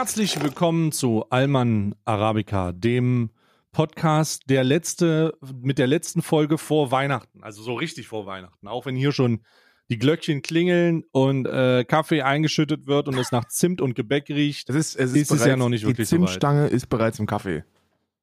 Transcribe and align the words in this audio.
Herzlich 0.00 0.42
willkommen 0.42 0.92
zu 0.92 1.26
Alman 1.28 1.94
Arabica, 2.06 2.72
dem 2.72 3.28
Podcast 3.70 4.44
der 4.48 4.64
letzte, 4.64 5.36
mit 5.60 5.76
der 5.76 5.88
letzten 5.88 6.22
Folge 6.22 6.56
vor 6.56 6.90
Weihnachten. 6.90 7.42
Also 7.42 7.62
so 7.62 7.74
richtig 7.74 8.08
vor 8.08 8.24
Weihnachten. 8.24 8.66
Auch 8.66 8.86
wenn 8.86 8.96
hier 8.96 9.12
schon 9.12 9.42
die 9.90 9.98
Glöckchen 9.98 10.40
klingeln 10.40 11.04
und 11.12 11.44
äh, 11.44 11.84
Kaffee 11.84 12.22
eingeschüttet 12.22 12.86
wird 12.86 13.08
und 13.08 13.18
es 13.18 13.30
nach 13.30 13.44
Zimt 13.48 13.82
und 13.82 13.94
Gebäck 13.94 14.30
riecht, 14.30 14.70
Es 14.70 14.76
ist, 14.76 14.96
es 14.96 15.10
ist, 15.12 15.32
ist 15.32 15.32
es 15.32 15.44
ja 15.44 15.58
noch 15.58 15.68
nicht 15.68 15.82
die 15.82 15.88
wirklich 15.88 16.08
so 16.08 16.16
weit. 16.16 16.28
Zimtstange 16.28 16.68
ist 16.68 16.86
bereits 16.88 17.18
im 17.18 17.26
Kaffee. 17.26 17.64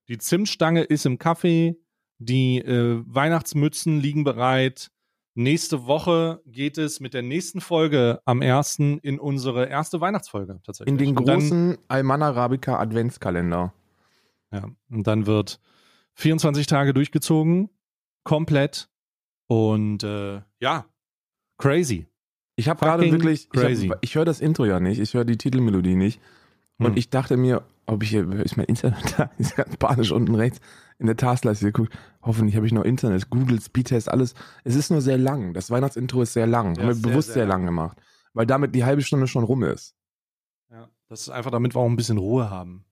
Die 0.07 0.17
Zimtstange 0.17 0.81
ist 0.81 1.05
im 1.05 1.19
Kaffee, 1.19 1.77
die 2.17 2.57
äh, 2.57 3.03
Weihnachtsmützen 3.05 3.99
liegen 3.99 4.23
bereit. 4.23 4.89
Nächste 5.39 5.85
Woche 5.85 6.41
geht 6.47 6.79
es 6.79 6.99
mit 6.99 7.13
der 7.13 7.21
nächsten 7.21 7.61
Folge 7.61 8.19
am 8.25 8.41
1. 8.41 8.79
in 8.79 9.19
unsere 9.19 9.67
erste 9.67 10.01
Weihnachtsfolge 10.01 10.59
tatsächlich. 10.63 10.91
In 10.91 10.97
den 10.97 11.15
Und 11.15 11.25
großen 11.25 11.77
Alman 11.87 12.23
Arabica 12.23 12.79
Adventskalender. 12.79 13.71
Ja, 14.51 14.65
und 14.89 15.05
dann 15.05 15.27
wird 15.27 15.59
24 16.15 16.65
Tage 16.65 16.91
durchgezogen, 16.91 17.69
komplett. 18.23 18.89
Und 19.45 20.01
äh, 20.03 20.41
ja, 20.59 20.87
crazy. 21.59 22.07
Ich 22.55 22.67
habe 22.67 22.79
gerade 22.79 23.11
wirklich, 23.11 23.43
ich, 23.43 23.49
crazy. 23.51 23.89
hab- 23.89 23.99
ich 24.01 24.15
höre 24.15 24.25
das 24.25 24.41
Intro 24.41 24.65
ja 24.65 24.79
nicht, 24.79 24.99
ich 24.99 25.13
höre 25.13 25.23
die 25.23 25.37
Titelmelodie 25.37 25.95
nicht. 25.95 26.19
Und 26.79 26.91
Hm. 26.91 26.97
ich 26.97 27.09
dachte 27.09 27.37
mir, 27.37 27.63
ob 27.85 28.03
ich 28.03 28.09
hier, 28.09 28.29
ist 28.31 28.57
mein 28.57 28.65
Internet 28.67 29.17
da? 29.17 29.31
Ist 29.37 29.55
ganz 29.55 29.77
panisch 29.77 30.11
unten 30.11 30.35
rechts 30.35 30.59
in 30.99 31.05
der 31.07 31.15
Taskleiste 31.17 31.65
geguckt. 31.65 31.97
Hoffentlich 32.21 32.55
habe 32.55 32.65
ich 32.65 32.73
noch 32.73 32.83
Internet, 32.83 33.29
Google, 33.29 33.61
Speedtest, 33.61 34.09
alles. 34.09 34.33
Es 34.63 34.75
ist 34.75 34.89
nur 34.89 35.01
sehr 35.01 35.17
lang. 35.17 35.53
Das 35.53 35.69
Weihnachtsintro 35.69 36.21
ist 36.23 36.33
sehr 36.33 36.47
lang. 36.47 36.75
Ja, 36.75 36.81
Haben 36.81 36.87
wir 36.87 36.95
sehr, 36.95 37.09
bewusst 37.09 37.27
sehr 37.27 37.33
sehr, 37.35 37.45
lang. 37.45 37.59
lang 37.61 37.65
gemacht. 37.67 37.97
Weil 38.33 38.45
damit 38.45 38.75
die 38.75 38.83
halbe 38.83 39.01
Stunde 39.01 39.27
schon 39.27 39.43
rum 39.43 39.63
ist. 39.63 39.95
Ja, 40.71 40.89
das 41.07 41.21
ist 41.21 41.29
einfach, 41.29 41.51
damit 41.51 41.75
wir 41.75 41.79
auch 41.79 41.85
ein 41.89 41.95
bisschen 41.95 42.17
Ruhe 42.17 42.49
haben. 42.49 42.85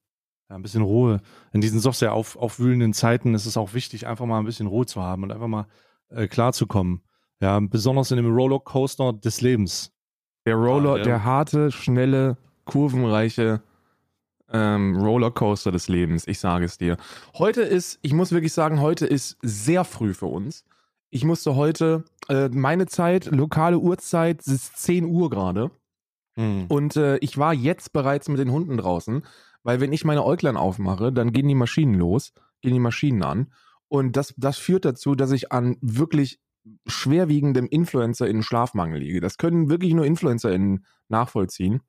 Ja, 0.49 0.55
ein 0.55 0.61
bisschen 0.61 0.83
Ruhe. 0.83 1.21
In 1.51 1.61
diesen 1.61 1.81
doch 1.81 1.93
sehr 1.93 2.13
auf, 2.13 2.35
aufwühlenden 2.37 2.93
Zeiten 2.93 3.33
ist 3.33 3.45
es 3.47 3.57
auch 3.57 3.73
wichtig, 3.73 4.07
einfach 4.07 4.25
mal 4.25 4.39
ein 4.39 4.45
bisschen 4.45 4.67
Ruhe 4.67 4.85
zu 4.85 5.01
haben 5.01 5.23
und 5.23 5.31
einfach 5.31 5.47
mal 5.47 5.67
äh, 6.09 6.27
klarzukommen. 6.27 7.01
Ja, 7.41 7.59
besonders 7.59 8.11
in 8.11 8.17
dem 8.17 8.33
Rollercoaster 8.33 9.13
des 9.13 9.41
Lebens. 9.41 9.91
Der 10.45 10.55
Roller, 10.55 10.97
ja. 10.97 11.03
der 11.03 11.23
harte, 11.23 11.71
schnelle, 11.71 12.37
kurvenreiche 12.65 13.61
ähm, 14.51 14.95
Rollercoaster 14.97 15.71
des 15.71 15.87
Lebens, 15.87 16.27
ich 16.27 16.39
sage 16.39 16.65
es 16.65 16.77
dir. 16.77 16.97
Heute 17.37 17.61
ist, 17.61 17.99
ich 18.01 18.13
muss 18.13 18.31
wirklich 18.31 18.53
sagen, 18.53 18.81
heute 18.81 19.05
ist 19.05 19.37
sehr 19.41 19.83
früh 19.83 20.13
für 20.13 20.27
uns. 20.27 20.65
Ich 21.09 21.23
musste 21.23 21.55
heute, 21.55 22.03
äh, 22.29 22.49
meine 22.49 22.87
Zeit, 22.87 23.25
lokale 23.25 23.79
Uhrzeit, 23.79 24.41
es 24.41 24.47
ist 24.47 24.77
10 24.77 25.05
Uhr 25.05 25.29
gerade. 25.29 25.71
Hm. 26.35 26.65
Und 26.67 26.95
äh, 26.95 27.17
ich 27.17 27.37
war 27.37 27.53
jetzt 27.53 27.93
bereits 27.93 28.27
mit 28.27 28.39
den 28.39 28.51
Hunden 28.51 28.77
draußen, 28.77 29.23
weil 29.63 29.79
wenn 29.79 29.93
ich 29.93 30.05
meine 30.05 30.23
Äuglein 30.23 30.57
aufmache, 30.57 31.11
dann 31.11 31.31
gehen 31.31 31.47
die 31.47 31.55
Maschinen 31.55 31.95
los, 31.95 32.33
gehen 32.61 32.73
die 32.73 32.79
Maschinen 32.79 33.23
an. 33.23 33.51
Und 33.87 34.17
das, 34.17 34.33
das 34.37 34.57
führt 34.57 34.85
dazu, 34.85 35.15
dass 35.15 35.31
ich 35.31 35.51
an 35.51 35.77
wirklich 35.81 36.39
schwerwiegendem 36.87 37.67
Influencer 37.67 38.27
in 38.27 38.43
Schlafmangel 38.43 38.99
liege. 38.99 39.21
Das 39.21 39.37
können 39.37 39.69
wirklich 39.69 39.93
nur 39.93 40.05
InfluencerInnen 40.05 40.85
nachvollziehen. 41.07 41.81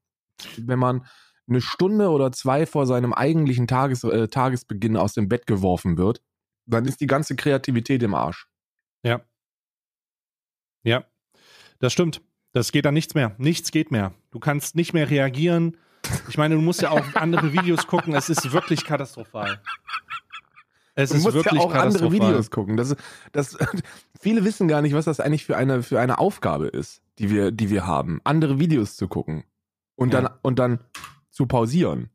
Wenn 0.59 0.79
man 0.79 1.07
eine 1.49 1.61
Stunde 1.61 2.09
oder 2.11 2.33
zwei 2.33 2.67
vor 2.67 2.87
seinem 2.87 3.13
eigentlichen 3.13 3.67
Tages, 3.67 4.03
äh, 4.05 4.29
Tagesbeginn 4.29 4.97
aus 4.97 5.15
dem 5.15 5.29
Bett 5.29 5.47
geworfen 5.47 5.97
wird, 5.99 6.21
dann 6.67 6.85
ist 6.87 7.01
die 7.01 7.07
ganze 7.07 7.37
Kreativität 7.37 8.03
im 8.03 8.15
Arsch. 8.15 8.49
Ja. 9.05 9.21
Ja, 10.83 11.05
das 11.79 11.93
stimmt. 11.93 12.21
Das 12.53 12.73
geht 12.73 12.85
dann 12.85 12.95
nichts 12.95 13.15
mehr. 13.15 13.35
Nichts 13.39 13.71
geht 13.71 13.91
mehr. 13.91 14.15
Du 14.31 14.39
kannst 14.39 14.77
nicht 14.77 14.93
mehr 14.95 15.11
reagieren. 15.11 15.77
Ich 16.29 16.39
meine, 16.39 16.55
du 16.55 16.61
musst 16.61 16.81
ja 16.83 16.91
auch 16.91 17.15
andere 17.15 17.53
Videos 17.53 17.87
gucken. 17.87 18.15
Es 18.15 18.29
ist 18.31 18.53
wirklich 18.53 18.85
katastrophal. 18.85 19.61
Es 20.95 21.11
Du 21.11 21.17
ist 21.17 21.25
musst 21.25 21.35
wirklich 21.35 21.61
ja 21.61 21.69
auch 21.69 21.75
andere. 21.75 22.11
Videos 22.11 22.51
gucken. 22.51 22.77
Das, 22.77 22.97
das, 23.33 23.59
viele 24.21 24.45
wissen 24.45 24.69
gar 24.69 24.81
nicht, 24.81 24.95
was 24.95 25.05
das 25.05 25.21
eigentlich 25.21 25.45
für 25.45 25.57
eine, 25.57 25.83
für 25.83 26.01
eine 26.01 26.19
Aufgabe 26.19 26.69
ist, 26.69 27.03
die 27.19 27.31
wir, 27.31 27.51
die 27.51 27.69
wir 27.69 27.87
haben. 27.87 28.21
Andere 28.25 28.59
Videos 28.59 28.97
zu 28.97 29.07
gucken. 29.09 29.45
Und 29.97 30.15
Ja. 30.15 30.23
dann, 30.23 30.33
und 30.43 30.59
dann 30.59 30.79
zu 31.37 31.47
pausieren. 31.47 32.11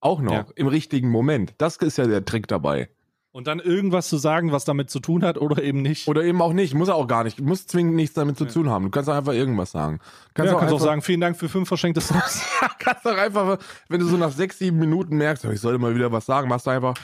Auch 0.00 0.20
noch 0.20 0.32
Ja. 0.32 0.46
im 0.54 0.68
richtigen 0.68 1.08
Moment. 1.10 1.54
Das 1.58 1.76
ist 1.78 1.98
ja 1.98 2.06
der 2.06 2.24
Trick 2.24 2.46
dabei. 2.46 2.88
Und 3.30 3.46
dann 3.46 3.60
irgendwas 3.60 4.08
zu 4.08 4.16
sagen, 4.16 4.52
was 4.52 4.64
damit 4.64 4.90
zu 4.90 5.00
tun 5.00 5.22
hat 5.24 5.38
oder 5.38 5.62
eben 5.62 5.82
nicht. 5.82 6.08
Oder 6.08 6.22
eben 6.24 6.40
auch 6.40 6.52
nicht. 6.52 6.74
Muss 6.74 6.88
er 6.88 6.94
auch 6.94 7.06
gar 7.06 7.24
nicht. 7.24 7.40
Muss 7.40 7.66
zwingend 7.66 7.94
nichts 7.94 8.14
damit 8.14 8.36
zu 8.38 8.44
Ja. 8.44 8.50
tun 8.50 8.68
haben. 8.70 8.84
Du 8.86 8.90
kannst 8.90 9.08
auch 9.10 9.14
einfach 9.14 9.32
irgendwas 9.34 9.70
sagen. 9.70 9.98
Kannst, 9.98 10.34
Kannst 10.34 10.50
ja, 10.50 10.56
auch 10.56 10.60
kannst 10.60 10.72
auch 10.72 10.76
einfach, 10.78 10.86
sagen, 10.86 11.02
vielen 11.02 11.20
Dank 11.20 11.36
für 11.36 11.48
fünf 11.48 11.68
verschenkte 11.68 12.00
Subs. 12.00 12.42
kannst 12.78 13.06
auch 13.06 13.16
einfach, 13.16 13.58
wenn 13.88 14.00
du 14.00 14.06
so 14.06 14.16
nach 14.16 14.32
sechs, 14.32 14.58
sieben 14.58 14.78
Minuten 14.78 15.16
merkst, 15.16 15.44
ich 15.44 15.60
sollte 15.60 15.78
mal 15.78 15.94
wieder 15.94 16.10
was 16.12 16.26
sagen, 16.26 16.48
machst 16.48 16.66
du 16.66 16.70
einfach. 16.70 16.94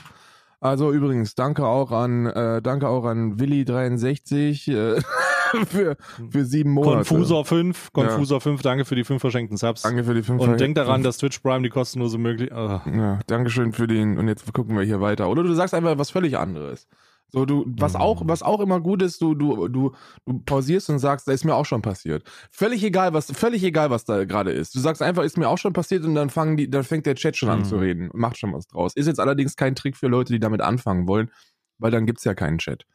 Also 0.59 0.91
übrigens, 0.91 1.35
danke 1.35 1.65
auch 1.65 1.91
an, 1.91 2.25
äh, 2.25 2.61
danke 2.61 2.87
auch 2.89 3.05
an 3.05 3.37
Willi63 3.37 4.71
äh, 4.71 5.01
für, 5.67 5.97
für 6.29 6.45
sieben 6.45 6.71
Monate. 6.71 6.95
Konfusor 7.07 7.45
5, 7.45 7.93
Konfusor 7.93 8.41
5, 8.41 8.61
danke 8.61 8.85
für 8.85 8.95
die 8.95 9.03
fünf 9.03 9.21
verschenkten 9.21 9.57
Subs. 9.57 9.81
Danke 9.83 10.03
für 10.03 10.13
die 10.13 10.23
fünf 10.23 10.41
Und 10.41 10.59
denk 10.59 10.75
daran, 10.75 11.03
dass 11.03 11.17
Twitch 11.17 11.39
Prime 11.39 11.61
die 11.63 11.69
kostenlose 11.69 12.17
Möglichkeit. 12.17 12.81
Ja, 12.95 13.19
Dankeschön 13.27 13.73
für 13.73 13.87
den. 13.87 14.17
Und 14.17 14.27
jetzt 14.27 14.51
gucken 14.53 14.75
wir 14.77 14.83
hier 14.83 15.01
weiter. 15.01 15.29
Oder 15.29 15.43
du 15.43 15.53
sagst 15.53 15.73
einfach 15.73 15.97
was 15.97 16.09
völlig 16.11 16.37
anderes. 16.37 16.87
So, 17.29 17.43
du, 17.45 17.65
was 17.67 17.93
Mhm. 17.95 18.01
auch, 18.01 18.21
was 18.25 18.43
auch 18.43 18.59
immer 18.61 18.79
gut 18.79 19.01
ist, 19.01 19.19
du, 19.19 19.33
du, 19.33 19.67
du, 19.67 19.93
du 20.25 20.39
pausierst 20.45 20.89
und 20.91 20.99
sagst, 20.99 21.27
da 21.27 21.31
ist 21.31 21.43
mir 21.43 21.55
auch 21.55 21.65
schon 21.65 21.81
passiert. 21.81 22.23
Völlig 22.51 22.83
egal, 22.83 23.13
was, 23.13 23.31
völlig 23.31 23.63
egal, 23.63 23.89
was 23.89 24.05
da 24.05 24.25
gerade 24.25 24.51
ist. 24.51 24.75
Du 24.75 24.79
sagst 24.79 25.01
einfach, 25.01 25.23
ist 25.23 25.35
mir 25.37 25.49
auch 25.49 25.57
schon 25.57 25.73
passiert 25.73 26.05
und 26.05 26.13
dann 26.15 26.29
fangen 26.29 26.55
die, 26.55 26.69
dann 26.69 26.83
fängt 26.83 27.07
der 27.07 27.15
Chat 27.15 27.35
schon 27.35 27.49
an 27.49 27.59
Mhm. 27.59 27.65
zu 27.65 27.77
reden 27.77 28.11
und 28.11 28.19
macht 28.19 28.37
schon 28.37 28.53
was 28.53 28.67
draus. 28.67 28.95
Ist 28.95 29.07
jetzt 29.07 29.19
allerdings 29.19 29.55
kein 29.55 29.75
Trick 29.75 29.97
für 29.97 30.07
Leute, 30.07 30.33
die 30.33 30.39
damit 30.39 30.61
anfangen 30.61 31.07
wollen, 31.07 31.31
weil 31.79 31.89
dann 31.91 32.05
gibt's 32.05 32.23
ja 32.25 32.35
keinen 32.35 32.59
Chat. 32.59 32.85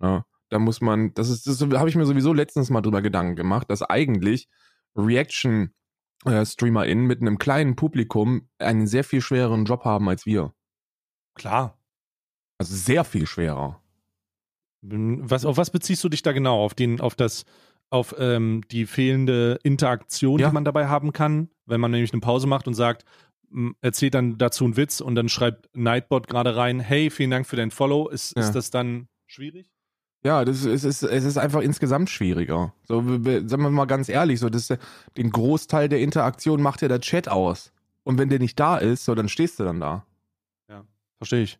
Ja, 0.00 0.24
da 0.50 0.58
muss 0.58 0.80
man, 0.80 1.14
das 1.14 1.28
ist, 1.30 1.46
das 1.46 1.60
habe 1.60 1.88
ich 1.88 1.96
mir 1.96 2.06
sowieso 2.06 2.32
letztens 2.32 2.70
mal 2.70 2.80
drüber 2.82 3.02
Gedanken 3.02 3.36
gemacht, 3.36 3.70
dass 3.70 3.82
eigentlich 3.82 4.48
Reaction 4.96 5.72
äh, 6.26 6.44
StreamerInnen 6.44 7.06
mit 7.06 7.20
einem 7.22 7.38
kleinen 7.38 7.76
Publikum 7.76 8.48
einen 8.58 8.86
sehr 8.86 9.04
viel 9.04 9.20
schwereren 9.22 9.64
Job 9.64 9.84
haben 9.84 10.08
als 10.08 10.26
wir. 10.26 10.52
Klar. 11.34 11.78
Also 12.58 12.74
sehr 12.76 13.04
viel 13.04 13.26
schwerer. 13.26 13.80
Was, 14.82 15.44
auf 15.44 15.56
was 15.56 15.70
beziehst 15.70 16.02
du 16.04 16.08
dich 16.08 16.22
da 16.22 16.32
genau? 16.32 16.62
Auf 16.64 16.74
den, 16.74 17.00
auf 17.00 17.14
das, 17.14 17.44
auf 17.90 18.14
ähm, 18.18 18.62
die 18.70 18.86
fehlende 18.86 19.58
Interaktion, 19.62 20.38
Ja. 20.40 20.48
die 20.48 20.54
man 20.54 20.64
dabei 20.64 20.88
haben 20.88 21.12
kann, 21.12 21.50
wenn 21.66 21.80
man 21.80 21.90
nämlich 21.90 22.12
eine 22.12 22.20
Pause 22.20 22.46
macht 22.46 22.66
und 22.66 22.74
sagt, 22.74 23.04
m, 23.52 23.76
erzählt 23.82 24.14
dann 24.14 24.38
dazu 24.38 24.64
einen 24.64 24.76
Witz 24.76 25.00
und 25.00 25.14
dann 25.14 25.28
schreibt 25.28 25.74
Nightbot 25.76 26.28
gerade 26.28 26.56
rein, 26.56 26.80
hey, 26.80 27.10
vielen 27.10 27.30
Dank 27.30 27.46
für 27.46 27.56
dein 27.56 27.70
Follow. 27.70 28.08
Ist, 28.08 28.34
Ja. 28.36 28.42
ist 28.42 28.52
das 28.52 28.70
dann 28.70 29.08
schwierig? 29.26 29.70
Ja, 30.22 30.44
das 30.44 30.64
ist, 30.64 30.84
es 30.84 30.84
ist, 30.84 31.02
es 31.02 31.24
ist 31.24 31.38
einfach 31.38 31.62
insgesamt 31.62 32.10
schwieriger. 32.10 32.74
So, 32.84 33.00
sagen 33.00 33.62
wir 33.62 33.70
mal 33.70 33.86
ganz 33.86 34.08
ehrlich, 34.08 34.40
so, 34.40 34.50
das 34.50 34.68
den 35.16 35.30
Großteil 35.30 35.88
der 35.88 36.00
Interaktion 36.00 36.60
macht 36.60 36.82
ja 36.82 36.88
der 36.88 37.00
Chat 37.00 37.28
aus. 37.28 37.72
Und 38.02 38.18
wenn 38.18 38.28
der 38.28 38.38
nicht 38.38 38.58
da 38.60 38.76
ist, 38.76 39.04
so, 39.04 39.14
dann 39.14 39.28
stehst 39.28 39.58
du 39.58 39.64
dann 39.64 39.80
da. 39.80 40.04
Verstehe 41.20 41.42
ich. 41.42 41.58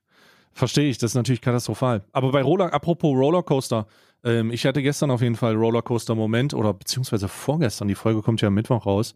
Verstehe 0.53 0.91
ich, 0.91 0.99
das 0.99 1.13
ist 1.13 1.15
natürlich 1.15 1.43
katastrophal. 1.43 2.03
Aber 2.13 2.33
bei 2.33 2.43
Roller, 2.43 2.73
apropos 2.73 3.15
Rollercoaster, 3.15 3.87
ähm, 4.25 4.51
ich 4.51 4.67
hatte 4.67 4.83
gestern 4.83 5.11
auf 5.11 5.21
jeden 5.21 5.37
Fall 5.37 5.55
Rollercoaster-Moment 5.55 6.55
oder 6.55 6.75
beziehungsweise 6.75 7.29
vorgestern, 7.29 7.87
die 7.89 7.95
Folge 7.95 8.23
kommt 8.23 8.41
ja 8.41 8.49
am 8.49 8.55
Mittwoch 8.55 8.87
raus. 8.87 9.15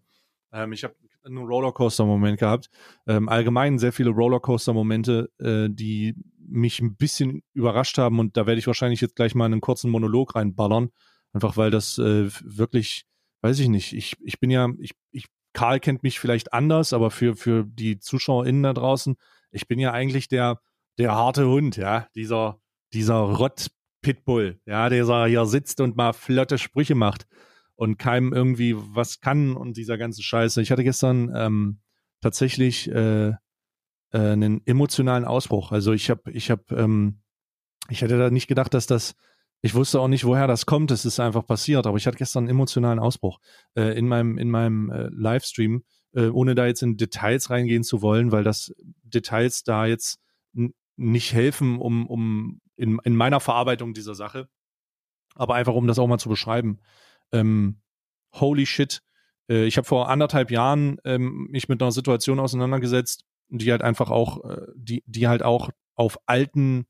Ähm, 0.53 0.73
ich 0.73 0.85
habe 0.85 0.95
einen 1.25 1.39
Rollercoaster-Moment 1.39 2.39
gehabt. 2.39 2.69
Ähm, 3.07 3.29
allgemein 3.29 3.79
sehr 3.79 3.93
viele 3.93 4.11
Rollercoaster-Momente, 4.11 5.31
äh, 5.39 5.69
die 5.71 6.15
mich 6.55 6.81
ein 6.81 6.97
bisschen 6.97 7.43
überrascht 7.53 7.99
haben 7.99 8.19
und 8.19 8.37
da 8.37 8.47
werde 8.47 8.59
ich 8.59 8.67
wahrscheinlich 8.67 9.01
jetzt 9.01 9.17
gleich 9.17 9.35
mal 9.35 9.47
einen 9.47 9.61
kurzen 9.61 9.91
Monolog 9.91 10.35
reinballern. 10.35 10.91
Einfach 11.33 11.56
weil 11.56 11.71
das 11.71 11.99
äh, 11.99 12.31
wirklich, 12.43 13.06
weiß 13.43 13.59
ich 13.59 13.69
nicht, 13.69 13.93
ich, 13.93 14.17
ich 14.25 14.39
bin 14.39 14.51
ja, 14.51 14.69
ich, 14.79 14.93
ich, 15.11 15.27
Karl 15.53 15.81
kennt 15.81 16.03
mich 16.03 16.21
vielleicht 16.21 16.53
anders, 16.53 16.93
aber 16.93 17.11
für, 17.11 17.37
für 17.37 17.65
die 17.65 17.99
ZuschauerInnen 17.99 18.62
da 18.62 18.73
draußen, 18.73 19.17
ich 19.51 19.67
bin 19.67 19.79
ja 19.79 19.93
eigentlich 19.93 20.29
der, 20.29 20.61
der 20.99 21.15
harte 21.15 21.49
Hund, 21.49 21.77
ja, 21.77 22.06
dieser, 22.15 22.61
dieser 22.93 23.17
Rott-Pitbull, 23.17 24.61
ja, 24.65 24.89
der 24.89 25.27
hier 25.27 25.47
sitzt 25.47 25.81
und 25.81 25.97
mal 25.97 26.12
flotte 26.12 26.59
Sprüche 26.59 26.95
macht 26.95 27.27
und 27.75 27.99
keinem 27.99 28.33
irgendwie 28.33 28.77
was 28.77 29.21
kann 29.21 29.56
und 29.56 29.77
dieser 29.77 29.99
ganze 29.99 30.23
Scheiße. 30.23 30.62
Ich 30.62 30.71
hatte 30.71 30.85
gestern 30.85 31.33
ähm, 31.35 31.81
tatsächlich 32.21 32.89
äh, 32.91 33.33
äh, 34.15 34.19
einen 34.19 34.65
emotionalen 34.65 35.25
Ausbruch. 35.25 35.73
Also 35.73 35.93
ich 35.93 36.09
habe, 36.09 36.31
ich 36.31 36.51
habe, 36.51 36.63
ähm, 36.71 37.21
ich 37.89 38.01
hätte 38.01 38.17
da 38.17 38.31
nicht 38.31 38.47
gedacht, 38.47 38.73
dass 38.73 38.87
das, 38.87 39.17
ich 39.61 39.75
wusste 39.75 40.01
auch 40.01 40.09
nicht, 40.09 40.25
woher 40.25 40.47
das 40.47 40.67
kommt. 40.67 40.93
Es 40.93 41.05
ist 41.05 41.19
einfach 41.19 41.45
passiert, 41.45 41.87
aber 41.87 41.97
ich 41.97 42.07
hatte 42.07 42.17
gestern 42.17 42.45
einen 42.45 42.51
emotionalen 42.51 43.01
Ausbruch 43.01 43.41
äh, 43.75 43.99
in 43.99 44.07
meinem, 44.07 44.39
in 44.39 44.51
meinem 44.51 44.91
äh, 44.91 45.09
Livestream, 45.11 45.83
äh, 46.13 46.29
ohne 46.29 46.55
da 46.55 46.67
jetzt 46.67 46.83
in 46.83 46.97
Details 46.97 47.51
reingehen 47.51 47.83
zu 47.83 48.03
wollen, 48.03 48.31
weil 48.31 48.45
das 48.45 48.73
Details 49.03 49.65
da 49.65 49.85
jetzt 49.87 50.21
nicht 50.97 51.33
helfen, 51.33 51.81
um, 51.81 52.07
um 52.07 52.61
in, 52.77 53.01
in 53.03 53.17
meiner 53.17 53.41
Verarbeitung 53.41 53.95
dieser 53.95 54.15
Sache. 54.15 54.49
Aber 55.35 55.57
einfach, 55.57 55.75
um 55.75 55.89
das 55.89 55.99
auch 55.99 56.07
mal 56.07 56.19
zu 56.19 56.29
beschreiben. 56.29 56.79
Ähm, 57.33 57.81
holy 58.33 58.65
shit, 58.65 59.03
äh, 59.51 59.65
ich 59.65 59.77
habe 59.77 59.89
vor 59.89 60.09
anderthalb 60.09 60.53
Jahren 60.53 60.99
ähm, 61.05 61.49
mich 61.51 61.69
mit 61.69 61.83
einer 61.83 61.91
Situation 61.91 62.39
auseinandergesetzt, 62.39 63.25
die 63.49 63.70
halt 63.70 63.82
einfach 63.82 64.11
auch, 64.11 64.44
äh, 64.44 64.67
die, 64.75 65.02
die 65.06 65.29
halt 65.29 65.43
auch 65.43 65.70
auf 65.94 66.19
alten 66.26 66.87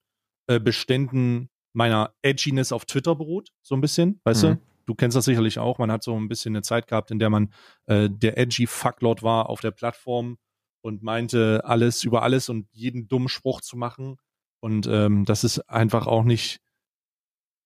äh, 0.47 0.61
Beständen 0.61 1.51
meiner 1.73 2.15
Edginess 2.23 2.73
auf 2.73 2.85
Twitter 2.85 3.15
beruht, 3.15 3.51
so 3.63 3.75
ein 3.75 3.81
bisschen, 3.81 4.21
weißt 4.25 4.45
mhm. 4.45 4.49
du? 4.49 4.61
Du 4.87 4.95
kennst 4.95 5.17
das 5.17 5.25
sicherlich 5.25 5.59
auch. 5.59 5.79
Man 5.79 5.91
hat 5.91 6.03
so 6.03 6.15
ein 6.15 6.29
bisschen 6.29 6.55
eine 6.55 6.63
Zeit 6.63 6.87
gehabt, 6.87 7.11
in 7.11 7.19
der 7.19 7.31
man 7.31 7.53
äh, 7.87 8.11
der 8.11 8.37
edgy 8.37 8.67
Fucklord 8.67 9.23
war 9.23 9.49
auf 9.49 9.61
der 9.61 9.71
Plattform 9.71 10.37
und 10.83 11.03
meinte, 11.03 11.63
alles 11.65 12.05
über 12.05 12.23
alles 12.23 12.51
und 12.51 12.69
jeden 12.73 13.09
dummen 13.09 13.29
Spruch 13.29 13.63
zu 13.63 13.77
machen. 13.77 14.19
Und 14.61 14.87
ähm, 14.87 15.25
das 15.25 15.43
ist 15.43 15.59
einfach 15.71 16.07
auch 16.07 16.25
nicht, 16.25 16.61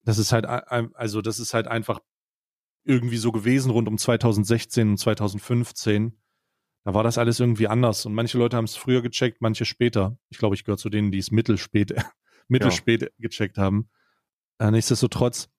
das 0.05 0.19
ist 0.19 0.33
halt, 0.33 0.47
also 0.47 1.21
das 1.21 1.41
ist 1.41 1.55
halt 1.55 1.67
einfach 1.67 2.01
irgendwie 2.85 3.17
so 3.17 3.33
gewesen 3.33 3.71
rund 3.71 3.89
um 3.89 3.99
2016 3.99 4.91
und 4.91 4.99
2015. 4.99 6.17
Da 6.89 6.95
war 6.95 7.03
das 7.03 7.19
alles 7.19 7.39
irgendwie 7.39 7.69
anders. 7.69 8.07
Und 8.07 8.15
manche 8.15 8.39
Leute 8.39 8.57
haben 8.57 8.65
es 8.65 8.75
früher 8.75 9.03
gecheckt, 9.03 9.43
manche 9.43 9.67
später. 9.67 10.17
Ich 10.31 10.39
glaube, 10.39 10.55
ich 10.55 10.65
gehöre 10.65 10.79
zu 10.79 10.89
denen, 10.89 11.11
die 11.11 11.19
es 11.19 11.31
mittelspät, 11.31 11.95
mittelspät 12.49 13.03
ja. 13.03 13.09
gecheckt 13.19 13.59
haben. 13.59 13.91
Äh, 14.59 14.71
nichtsdestotrotz 14.71 15.51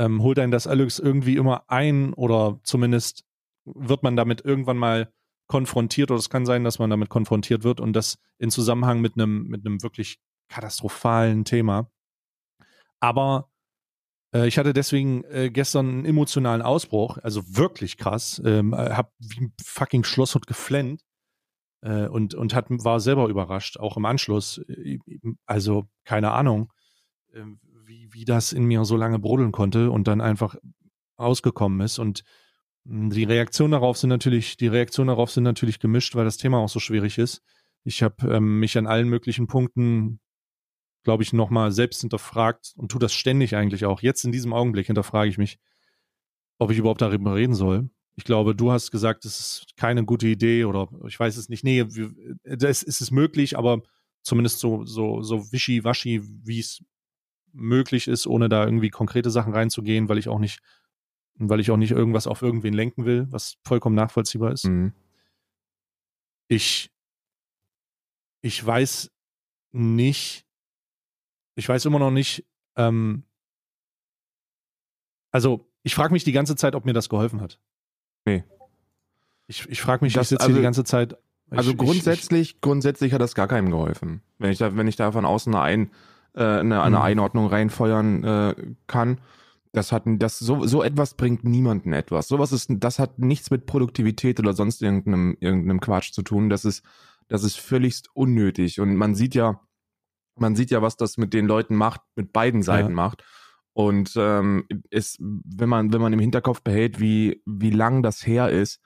ähm, 0.00 0.20
holt 0.20 0.40
einen 0.40 0.50
das 0.50 0.66
alles 0.66 0.98
irgendwie 0.98 1.36
immer 1.36 1.70
ein 1.70 2.12
oder 2.12 2.58
zumindest 2.64 3.24
wird 3.64 4.02
man 4.02 4.16
damit 4.16 4.44
irgendwann 4.44 4.76
mal 4.76 5.12
konfrontiert 5.46 6.10
oder 6.10 6.18
es 6.18 6.28
kann 6.28 6.44
sein, 6.44 6.64
dass 6.64 6.80
man 6.80 6.90
damit 6.90 7.08
konfrontiert 7.08 7.62
wird 7.62 7.78
und 7.78 7.92
das 7.92 8.18
in 8.38 8.50
Zusammenhang 8.50 9.00
mit 9.00 9.14
einem 9.14 9.44
mit 9.44 9.64
einem 9.64 9.80
wirklich 9.80 10.18
katastrophalen 10.48 11.44
Thema. 11.44 11.88
Aber 12.98 13.48
ich 14.34 14.58
hatte 14.58 14.72
deswegen 14.72 15.24
äh, 15.24 15.50
gestern 15.50 15.88
einen 15.88 16.04
emotionalen 16.04 16.62
Ausbruch, 16.62 17.18
also 17.22 17.42
wirklich 17.46 17.96
krass. 17.96 18.42
Ähm, 18.44 18.72
äh, 18.72 18.90
hab 18.90 19.12
wie 19.18 19.46
ein 19.46 19.52
fucking 19.64 20.04
Schlosshund 20.04 20.46
geflennt 20.46 21.02
äh, 21.82 22.06
und 22.06 22.34
und 22.34 22.54
hat 22.54 22.66
war 22.68 23.00
selber 23.00 23.28
überrascht, 23.28 23.78
auch 23.78 23.96
im 23.96 24.04
Anschluss. 24.04 24.58
Äh, 24.68 24.98
also 25.46 25.88
keine 26.04 26.32
Ahnung, 26.32 26.72
ähm, 27.32 27.60
wie 27.86 28.08
wie 28.12 28.24
das 28.24 28.52
in 28.52 28.64
mir 28.64 28.84
so 28.84 28.96
lange 28.96 29.18
brodeln 29.18 29.52
konnte 29.52 29.90
und 29.90 30.08
dann 30.08 30.20
einfach 30.20 30.56
ausgekommen 31.16 31.80
ist 31.80 31.98
und 31.98 32.24
hm, 32.86 33.10
die 33.10 33.24
Reaktionen 33.24 33.72
darauf 33.72 33.98
sind 33.98 34.10
natürlich, 34.10 34.56
die 34.56 34.66
Reaktionen 34.68 35.08
darauf 35.08 35.30
sind 35.30 35.44
natürlich 35.44 35.78
gemischt, 35.78 36.14
weil 36.14 36.24
das 36.24 36.36
Thema 36.36 36.58
auch 36.58 36.68
so 36.68 36.80
schwierig 36.80 37.18
ist. 37.18 37.42
Ich 37.84 38.02
habe 38.02 38.34
ähm, 38.34 38.60
mich 38.60 38.78
an 38.78 38.86
allen 38.86 39.08
möglichen 39.08 39.46
Punkten, 39.46 40.20
glaube 41.04 41.22
ich, 41.22 41.32
nochmal 41.32 41.72
selbst 41.72 42.00
hinterfragt 42.00 42.74
und 42.76 42.90
tue 42.90 43.00
das 43.00 43.14
ständig 43.14 43.56
eigentlich 43.56 43.84
auch. 43.84 44.02
Jetzt 44.02 44.24
in 44.24 44.32
diesem 44.32 44.52
Augenblick 44.52 44.86
hinterfrage 44.86 45.30
ich 45.30 45.38
mich, 45.38 45.58
ob 46.58 46.70
ich 46.70 46.78
überhaupt 46.78 47.02
darüber 47.02 47.34
reden 47.34 47.54
soll. 47.54 47.90
Ich 48.16 48.24
glaube, 48.24 48.54
du 48.54 48.70
hast 48.72 48.90
gesagt, 48.90 49.24
es 49.24 49.40
ist 49.40 49.76
keine 49.76 50.04
gute 50.04 50.26
Idee 50.26 50.64
oder 50.64 50.88
ich 51.06 51.18
weiß 51.18 51.36
es 51.36 51.48
nicht. 51.48 51.64
Nee, 51.64 51.84
das 52.44 52.82
ist 52.82 53.00
es 53.00 53.10
möglich, 53.10 53.58
aber 53.58 53.82
zumindest 54.22 54.60
so, 54.60 54.84
so, 54.84 55.22
so 55.22 55.52
wischiwaschi, 55.52 56.22
wie 56.44 56.60
es 56.60 56.82
möglich 57.52 58.08
ist, 58.08 58.26
ohne 58.26 58.48
da 58.48 58.64
irgendwie 58.64 58.90
konkrete 58.90 59.30
Sachen 59.30 59.52
reinzugehen, 59.52 60.08
weil 60.08 60.18
ich 60.18 60.28
auch 60.28 60.38
nicht 60.38 60.60
weil 61.36 61.60
ich 61.60 61.70
auch 61.70 61.76
nicht 61.76 61.90
irgendwas 61.90 62.26
auf 62.26 62.42
irgendwen 62.42 62.74
lenken 62.74 63.04
will, 63.04 63.26
was 63.30 63.56
vollkommen 63.64 63.96
nachvollziehbar 63.96 64.52
ist. 64.52 64.66
Mhm. 64.66 64.92
Ich, 66.48 66.90
ich 68.42 68.64
weiß 68.64 69.10
nicht, 69.72 70.46
ich 71.54 71.68
weiß 71.68 71.84
immer 71.84 71.98
noch 71.98 72.10
nicht, 72.10 72.44
ähm, 72.76 73.24
also 75.30 75.68
ich 75.82 75.94
frage 75.94 76.12
mich 76.12 76.24
die 76.24 76.32
ganze 76.32 76.56
Zeit, 76.56 76.74
ob 76.74 76.84
mir 76.84 76.92
das 76.92 77.08
geholfen 77.08 77.40
hat. 77.40 77.60
Nee. 78.24 78.44
Ich, 79.46 79.68
ich 79.68 79.82
frage 79.82 80.04
mich, 80.04 80.14
das, 80.14 80.26
ich 80.26 80.28
sitze 80.30 80.42
also, 80.42 80.52
hier 80.52 80.60
die 80.60 80.64
ganze 80.64 80.84
Zeit. 80.84 81.16
Ich, 81.50 81.58
also 81.58 81.74
grundsätzlich, 81.74 82.54
ich, 82.54 82.60
grundsätzlich 82.60 83.12
hat 83.12 83.20
das 83.20 83.34
gar 83.34 83.48
keinem 83.48 83.70
geholfen. 83.70 84.22
Wenn 84.38 84.50
ich 84.50 84.58
da, 84.58 84.76
wenn 84.76 84.88
ich 84.88 84.96
da 84.96 85.12
von 85.12 85.24
außen 85.24 85.54
eine, 85.54 85.62
Ein, 85.62 85.90
äh, 86.34 86.60
eine, 86.60 86.82
eine 86.82 86.96
mhm. 86.96 87.02
Einordnung 87.02 87.46
reinfeuern 87.46 88.24
äh, 88.24 88.54
kann, 88.86 89.20
das 89.72 89.92
hat 89.92 90.04
das 90.06 90.38
so 90.38 90.64
so 90.66 90.82
etwas 90.82 91.14
bringt 91.14 91.44
niemanden 91.44 91.92
etwas. 91.92 92.28
Sowas 92.28 92.52
ist 92.52 92.70
das 92.70 92.98
hat 92.98 93.18
nichts 93.18 93.50
mit 93.50 93.66
Produktivität 93.66 94.38
oder 94.38 94.52
sonst 94.52 94.80
irgendeinem 94.82 95.36
irgendeinem 95.40 95.80
Quatsch 95.80 96.12
zu 96.12 96.22
tun. 96.22 96.48
Das 96.48 96.64
ist 96.64 96.84
das 97.28 97.42
ist 97.42 97.58
völligst 97.58 98.08
unnötig 98.14 98.80
und 98.80 98.94
man 98.94 99.14
sieht 99.14 99.34
ja 99.34 99.60
man 100.36 100.56
sieht 100.56 100.70
ja, 100.70 100.82
was 100.82 100.96
das 100.96 101.16
mit 101.16 101.32
den 101.32 101.46
Leuten 101.46 101.76
macht, 101.76 102.00
mit 102.16 102.32
beiden 102.32 102.62
Seiten 102.62 102.90
ja. 102.90 102.94
macht. 102.94 103.24
Und 103.72 104.14
ähm, 104.16 104.66
ist, 104.90 105.18
wenn 105.20 105.68
man 105.68 105.92
wenn 105.92 106.00
man 106.00 106.12
im 106.12 106.20
Hinterkopf 106.20 106.62
behält, 106.62 107.00
wie 107.00 107.42
wie 107.44 107.70
lang 107.70 108.02
das 108.02 108.24
her 108.24 108.50
ist, 108.50 108.80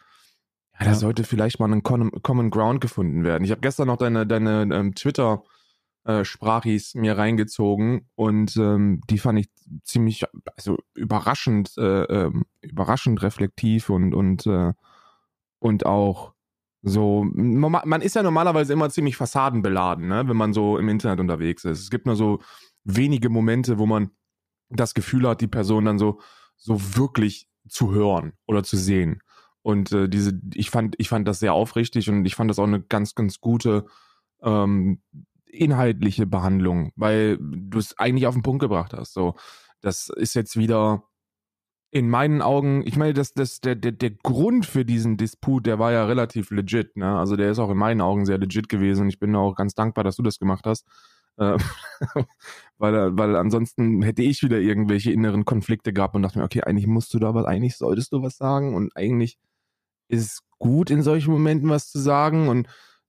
ja, 0.78 0.86
ja. 0.86 0.92
da 0.92 0.94
sollte 0.94 1.24
vielleicht 1.24 1.60
mal 1.60 1.70
ein 1.70 1.82
Common 1.82 2.50
Ground 2.50 2.80
gefunden 2.80 3.24
werden. 3.24 3.44
Ich 3.44 3.50
habe 3.50 3.60
gestern 3.60 3.88
noch 3.88 3.98
deine 3.98 4.26
deine 4.26 4.62
ähm, 4.72 4.94
Twitter 4.94 5.42
äh, 6.04 6.24
Sprachis 6.24 6.94
mir 6.94 7.18
reingezogen 7.18 8.08
und 8.14 8.56
ähm, 8.56 9.02
die 9.10 9.18
fand 9.18 9.40
ich 9.40 9.50
ziemlich, 9.82 10.24
also 10.56 10.78
überraschend, 10.94 11.74
äh, 11.76 12.04
äh, 12.04 12.32
überraschend 12.62 13.20
reflektiv 13.20 13.90
und 13.90 14.14
und 14.14 14.46
äh, 14.46 14.72
und 15.58 15.84
auch 15.84 16.32
so, 16.82 17.26
man 17.32 18.02
ist 18.02 18.14
ja 18.14 18.22
normalerweise 18.22 18.72
immer 18.72 18.88
ziemlich 18.90 19.16
fassadenbeladen, 19.16 20.08
ne, 20.08 20.28
wenn 20.28 20.36
man 20.36 20.52
so 20.52 20.78
im 20.78 20.88
Internet 20.88 21.20
unterwegs 21.20 21.64
ist. 21.64 21.80
Es 21.80 21.90
gibt 21.90 22.06
nur 22.06 22.16
so 22.16 22.40
wenige 22.84 23.28
Momente, 23.28 23.78
wo 23.78 23.86
man 23.86 24.10
das 24.70 24.94
Gefühl 24.94 25.28
hat, 25.28 25.40
die 25.40 25.48
Person 25.48 25.84
dann 25.84 25.98
so 25.98 26.20
so 26.58 26.96
wirklich 26.96 27.48
zu 27.68 27.92
hören 27.92 28.32
oder 28.46 28.62
zu 28.62 28.76
sehen. 28.76 29.22
Und 29.62 29.92
äh, 29.92 30.08
diese, 30.08 30.38
ich 30.54 30.70
fand, 30.70 30.94
ich 30.98 31.08
fand 31.08 31.26
das 31.26 31.40
sehr 31.40 31.54
aufrichtig 31.54 32.10
und 32.10 32.24
ich 32.24 32.34
fand 32.34 32.50
das 32.50 32.58
auch 32.58 32.66
eine 32.66 32.82
ganz, 32.82 33.14
ganz 33.14 33.40
gute 33.40 33.86
ähm, 34.42 35.02
inhaltliche 35.46 36.26
Behandlung, 36.26 36.92
weil 36.96 37.38
du 37.40 37.78
es 37.78 37.98
eigentlich 37.98 38.26
auf 38.26 38.34
den 38.34 38.42
Punkt 38.42 38.60
gebracht 38.60 38.92
hast. 38.92 39.14
So, 39.14 39.34
das 39.80 40.08
ist 40.08 40.34
jetzt 40.34 40.56
wieder 40.56 41.04
in 41.90 42.10
meinen 42.10 42.42
Augen, 42.42 42.86
ich 42.86 42.96
meine, 42.96 43.14
das, 43.14 43.32
das, 43.32 43.60
der, 43.60 43.74
der, 43.74 43.92
der 43.92 44.10
Grund 44.10 44.66
für 44.66 44.84
diesen 44.84 45.16
Disput, 45.16 45.66
der 45.66 45.78
war 45.78 45.92
ja 45.92 46.04
relativ 46.04 46.50
legit, 46.50 46.96
ne? 46.96 47.16
Also 47.18 47.36
der 47.36 47.50
ist 47.50 47.58
auch 47.58 47.70
in 47.70 47.78
meinen 47.78 48.02
Augen 48.02 48.26
sehr 48.26 48.38
legit 48.38 48.68
gewesen 48.68 49.02
und 49.02 49.08
ich 49.08 49.18
bin 49.18 49.34
auch 49.34 49.54
ganz 49.54 49.74
dankbar, 49.74 50.04
dass 50.04 50.16
du 50.16 50.22
das 50.22 50.38
gemacht 50.38 50.66
hast. 50.66 50.86
Äh, 51.38 51.56
weil, 52.78 53.16
weil 53.16 53.36
ansonsten 53.36 54.02
hätte 54.02 54.22
ich 54.22 54.42
wieder 54.42 54.58
irgendwelche 54.58 55.12
inneren 55.12 55.44
Konflikte 55.46 55.92
gehabt 55.92 56.14
und 56.14 56.22
dachte 56.22 56.38
mir, 56.38 56.44
okay, 56.44 56.62
eigentlich 56.62 56.86
musst 56.86 57.14
du 57.14 57.18
da 57.18 57.34
was, 57.34 57.46
eigentlich 57.46 57.76
solltest 57.76 58.12
du 58.12 58.22
was 58.22 58.36
sagen 58.36 58.74
und 58.74 58.94
eigentlich 58.94 59.38
ist 60.08 60.24
es 60.24 60.42
gut 60.58 60.90
in 60.90 61.02
solchen 61.02 61.32
Momenten 61.32 61.70
was 61.70 61.90
zu 61.90 61.98
sagen 61.98 62.48
und 62.48 62.68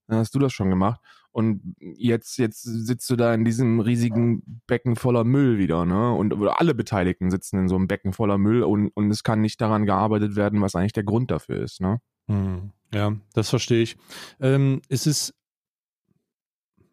dann 0.09 0.19
hast 0.19 0.33
du 0.35 0.39
das 0.39 0.53
schon 0.53 0.69
gemacht. 0.69 0.99
Und 1.31 1.75
jetzt, 1.79 2.37
jetzt 2.37 2.63
sitzt 2.63 3.09
du 3.09 3.15
da 3.15 3.33
in 3.33 3.45
diesem 3.45 3.79
riesigen 3.79 4.61
Becken 4.65 4.95
voller 4.95 5.23
Müll 5.23 5.59
wieder, 5.59 5.85
ne? 5.85 6.11
Und 6.11 6.33
alle 6.33 6.73
Beteiligten 6.73 7.29
sitzen 7.29 7.59
in 7.59 7.67
so 7.67 7.75
einem 7.75 7.87
Becken 7.87 8.13
voller 8.13 8.37
Müll 8.37 8.63
und, 8.63 8.89
und 8.89 9.11
es 9.11 9.23
kann 9.23 9.41
nicht 9.41 9.61
daran 9.61 9.85
gearbeitet 9.85 10.35
werden, 10.35 10.61
was 10.61 10.75
eigentlich 10.75 10.93
der 10.93 11.03
Grund 11.03 11.29
dafür 11.29 11.61
ist, 11.61 11.81
ne? 11.81 12.01
Hm, 12.27 12.71
ja, 12.93 13.15
das 13.33 13.49
verstehe 13.49 13.83
ich. 13.83 13.97
Ähm, 14.39 14.81
es 14.89 15.05
ist, 15.05 15.35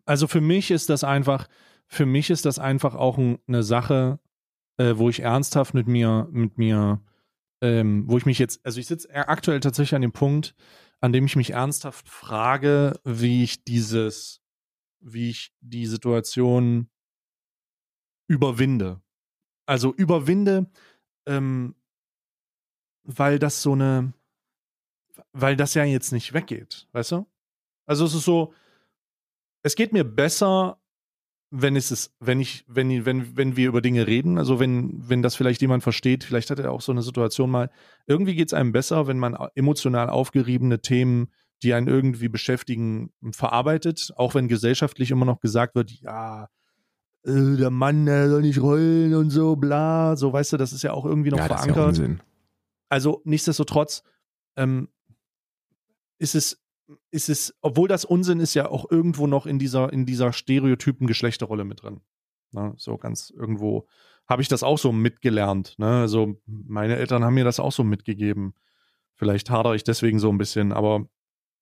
also 0.04 0.26
für 0.26 0.42
mich 0.42 0.70
ist 0.70 0.90
das 0.90 1.02
einfach, 1.02 1.48
für 1.86 2.06
mich 2.06 2.30
ist 2.30 2.44
das 2.44 2.58
einfach 2.58 2.94
auch 2.94 3.16
ein, 3.16 3.38
eine 3.48 3.62
Sache, 3.62 4.18
äh, 4.76 4.94
wo 4.96 5.08
ich 5.08 5.20
ernsthaft 5.20 5.72
mit 5.72 5.88
mir, 5.88 6.28
mit 6.30 6.58
mir, 6.58 7.00
ähm, 7.62 8.04
wo 8.06 8.18
ich 8.18 8.26
mich 8.26 8.38
jetzt, 8.38 8.64
also 8.66 8.78
ich 8.80 8.86
sitze 8.86 9.14
aktuell 9.14 9.60
tatsächlich 9.60 9.94
an 9.94 10.02
dem 10.02 10.12
Punkt, 10.12 10.54
an 11.00 11.12
dem 11.12 11.26
ich 11.26 11.36
mich 11.36 11.50
ernsthaft 11.50 12.08
frage, 12.08 12.98
wie 13.04 13.44
ich 13.44 13.64
dieses, 13.64 14.42
wie 15.00 15.30
ich 15.30 15.52
die 15.60 15.86
Situation 15.86 16.90
überwinde. 18.28 19.00
Also 19.66 19.92
überwinde, 19.94 20.70
ähm, 21.26 21.74
weil 23.04 23.38
das 23.38 23.62
so 23.62 23.72
eine, 23.72 24.12
weil 25.32 25.56
das 25.56 25.74
ja 25.74 25.84
jetzt 25.84 26.12
nicht 26.12 26.32
weggeht, 26.32 26.88
weißt 26.92 27.12
du? 27.12 27.26
Also 27.86 28.04
es 28.04 28.14
ist 28.14 28.24
so, 28.24 28.52
es 29.62 29.76
geht 29.76 29.92
mir 29.92 30.04
besser, 30.04 30.80
wenn 31.50 31.76
es 31.76 31.90
ist, 31.90 32.12
wenn 32.18 32.40
ich, 32.40 32.64
wenn, 32.66 33.06
wenn, 33.06 33.36
wenn 33.36 33.56
wir 33.56 33.68
über 33.68 33.80
Dinge 33.80 34.06
reden, 34.06 34.38
also 34.38 34.58
wenn, 34.58 35.08
wenn 35.08 35.22
das 35.22 35.36
vielleicht 35.36 35.60
jemand 35.60 35.82
versteht, 35.82 36.24
vielleicht 36.24 36.50
hat 36.50 36.58
er 36.58 36.72
auch 36.72 36.80
so 36.80 36.92
eine 36.92 37.02
Situation 37.02 37.50
mal, 37.50 37.70
irgendwie 38.06 38.34
geht 38.34 38.48
es 38.48 38.54
einem 38.54 38.72
besser, 38.72 39.06
wenn 39.06 39.18
man 39.18 39.36
emotional 39.54 40.10
aufgeriebene 40.10 40.80
Themen, 40.80 41.28
die 41.62 41.72
einen 41.72 41.86
irgendwie 41.86 42.28
beschäftigen, 42.28 43.12
verarbeitet, 43.30 44.12
auch 44.16 44.34
wenn 44.34 44.48
gesellschaftlich 44.48 45.10
immer 45.10 45.24
noch 45.24 45.40
gesagt 45.40 45.74
wird, 45.74 45.90
ja, 45.90 46.48
äh, 47.24 47.56
der 47.56 47.70
Mann, 47.70 48.06
der 48.06 48.28
soll 48.28 48.42
nicht 48.42 48.60
rollen 48.60 49.14
und 49.14 49.30
so, 49.30 49.56
bla, 49.56 50.16
so 50.16 50.32
weißt 50.32 50.54
du, 50.54 50.56
das 50.56 50.72
ist 50.72 50.82
ja 50.82 50.92
auch 50.92 51.06
irgendwie 51.06 51.30
noch 51.30 51.38
ja, 51.38 51.46
verankert. 51.46 51.98
Ja 51.98 52.16
also 52.88 53.20
nichtsdestotrotz 53.24 54.02
ähm, 54.56 54.88
ist 56.18 56.34
es 56.34 56.62
ist 57.10 57.28
es, 57.28 57.54
obwohl 57.60 57.88
das 57.88 58.04
Unsinn 58.04 58.40
ist, 58.40 58.54
ja 58.54 58.68
auch 58.68 58.90
irgendwo 58.90 59.26
noch 59.26 59.46
in 59.46 59.58
dieser, 59.58 59.92
in 59.92 60.06
dieser 60.06 60.32
stereotypen 60.32 61.06
Geschlechterrolle 61.06 61.64
mit 61.64 61.82
drin. 61.82 62.00
Ne? 62.52 62.74
So 62.76 62.96
ganz 62.96 63.30
irgendwo 63.30 63.86
habe 64.28 64.42
ich 64.42 64.48
das 64.48 64.62
auch 64.62 64.78
so 64.78 64.92
mitgelernt. 64.92 65.74
Ne? 65.78 66.00
Also 66.00 66.40
meine 66.46 66.96
Eltern 66.96 67.24
haben 67.24 67.34
mir 67.34 67.44
das 67.44 67.60
auch 67.60 67.72
so 67.72 67.84
mitgegeben. 67.84 68.54
Vielleicht 69.14 69.50
hadere 69.50 69.76
ich 69.76 69.84
deswegen 69.84 70.18
so 70.18 70.30
ein 70.30 70.38
bisschen, 70.38 70.72
aber 70.72 71.06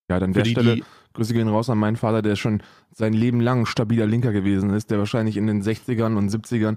Ja, 0.09 0.19
dann 0.19 0.33
der 0.33 0.43
die, 0.43 0.51
Stelle 0.51 0.77
die, 0.77 0.85
Grüße 1.15 1.35
gehen 1.35 1.49
raus 1.49 1.71
an 1.71 1.79
meinen 1.79 1.97
Vater, 1.97 2.21
der 2.21 2.37
schon 2.37 2.63
sein 2.91 3.13
Leben 3.13 3.41
lang 3.41 3.67
stabiler 3.67 4.07
Linker 4.07 4.33
gewesen 4.33 4.71
ist, 4.71 4.91
der 4.91 4.99
wahrscheinlich 4.99 5.37
in 5.37 5.47
den 5.47 5.63
60ern 5.63 6.17
und 6.17 6.31
70ern 6.31 6.77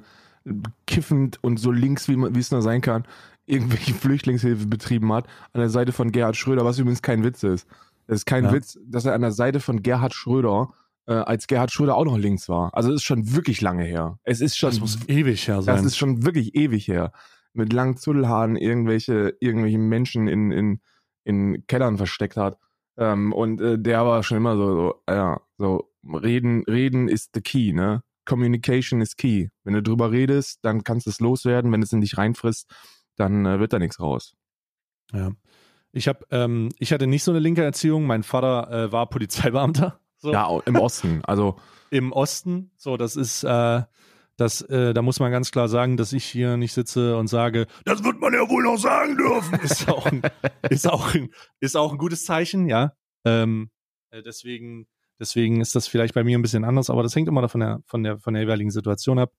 kiffend 0.86 1.44
und 1.44 1.58
so 1.58 1.72
links, 1.72 2.08
wie 2.08 2.40
es 2.40 2.52
nur 2.52 2.62
sein 2.62 2.82
kann, 2.82 3.06
irgendwelche 3.46 3.94
Flüchtlingshilfe 3.94 4.68
betrieben 4.68 5.12
hat, 5.12 5.28
an 5.54 5.60
der 5.60 5.70
Seite 5.70 5.92
von 5.92 6.12
Gerhard 6.12 6.38
Schröder, 6.38 6.64
was 6.64 6.80
übrigens 6.80 7.02
kein 7.02 7.24
Witz 7.24 7.44
ist. 7.44 7.68
Es 8.08 8.18
ist 8.20 8.26
kein 8.26 8.46
Ja. 8.46 8.54
Witz, 8.54 8.78
dass 8.86 9.06
er 9.06 9.14
an 9.14 9.22
der 9.22 9.32
Seite 9.32 9.60
von 9.60 9.82
Gerhard 9.84 10.14
Schröder, 10.14 10.74
äh, 11.08 11.14
als 11.14 11.48
Gerhard 11.48 11.72
Schröder 11.72 11.96
auch 11.96 12.06
noch 12.06 12.18
links 12.18 12.50
war. 12.50 12.74
Also 12.74 12.90
es 12.90 12.98
ist 12.98 13.04
schon 13.04 13.34
wirklich 13.36 13.62
lange 13.62 13.84
her. 13.84 14.20
Es 14.24 14.42
ist 14.42 14.58
schon 14.58 14.72
das 14.72 14.80
muss 14.80 15.00
ewig 15.08 15.48
her 15.48 15.58
das 15.58 15.66
sein. 15.66 15.86
ist 15.86 15.98
schon 15.98 16.26
wirklich 16.26 16.56
ewig 16.56 16.88
her. 16.88 17.12
Mit 17.54 17.74
langen 17.74 17.98
Zudelhaaren 17.98 18.56
irgendwelche, 18.56 19.36
irgendwelche 19.40 19.78
Menschen 19.78 20.28
in, 20.28 20.52
in, 20.52 20.82
in 21.24 21.66
Kellern 21.68 21.98
versteckt 21.98 22.38
hat. 22.38 22.58
Ähm, 22.98 23.34
und 23.34 23.62
äh, 23.62 23.78
der 23.80 24.06
war 24.06 24.24
schon 24.24 24.38
immer 24.38 24.56
so, 24.56 24.76
so, 24.76 24.96
ja, 25.10 25.42
so, 25.58 25.92
reden, 26.04 26.64
reden 26.68 27.08
ist 27.08 27.32
the 27.34 27.42
key, 27.42 27.74
ne? 27.74 28.02
Communication 28.26 29.02
is 29.02 29.16
key. 29.16 29.48
Wenn 29.64 29.74
du 29.74 29.82
drüber 29.82 30.12
redest, 30.12 30.60
dann 30.64 30.84
kannst 30.84 31.06
du 31.06 31.10
es 31.10 31.20
loswerden. 31.20 31.72
Wenn 31.72 31.82
es 31.82 31.94
in 31.94 32.02
dich 32.02 32.18
reinfrisst, 32.18 32.70
dann 33.16 33.46
äh, 33.46 33.60
wird 33.60 33.72
da 33.74 33.80
nichts 33.80 34.00
raus. 34.00 34.34
Ja. 35.14 35.32
Ich 35.98 36.08
habe, 36.08 36.26
ähm, 36.30 36.70
ich 36.78 36.94
hatte 36.94 37.08
nicht 37.08 37.24
so 37.24 37.32
eine 37.32 37.40
linke 37.40 37.64
Erziehung. 37.64 38.06
Mein 38.06 38.24
Vater 38.24 38.72
äh, 38.72 38.92
war 38.92 39.10
Polizeibeamter. 39.10 40.00
So. 40.20 40.34
Ja, 40.34 40.50
im 40.66 40.78
Osten. 40.78 41.22
Also, 41.26 41.60
Im 41.92 42.12
Osten. 42.12 42.72
So, 42.76 42.98
das 42.98 43.16
ist, 43.16 43.44
äh, 43.44 43.84
das, 44.36 44.62
äh, 44.64 44.96
da 44.96 45.04
muss 45.04 45.20
man 45.20 45.32
ganz 45.32 45.52
klar 45.52 45.70
sagen, 45.70 45.96
dass 45.96 46.12
ich 46.12 46.26
hier 46.26 46.58
nicht 46.58 46.74
sitze 46.74 47.16
und 47.18 47.28
sage, 47.28 47.68
das 47.86 48.04
wird 48.04 48.20
man 48.20 48.34
ja 48.34 48.50
wohl 48.50 48.64
noch 48.64 48.78
sagen 48.78 49.16
dürfen. 49.16 49.60
Ist 49.62 49.88
auch 49.88 50.08
ein, 50.08 50.24
ist 50.72 50.90
auch 50.90 51.14
ein, 51.14 51.30
ist 51.60 51.78
auch 51.78 51.92
ein 51.92 52.00
gutes 52.00 52.26
Zeichen, 52.26 52.68
ja. 52.68 52.94
Ähm, 53.26 53.70
äh, 54.10 54.24
deswegen, 54.24 54.88
deswegen 55.20 55.62
ist 55.62 55.76
das 55.76 55.88
vielleicht 55.88 56.16
bei 56.16 56.24
mir 56.24 56.36
ein 56.36 56.42
bisschen 56.42 56.64
anders, 56.64 56.90
aber 56.90 57.04
das 57.04 57.16
hängt 57.16 57.28
immer 57.28 57.48
von 57.48 57.60
der, 57.60 57.82
von 57.86 58.02
der, 58.02 58.18
von 58.18 58.34
der 58.34 58.42
jeweiligen 58.42 58.72
Situation 58.72 59.20
ab. 59.20 59.34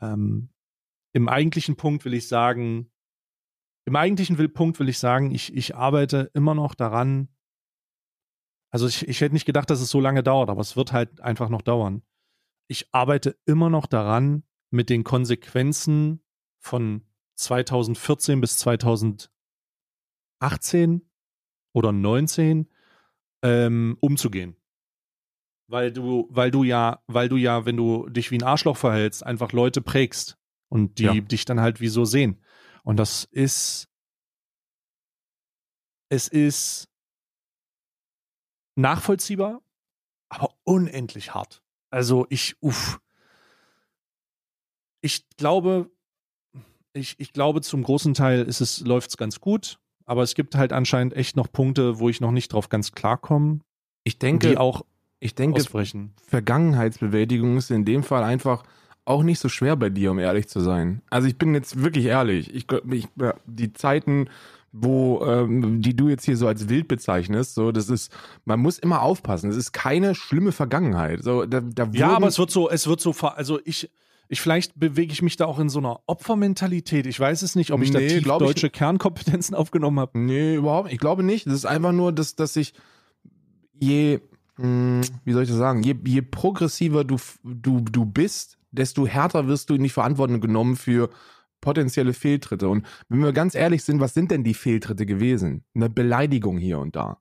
Ähm, 0.00 0.50
Im 1.14 1.28
eigentlichen 1.28 1.74
Punkt 1.74 2.04
will 2.04 2.14
ich 2.14 2.28
sagen, 2.28 2.92
im 3.86 3.96
eigentlichen 3.96 4.36
Punkt 4.52 4.78
will 4.80 4.88
ich 4.88 4.98
sagen, 4.98 5.30
ich, 5.30 5.54
ich 5.54 5.76
arbeite 5.76 6.30
immer 6.34 6.54
noch 6.54 6.74
daran. 6.74 7.28
Also 8.70 8.88
ich, 8.88 9.06
ich 9.08 9.20
hätte 9.20 9.32
nicht 9.34 9.46
gedacht, 9.46 9.70
dass 9.70 9.80
es 9.80 9.90
so 9.90 10.00
lange 10.00 10.22
dauert, 10.24 10.50
aber 10.50 10.60
es 10.60 10.76
wird 10.76 10.92
halt 10.92 11.20
einfach 11.20 11.48
noch 11.48 11.62
dauern. 11.62 12.02
Ich 12.68 12.92
arbeite 12.92 13.38
immer 13.46 13.70
noch 13.70 13.86
daran, 13.86 14.42
mit 14.70 14.90
den 14.90 15.04
Konsequenzen 15.04 16.20
von 16.58 17.06
2014 17.36 18.40
bis 18.40 18.58
2018 18.58 19.30
oder 21.72 21.92
19 21.92 22.68
ähm, 23.42 23.96
umzugehen. 24.00 24.56
Weil 25.68 25.92
du, 25.92 26.26
weil 26.30 26.50
du 26.50 26.64
ja, 26.64 27.02
weil 27.06 27.28
du 27.28 27.36
ja, 27.36 27.66
wenn 27.66 27.76
du 27.76 28.08
dich 28.08 28.32
wie 28.32 28.38
ein 28.38 28.42
Arschloch 28.42 28.76
verhältst, 28.76 29.24
einfach 29.24 29.52
Leute 29.52 29.80
prägst 29.80 30.38
und 30.68 30.98
die 30.98 31.04
Ja. 31.04 31.14
dich 31.14 31.44
dann 31.44 31.60
halt 31.60 31.80
wie 31.80 31.88
so 31.88 32.04
sehen. 32.04 32.40
Und 32.86 32.98
das 32.98 33.24
ist, 33.32 33.88
es 36.08 36.28
ist 36.28 36.88
nachvollziehbar, 38.76 39.60
aber 40.28 40.54
unendlich 40.62 41.34
hart. 41.34 41.64
Also 41.90 42.26
ich, 42.30 42.54
uff. 42.60 43.00
Ich 45.00 45.28
glaube, 45.36 45.90
ich, 46.92 47.18
ich 47.18 47.32
glaube, 47.32 47.60
zum 47.60 47.82
großen 47.82 48.14
Teil 48.14 48.42
ist 48.42 48.60
es, 48.60 48.78
läuft 48.78 49.10
es 49.10 49.16
ganz 49.16 49.40
gut, 49.40 49.80
aber 50.04 50.22
es 50.22 50.36
gibt 50.36 50.54
halt 50.54 50.72
anscheinend 50.72 51.14
echt 51.14 51.34
noch 51.34 51.50
Punkte, 51.50 51.98
wo 51.98 52.08
ich 52.08 52.20
noch 52.20 52.30
nicht 52.30 52.52
drauf 52.52 52.68
ganz 52.68 52.92
klarkomme, 52.92 53.62
ich 54.04 54.14
die 54.14 54.26
denke, 54.26 54.60
auch 54.60 54.84
ich 55.18 55.34
denke, 55.34 55.58
ausbrechen. 55.58 56.14
Vergangenheitsbewältigung 56.28 57.56
ist 57.56 57.72
in 57.72 57.84
dem 57.84 58.04
Fall 58.04 58.22
einfach 58.22 58.62
auch 59.06 59.22
nicht 59.22 59.38
so 59.38 59.48
schwer 59.48 59.76
bei 59.76 59.88
dir, 59.88 60.10
um 60.10 60.18
ehrlich 60.18 60.48
zu 60.48 60.60
sein. 60.60 61.00
Also 61.10 61.28
ich 61.28 61.38
bin 61.38 61.54
jetzt 61.54 61.82
wirklich 61.82 62.04
ehrlich. 62.06 62.54
Ich, 62.54 62.66
ich 62.90 63.08
die 63.46 63.72
Zeiten, 63.72 64.28
wo 64.72 65.24
ähm, 65.24 65.80
die 65.80 65.96
du 65.96 66.08
jetzt 66.08 66.24
hier 66.26 66.36
so 66.36 66.46
als 66.46 66.68
wild 66.68 66.86
bezeichnest, 66.88 67.54
so 67.54 67.72
das 67.72 67.88
ist, 67.88 68.12
man 68.44 68.60
muss 68.60 68.78
immer 68.78 69.00
aufpassen. 69.02 69.48
Es 69.48 69.56
ist 69.56 69.72
keine 69.72 70.14
schlimme 70.14 70.52
Vergangenheit. 70.52 71.22
So 71.22 71.46
da, 71.46 71.60
da 71.60 71.88
Ja, 71.92 72.14
aber 72.16 72.26
es 72.26 72.38
wird 72.38 72.50
so, 72.50 72.68
es 72.68 72.86
wird 72.86 73.00
so, 73.00 73.12
also 73.12 73.58
ich, 73.64 73.90
ich 74.28 74.40
vielleicht 74.40 74.78
bewege 74.78 75.12
ich 75.12 75.22
mich 75.22 75.36
da 75.36 75.46
auch 75.46 75.60
in 75.60 75.68
so 75.68 75.78
einer 75.78 76.00
Opfermentalität. 76.06 77.06
Ich 77.06 77.18
weiß 77.18 77.42
es 77.42 77.54
nicht, 77.54 77.70
ob 77.70 77.80
ich 77.82 77.92
da 77.92 78.00
Nee, 78.00 78.08
tief 78.08 78.24
glaub 78.24 78.42
ich- 78.42 78.48
deutsche 78.48 78.68
Kernkompetenzen 78.70 79.54
aufgenommen 79.54 80.00
habe. 80.00 80.18
Nee, 80.18 80.56
überhaupt 80.56 80.86
nicht. 80.86 80.94
Ich 80.94 81.00
glaube 81.00 81.22
nicht. 81.22 81.46
Das 81.46 81.54
ist 81.54 81.64
einfach 81.64 81.92
nur, 81.92 82.12
dass, 82.12 82.34
dass 82.34 82.56
ich 82.56 82.74
je, 83.78 84.20
mh, 84.56 85.02
wie 85.24 85.32
soll 85.32 85.44
ich 85.44 85.48
das 85.48 85.58
sagen, 85.58 85.82
je, 85.82 85.94
je 86.04 86.22
progressiver 86.22 87.04
du, 87.04 87.16
du, 87.44 87.80
du 87.80 88.04
bist, 88.04 88.58
desto 88.76 89.06
härter 89.06 89.48
wirst 89.48 89.70
du 89.70 89.74
in 89.74 89.82
die 89.82 89.88
Verantwortung 89.88 90.40
genommen 90.40 90.76
für 90.76 91.10
potenzielle 91.60 92.12
Fehltritte. 92.12 92.68
Und 92.68 92.86
wenn 93.08 93.22
wir 93.22 93.32
ganz 93.32 93.54
ehrlich 93.54 93.82
sind, 93.82 94.00
was 94.00 94.14
sind 94.14 94.30
denn 94.30 94.44
die 94.44 94.54
Fehltritte 94.54 95.06
gewesen? 95.06 95.64
Eine 95.74 95.90
Beleidigung 95.90 96.58
hier 96.58 96.78
und 96.78 96.94
da. 96.94 97.18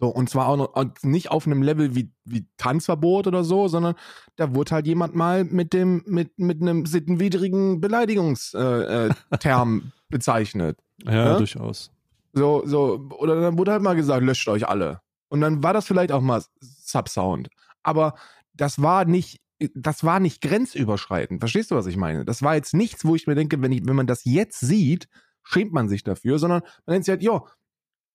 So, 0.00 0.08
und 0.08 0.30
zwar 0.30 0.46
auch 0.46 0.56
noch, 0.56 0.84
nicht 1.02 1.30
auf 1.30 1.46
einem 1.46 1.62
Level 1.62 1.96
wie, 1.96 2.12
wie 2.24 2.46
Tanzverbot 2.56 3.26
oder 3.26 3.42
so, 3.42 3.66
sondern 3.66 3.94
da 4.36 4.54
wurde 4.54 4.72
halt 4.76 4.86
jemand 4.86 5.16
mal 5.16 5.44
mit 5.44 5.72
dem, 5.72 6.04
mit, 6.06 6.38
mit 6.38 6.62
einem 6.62 6.86
sittenwidrigen 6.86 7.80
Beleidigungsterm 7.80 9.10
äh, 9.10 9.36
Term 9.38 9.92
bezeichnet. 10.08 10.78
Ja, 11.02 11.12
Ja? 11.12 11.38
durchaus. 11.38 11.90
So, 12.32 12.62
so, 12.64 13.08
oder 13.18 13.40
dann 13.40 13.58
wurde 13.58 13.72
halt 13.72 13.82
mal 13.82 13.96
gesagt, 13.96 14.22
löscht 14.22 14.48
euch 14.48 14.68
alle. 14.68 15.00
Und 15.28 15.40
dann 15.40 15.62
war 15.62 15.72
das 15.72 15.86
vielleicht 15.86 16.12
auch 16.12 16.20
mal 16.20 16.42
Subsound. 16.60 17.48
Aber 17.82 18.14
das 18.54 18.80
war 18.80 19.04
nicht, 19.04 19.40
das 19.74 20.04
war 20.04 20.20
nicht 20.20 20.40
grenzüberschreitend. 20.40 21.40
Verstehst 21.40 21.70
du, 21.70 21.74
was 21.74 21.86
ich 21.86 21.96
meine? 21.96 22.24
Das 22.24 22.42
war 22.42 22.54
jetzt 22.54 22.74
nichts, 22.74 23.04
wo 23.04 23.14
ich 23.14 23.26
mir 23.26 23.34
denke, 23.34 23.60
wenn, 23.60 23.72
ich, 23.72 23.86
wenn 23.86 23.96
man 23.96 24.06
das 24.06 24.24
jetzt 24.24 24.60
sieht, 24.60 25.08
schämt 25.42 25.72
man 25.72 25.88
sich 25.88 26.04
dafür, 26.04 26.38
sondern 26.38 26.62
man 26.86 26.94
denkt 26.94 27.06
sich 27.06 27.12
halt, 27.12 27.22
ja, 27.22 27.42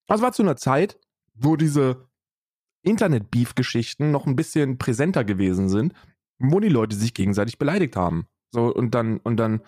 das 0.07 0.21
war 0.21 0.33
zu 0.33 0.43
einer 0.43 0.55
Zeit, 0.55 0.99
wo 1.33 1.55
diese 1.55 2.07
Internet-Beef-Geschichten 2.83 4.11
noch 4.11 4.25
ein 4.25 4.35
bisschen 4.35 4.77
präsenter 4.77 5.23
gewesen 5.23 5.69
sind, 5.69 5.93
wo 6.39 6.59
die 6.59 6.69
Leute 6.69 6.95
sich 6.95 7.13
gegenseitig 7.13 7.57
beleidigt 7.57 7.95
haben. 7.95 8.27
So, 8.51 8.73
und 8.73 8.93
dann, 8.93 9.17
und 9.17 9.37
dann, 9.37 9.61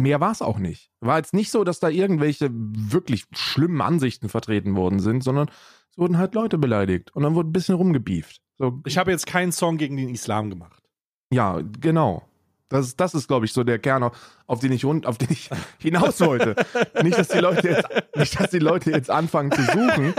mehr 0.00 0.20
war 0.20 0.32
es 0.32 0.42
auch 0.42 0.58
nicht. 0.58 0.90
War 1.00 1.16
jetzt 1.18 1.34
nicht 1.34 1.50
so, 1.50 1.64
dass 1.64 1.80
da 1.80 1.88
irgendwelche 1.88 2.48
wirklich 2.52 3.24
schlimmen 3.32 3.80
Ansichten 3.80 4.28
vertreten 4.28 4.76
worden 4.76 4.98
sind, 5.00 5.22
sondern 5.24 5.48
es 5.90 5.98
wurden 5.98 6.18
halt 6.18 6.34
Leute 6.34 6.58
beleidigt 6.58 7.14
und 7.14 7.22
dann 7.22 7.34
wurde 7.34 7.48
ein 7.48 7.52
bisschen 7.52 7.74
rumgebieft. 7.76 8.40
So, 8.58 8.80
Ich 8.86 8.98
habe 8.98 9.10
jetzt 9.10 9.26
keinen 9.26 9.52
Song 9.52 9.76
gegen 9.78 9.96
den 9.96 10.08
Islam 10.08 10.50
gemacht. 10.50 10.82
ja, 11.30 11.60
genau. 11.80 12.22
Das, 12.68 12.86
ist- 12.88 12.98
das 13.00 13.14
ist, 13.14 13.28
glaube 13.28 13.46
ich, 13.46 13.52
so 13.52 13.62
der 13.62 13.78
Kern, 13.78 14.02
auf, 14.02 14.18
auf 14.48 14.58
den 14.58 14.72
ich 14.72 14.84
auf 14.84 15.18
den 15.18 15.28
ich 15.30 15.48
hinaus 15.78 16.18
wollte. 16.20 16.56
nicht, 17.02 17.16
dass 17.16 17.28
die 17.28 17.38
Leute 17.38 17.68
jetzt, 17.68 17.88
nicht, 18.16 18.40
dass 18.40 18.50
die 18.50 18.58
Leute 18.58 18.90
jetzt 18.90 19.08
anfangen 19.08 19.52
zu 19.52 19.62
suchen 19.62 20.14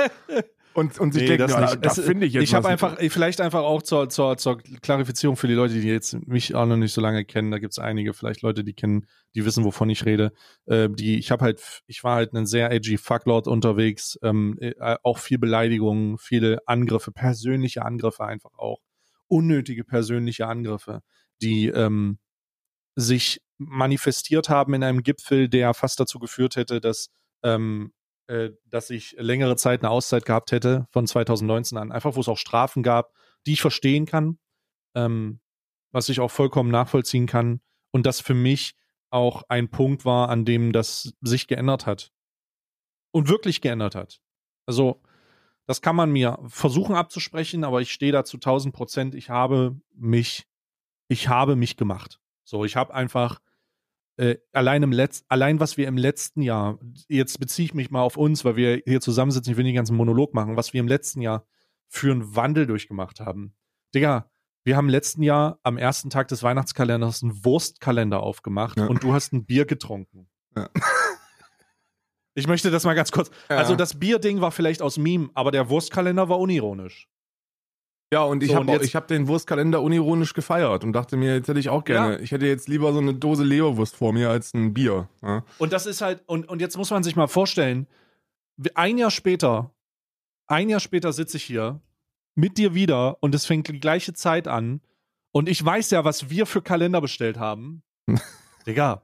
und, 0.77 0.99
und 0.99 1.11
sich 1.11 1.23
Nee, 1.23 1.27
denken, 1.29 1.41
das 1.41 1.51
ja, 1.53 1.59
da, 1.59 1.65
nicht. 1.71 1.85
da 1.85 1.89
Es- 1.89 1.99
finde 2.05 2.27
ich 2.27 2.33
jetzt 2.33 2.43
Ich 2.43 2.53
habe 2.53 2.67
einfach, 2.67 2.97
vielleicht 3.09 3.41
einfach 3.41 3.61
auch 3.61 3.81
zur, 3.81 4.09
zur, 4.09 4.37
zur 4.37 4.59
Klarifizierung 4.59 5.35
für 5.35 5.47
die 5.47 5.55
Leute, 5.55 5.73
die 5.73 5.87
jetzt 5.87 6.13
mich 6.27 6.53
auch 6.53 6.67
noch 6.67 6.77
nicht 6.77 6.93
so 6.93 7.01
lange 7.01 7.25
kennen, 7.25 7.49
da 7.49 7.57
gibt 7.57 7.71
es 7.73 7.79
einige, 7.79 8.13
vielleicht 8.13 8.43
Leute, 8.43 8.63
die 8.63 8.73
kennen, 8.73 9.07
die 9.33 9.43
wissen, 9.43 9.63
wovon 9.63 9.89
ich 9.89 10.05
rede. 10.05 10.33
Äh, 10.67 10.87
die, 10.91 11.17
ich 11.17 11.31
habe 11.31 11.43
halt, 11.45 11.81
ich 11.87 12.03
war 12.03 12.15
halt 12.17 12.33
ein 12.33 12.45
sehr 12.45 12.71
edgy 12.71 12.99
Fucklord 12.99 13.47
unterwegs, 13.47 14.19
ähm, 14.21 14.55
äh, 14.61 14.97
auch 15.01 15.17
viel 15.17 15.39
Beleidigungen, 15.39 16.19
viele 16.19 16.59
Angriffe, 16.67 17.11
persönliche 17.11 17.83
Angriffe 17.83 18.25
einfach 18.25 18.53
auch, 18.59 18.77
unnötige 19.27 19.83
persönliche 19.83 20.45
Angriffe, 20.45 21.01
die 21.41 21.69
ähm, 21.69 22.19
sich 22.95 23.41
manifestiert 23.57 24.49
haben 24.49 24.75
in 24.75 24.83
einem 24.83 25.01
Gipfel, 25.01 25.49
der 25.49 25.73
fast 25.73 25.99
dazu 25.99 26.19
geführt 26.19 26.55
hätte, 26.55 26.79
dass 26.81 27.09
ähm, 27.43 27.93
äh, 28.27 28.51
dass 28.65 28.89
ich 28.89 29.15
längere 29.17 29.55
Zeit 29.55 29.81
eine 29.81 29.89
Auszeit 29.89 30.25
gehabt 30.25 30.51
hätte 30.51 30.87
von 30.91 31.07
2019 31.07 31.77
an, 31.77 31.91
einfach 31.91 32.15
wo 32.15 32.19
es 32.19 32.27
auch 32.27 32.37
Strafen 32.37 32.83
gab, 32.83 33.13
die 33.45 33.53
ich 33.53 33.61
verstehen 33.61 34.05
kann, 34.05 34.37
ähm, 34.95 35.39
was 35.91 36.09
ich 36.09 36.19
auch 36.19 36.31
vollkommen 36.31 36.69
nachvollziehen 36.69 37.25
kann 37.25 37.61
und 37.91 38.05
das 38.05 38.21
für 38.21 38.33
mich 38.33 38.75
auch 39.09 39.43
ein 39.47 39.69
Punkt 39.69 40.05
war, 40.05 40.29
an 40.29 40.45
dem 40.45 40.73
das 40.73 41.13
sich 41.21 41.47
geändert 41.47 41.85
hat 41.85 42.11
und 43.11 43.29
wirklich 43.29 43.61
geändert 43.61 43.95
hat. 43.95 44.19
Also 44.65 45.01
das 45.65 45.81
kann 45.81 45.95
man 45.95 46.11
mir 46.11 46.39
versuchen 46.47 46.95
abzusprechen, 46.95 47.63
aber 47.63 47.81
ich 47.81 47.91
stehe 47.91 48.11
da 48.11 48.23
zu 48.23 48.37
1000 48.37 48.73
Prozent. 48.73 49.15
Ich 49.15 49.29
habe 49.29 49.79
mich, 49.93 50.47
ich 51.07 51.27
habe 51.27 51.55
mich 51.55 51.77
gemacht. 51.77 52.19
So, 52.43 52.63
ich 52.63 52.75
habe 52.75 52.93
einfach 52.93 53.39
äh, 54.17 54.37
allein 54.51 54.83
im 54.83 54.91
Letz 54.91 55.23
allein 55.29 55.59
was 55.59 55.77
wir 55.77 55.87
im 55.87 55.97
letzten 55.97 56.41
Jahr, 56.41 56.79
jetzt 57.07 57.39
beziehe 57.39 57.65
ich 57.65 57.73
mich 57.73 57.91
mal 57.91 58.01
auf 58.01 58.17
uns, 58.17 58.43
weil 58.45 58.55
wir 58.55 58.81
hier 58.85 59.01
zusammensitzen, 59.01 59.51
ich 59.51 59.57
will 59.57 59.63
nicht 59.63 59.73
den 59.73 59.77
ganzen 59.77 59.95
Monolog 59.95 60.33
machen, 60.33 60.55
was 60.57 60.73
wir 60.73 60.79
im 60.79 60.87
letzten 60.87 61.21
Jahr 61.21 61.45
für 61.87 62.11
einen 62.11 62.35
Wandel 62.35 62.67
durchgemacht 62.67 63.19
haben. 63.19 63.55
Digga, 63.95 64.29
wir 64.65 64.75
haben 64.75 64.85
im 64.87 64.91
letzten 64.91 65.23
Jahr 65.23 65.59
am 65.63 65.77
ersten 65.77 66.09
Tag 66.09 66.27
des 66.27 66.43
Weihnachtskalenders 66.43 67.23
einen 67.23 67.45
Wurstkalender 67.45 68.21
aufgemacht 68.21 68.77
Ja. 68.77 68.87
und 68.87 69.03
du 69.03 69.13
hast 69.13 69.31
ein 69.31 69.45
Bier 69.45 69.65
getrunken. 69.65 70.27
Ja. 70.55 70.69
Ich 72.33 72.47
möchte 72.47 72.69
das 72.69 72.83
mal 72.83 72.93
ganz 72.93 73.11
kurz. 73.11 73.31
Ja. 73.49 73.57
Also 73.57 73.75
das 73.75 73.97
Bierding 73.97 74.41
war 74.41 74.51
vielleicht 74.51 74.81
aus 74.81 74.97
Meme, 74.97 75.29
aber 75.33 75.51
der 75.51 75.69
Wurstkalender 75.69 76.29
war 76.29 76.39
unironisch. 76.39 77.07
Ja, 78.13 78.23
und 78.23 78.41
ich 78.41 78.51
So, 78.51 78.55
habe 78.55 78.71
hab 78.71 79.07
den 79.09 79.27
Wurstkalender 79.27 79.81
unironisch 79.81 80.33
gefeiert 80.33 80.83
und 80.85 80.93
dachte 80.93 81.17
mir, 81.17 81.35
jetzt 81.35 81.49
hätte 81.49 81.59
ich 81.59 81.67
auch 81.69 81.83
gerne, 81.83 82.13
Ja. 82.15 82.19
ich 82.21 82.31
hätte 82.31 82.45
jetzt 82.47 82.69
lieber 82.69 82.93
so 82.93 82.99
eine 82.99 83.13
Dose 83.13 83.43
Leberwurst 83.43 83.95
vor 83.97 84.13
mir 84.13 84.29
als 84.29 84.53
ein 84.53 84.73
Bier. 84.73 85.09
Ja, 85.21 85.43
Und 85.57 85.73
das 85.73 85.85
ist 85.85 85.99
halt, 86.01 86.23
und, 86.25 86.47
und 86.47 86.61
jetzt 86.61 86.77
muss 86.77 86.89
man 86.89 87.03
sich 87.03 87.17
mal 87.17 87.27
vorstellen, 87.27 87.85
ein 88.75 88.97
Jahr 88.97 89.11
später, 89.11 89.71
ein 90.47 90.69
Jahr 90.69 90.79
später 90.79 91.11
sitze 91.11 91.35
ich 91.37 91.43
hier 91.43 91.81
mit 92.35 92.57
dir 92.57 92.73
wieder 92.73 93.17
und 93.21 93.35
es 93.35 93.45
fängt 93.45 93.67
die 93.67 93.79
gleiche 93.79 94.13
Zeit 94.13 94.47
an. 94.47 94.79
Und 95.31 95.49
ich 95.49 95.63
weiß 95.63 95.91
ja, 95.91 96.05
was 96.05 96.29
wir 96.29 96.45
für 96.45 96.61
Kalender 96.61 97.01
bestellt 97.01 97.37
haben. 97.37 97.83
Digga, 98.65 99.01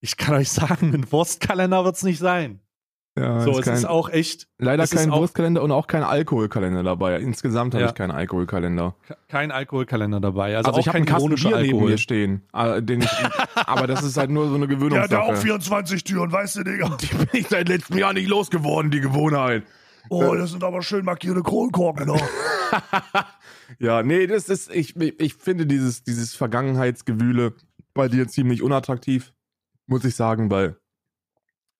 ich 0.00 0.16
kann 0.16 0.34
euch 0.36 0.50
sagen, 0.50 0.94
ein 0.94 1.12
Wurstkalender 1.12 1.84
wird 1.84 1.96
es 1.96 2.02
nicht 2.04 2.18
sein. 2.18 2.60
Ja 3.18 3.40
so, 3.40 3.50
ist 3.52 3.58
es 3.58 3.64
kein, 3.64 3.74
ist 3.74 3.84
auch 3.86 4.08
echt 4.08 4.46
leider 4.58 4.86
kein 4.86 5.10
auch- 5.10 5.20
Wurstkalender 5.20 5.62
und 5.62 5.72
auch 5.72 5.86
kein 5.86 6.02
Alkoholkalender 6.02 6.82
dabei. 6.82 7.18
Insgesamt 7.18 7.74
habe 7.74 7.82
Ja. 7.84 7.88
ich 7.90 7.94
keinen 7.94 8.10
Alkoholkalender. 8.12 8.94
kein 9.28 9.50
Alkoholkalender 9.50 10.20
dabei. 10.20 10.56
Also, 10.56 10.68
Also, 10.68 10.78
auch 10.78 10.80
ich 10.82 10.88
habe 10.88 11.04
kein 11.04 11.16
neben 11.22 11.54
Alkohol. 11.54 11.90
mir 11.90 11.98
stehen, 11.98 12.42
äh, 12.54 12.80
den 12.82 13.02
ich, 13.02 13.08
aber 13.66 13.86
das 13.86 14.02
ist 14.04 14.16
halt 14.16 14.30
nur 14.30 14.48
so 14.48 14.54
eine 14.54 14.68
Gewöhnungssache. 14.68 15.36
24 15.36 16.04
Türen, 16.04 16.30
weißt 16.32 16.56
du, 16.56 16.62
Digga? 16.64 16.96
Die 17.00 17.06
bin 17.14 17.28
ich 17.32 17.48
seit 17.48 17.68
letztem 17.68 17.98
Jahr 17.98 18.12
nicht 18.12 18.28
losgeworden, 18.28 18.90
die 18.90 19.00
Gewohnheit. 19.00 19.64
Oh, 20.08 20.34
das 20.34 20.50
sind 20.52 20.64
aber 20.64 20.82
schön 20.82 21.04
markierte 21.04 21.42
Kronkorken, 21.42 22.06
ne? 22.06 22.20
Ja, 23.78 24.02
nee, 24.02 24.26
das 24.26 24.48
ist, 24.48 24.74
ich, 24.74 24.96
ich 24.96 25.34
finde 25.34 25.66
dieses, 25.66 26.02
dieses 26.02 26.34
Vergangenheitsgewühle 26.34 27.54
bei 27.94 28.08
dir 28.08 28.26
ziemlich 28.28 28.62
unattraktiv, 28.62 29.32
muss 29.86 30.04
ich 30.04 30.14
sagen, 30.16 30.50
weil 30.50 30.76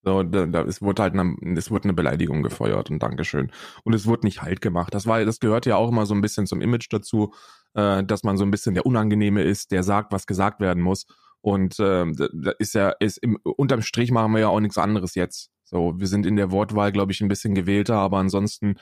so, 0.03 0.23
da, 0.23 0.47
da, 0.47 0.63
es 0.63 0.81
wurde 0.81 1.03
halt 1.03 1.15
eine, 1.15 1.37
es 1.57 1.71
wurde 1.71 1.85
eine 1.85 1.93
Beleidigung 1.93 2.43
gefeuert 2.43 2.91
und 2.91 3.03
Dankeschön. 3.03 3.53
Und 3.85 3.95
es 3.95 4.07
wurde 4.07 4.27
nicht 4.27 4.41
halt 4.43 4.61
gemacht. 4.63 4.95
Das 4.95 5.07
war, 5.07 5.25
das 5.25 5.41
gehört 5.41 5.67
ja 5.67 5.77
auch 5.77 5.91
immer 5.91 6.07
so 6.07 6.15
ein 6.15 6.23
bisschen 6.23 6.47
zum 6.47 6.63
Image 6.63 6.87
dazu, 6.91 7.35
äh, 7.75 8.03
dass 8.05 8.23
man 8.23 8.39
so 8.39 8.45
ein 8.45 8.51
bisschen 8.51 8.75
der 8.75 8.87
Unangenehme 8.87 9.43
ist, 9.43 9.73
der 9.73 9.83
sagt, 9.83 10.13
was 10.13 10.27
gesagt 10.27 10.61
werden 10.61 10.83
muss. 10.83 11.07
Und 11.43 11.77
ähm, 11.81 12.15
da 12.17 12.53
ist 12.59 12.75
ja, 12.75 12.91
ist 13.01 13.19
im, 13.19 13.39
unterm 13.43 13.83
Strich 13.83 14.11
machen 14.11 14.33
wir 14.33 14.41
ja 14.41 14.49
auch 14.49 14.61
nichts 14.61 14.79
anderes 14.79 15.15
jetzt. 15.15 15.51
So, 15.65 15.99
wir 15.99 16.07
sind 16.07 16.27
in 16.27 16.37
der 16.37 16.51
Wortwahl, 16.51 16.93
glaube 16.93 17.13
ich, 17.13 17.21
ein 17.21 17.29
bisschen 17.29 17.55
gewählter, 17.55 17.97
aber 17.97 18.19
ansonsten 18.19 18.77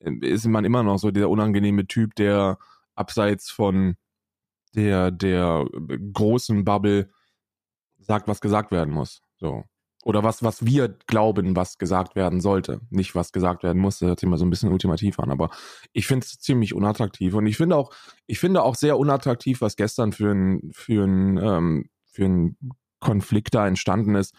äh, 0.00 0.12
ist 0.20 0.46
man 0.46 0.64
immer 0.64 0.82
noch 0.82 0.98
so 0.98 1.10
der 1.10 1.30
unangenehme 1.30 1.86
Typ, 1.86 2.14
der 2.16 2.58
abseits 2.94 3.50
von 3.50 3.96
der, 4.74 5.10
der 5.12 5.66
großen 6.12 6.64
Bubble 6.64 7.10
sagt, 7.98 8.28
was 8.28 8.40
gesagt 8.40 8.72
werden 8.72 8.92
muss. 8.92 9.22
So. 9.36 9.64
Oder 10.04 10.22
was, 10.22 10.42
was 10.42 10.64
wir 10.64 10.88
glauben, 11.06 11.56
was 11.56 11.78
gesagt 11.78 12.14
werden 12.14 12.40
sollte. 12.40 12.80
Nicht, 12.90 13.14
was 13.14 13.32
gesagt 13.32 13.62
werden 13.62 13.80
muss, 13.80 13.98
das 13.98 14.08
hört 14.08 14.20
sich 14.20 14.26
immer 14.26 14.36
so 14.36 14.44
ein 14.44 14.50
bisschen 14.50 14.70
ultimativ 14.70 15.18
an, 15.18 15.30
aber 15.30 15.50
ich 15.92 16.06
finde 16.06 16.26
es 16.26 16.38
ziemlich 16.38 16.74
unattraktiv. 16.74 17.34
Und 17.34 17.46
ich 17.46 17.56
finde 17.56 17.76
auch, 17.76 17.90
ich 18.26 18.38
finde 18.38 18.62
auch 18.62 18.74
sehr 18.74 18.98
unattraktiv, 18.98 19.60
was 19.60 19.76
gestern 19.76 20.12
für 20.12 20.30
ein, 20.32 20.70
für 20.72 21.04
ein, 21.04 21.38
ähm, 21.38 21.88
für 22.04 22.24
ein 22.26 22.56
Konflikt 23.00 23.54
da 23.54 23.66
entstanden 23.66 24.14
ist. 24.14 24.34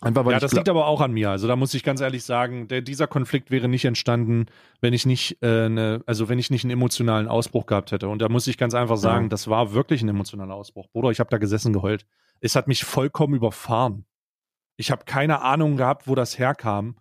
Einfach 0.00 0.24
weil 0.24 0.32
Ja, 0.32 0.40
das 0.40 0.52
liegt 0.52 0.68
aber 0.68 0.86
auch 0.86 1.00
an 1.00 1.12
mir. 1.12 1.30
Also 1.30 1.46
da 1.46 1.56
muss 1.56 1.72
ich 1.72 1.82
ganz 1.84 2.00
ehrlich 2.00 2.24
sagen, 2.24 2.68
der, 2.68 2.82
dieser 2.82 3.06
Konflikt 3.06 3.50
wäre 3.50 3.68
nicht 3.68 3.84
entstanden, 3.84 4.46
wenn 4.80 4.92
ich 4.92 5.06
nicht 5.06 5.38
äh, 5.40 5.68
ne, 5.68 6.02
also 6.06 6.28
wenn 6.28 6.38
ich 6.38 6.50
nicht 6.50 6.64
einen 6.64 6.72
emotionalen 6.72 7.28
Ausbruch 7.28 7.66
gehabt 7.66 7.92
hätte. 7.92 8.08
Und 8.08 8.20
da 8.20 8.28
muss 8.28 8.46
ich 8.46 8.58
ganz 8.58 8.74
einfach 8.74 8.96
sagen, 8.96 9.26
Ja. 9.26 9.28
das 9.28 9.48
war 9.48 9.72
wirklich 9.72 10.02
ein 10.02 10.08
emotionaler 10.08 10.54
Ausbruch. 10.54 10.88
Bruder, 10.92 11.10
ich 11.10 11.20
habe 11.20 11.30
da 11.30 11.38
gesessen 11.38 11.72
geheult. 11.72 12.06
Es 12.40 12.56
hat 12.56 12.66
mich 12.66 12.84
vollkommen 12.84 13.34
überfahren. 13.34 14.04
Ich 14.76 14.90
habe 14.90 15.04
keine 15.04 15.42
Ahnung 15.42 15.76
gehabt, 15.76 16.06
wo 16.08 16.14
das 16.14 16.38
herkam. 16.38 16.98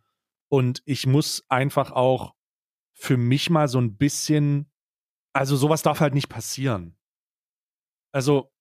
Und 0.50 0.82
ich 0.86 1.08
muss 1.08 1.44
einfach 1.50 1.92
auch 1.92 2.36
für 2.94 3.18
mich 3.18 3.50
mal 3.50 3.68
so 3.68 3.80
ein 3.80 3.98
bisschen, 3.98 4.72
also 5.34 5.56
sowas 5.56 5.82
darf 5.82 6.00
halt 6.00 6.14
nicht 6.14 6.30
passieren. 6.30 6.96
Also 8.12 8.52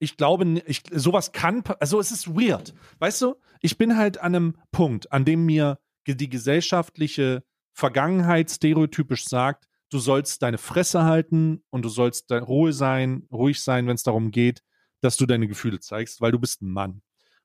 ich 0.00 0.16
glaube, 0.16 0.44
ich, 0.66 0.82
sowas 0.90 1.32
kann, 1.32 1.62
also 1.80 2.00
es 2.00 2.10
ist 2.10 2.28
weird. 2.28 2.74
Weißt 2.98 3.22
du, 3.22 3.36
ich 3.60 3.78
bin 3.78 3.96
halt 3.96 4.18
an 4.18 4.34
einem 4.34 4.56
Punkt, 4.70 5.10
an 5.12 5.24
dem 5.24 5.46
mir 5.46 5.78
die 6.06 6.28
gesellschaftliche 6.28 7.44
Vergangenheit 7.72 8.50
stereotypisch 8.50 9.26
sagt, 9.26 9.68
du 9.90 9.98
sollst 9.98 10.42
deine 10.42 10.58
Fresse 10.58 11.04
halten 11.04 11.62
und 11.70 11.84
du 11.84 11.88
sollst 11.88 12.30
Ruhe 12.32 12.72
sein, 12.72 13.26
ruhig 13.30 13.62
sein, 13.62 13.86
wenn 13.86 13.94
es 13.94 14.02
darum 14.02 14.30
geht, 14.30 14.62
dass 15.00 15.16
du 15.16 15.26
deine 15.26 15.48
Gefühle 15.48 15.80
zeigst, 15.80 16.20
weil 16.20 16.32
du 16.32 16.38
bist 16.38 16.62
ein 16.62 16.70
Mann. 16.70 17.02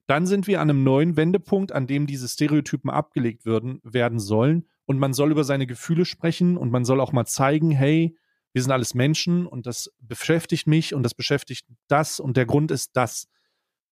Dann 0.07 0.25
sind 0.25 0.47
wir 0.47 0.59
an 0.59 0.69
einem 0.69 0.83
neuen 0.83 1.15
Wendepunkt, 1.15 1.71
an 1.71 1.87
dem 1.87 2.07
diese 2.07 2.27
Stereotypen 2.27 2.89
abgelegt 2.89 3.45
würden, 3.45 3.79
werden 3.83 4.19
sollen 4.19 4.67
und 4.85 4.99
man 4.99 5.13
soll 5.13 5.31
über 5.31 5.43
seine 5.43 5.67
Gefühle 5.67 6.05
sprechen 6.05 6.57
und 6.57 6.71
man 6.71 6.85
soll 6.85 6.99
auch 6.99 7.13
mal 7.13 7.25
zeigen, 7.25 7.71
hey, 7.71 8.17
wir 8.51 8.61
sind 8.61 8.71
alles 8.71 8.93
Menschen 8.93 9.47
und 9.47 9.65
das 9.65 9.91
beschäftigt 9.99 10.67
mich 10.67 10.93
und 10.93 11.03
das 11.03 11.13
beschäftigt 11.13 11.65
das 11.87 12.19
und 12.19 12.37
der 12.37 12.45
Grund 12.45 12.69
ist 12.69 12.95
das. 12.95 13.27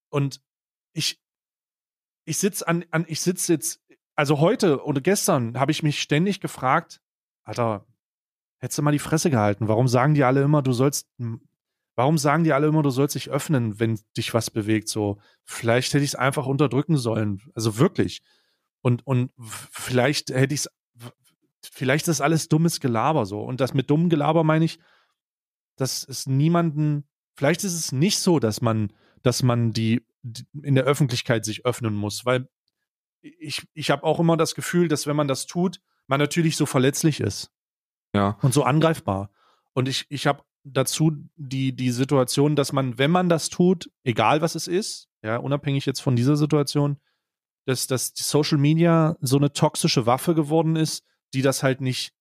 Und 0.09 0.41
ich, 0.93 1.19
ich 2.25 2.37
sitze 2.37 2.67
an, 2.67 2.85
an, 2.91 3.05
ich 3.07 3.21
sitze 3.21 3.53
jetzt, 3.53 3.81
also 4.15 4.39
heute 4.39 4.83
oder 4.83 5.01
gestern 5.01 5.59
habe 5.59 5.71
ich 5.71 5.81
mich 5.81 6.01
ständig 6.01 6.41
gefragt, 6.41 7.01
Alter, 7.43 7.87
hättest 8.59 8.77
du 8.77 8.83
mal 8.83 8.91
die 8.91 8.99
Fresse 8.99 9.31
gehalten? 9.31 9.67
Warum 9.67 9.87
sagen 9.87 10.13
die 10.13 10.23
alle 10.23 10.43
immer, 10.43 10.61
du 10.61 10.73
sollst, 10.73 11.07
warum 12.01 12.17
sagen 12.17 12.43
die 12.43 12.51
alle 12.51 12.65
immer, 12.65 12.81
du 12.81 12.89
sollst 12.89 13.13
dich 13.13 13.29
öffnen, 13.29 13.79
wenn 13.79 13.99
dich 14.17 14.33
was 14.33 14.49
bewegt? 14.49 14.89
So, 14.89 15.19
vielleicht 15.43 15.93
hätte 15.93 16.03
ich 16.03 16.09
es 16.09 16.15
einfach 16.15 16.47
unterdrücken 16.47 16.97
sollen. 16.97 17.43
Also 17.53 17.77
wirklich. 17.77 18.23
Und, 18.81 19.05
und 19.05 19.31
vielleicht 19.37 20.31
hätte 20.31 20.55
ich 20.55 20.61
es, 20.61 20.69
vielleicht 21.61 22.07
ist 22.07 22.19
alles 22.19 22.49
dummes 22.49 22.79
Gelaber 22.79 23.27
so. 23.27 23.43
Und 23.43 23.61
das 23.61 23.75
mit 23.75 23.91
dummem 23.91 24.09
Gelaber 24.09 24.43
meine 24.43 24.65
ich, 24.65 24.79
dass 25.75 26.03
es 26.03 26.25
niemanden, 26.25 27.07
vielleicht 27.35 27.63
ist 27.63 27.75
es 27.75 27.91
nicht 27.91 28.17
so, 28.17 28.39
dass 28.39 28.61
man, 28.61 28.91
dass 29.21 29.43
man 29.43 29.71
die, 29.71 30.03
die 30.23 30.47
in 30.63 30.73
der 30.73 30.85
Öffentlichkeit 30.85 31.45
sich 31.45 31.67
öffnen 31.67 31.93
muss, 31.93 32.25
weil 32.25 32.49
ich, 33.21 33.61
ich 33.75 33.91
habe 33.91 34.05
auch 34.05 34.19
immer 34.19 34.37
das 34.37 34.55
Gefühl, 34.55 34.87
dass 34.87 35.05
wenn 35.05 35.15
man 35.15 35.27
das 35.27 35.45
tut, 35.45 35.81
man 36.07 36.19
natürlich 36.19 36.57
so 36.57 36.65
verletzlich 36.65 37.19
ist 37.19 37.51
ja. 38.15 38.39
und 38.41 38.55
so 38.55 38.63
angreifbar. 38.63 39.29
Und 39.73 39.87
ich, 39.87 40.07
ich 40.09 40.25
habe 40.25 40.43
dazu 40.63 41.11
die, 41.35 41.75
die 41.75 41.91
Situation, 41.91 42.55
dass 42.55 42.73
man, 42.73 42.97
wenn 42.97 43.11
man 43.11 43.29
das 43.29 43.49
tut, 43.49 43.89
egal 44.03 44.41
was 44.41 44.55
es 44.55 44.67
ist, 44.67 45.09
ja, 45.23 45.37
unabhängig 45.37 45.85
jetzt 45.85 46.01
von 46.01 46.15
dieser 46.15 46.35
Situation, 46.35 46.97
dass, 47.65 47.87
dass 47.87 48.13
die 48.13 48.23
Social 48.23 48.57
Media 48.57 49.17
so 49.21 49.37
eine 49.37 49.53
toxische 49.53 50.05
Waffe 50.05 50.35
geworden 50.35 50.75
ist, 50.75 51.05
die 51.33 51.41
das 51.41 51.63
halt 51.63 51.81
nicht 51.81 52.13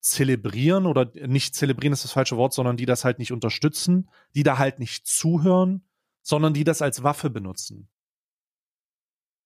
zelebrieren 0.00 0.86
oder 0.86 1.10
nicht 1.26 1.54
zelebrieren 1.54 1.92
ist 1.92 2.04
das 2.04 2.12
falsche 2.12 2.36
Wort, 2.36 2.52
sondern 2.52 2.76
die 2.76 2.86
das 2.86 3.04
halt 3.04 3.18
nicht 3.18 3.32
unterstützen, 3.32 4.10
die 4.34 4.42
da 4.42 4.58
halt 4.58 4.78
nicht 4.78 5.06
zuhören, 5.06 5.88
sondern 6.22 6.52
die 6.52 6.64
das 6.64 6.82
als 6.82 7.02
Waffe 7.02 7.30
benutzen. 7.30 7.88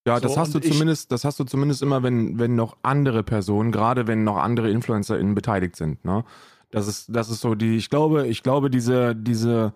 Ja, 0.06 0.18
das 0.20 0.34
So, 0.34 0.40
hast 0.40 0.54
du 0.54 0.60
zumindest, 0.60 1.12
das 1.12 1.24
hast 1.24 1.38
du 1.38 1.44
zumindest 1.44 1.82
immer, 1.82 2.02
wenn, 2.02 2.38
wenn 2.38 2.56
noch 2.56 2.78
andere 2.82 3.22
Personen, 3.22 3.70
gerade 3.72 4.06
wenn 4.06 4.24
noch 4.24 4.38
andere 4.38 4.70
InfluencerInnen 4.70 5.34
beteiligt 5.34 5.76
sind, 5.76 6.04
ne? 6.04 6.24
Das 6.70 6.87
ist, 6.87 7.14
das 7.14 7.31
ist 7.31 7.40
so 7.40 7.54
die, 7.54 7.76
ich 7.76 7.88
glaube, 7.90 8.26
ich 8.26 8.42
glaube, 8.42 8.70
diese, 8.70 9.14
diese 9.16 9.72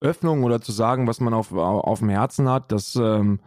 Öffnung 0.00 0.44
oder 0.44 0.60
zu 0.60 0.70
sagen, 0.72 1.06
was 1.06 1.20
man 1.20 1.34
auf, 1.34 1.52
auf 1.52 1.98
dem 1.98 2.08
Herzen 2.08 2.48
hat, 2.48 2.70
das, 2.70 2.94
ähm, 2.96 3.40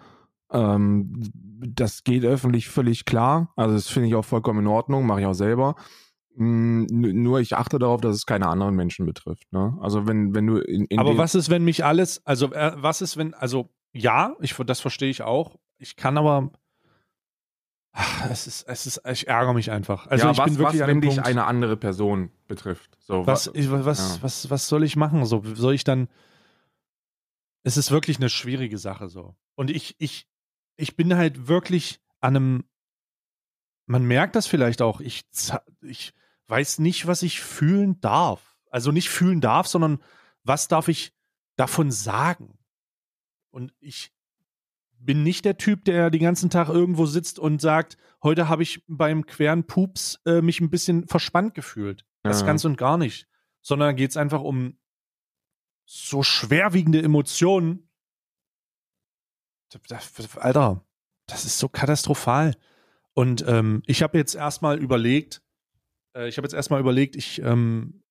ähm, 0.52 1.24
das 1.34 2.04
geht 2.04 2.26
öffentlich 2.26 2.68
völlig 2.70 3.06
klar. 3.06 3.54
Also 3.56 3.76
das 3.76 3.88
finde 3.88 4.10
ich 4.10 4.16
auch 4.16 4.26
vollkommen 4.26 4.60
in 4.60 4.68
Ordnung, 4.68 5.06
mache 5.06 5.22
ich 5.22 5.26
auch 5.26 5.34
selber. 5.34 5.76
Mm, 6.36 6.86
n- 6.92 7.24
Nur 7.24 7.40
ich 7.40 7.56
achte 7.56 7.80
darauf, 7.80 8.02
dass 8.02 8.16
es 8.16 8.26
keine 8.26 8.48
anderen 8.48 8.76
Menschen 8.76 9.06
betrifft. 9.06 9.52
Ne? 9.54 9.78
Also 9.82 10.08
wenn, 10.08 10.36
wenn 10.36 10.48
du 10.48 10.58
in, 10.58 10.86
in 10.86 11.00
aber 11.00 11.18
was 11.18 11.36
ist, 11.36 11.50
wenn 11.50 11.64
mich 11.64 11.86
alles, 11.86 12.26
also 12.26 12.52
äh, 12.54 12.74
was 12.76 13.02
ist, 13.02 13.16
wenn, 13.16 13.34
also 13.34 13.70
ja, 13.94 14.36
ich, 14.42 14.54
das 14.56 14.82
verstehe 14.82 15.10
ich 15.10 15.22
auch. 15.22 15.56
Ich 15.78 15.96
kann 15.96 16.18
aber, 16.18 16.52
ach, 17.94 18.30
es 18.30 18.48
ist, 18.48 18.64
es 18.64 18.88
ist, 18.88 19.02
ich 19.06 19.28
ärgere 19.28 19.54
mich 19.54 19.72
einfach. 19.72 20.08
Also 20.08 20.26
ja, 20.26 20.32
ich 20.32 20.38
was, 20.38 20.46
bin 20.46 20.58
wirklich 20.58 20.82
was, 20.82 20.88
wenn 20.88 21.02
dich 21.02 21.16
Punkt, 21.16 21.26
eine 21.26 21.46
andere 21.46 21.78
Person 21.78 22.32
betrifft? 22.48 22.98
So, 23.00 23.26
was, 23.28 23.48
wa- 23.48 23.52
ich, 23.56 23.72
was, 23.72 24.18
ja. 24.18 24.24
was, 24.24 24.50
was 24.50 24.68
soll 24.68 24.84
ich 24.84 24.96
machen? 24.96 25.26
So, 25.26 25.44
soll 25.56 25.74
ich 25.74 25.84
dann, 25.84 26.08
es 27.64 27.78
ist 27.78 27.92
wirklich 27.92 28.18
eine 28.18 28.30
schwierige 28.30 28.78
Sache 28.78 29.10
so. 29.10 29.36
Und 29.56 29.70
ich, 29.70 29.96
ich, 30.00 30.28
ich 30.78 30.96
bin 30.96 31.16
halt 31.16 31.48
wirklich 31.48 32.02
an 32.20 32.36
einem, 32.36 32.64
man 33.86 34.06
merkt 34.06 34.36
das 34.36 34.48
vielleicht 34.48 34.82
auch, 34.82 35.02
ich, 35.02 35.26
ich 35.82 36.14
weiß 36.48 36.80
nicht, 36.80 37.08
was 37.08 37.24
ich 37.24 37.42
fühlen 37.42 38.00
darf. 38.02 38.58
Also 38.70 38.92
nicht 38.92 39.10
fühlen 39.10 39.42
darf, 39.42 39.68
sondern 39.68 40.02
was 40.44 40.68
darf 40.68 40.88
ich 40.88 41.14
davon 41.58 41.92
sagen? 41.92 42.58
Und 43.52 43.74
ich 43.80 44.14
bin 45.06 45.24
nicht 45.24 45.46
der 45.46 45.58
Typ, 45.58 45.86
der 45.86 46.10
den 46.10 46.22
ganzen 46.22 46.50
Tag 46.50 46.70
irgendwo 46.70 47.06
sitzt 47.06 47.40
und 47.40 47.62
sagt, 47.62 47.98
heute 48.24 48.48
habe 48.48 48.64
ich 48.64 48.84
beim 48.88 49.26
queren 49.26 49.66
Pups 49.66 50.20
äh, 50.26 50.42
mich 50.42 50.60
ein 50.62 50.70
bisschen 50.70 51.08
verspannt 51.08 51.54
gefühlt. 51.54 52.06
Das 52.24 52.42
Ja. 52.42 52.48
ganz 52.48 52.66
und 52.66 52.78
gar 52.78 52.98
nicht. 52.98 53.28
Sondern 53.62 53.96
geht 53.96 54.12
es 54.12 54.18
einfach 54.18 54.42
um 54.42 54.78
so 55.86 56.24
schwerwiegende 56.24 57.02
Emotionen. 57.02 57.90
Alter, 60.38 60.86
das 61.28 61.46
ist 61.46 61.58
so 61.60 61.70
katastrophal. 61.70 62.56
Und 63.14 63.46
ähm, 63.48 63.84
ich 63.86 64.04
habe 64.04 64.18
jetzt 64.18 64.36
erstmal 64.36 64.80
überlegt, 64.80 65.42
äh, 66.16 66.28
ich 66.28 66.38
habe 66.38 66.46
jetzt 66.46 66.54
erstmal 66.54 66.80
überlegt, 66.80 67.16
ich, 67.16 67.42
ähm, 67.42 68.04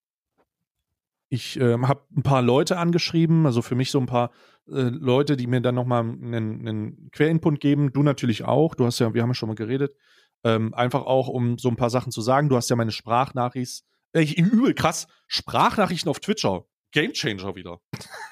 ich 1.31 1.59
ähm, 1.61 1.87
habe 1.87 2.03
ein 2.15 2.25
paar 2.25 2.43
Leute 2.43 2.77
angeschrieben, 2.77 3.47
also 3.47 3.63
für 3.63 3.77
mich 3.77 3.93
so 3.93 4.01
ein 4.01 4.07
paar 4.07 4.33
äh, 4.69 4.83
Leute, 4.83 5.37
die 5.37 5.47
mir 5.47 5.61
dann 5.61 5.77
nochmal 5.77 6.03
einen, 6.03 6.67
einen 6.67 7.11
Querinput 7.13 7.61
geben. 7.61 7.93
Du 7.93 8.03
natürlich 8.03 8.45
auch. 8.45 8.75
Du 8.75 8.85
hast 8.85 8.99
ja, 8.99 9.15
wir 9.15 9.23
haben 9.23 9.31
ja 9.31 9.35
schon 9.35 9.49
mal 9.49 9.55
geredet. 9.55 9.95
Ähm, 10.43 10.75
einfach 10.75 11.03
auch, 11.03 11.29
um 11.29 11.57
so 11.57 11.69
ein 11.69 11.77
paar 11.77 11.91
Sachen 11.91 12.11
zu 12.11 12.21
sagen. 12.21 12.49
Du 12.49 12.57
hast 12.57 12.69
ja 12.69 12.75
meine 12.75 12.91
Sprachnachricht, 12.91 13.85
äh, 14.13 14.25
übel 14.25 14.75
krass, 14.75 15.07
Sprachnachrichten 15.29 16.11
auf 16.11 16.19
Twitcher. 16.19 16.65
Gamechanger 16.93 17.55
wieder. 17.55 17.81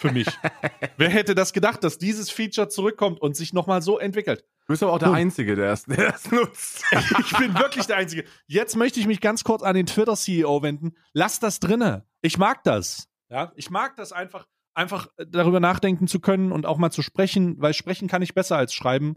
Für 0.01 0.11
mich. 0.11 0.27
Wer 0.97 1.11
hätte 1.11 1.37
das 1.37 1.53
gedacht, 1.53 1.85
dass 1.85 1.99
dieses 1.99 2.31
Feature 2.31 2.69
zurückkommt 2.69 3.21
und 3.21 3.37
sich 3.37 3.53
nochmal 3.53 3.81
so 3.81 4.01
entwickelt? 4.01 4.45
Du 4.69 4.73
bist 4.75 4.83
aber 4.83 4.93
auch 4.93 4.99
der. 4.99 5.13
Einzige, 5.13 5.57
der 5.57 5.73
es, 5.73 5.85
der 5.87 6.15
es 6.15 6.31
nutzt. 6.31 6.85
Ich 6.93 7.39
bin 7.39 7.55
wirklich 7.59 7.87
der 7.87 7.97
Einzige. 7.97 8.25
Jetzt 8.47 8.77
möchte 8.77 9.01
ich 9.01 9.07
mich 9.07 9.23
ganz 9.23 9.43
kurz 9.43 9.63
an 9.63 9.75
den 9.75 9.87
Twitter-CEO 9.87 10.63
wenden. 10.63 10.93
Lass 11.15 11.41
das 11.41 11.59
drinne. 11.59 12.05
Ich 12.21 12.37
mag 12.37 12.63
das. 12.65 13.09
Ja, 13.31 13.51
ich 13.57 13.71
mag 13.71 13.97
das 13.97 14.13
einfach, 14.13 14.47
einfach 14.75 15.09
darüber 15.17 15.59
nachdenken 15.59 16.07
zu 16.07 16.21
können 16.21 16.53
und 16.53 16.67
auch 16.67 16.77
mal 16.77 16.91
zu 16.91 17.01
sprechen, 17.01 17.57
weil 17.59 17.73
sprechen 17.73 18.09
kann 18.09 18.21
ich 18.21 18.35
besser 18.35 18.59
als 18.59 18.75
schreiben. 18.75 19.17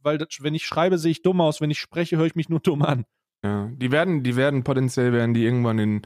Weil 0.00 0.18
das, 0.18 0.38
wenn 0.40 0.54
ich 0.54 0.66
schreibe, 0.66 0.98
sehe 0.98 1.12
ich 1.12 1.22
dumm 1.22 1.40
aus. 1.40 1.60
Wenn 1.60 1.70
ich 1.70 1.78
spreche, 1.78 2.16
höre 2.16 2.26
ich 2.26 2.34
mich 2.34 2.48
nur 2.48 2.58
dumm 2.58 2.82
an. 2.82 3.04
Ja, 3.44 3.70
die 3.72 3.92
werden, 3.92 4.24
die 4.24 4.34
werden 4.34 4.64
potenziell 4.64 5.12
werden 5.12 5.32
die 5.32 5.44
irgendwann 5.44 5.78
in 5.78 6.02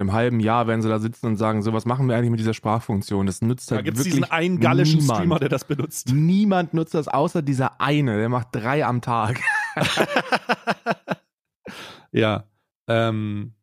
einem 0.00 0.12
halben 0.12 0.40
Jahr 0.40 0.66
werden 0.66 0.82
sie 0.82 0.88
da 0.88 0.98
sitzen 0.98 1.26
und 1.26 1.36
sagen, 1.36 1.62
so 1.62 1.72
was 1.72 1.84
machen 1.84 2.08
wir 2.08 2.16
eigentlich 2.16 2.30
mit 2.30 2.40
dieser 2.40 2.54
Sprachfunktion? 2.54 3.26
Das 3.26 3.42
nutzt 3.42 3.70
Da 3.70 3.76
halt 3.76 3.84
gibt 3.84 3.98
es 3.98 4.04
wirklich 4.04 4.20
diesen 4.20 4.30
einen 4.32 4.60
gallischen 4.60 5.00
niemand. 5.00 5.18
Streamer, 5.18 5.38
der 5.38 5.48
das 5.48 5.64
benutzt. 5.64 6.12
Niemand 6.12 6.74
nutzt 6.74 6.94
das 6.94 7.08
außer 7.08 7.42
dieser 7.42 7.80
eine, 7.80 8.16
der 8.18 8.28
macht 8.28 8.48
drei 8.52 8.84
am 8.84 9.00
Tag. 9.00 9.40
Ja. 12.12 12.48
Ähm, 12.88 13.54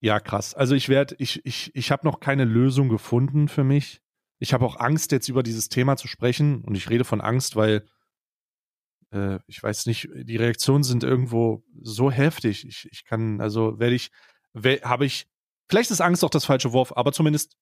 ja, 0.00 0.20
krass. 0.20 0.54
Also 0.54 0.74
ich 0.74 0.88
werde, 0.88 1.16
ich, 1.18 1.44
ich, 1.44 1.74
ich 1.74 1.90
habe 1.90 2.06
noch 2.06 2.20
keine 2.20 2.44
Lösung 2.44 2.88
gefunden 2.88 3.48
für 3.48 3.64
mich. 3.64 4.00
Ich 4.38 4.52
habe 4.52 4.64
auch 4.64 4.78
Angst, 4.78 5.12
jetzt 5.12 5.28
über 5.28 5.42
dieses 5.42 5.68
Thema 5.68 5.96
zu 5.96 6.08
sprechen. 6.08 6.62
Und 6.62 6.76
ich 6.76 6.90
rede 6.90 7.04
von 7.04 7.20
Angst, 7.20 7.56
weil 7.56 7.84
äh, 9.10 9.38
ich 9.46 9.62
weiß 9.62 9.86
nicht, 9.86 10.08
die 10.14 10.36
Reaktionen 10.36 10.84
sind 10.84 11.02
irgendwo 11.02 11.64
so 11.80 12.10
heftig. 12.10 12.66
Ich, 12.66 12.88
ich 12.90 13.04
kann, 13.04 13.40
also 13.40 13.78
werde 13.78 13.96
ich, 13.96 14.10
habe 14.82 15.06
ich, 15.06 15.26
vielleicht 15.68 15.90
ist 15.90 16.00
Angst 16.00 16.24
auch 16.24 16.30
das 16.30 16.44
falsche 16.44 16.72
Wort, 16.72 16.96
aber 16.96 17.12
zumindest 17.12 17.56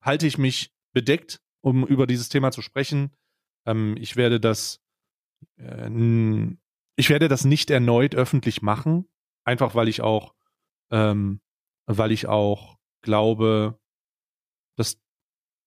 halte 0.00 0.26
ich 0.26 0.38
mich 0.38 0.72
bedeckt, 0.92 1.40
um 1.60 1.86
über 1.86 2.06
dieses 2.06 2.28
Thema 2.28 2.50
zu 2.50 2.62
sprechen. 2.62 3.16
Ähm, 3.66 3.96
ich 3.98 4.16
werde 4.16 4.40
das, 4.40 4.80
äh, 5.56 5.90
ich 6.96 7.10
werde 7.10 7.28
das 7.28 7.44
nicht 7.44 7.70
erneut 7.70 8.14
öffentlich 8.14 8.62
machen, 8.62 9.08
einfach 9.44 9.74
weil 9.74 9.88
ich 9.88 10.00
auch, 10.00 10.34
ähm, 10.90 11.40
weil 11.86 12.12
ich 12.12 12.26
auch 12.26 12.78
glaube, 13.02 13.78
dass, 14.76 15.00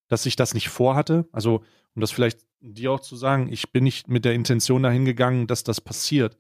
dass 0.07 0.25
ich 0.25 0.35
das 0.35 0.53
nicht 0.53 0.69
vorhatte. 0.69 1.27
Also, 1.31 1.63
um 1.95 2.01
das 2.01 2.11
vielleicht 2.11 2.45
dir 2.59 2.91
auch 2.91 2.99
zu 2.99 3.15
sagen, 3.15 3.51
ich 3.51 3.71
bin 3.71 3.83
nicht 3.83 4.07
mit 4.07 4.23
der 4.23 4.33
Intention 4.33 4.83
dahin 4.83 5.05
gegangen, 5.05 5.47
dass 5.47 5.63
das 5.63 5.81
passiert, 5.81 6.37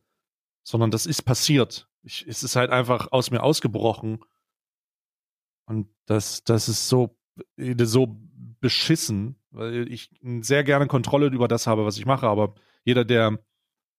sondern 0.63 0.91
das 0.91 1.05
ist 1.05 1.23
passiert. 1.23 1.89
Ich, 2.03 2.25
es 2.27 2.43
ist 2.43 2.55
halt 2.55 2.71
einfach 2.71 3.11
aus 3.11 3.31
mir 3.31 3.43
ausgebrochen. 3.43 4.23
Und 5.71 5.87
das, 6.05 6.43
das 6.43 6.67
ist 6.67 6.89
so, 6.89 7.17
so 7.57 8.19
beschissen, 8.59 9.37
weil 9.51 9.89
ich 9.89 10.09
sehr 10.41 10.65
gerne 10.65 10.87
Kontrolle 10.87 11.27
über 11.27 11.47
das 11.47 11.65
habe, 11.65 11.85
was 11.85 11.97
ich 11.97 12.05
mache, 12.05 12.27
aber 12.27 12.55
jeder, 12.83 13.05
der, 13.05 13.39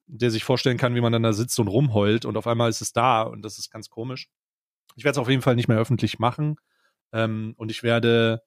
der 0.06 0.30
sich 0.30 0.44
vorstellen 0.44 0.76
kann, 0.76 0.94
wie 0.94 1.00
man 1.00 1.14
dann 1.14 1.22
da 1.22 1.32
sitzt 1.32 1.58
und 1.58 1.68
rumheult 1.68 2.26
und 2.26 2.36
auf 2.36 2.46
einmal 2.46 2.68
ist 2.68 2.82
es 2.82 2.92
da 2.92 3.22
und 3.22 3.42
das 3.42 3.58
ist 3.58 3.70
ganz 3.70 3.88
komisch. 3.88 4.28
Ich 4.96 5.04
werde 5.04 5.12
es 5.12 5.18
auf 5.18 5.30
jeden 5.30 5.40
Fall 5.40 5.56
nicht 5.56 5.68
mehr 5.68 5.78
öffentlich 5.78 6.18
machen. 6.18 6.56
Ähm, 7.12 7.54
und 7.56 7.70
ich 7.70 7.82
werde, 7.82 8.42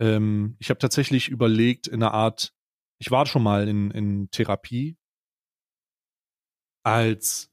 ähm, 0.00 0.56
ich 0.58 0.70
habe 0.70 0.78
tatsächlich 0.78 1.28
überlegt, 1.28 1.86
in 1.86 2.02
einer 2.02 2.14
Art, 2.14 2.54
ich 2.98 3.10
war 3.10 3.26
schon 3.26 3.42
mal 3.42 3.68
in, 3.68 3.90
in 3.90 4.30
Therapie 4.30 4.96
als, 6.84 7.50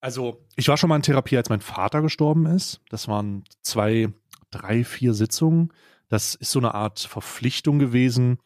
also 0.00 0.46
ich 0.56 0.68
war 0.68 0.78
schon 0.78 0.88
mal 0.88 0.96
in 0.96 1.02
Therapie, 1.02 1.36
als 1.36 1.50
mein 1.50 1.60
Vater 1.60 2.00
gestorben 2.00 2.46
ist. 2.46 2.80
Das 2.88 3.08
waren 3.08 3.44
zwei, 3.62 4.08
drei, 4.50 4.84
vier 4.84 5.14
Sitzungen. 5.14 5.72
Das 6.08 6.34
ist 6.34 6.52
so 6.52 6.58
eine 6.58 6.74
Art 6.74 7.00
Verpflichtung 7.00 7.78
gewesen 7.78 8.38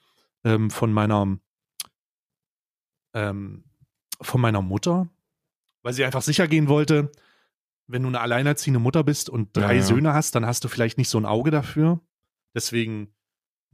ähm, 0.44 0.70
von 0.70 0.92
meiner, 0.92 1.38
ähm, 3.14 3.64
von 4.20 4.40
meiner 4.40 4.62
Mutter, 4.62 5.08
weil 5.82 5.92
sie 5.92 6.04
einfach 6.04 6.22
sicher 6.22 6.48
gehen 6.48 6.68
wollte, 6.68 7.10
wenn 7.86 8.02
du 8.02 8.08
eine 8.08 8.20
alleinerziehende 8.20 8.80
Mutter 8.80 9.04
bist 9.04 9.28
und 9.30 9.56
drei 9.56 9.74
Ja, 9.74 9.80
ja. 9.80 9.82
Söhne 9.82 10.14
hast, 10.14 10.34
dann 10.34 10.46
hast 10.46 10.64
du 10.64 10.68
vielleicht 10.68 10.98
nicht 10.98 11.08
so 11.08 11.18
ein 11.18 11.26
Auge 11.26 11.50
dafür. 11.50 12.00
Deswegen 12.54 13.14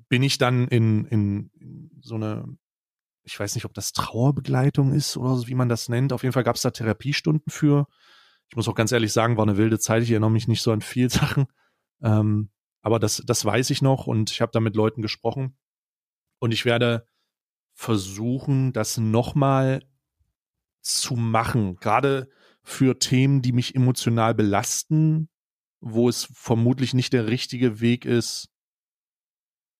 bin 0.08 0.22
ich 0.22 0.38
dann 0.38 0.68
in, 0.68 1.04
in, 1.06 1.50
in 1.58 1.90
so 2.00 2.14
eine, 2.14 2.56
ich 3.22 3.38
weiß 3.38 3.54
nicht, 3.54 3.64
ob 3.64 3.74
das 3.74 3.92
Trauerbegleitung 3.92 4.92
ist 4.92 5.16
oder 5.16 5.36
so, 5.36 5.48
wie 5.48 5.54
man 5.54 5.68
das 5.68 5.88
nennt. 5.88 6.12
Auf 6.12 6.22
jeden 6.22 6.32
Fall 6.32 6.44
gab 6.44 6.56
es 6.56 6.62
da 6.62 6.70
Therapiestunden 6.70 7.50
für. 7.50 7.86
Ich 8.48 8.56
muss 8.56 8.68
auch 8.68 8.74
ganz 8.74 8.92
ehrlich 8.92 9.12
sagen, 9.12 9.36
war 9.36 9.44
eine 9.44 9.58
wilde 9.58 9.78
Zeit. 9.78 10.02
Ich 10.02 10.10
erinnere 10.10 10.30
mich 10.30 10.48
nicht 10.48 10.62
so 10.62 10.72
an 10.72 10.80
viel 10.80 11.10
Sachen. 11.10 11.46
Ähm, 12.02 12.50
aber 12.82 12.98
das, 12.98 13.22
das 13.26 13.44
weiß 13.44 13.70
ich 13.70 13.82
noch 13.82 14.06
und 14.06 14.30
ich 14.30 14.40
habe 14.40 14.52
da 14.52 14.60
mit 14.60 14.76
Leuten 14.76 15.02
gesprochen. 15.02 15.56
Und 16.38 16.52
ich 16.52 16.64
werde 16.64 17.06
versuchen, 17.74 18.72
das 18.72 18.98
nochmal 18.98 19.84
zu 20.80 21.14
machen. 21.16 21.76
Gerade 21.76 22.30
für 22.62 22.98
Themen, 22.98 23.42
die 23.42 23.52
mich 23.52 23.74
emotional 23.74 24.34
belasten, 24.34 25.28
wo 25.80 26.08
es 26.08 26.28
vermutlich 26.32 26.94
nicht 26.94 27.12
der 27.12 27.26
richtige 27.26 27.80
Weg 27.80 28.04
ist, 28.04 28.50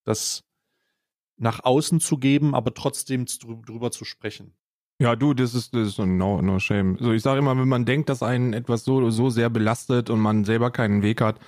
das 0.04 0.44
nach 1.36 1.64
außen 1.64 2.00
zu 2.00 2.18
geben, 2.18 2.54
aber 2.54 2.74
trotzdem 2.74 3.26
drü- 3.26 3.64
drüber 3.64 3.90
zu 3.90 4.04
sprechen. 4.04 4.56
Ja, 5.00 5.14
du, 5.14 5.34
das 5.34 5.54
ist, 5.54 5.74
das 5.74 5.88
ist 5.88 5.98
no, 5.98 6.42
no 6.42 6.58
shame. 6.58 6.96
So, 6.98 7.12
ich 7.12 7.22
sage 7.22 7.38
immer, 7.38 7.56
wenn 7.56 7.68
man 7.68 7.84
denkt, 7.84 8.08
dass 8.08 8.22
einen 8.24 8.52
etwas 8.52 8.84
so, 8.84 9.10
so 9.10 9.30
sehr 9.30 9.48
belastet 9.48 10.10
und 10.10 10.18
man 10.18 10.44
selber 10.44 10.72
keinen 10.72 11.02
Weg 11.02 11.20
hat 11.20 11.38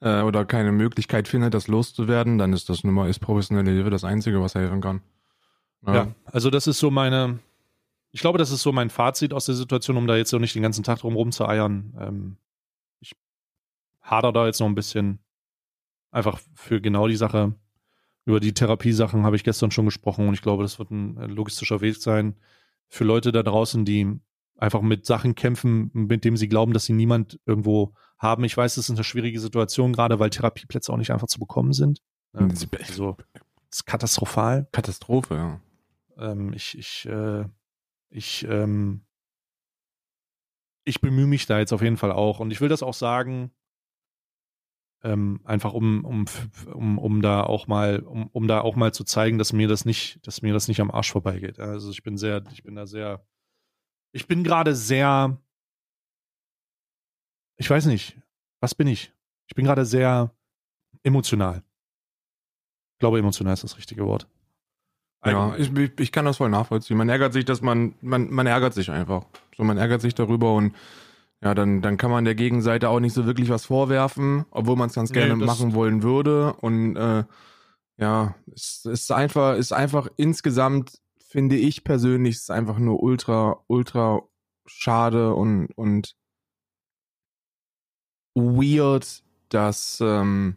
äh, 0.00 0.22
oder 0.22 0.44
keine 0.44 0.72
Möglichkeit 0.72 1.28
findet, 1.28 1.54
das 1.54 1.68
loszuwerden, 1.68 2.38
dann 2.38 2.52
ist 2.52 2.68
das 2.68 2.84
nun 2.84 2.94
mal, 2.94 3.08
ist 3.08 3.20
professionelle 3.20 3.70
Hilfe 3.70 3.90
das 3.90 4.04
Einzige, 4.04 4.40
was 4.40 4.54
helfen 4.54 4.80
kann. 4.80 5.02
Ja. 5.86 6.08
also 6.24 6.50
das 6.50 6.66
ist 6.66 6.78
so 6.78 6.90
meine, 6.90 7.38
ich 8.10 8.20
glaube, 8.20 8.38
das 8.38 8.50
ist 8.50 8.62
so 8.62 8.72
mein 8.72 8.90
Fazit 8.90 9.32
aus 9.32 9.46
der 9.46 9.54
Situation, 9.54 9.96
um 9.96 10.08
da 10.08 10.16
jetzt 10.16 10.30
so 10.30 10.38
nicht 10.38 10.54
den 10.54 10.62
ganzen 10.62 10.82
Tag 10.82 10.98
drum 10.98 11.14
rum 11.14 11.30
zu 11.30 11.46
eiern. 11.46 11.94
Ähm, 12.00 12.36
ich 12.98 13.14
hader 14.02 14.32
da 14.32 14.46
jetzt 14.46 14.58
noch 14.58 14.66
ein 14.66 14.74
bisschen 14.74 15.20
einfach 16.10 16.40
für 16.54 16.80
genau 16.80 17.06
die 17.06 17.16
Sache. 17.16 17.54
Über 18.24 18.40
die 18.40 18.54
Therapiesachen 18.54 19.24
habe 19.24 19.36
ich 19.36 19.44
gestern 19.44 19.70
schon 19.70 19.84
gesprochen 19.84 20.26
und 20.26 20.34
ich 20.34 20.42
glaube, 20.42 20.64
das 20.64 20.80
wird 20.80 20.90
ein 20.90 21.16
äh, 21.18 21.26
logistischer 21.26 21.80
Weg 21.80 21.96
sein 21.96 22.34
für 22.88 23.04
Leute 23.04 23.30
da 23.30 23.42
draußen, 23.42 23.84
die 23.84 24.18
einfach 24.56 24.80
mit 24.80 25.06
Sachen 25.06 25.34
kämpfen, 25.34 25.90
mit 25.92 26.24
dem 26.24 26.36
sie 26.36 26.48
glauben, 26.48 26.72
dass 26.72 26.84
sie 26.86 26.94
niemand 26.94 27.38
irgendwo 27.46 27.94
haben. 28.18 28.44
Ich 28.44 28.56
weiß, 28.56 28.76
das 28.76 28.88
ist 28.88 28.96
eine 28.96 29.04
schwierige 29.04 29.40
Situation, 29.40 29.92
gerade 29.92 30.18
weil 30.18 30.30
Therapieplätze 30.30 30.92
auch 30.92 30.96
nicht 30.96 31.12
einfach 31.12 31.26
zu 31.26 31.38
bekommen 31.38 31.72
sind. 31.72 32.00
Ähm, 32.34 32.50
also, 32.50 33.16
das 33.70 33.80
ist 33.80 33.86
katastrophal. 33.86 34.68
Katastrophe, 34.72 35.34
ja. 35.34 35.60
Ähm, 36.18 36.52
ich, 36.52 36.78
ich, 36.78 37.06
äh, 37.06 37.44
ich, 38.10 38.46
ähm, 38.48 39.04
ich 40.84 41.00
bemühe 41.00 41.26
mich 41.26 41.46
da 41.46 41.58
jetzt 41.58 41.72
auf 41.72 41.82
jeden 41.82 41.96
Fall 41.96 42.12
auch. 42.12 42.40
Und 42.40 42.50
ich 42.50 42.60
will 42.60 42.68
das 42.68 42.82
auch 42.82 42.94
sagen, 42.94 43.50
ähm, 45.02 45.40
einfach 45.44 45.72
um, 45.72 46.04
um, 46.04 46.24
um, 46.72 46.98
um 46.98 47.22
da 47.22 47.42
auch 47.42 47.66
mal, 47.66 48.00
um, 48.00 48.28
um 48.28 48.48
da 48.48 48.60
auch 48.60 48.76
mal 48.76 48.92
zu 48.92 49.04
zeigen, 49.04 49.38
dass 49.38 49.52
mir 49.52 49.68
das 49.68 49.84
nicht, 49.84 50.26
dass 50.26 50.42
mir 50.42 50.52
das 50.52 50.68
nicht 50.68 50.80
am 50.80 50.90
Arsch 50.90 51.12
vorbeigeht. 51.12 51.60
Also 51.60 51.90
ich 51.90 52.02
bin 52.02 52.16
sehr, 52.16 52.42
ich 52.52 52.62
bin 52.62 52.74
da 52.74 52.86
sehr, 52.86 53.24
ich 54.12 54.26
bin 54.26 54.42
gerade 54.42 54.74
sehr, 54.74 55.40
ich 57.56 57.68
weiß 57.68 57.86
nicht, 57.86 58.16
was 58.60 58.74
bin 58.74 58.86
ich? 58.86 59.12
Ich 59.48 59.54
bin 59.54 59.64
gerade 59.64 59.84
sehr 59.84 60.30
emotional. 61.02 61.62
Ich 62.94 62.98
glaube, 63.00 63.18
emotional 63.18 63.54
ist 63.54 63.64
das 63.64 63.76
richtige 63.76 64.06
Wort. 64.06 64.26
Ja, 65.24 65.56
ich, 65.56 65.72
ich, 65.98 66.12
kann 66.12 66.24
das 66.24 66.36
voll 66.36 66.50
nachvollziehen. 66.50 66.96
Man 66.96 67.08
ärgert 67.08 67.32
sich, 67.32 67.44
dass 67.44 67.60
man, 67.60 67.94
man, 68.00 68.30
man 68.30 68.46
ärgert 68.46 68.74
sich 68.74 68.90
einfach. 68.90 69.24
So, 69.56 69.64
man 69.64 69.76
ärgert 69.76 70.00
sich 70.00 70.14
darüber 70.14 70.54
und 70.54 70.74
ja, 71.42 71.54
dann, 71.54 71.82
dann 71.82 71.96
kann 71.96 72.10
man 72.10 72.24
der 72.24 72.34
Gegenseite 72.34 72.88
auch 72.88 73.00
nicht 73.00 73.12
so 73.12 73.26
wirklich 73.26 73.48
was 73.50 73.66
vorwerfen, 73.66 74.44
obwohl 74.50 74.76
man 74.76 74.88
es 74.88 74.94
ganz 74.94 75.10
Nee, 75.10 75.26
gerne 75.26 75.38
das- 75.38 75.46
machen 75.46 75.74
wollen 75.74 76.02
würde. 76.02 76.54
Und 76.54 76.96
äh, 76.96 77.24
ja, 77.98 78.34
es 78.54 78.84
ist 78.84 79.10
einfach, 79.10 79.56
ist 79.56 79.72
einfach 79.72 80.08
insgesamt, 80.16 81.00
finde 81.18 81.56
ich 81.56 81.82
persönlich, 81.82 82.36
es 82.36 82.42
ist 82.42 82.50
einfach 82.50 82.78
nur 82.78 83.02
ultra, 83.02 83.60
ultra 83.66 84.22
schade 84.66 85.34
und, 85.34 85.68
und 85.76 86.14
weird, 88.36 89.22
dass 89.48 89.98
ähm, 90.00 90.56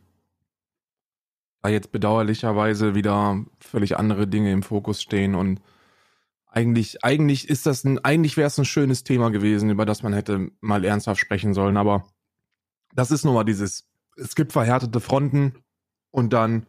da 1.61 1.69
jetzt 1.69 1.91
bedauerlicherweise 1.91 2.93
wieder 2.93 3.43
völlig 3.59 3.97
andere 3.97 4.27
Dinge 4.27 4.51
im 4.51 4.63
Fokus 4.63 5.01
stehen 5.01 5.35
und 5.35 5.61
eigentlich, 6.51 7.03
eigentlich 7.03 7.47
ist 7.47 7.65
das 7.65 7.83
ein, 7.83 8.03
eigentlich 8.03 8.35
wäre 8.35 8.47
es 8.47 8.57
ein 8.57 8.65
schönes 8.65 9.03
Thema 9.03 9.29
gewesen, 9.29 9.69
über 9.69 9.85
das 9.85 10.03
man 10.03 10.13
hätte 10.13 10.51
mal 10.61 10.83
ernsthaft 10.83 11.21
sprechen 11.21 11.53
sollen, 11.53 11.77
aber 11.77 12.05
das 12.93 13.11
ist 13.11 13.23
nun 13.23 13.35
mal 13.35 13.43
dieses, 13.43 13.87
es 14.17 14.35
gibt 14.35 14.51
verhärtete 14.51 14.99
Fronten 14.99 15.53
und 16.11 16.33
dann 16.33 16.65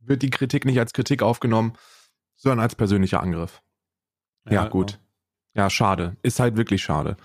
wird 0.00 0.22
die 0.22 0.30
Kritik 0.30 0.64
nicht 0.64 0.78
als 0.78 0.92
Kritik 0.92 1.22
aufgenommen, 1.22 1.74
sondern 2.34 2.60
als 2.60 2.74
persönlicher 2.74 3.22
Angriff. 3.22 3.62
Ja, 4.50 4.66
gut. 4.66 5.00
Ja, 5.54 5.70
schade. 5.70 6.16
Ist 6.22 6.40
halt 6.40 6.56
wirklich 6.56 6.82
schade. 6.82 7.16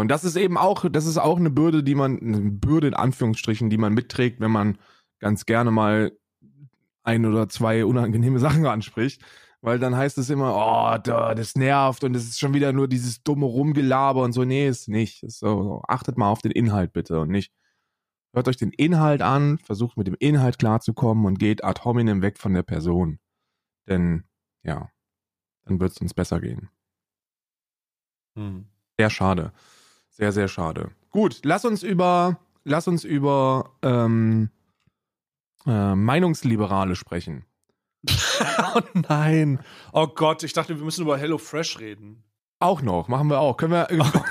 Und 0.00 0.08
das 0.08 0.24
ist 0.24 0.36
eben 0.36 0.56
auch, 0.56 0.84
das 0.90 1.06
ist 1.06 1.18
auch 1.18 1.38
eine 1.38 1.50
Bürde, 1.50 1.82
die 1.82 1.94
man, 1.94 2.18
eine 2.20 2.50
Bürde 2.50 2.88
in 2.88 2.94
Anführungsstrichen, 2.94 3.70
die 3.70 3.78
man 3.78 3.94
mitträgt, 3.94 4.40
wenn 4.40 4.50
man 4.50 4.78
ganz 5.18 5.46
gerne 5.46 5.70
mal 5.70 6.12
ein 7.02 7.26
oder 7.26 7.48
zwei 7.48 7.84
unangenehme 7.84 8.38
Sachen 8.40 8.66
anspricht. 8.66 9.22
Weil 9.60 9.78
dann 9.78 9.96
heißt 9.96 10.18
es 10.18 10.28
immer, 10.28 10.54
oh, 10.54 10.98
da, 11.02 11.34
das 11.34 11.54
nervt 11.54 12.04
und 12.04 12.14
es 12.14 12.24
ist 12.24 12.38
schon 12.38 12.52
wieder 12.52 12.74
nur 12.74 12.86
dieses 12.86 13.22
dumme 13.22 13.46
Rumgelaber 13.46 14.22
und 14.22 14.32
so. 14.32 14.44
Nee, 14.44 14.68
ist 14.68 14.88
nicht. 14.88 15.22
Ist 15.22 15.38
so. 15.38 15.80
Achtet 15.88 16.18
mal 16.18 16.28
auf 16.28 16.42
den 16.42 16.52
Inhalt 16.52 16.92
bitte 16.92 17.18
und 17.20 17.30
nicht. 17.30 17.50
Hört 18.34 18.48
euch 18.48 18.58
den 18.58 18.72
Inhalt 18.72 19.22
an, 19.22 19.58
versucht 19.58 19.96
mit 19.96 20.06
dem 20.06 20.16
Inhalt 20.18 20.58
klarzukommen 20.58 21.24
und 21.24 21.38
geht 21.38 21.64
ad 21.64 21.82
hominem 21.82 22.20
weg 22.20 22.36
von 22.38 22.52
der 22.52 22.62
Person. 22.62 23.20
Denn, 23.88 24.24
ja, 24.64 24.90
dann 25.64 25.80
wird 25.80 25.92
es 25.92 25.98
uns 25.98 26.12
besser 26.12 26.40
gehen. 26.40 26.68
Hm. 28.36 28.66
Sehr 28.98 29.10
schade. 29.10 29.52
Sehr, 30.16 30.32
sehr 30.32 30.48
schade. 30.48 30.90
Gut, 31.10 31.40
lass 31.44 31.64
uns 31.64 31.82
über, 31.82 32.38
lass 32.64 32.86
uns 32.88 33.04
über 33.04 33.70
ähm, 33.82 34.48
äh, 35.66 35.94
Meinungsliberale 35.94 36.94
sprechen. 36.96 37.44
oh 38.74 38.80
nein. 39.08 39.60
Oh 39.92 40.06
Gott, 40.06 40.42
ich 40.42 40.52
dachte, 40.52 40.76
wir 40.78 40.84
müssen 40.84 41.02
über 41.02 41.18
Hello 41.18 41.38
Fresh 41.38 41.78
reden. 41.80 42.22
Auch 42.60 42.80
noch, 42.80 43.08
machen 43.08 43.28
wir 43.28 43.40
auch. 43.40 43.56
Können 43.56 43.72
wir. 43.72 43.88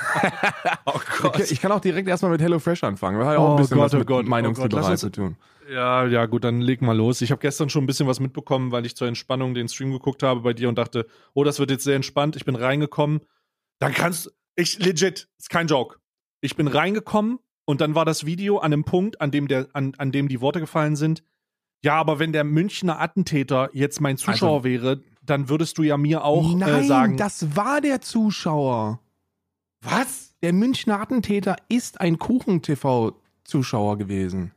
Oh 0.86 1.00
Gott. 1.22 1.40
ich 1.52 1.62
kann 1.62 1.72
auch 1.72 1.80
direkt 1.80 2.08
erstmal 2.08 2.32
mit 2.32 2.42
HelloFresh 2.42 2.84
anfangen. 2.84 3.18
Wir 3.18 3.26
haben 3.26 3.34
ja 3.34 3.40
auch 3.40 3.50
Oh 3.50 3.52
ein 3.56 3.58
bisschen 3.58 3.78
Gott, 3.78 3.86
was 3.86 3.94
oh 3.94 3.98
mit 4.00 4.08
Gott, 4.08 4.26
oh 4.26 4.30
Meinungsliberal 4.30 4.90
Gott, 4.90 5.00
zu 5.00 5.06
uns- 5.08 5.16
tun. 5.16 5.38
Ja, 5.72 6.06
ja, 6.06 6.26
gut, 6.26 6.44
dann 6.44 6.60
leg 6.62 6.82
mal 6.82 6.96
los. 6.96 7.22
Ich 7.22 7.32
habe 7.32 7.40
gestern 7.40 7.70
schon 7.70 7.84
ein 7.84 7.88
bisschen 7.88 8.08
was 8.08 8.20
mitbekommen, 8.20 8.72
weil 8.72 8.86
ich 8.86 8.96
zur 8.96 9.08
Entspannung 9.08 9.54
den 9.54 9.70
Stream 9.70 9.92
geguckt 9.92 10.24
habe 10.24 10.42
bei 10.42 10.54
dir 10.54 10.68
und 10.70 10.78
dachte, 10.78 11.08
oh, 11.34 11.44
das 11.44 11.60
wird 11.60 11.72
jetzt 11.72 11.84
sehr 11.86 11.96
entspannt. 11.96 12.36
Ich 12.36 12.44
bin 12.46 12.56
reingekommen. 12.56 13.22
Dann 13.80 13.94
kannst 13.94 14.34
ich 14.56 14.80
legit, 14.80 15.28
ist 15.38 15.50
kein 15.50 15.68
Joke. 15.68 15.98
Ich 16.42 16.56
bin 16.56 16.68
reingekommen 16.68 17.40
und 17.66 17.82
dann 17.82 17.96
war 17.96 18.06
das 18.06 18.26
Video 18.26 18.58
an 18.60 18.74
einem 18.74 18.84
Punkt, 18.84 19.22
an 19.22 19.32
dem 19.32 19.48
der 19.48 19.68
an, 19.74 19.94
an 19.98 20.12
dem 20.12 20.28
die 20.28 20.42
Worte 20.42 20.60
gefallen 20.60 20.96
sind. 20.96 21.24
Ja, 21.84 21.96
aber 21.96 22.20
wenn 22.20 22.32
der 22.34 22.44
Münchner 22.44 23.00
Attentäter 23.02 23.70
jetzt 23.74 24.00
mein 24.02 24.18
Zuschauer 24.18 24.58
Also- 24.58 24.64
wäre, 24.64 25.02
dann 25.22 25.50
würdest 25.50 25.78
du 25.78 25.84
ja 25.84 25.98
mir 25.98 26.24
auch 26.26 26.54
Nein, 26.56 26.84
äh, 26.84 26.88
sagen, 26.88 27.18
das 27.18 27.56
war 27.56 27.80
der 27.82 28.02
Zuschauer. 28.02 29.00
was? 29.82 30.34
Der 30.42 30.52
Münchner 30.54 31.00
Attentäter 31.00 31.56
ist 31.70 32.02
ein 32.02 32.20
Kuchen-TV-Zuschauer 32.20 33.98
gewesen. 33.98 34.52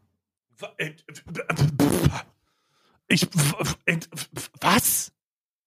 Äh, 0.78 0.92
Ich 3.09 3.22
äh, 3.87 3.98
was? 4.61 5.12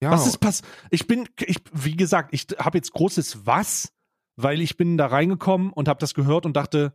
Ja, 0.01 0.11
Was 0.11 0.27
ist 0.27 0.37
pass? 0.39 0.61
Ich 0.91 1.07
bin, 1.07 1.27
ich, 1.45 1.57
wie 1.73 1.95
gesagt, 1.95 2.33
ich 2.33 2.47
habe 2.57 2.77
jetzt 2.77 2.93
großes 2.93 3.45
Was, 3.45 3.93
weil 4.41 4.61
ich 4.61 4.77
bin 4.77 4.97
da 4.97 5.07
reingekommen 5.07 5.71
und 5.73 5.87
habe 5.89 5.99
das 5.99 6.13
gehört 6.13 6.45
und 6.45 6.55
dachte, 6.55 6.93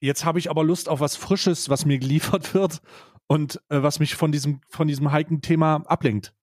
jetzt 0.00 0.24
habe 0.24 0.38
ich 0.38 0.50
aber 0.50 0.62
Lust 0.64 0.88
auf 0.88 1.00
was 1.00 1.16
Frisches, 1.16 1.68
was 1.68 1.84
mir 1.84 1.98
geliefert 1.98 2.54
wird 2.54 2.80
und 3.26 3.56
äh, 3.70 3.82
was 3.82 3.98
mich 3.98 4.14
von 4.14 4.32
diesem, 4.32 4.60
von 4.68 4.86
diesem 4.88 5.10
heiklen 5.12 5.40
Thema 5.40 5.82
ablenkt. 5.86 6.34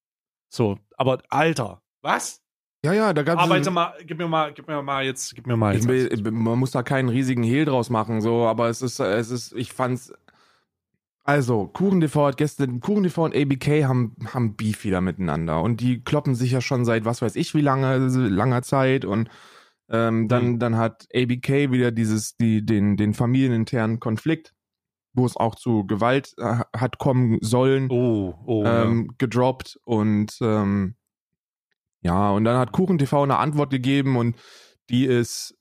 So, 0.54 0.80
aber 0.98 1.22
Alter, 1.30 1.82
was? 2.02 2.42
ja, 2.84 2.94
ja, 2.94 3.14
da 3.14 3.24
gab 3.24 3.38
es. 3.38 3.44
Arbeite 3.44 3.72
mal, 3.72 3.94
gib 4.06 4.18
mir 4.18 4.28
mal, 4.28 4.52
gib 4.54 4.68
mir 4.68 4.82
mal 4.82 5.06
jetzt, 5.06 5.36
gib 5.36 5.48
mir 5.48 5.56
mal 5.56 5.76
jetzt. 5.76 5.88
ich- 5.88 6.24
man 6.24 6.58
muss 6.60 6.72
da 6.72 6.82
keinen 6.84 7.10
riesigen 7.10 7.44
Hehl 7.44 7.64
draus 7.66 7.90
machen, 7.90 8.20
so, 8.22 8.48
aber 8.48 8.70
es 8.70 8.82
ist, 8.82 9.00
es 9.00 9.30
ist, 9.30 9.54
ich 9.54 9.72
fand's. 9.72 10.12
Also, 11.24 11.68
KuchenTV 11.68 12.16
hat 12.28 12.38
gestern, 12.38 12.80
KuchenTV 12.80 13.18
und 13.26 13.36
ABK 13.36 13.86
haben, 13.86 14.16
haben 14.34 14.56
Beef 14.56 14.84
wieder 14.84 15.02
miteinander. 15.02 15.62
Und 15.62 15.80
die 15.80 16.04
kloppen 16.04 16.34
sich 16.34 16.52
ja 16.52 16.62
schon 16.62 16.84
seit 16.84 17.06
was 17.06 17.22
weiß 17.22 17.36
ich 17.36 17.54
wie 17.54 17.62
lange, 17.62 17.98
langer 17.98 18.64
Zeit. 18.64 19.06
Und 19.06 19.30
ähm, 19.90 20.28
dann, 20.28 20.54
Mhm. 20.54 20.60
dann 20.60 20.78
hat 20.78 21.08
ABK 21.14 21.72
wieder 21.72 21.92
dieses, 21.92 22.38
die, 22.38 22.66
den, 22.66 22.98
den 22.98 23.14
familieninternen 23.14 24.00
Konflikt, 24.00 24.54
wo 25.14 25.26
es 25.26 25.38
auch 25.38 25.56
zu 25.56 25.86
Gewalt 25.86 26.34
äh, 26.38 26.60
hat 26.76 26.98
kommen 26.98 27.38
sollen 27.42 27.90
oh, 27.92 28.34
oh, 28.46 28.64
ähm, 28.66 29.12
gedroppt. 29.18 29.80
Und 29.84 30.38
ähm, 30.42 30.96
ja, 32.02 32.32
und 32.32 32.46
dann 32.46 32.58
hat 32.58 32.72
KuchenTV 32.72 33.14
eine 33.24 33.38
Antwort 33.38 33.70
gegeben 33.70 34.18
und 34.18 34.38
die 34.90 35.06
ist 35.06 35.56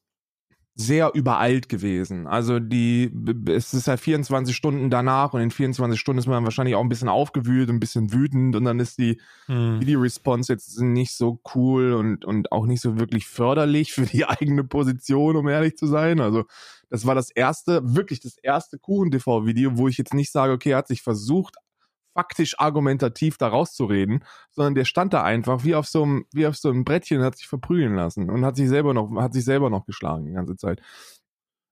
sehr 0.81 1.13
übereilt 1.15 1.69
gewesen. 1.69 2.27
Also 2.27 2.59
die, 2.59 3.13
es 3.49 3.75
ist 3.75 3.87
ja 3.87 3.97
24 3.97 4.55
Stunden 4.55 4.91
danach 4.91 5.33
und 5.35 5.41
in 5.41 5.51
24 5.51 5.99
Stunden 6.01 6.19
ist 6.19 6.27
man 6.27 6.45
wahrscheinlich 6.45 6.75
auch 6.75 6.83
ein 6.83 6.89
bisschen 6.89 7.09
aufgewühlt, 7.09 7.69
ein 7.69 7.81
bisschen 7.81 8.13
wütend 8.13 8.57
und 8.57 8.65
dann 8.65 8.81
ist 8.81 8.99
die. 8.99 9.21
Hm. 9.47 9.81
Video-Response 9.81 10.53
jetzt 10.53 10.81
nicht 10.81 11.13
so 11.13 11.41
cool 11.55 11.93
und, 11.93 12.25
und 12.25 12.53
auch 12.53 12.67
nicht 12.67 12.81
so 12.81 12.99
wirklich 12.99 13.27
förderlich 13.27 13.93
für 13.93 14.07
die 14.07 14.25
eigene 14.27 14.65
Position, 14.65 15.37
um 15.37 15.49
ehrlich 15.49 15.77
zu 15.77 15.87
sein. 15.87 16.21
Also 16.21 16.45
das 16.89 17.07
war 17.07 17.15
das 17.15 17.31
erste, 17.31 17.81
wirklich 17.83 18.21
das 18.21 18.37
erste 18.39 18.79
Kuchen-TV-Video, 18.79 19.77
wo 19.77 19.89
ich 19.89 19.99
jetzt 19.99 20.15
nicht 20.15 20.33
sage, 20.33 20.53
okay, 20.53 20.71
er 20.71 20.79
hat 20.79 20.89
sich 20.89 21.03
versucht, 21.03 21.57
faktisch 22.15 22.59
argumentativ 22.59 23.39
da 23.39 23.49
rauszureden, 23.49 24.25
sondern 24.51 24.75
der 24.75 24.85
stand 24.85 25.13
da 25.13 25.23
einfach 25.23 25.65
wie 25.65 25.75
auf 25.75 25.87
so 25.87 26.03
einem, 26.03 26.27
wie 26.33 26.47
auf 26.47 26.57
so 26.57 26.71
einem 26.71 26.85
Brettchen 26.85 27.19
und 27.19 27.25
hat 27.25 27.37
sich 27.37 27.47
verprügeln 27.47 27.95
lassen 27.95 28.31
und 28.31 28.45
hat 28.45 28.57
sich 28.57 28.69
selber 28.69 28.95
noch, 28.95 29.11
hat 29.21 29.33
sich 29.33 29.45
selber 29.45 29.71
noch 29.71 29.87
geschlagen 29.87 30.27
die 30.27 30.33
ganze 30.33 30.57
Zeit. 30.57 30.81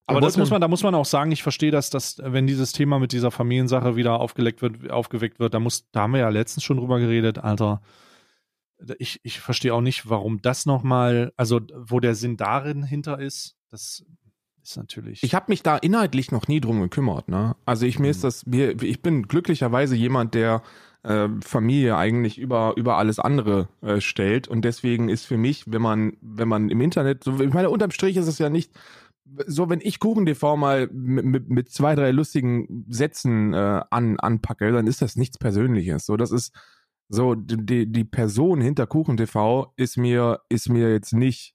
Aber 0.06 0.20
Er 0.20 0.22
das 0.22 0.38
muss 0.38 0.50
man, 0.50 0.60
da 0.62 0.68
muss 0.68 0.82
man 0.82 0.94
auch 0.94 1.04
sagen, 1.04 1.32
ich 1.32 1.42
verstehe 1.42 1.70
das, 1.70 1.90
dass, 1.90 2.16
wenn 2.24 2.46
dieses 2.46 2.72
Thema 2.72 2.98
mit 2.98 3.12
dieser 3.12 3.30
Familiensache 3.30 3.94
wieder 3.94 4.20
aufgeleckt 4.20 4.62
wird, 4.62 4.90
aufgeweckt 4.90 5.38
wird, 5.38 5.52
da 5.52 5.60
muss, 5.60 5.90
da 5.90 6.02
haben 6.02 6.12
wir 6.12 6.20
ja 6.20 6.30
letztens 6.30 6.64
schon 6.64 6.78
drüber 6.78 6.98
geredet, 6.98 7.38
Alter. 7.38 7.82
Ich, 8.98 9.20
ich 9.22 9.40
verstehe 9.40 9.74
auch 9.74 9.82
nicht, 9.82 10.08
warum 10.08 10.40
das 10.40 10.64
nochmal, 10.64 11.32
also 11.36 11.60
wo 11.74 12.00
der 12.00 12.14
Sinn 12.14 12.38
darin 12.38 12.84
hinter 12.84 13.18
ist, 13.18 13.56
das 13.68 14.06
ist 14.62 14.76
natürlich. 14.76 15.22
Ich 15.22 15.34
habe 15.34 15.46
mich 15.48 15.62
da 15.62 15.76
inhaltlich 15.76 16.30
noch 16.32 16.48
nie 16.48 16.60
drum 16.60 16.80
gekümmert. 16.80 17.28
Ne? 17.28 17.56
Also 17.64 17.86
ich 17.86 17.98
mir 17.98 18.10
ist 18.10 18.18
Mhm. 18.18 18.26
das, 18.26 18.46
mir, 18.46 18.82
ich 18.82 19.02
bin 19.02 19.22
glücklicherweise 19.28 19.96
jemand, 19.96 20.34
der 20.34 20.62
äh, 21.04 21.28
Familie 21.42 21.96
eigentlich 21.96 22.38
über 22.38 22.74
über 22.76 22.96
alles 22.96 23.18
andere 23.18 23.68
äh, 23.82 24.00
stellt 24.00 24.48
und 24.48 24.64
deswegen 24.64 25.08
ist 25.08 25.24
für 25.26 25.36
mich, 25.38 25.64
wenn 25.66 25.82
man 25.82 26.16
wenn 26.20 26.48
man 26.48 26.70
im 26.70 26.80
Internet, 26.80 27.24
so, 27.24 27.38
ich 27.40 27.52
meine 27.52 27.70
unterm 27.70 27.92
Strich 27.92 28.16
ist 28.16 28.26
es 28.26 28.38
ja 28.38 28.50
nicht 28.50 28.72
so, 29.46 29.68
wenn 29.68 29.80
ich 29.82 30.00
KuchenTV 30.00 30.56
mal 30.56 30.88
mit, 30.90 31.24
mit, 31.24 31.48
mit 31.50 31.70
zwei 31.70 31.94
drei 31.94 32.10
lustigen 32.12 32.86
Sätzen 32.88 33.52
äh, 33.54 33.82
an 33.90 34.18
anpacke, 34.18 34.72
dann 34.72 34.86
ist 34.86 35.02
das 35.02 35.16
nichts 35.16 35.38
Persönliches. 35.38 36.06
So, 36.06 36.16
das 36.16 36.32
ist 36.32 36.52
so 37.08 37.34
die 37.34 37.86
die 37.90 38.04
Person 38.04 38.60
hinter 38.60 38.86
KuchenTV 38.86 39.72
ist 39.76 39.96
mir 39.98 40.40
ist 40.48 40.68
mir 40.68 40.90
jetzt 40.92 41.12
nicht 41.12 41.54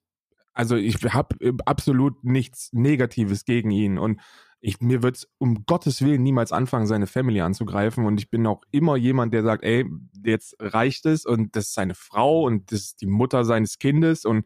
also 0.53 0.75
ich 0.75 0.95
habe 1.13 1.35
absolut 1.65 2.23
nichts 2.23 2.69
Negatives 2.73 3.45
gegen 3.45 3.71
ihn 3.71 3.97
und 3.97 4.19
ich, 4.65 4.79
mir 4.79 5.03
wird 5.03 5.17
es 5.17 5.27
um 5.39 5.65
Gottes 5.65 6.01
Willen 6.01 6.23
niemals 6.23 6.53
anfangen, 6.53 6.87
seine 6.87 7.05
Family 7.07 7.41
anzugreifen 7.41 8.05
und 8.05 8.17
ich 8.19 8.29
bin 8.29 8.47
auch 8.47 8.61
immer 8.71 8.95
jemand, 8.95 9.33
der 9.33 9.43
sagt, 9.43 9.63
ey, 9.63 9.85
jetzt 10.23 10.55
reicht 10.59 11.05
es 11.05 11.25
und 11.25 11.55
das 11.55 11.65
ist 11.65 11.73
seine 11.73 11.95
Frau 11.95 12.43
und 12.43 12.71
das 12.71 12.79
ist 12.81 13.01
die 13.01 13.07
Mutter 13.07 13.43
seines 13.43 13.77
Kindes 13.77 14.23
und 14.23 14.45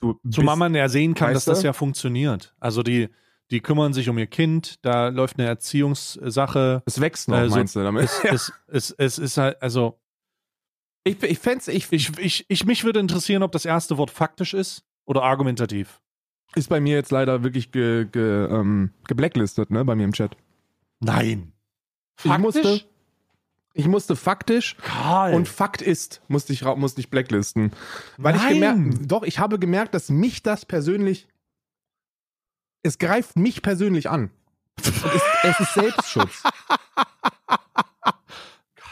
du 0.00 0.18
Zumal 0.30 0.56
man 0.56 0.74
ja 0.74 0.88
sehen 0.88 1.14
kann, 1.14 1.32
dass 1.34 1.44
das 1.44 1.62
ja 1.62 1.72
funktioniert. 1.72 2.54
Also 2.58 2.82
die, 2.82 3.08
die 3.52 3.60
kümmern 3.60 3.92
sich 3.92 4.08
um 4.08 4.18
ihr 4.18 4.26
Kind, 4.26 4.84
da 4.84 5.08
läuft 5.08 5.38
eine 5.38 5.46
Erziehungssache. 5.46 6.82
es 6.86 7.00
wächst 7.00 7.28
noch, 7.28 7.38
äh, 7.38 7.48
so- 7.48 7.54
meinst 7.56 7.76
du 7.76 7.80
damit? 7.84 8.04
Es, 8.04 8.22
es, 8.24 8.52
es, 8.66 8.90
es 8.98 9.18
ist 9.18 9.36
halt, 9.36 9.60
also 9.62 10.00
Ich, 11.04 11.22
ich 11.22 11.38
fänd's, 11.38 11.68
ich, 11.68 11.90
ich, 11.92 12.18
ich, 12.18 12.44
ich, 12.48 12.64
mich 12.64 12.84
würde 12.84 13.00
interessieren, 13.00 13.42
ob 13.42 13.52
das 13.52 13.64
erste 13.64 13.96
Wort 13.96 14.10
faktisch 14.10 14.54
ist 14.54 14.82
oder 15.10 15.24
argumentativ. 15.24 16.00
ist 16.54 16.68
bei 16.68 16.78
mir 16.80 16.94
jetzt 16.94 17.10
leider 17.10 17.42
wirklich 17.42 17.72
ge, 17.72 18.04
ge, 18.04 18.46
ähm, 18.46 18.92
geblacklistet, 19.08 19.70
ne, 19.70 19.84
bei 19.84 19.96
mir 19.96 20.04
im 20.04 20.12
Chat. 20.12 20.36
Nein. 21.00 21.52
Ich 22.22 22.38
musste, 22.38 22.82
ich 23.72 23.88
musste 23.88 24.14
faktisch 24.14 24.76
Karl. 24.76 25.34
Und 25.34 25.48
Fakt 25.48 25.82
ist, 25.82 26.22
musste 26.28 26.52
ich, 26.52 26.62
musste 26.62 27.00
ich 27.00 27.10
blacklisten. 27.10 27.72
Weil 28.18 28.36
ich 28.36 28.42
Nein. 28.42 28.54
gemerkt, 28.54 29.10
doch, 29.10 29.24
ich 29.24 29.40
habe 29.40 29.58
gemerkt, 29.58 29.94
dass 29.94 30.10
mich 30.10 30.44
das 30.44 30.64
persönlich, 30.64 31.26
es 32.84 32.98
greift 32.98 33.36
mich 33.36 33.62
persönlich 33.62 34.08
an. 34.08 34.30
Es, 34.78 34.92
es 35.42 35.60
ist 35.60 35.74
Selbstschutz. 35.74 36.44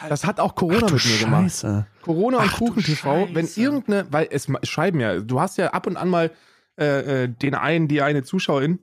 Das 0.09 0.25
hat 0.25 0.41
auch 0.41 0.55
Corona 0.55 0.87
Ach 0.87 0.93
mit 0.93 1.05
mir 1.05 1.19
gemacht. 1.19 1.43
Scheiße. 1.45 1.87
Corona 2.03 2.39
und 2.39 2.45
Ach 2.49 2.59
du 2.59 2.67
Kuchen 2.67 2.83
TV, 2.83 3.29
wenn 3.33 3.49
irgendeine, 3.57 4.07
weil 4.11 4.29
es 4.31 4.47
schreiben 4.63 5.01
ja, 5.01 5.21
du 5.21 5.41
hast 5.41 5.59
ja 5.59 5.71
ab 5.71 5.87
und 5.87 5.97
an 5.97 6.09
mal 6.09 6.31
äh, 6.79 7.25
äh, 7.25 7.29
den 7.29 7.55
einen, 7.55 7.89
die 7.89 8.03
eine 8.03 8.23
Zuschauerin, 8.23 8.79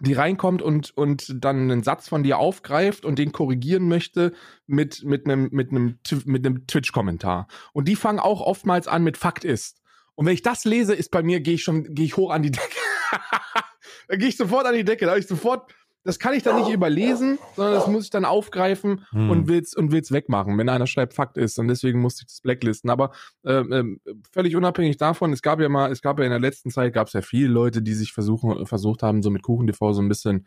die 0.00 0.14
reinkommt 0.14 0.62
und, 0.62 0.96
und 0.96 1.44
dann 1.44 1.70
einen 1.70 1.82
Satz 1.82 2.08
von 2.08 2.22
dir 2.22 2.38
aufgreift 2.38 3.04
und 3.04 3.18
den 3.18 3.32
korrigieren 3.32 3.86
möchte 3.86 4.32
mit, 4.66 5.04
mit 5.04 5.26
einem, 5.26 5.48
mit 5.52 5.70
einem, 5.70 5.98
mit 6.24 6.44
einem 6.44 6.66
Twitch-Kommentar. 6.66 7.46
Und 7.72 7.86
die 7.86 7.96
fangen 7.96 8.18
auch 8.18 8.40
oftmals 8.40 8.88
an 8.88 9.04
mit 9.04 9.16
Fakt 9.16 9.44
ist. 9.44 9.80
Und 10.14 10.26
wenn 10.26 10.34
ich 10.34 10.42
das 10.42 10.64
lese, 10.64 10.94
ist 10.94 11.10
bei 11.10 11.22
mir, 11.22 11.40
gehe 11.40 11.54
ich 11.54 11.62
schon, 11.62 11.94
gehe 11.94 12.04
ich 12.04 12.16
hoch 12.16 12.30
an 12.30 12.42
die 12.42 12.50
Decke. 12.50 12.76
da 14.08 14.16
gehe 14.16 14.28
ich 14.28 14.36
sofort 14.36 14.66
an 14.66 14.74
die 14.74 14.84
Decke. 14.84 15.04
Da 15.04 15.12
habe 15.12 15.20
ich 15.20 15.26
sofort 15.26 15.72
das 16.02 16.18
kann 16.18 16.32
ich 16.32 16.42
dann 16.42 16.56
nicht 16.56 16.72
überlesen, 16.72 17.38
sondern 17.56 17.74
das 17.74 17.86
muss 17.86 18.04
ich 18.04 18.10
dann 18.10 18.24
aufgreifen 18.24 19.04
hm. 19.10 19.30
und 19.30 19.48
will's 19.48 19.76
und 19.76 19.92
will's 19.92 20.10
wegmachen, 20.12 20.56
wenn 20.56 20.68
einer 20.68 20.86
schreibt 20.86 21.12
Fakt 21.12 21.36
ist. 21.36 21.58
Und 21.58 21.68
deswegen 21.68 22.00
musste 22.00 22.22
ich 22.22 22.28
das 22.28 22.40
blacklisten. 22.40 22.88
Aber 22.88 23.12
äh, 23.44 23.60
äh, 23.60 23.96
völlig 24.32 24.56
unabhängig 24.56 24.96
davon, 24.96 25.32
es 25.32 25.42
gab 25.42 25.60
ja 25.60 25.68
mal, 25.68 25.92
es 25.92 26.00
gab 26.00 26.18
ja 26.18 26.24
in 26.24 26.30
der 26.30 26.40
letzten 26.40 26.70
Zeit 26.70 26.94
gab 26.94 27.08
es 27.08 27.12
ja 27.12 27.20
viele 27.20 27.48
Leute, 27.48 27.82
die 27.82 27.92
sich 27.92 28.12
versuchen, 28.12 28.64
versucht 28.66 29.02
haben, 29.02 29.22
so 29.22 29.30
mit 29.30 29.42
KuchenTV 29.42 29.92
so 29.92 30.00
ein 30.00 30.08
bisschen, 30.08 30.46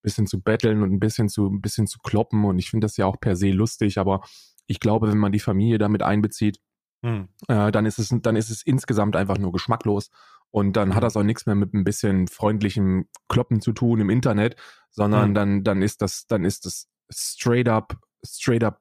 bisschen 0.00 0.26
zu 0.26 0.40
betteln 0.40 0.82
und 0.82 0.92
ein 0.92 1.00
bisschen 1.00 1.28
zu, 1.28 1.48
ein 1.48 1.60
bisschen 1.60 1.86
zu 1.86 1.98
kloppen. 1.98 2.44
Und 2.44 2.58
ich 2.58 2.70
finde 2.70 2.86
das 2.86 2.96
ja 2.96 3.04
auch 3.04 3.20
per 3.20 3.36
se 3.36 3.50
lustig, 3.50 3.98
aber 3.98 4.22
ich 4.66 4.80
glaube, 4.80 5.08
wenn 5.08 5.18
man 5.18 5.32
die 5.32 5.40
Familie 5.40 5.76
damit 5.76 6.02
einbezieht, 6.02 6.60
hm. 7.04 7.28
äh, 7.48 7.70
dann 7.70 7.84
ist 7.84 7.98
es, 7.98 8.08
dann 8.22 8.36
ist 8.36 8.48
es 8.48 8.62
insgesamt 8.62 9.16
einfach 9.16 9.36
nur 9.36 9.52
geschmacklos. 9.52 10.10
Und 10.54 10.74
dann 10.74 10.94
hat 10.94 11.02
mhm. 11.02 11.06
das 11.06 11.16
auch 11.16 11.24
nichts 11.24 11.46
mehr 11.46 11.56
mit 11.56 11.74
ein 11.74 11.82
bisschen 11.82 12.28
freundlichem 12.28 13.08
Kloppen 13.28 13.60
zu 13.60 13.72
tun 13.72 14.00
im 14.00 14.08
Internet, 14.08 14.54
sondern 14.88 15.30
mhm. 15.30 15.34
dann, 15.34 15.64
dann 15.64 15.82
ist 15.82 16.00
das, 16.00 16.28
dann 16.28 16.44
ist 16.44 16.64
das 16.64 16.86
straight 17.10 17.68
up, 17.68 17.96
straight 18.24 18.62
up 18.62 18.80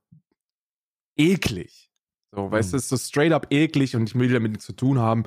eklig. 1.18 1.90
So, 2.32 2.52
weißt 2.52 2.74
du, 2.74 2.76
mhm. 2.76 2.78
es 2.78 2.84
ist 2.84 2.90
so 2.90 2.98
straight 2.98 3.32
up 3.32 3.48
eklig 3.50 3.96
und 3.96 4.08
ich 4.08 4.14
will 4.14 4.32
damit 4.32 4.52
nichts 4.52 4.68
zu 4.68 4.74
tun 4.74 5.00
haben. 5.00 5.24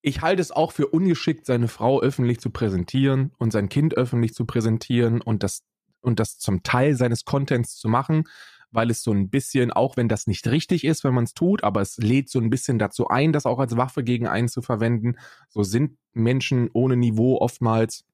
Ich 0.00 0.22
halte 0.22 0.40
es 0.40 0.52
auch 0.52 0.72
für 0.72 0.86
ungeschickt, 0.86 1.44
seine 1.44 1.68
Frau 1.68 2.00
öffentlich 2.00 2.40
zu 2.40 2.48
präsentieren 2.48 3.32
und 3.36 3.52
sein 3.52 3.68
Kind 3.68 3.94
öffentlich 3.94 4.32
zu 4.32 4.46
präsentieren 4.46 5.20
und 5.20 5.42
das, 5.42 5.64
und 6.00 6.18
das 6.18 6.38
zum 6.38 6.62
Teil 6.62 6.96
seines 6.96 7.26
Contents 7.26 7.76
zu 7.76 7.90
machen, 7.90 8.24
weil 8.74 8.90
es 8.90 9.02
so 9.02 9.12
ein 9.12 9.30
bisschen, 9.30 9.70
auch 9.70 9.96
wenn 9.96 10.08
das 10.08 10.26
nicht 10.26 10.46
richtig 10.48 10.84
ist, 10.84 11.04
wenn 11.04 11.14
man 11.14 11.24
es 11.24 11.32
tut, 11.32 11.62
aber 11.62 11.80
es 11.80 11.96
lädt 11.96 12.28
so 12.28 12.40
ein 12.40 12.50
bisschen 12.50 12.78
dazu 12.78 13.06
ein, 13.08 13.32
das 13.32 13.46
auch 13.46 13.60
als 13.60 13.76
Waffe 13.76 14.02
gegen 14.02 14.26
einen 14.26 14.48
zu 14.48 14.62
verwenden. 14.62 15.14
So 15.48 15.62
sind 15.62 15.96
Menschen 16.12 16.68
ohne 16.72 16.96
Niveau 16.96 17.38
oftmals. 17.38 18.04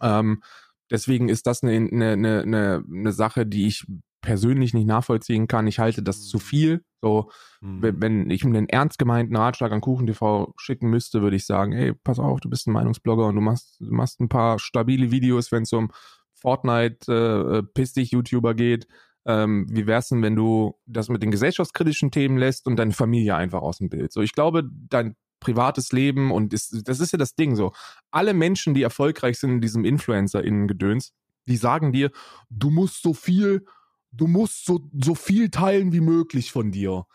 Ähm, 0.00 0.42
deswegen 0.90 1.28
ist 1.28 1.46
das 1.46 1.62
eine, 1.62 1.76
eine, 1.76 2.12
eine, 2.12 2.84
eine 2.90 3.12
Sache, 3.12 3.44
die 3.44 3.66
ich 3.66 3.86
persönlich 4.22 4.72
nicht 4.72 4.86
nachvollziehen 4.86 5.48
kann. 5.48 5.66
Ich 5.66 5.78
halte 5.78 6.02
das 6.02 6.26
zu 6.26 6.38
viel. 6.38 6.82
So, 7.02 7.30
mhm. 7.60 8.00
wenn 8.00 8.30
ich 8.30 8.42
einen 8.42 8.70
ernst 8.70 8.98
gemeinten 8.98 9.36
Ratschlag 9.36 9.70
an 9.70 9.82
KuchenTV 9.82 10.54
schicken 10.56 10.88
müsste, 10.88 11.20
würde 11.20 11.36
ich 11.36 11.44
sagen, 11.44 11.72
hey, 11.72 11.92
pass 11.92 12.18
auf, 12.18 12.40
du 12.40 12.48
bist 12.48 12.66
ein 12.66 12.72
Meinungsblogger 12.72 13.26
und 13.26 13.34
du 13.34 13.42
machst, 13.42 13.76
du 13.80 13.92
machst 13.92 14.18
ein 14.20 14.30
paar 14.30 14.58
stabile 14.58 15.10
Videos, 15.10 15.52
wenn 15.52 15.64
es 15.64 15.74
um 15.74 15.90
Fortnite, 16.32 17.12
äh, 17.12 17.62
piss 17.74 17.92
dich 17.92 18.12
YouTuber 18.12 18.54
geht 18.54 18.86
ähm, 19.26 19.66
wie 19.70 19.86
wär's 19.86 20.08
denn, 20.08 20.22
wenn 20.22 20.36
du 20.36 20.74
das 20.86 21.08
mit 21.08 21.22
den 21.22 21.30
gesellschaftskritischen 21.30 22.10
Themen 22.10 22.36
lässt 22.36 22.66
und 22.66 22.76
deine 22.76 22.92
Familie 22.92 23.36
einfach 23.36 23.62
aus 23.62 23.78
dem 23.78 23.88
Bild? 23.88 24.12
So, 24.12 24.20
ich 24.20 24.32
glaube, 24.32 24.68
dein 24.88 25.16
privates 25.40 25.92
Leben 25.92 26.30
und 26.32 26.52
ist, 26.52 26.88
das 26.88 27.00
ist 27.00 27.12
ja 27.12 27.18
das 27.18 27.34
Ding 27.34 27.54
so. 27.54 27.72
Alle 28.10 28.34
Menschen, 28.34 28.74
die 28.74 28.82
erfolgreich 28.82 29.38
sind 29.38 29.50
in 29.50 29.60
diesem 29.60 29.84
Influencer-Innen-Gedöns, 29.84 31.12
die 31.46 31.56
sagen 31.56 31.92
dir, 31.92 32.10
du 32.50 32.70
musst 32.70 33.02
so 33.02 33.12
viel, 33.12 33.66
du 34.12 34.26
musst 34.26 34.64
so, 34.64 34.88
so 34.98 35.14
viel 35.14 35.50
teilen 35.50 35.92
wie 35.92 36.00
möglich 36.00 36.50
von 36.50 36.70
dir. 36.70 37.06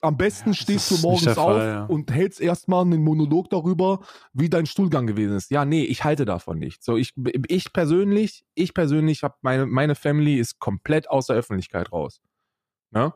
Am 0.00 0.16
besten 0.16 0.50
ja, 0.50 0.54
stehst 0.54 0.90
du 0.90 0.98
morgens 0.98 1.34
Fall, 1.34 1.36
auf 1.36 1.62
ja. 1.62 1.84
und 1.86 2.12
hältst 2.12 2.40
erstmal 2.40 2.82
einen 2.82 3.02
Monolog 3.02 3.50
darüber, 3.50 4.00
wie 4.32 4.48
dein 4.48 4.66
Stuhlgang 4.66 5.08
gewesen 5.08 5.36
ist. 5.36 5.50
Ja, 5.50 5.64
nee, 5.64 5.82
ich 5.82 6.04
halte 6.04 6.24
davon 6.24 6.58
nicht. 6.58 6.84
So, 6.84 6.96
ich, 6.96 7.14
ich 7.48 7.72
persönlich, 7.72 8.44
ich 8.54 8.74
persönlich 8.74 9.24
habe 9.24 9.34
meine, 9.42 9.66
meine 9.66 9.96
Family 9.96 10.38
ist 10.38 10.60
komplett 10.60 11.10
aus 11.10 11.26
der 11.26 11.36
Öffentlichkeit 11.36 11.90
raus. 11.90 12.20
Ne? 12.90 13.12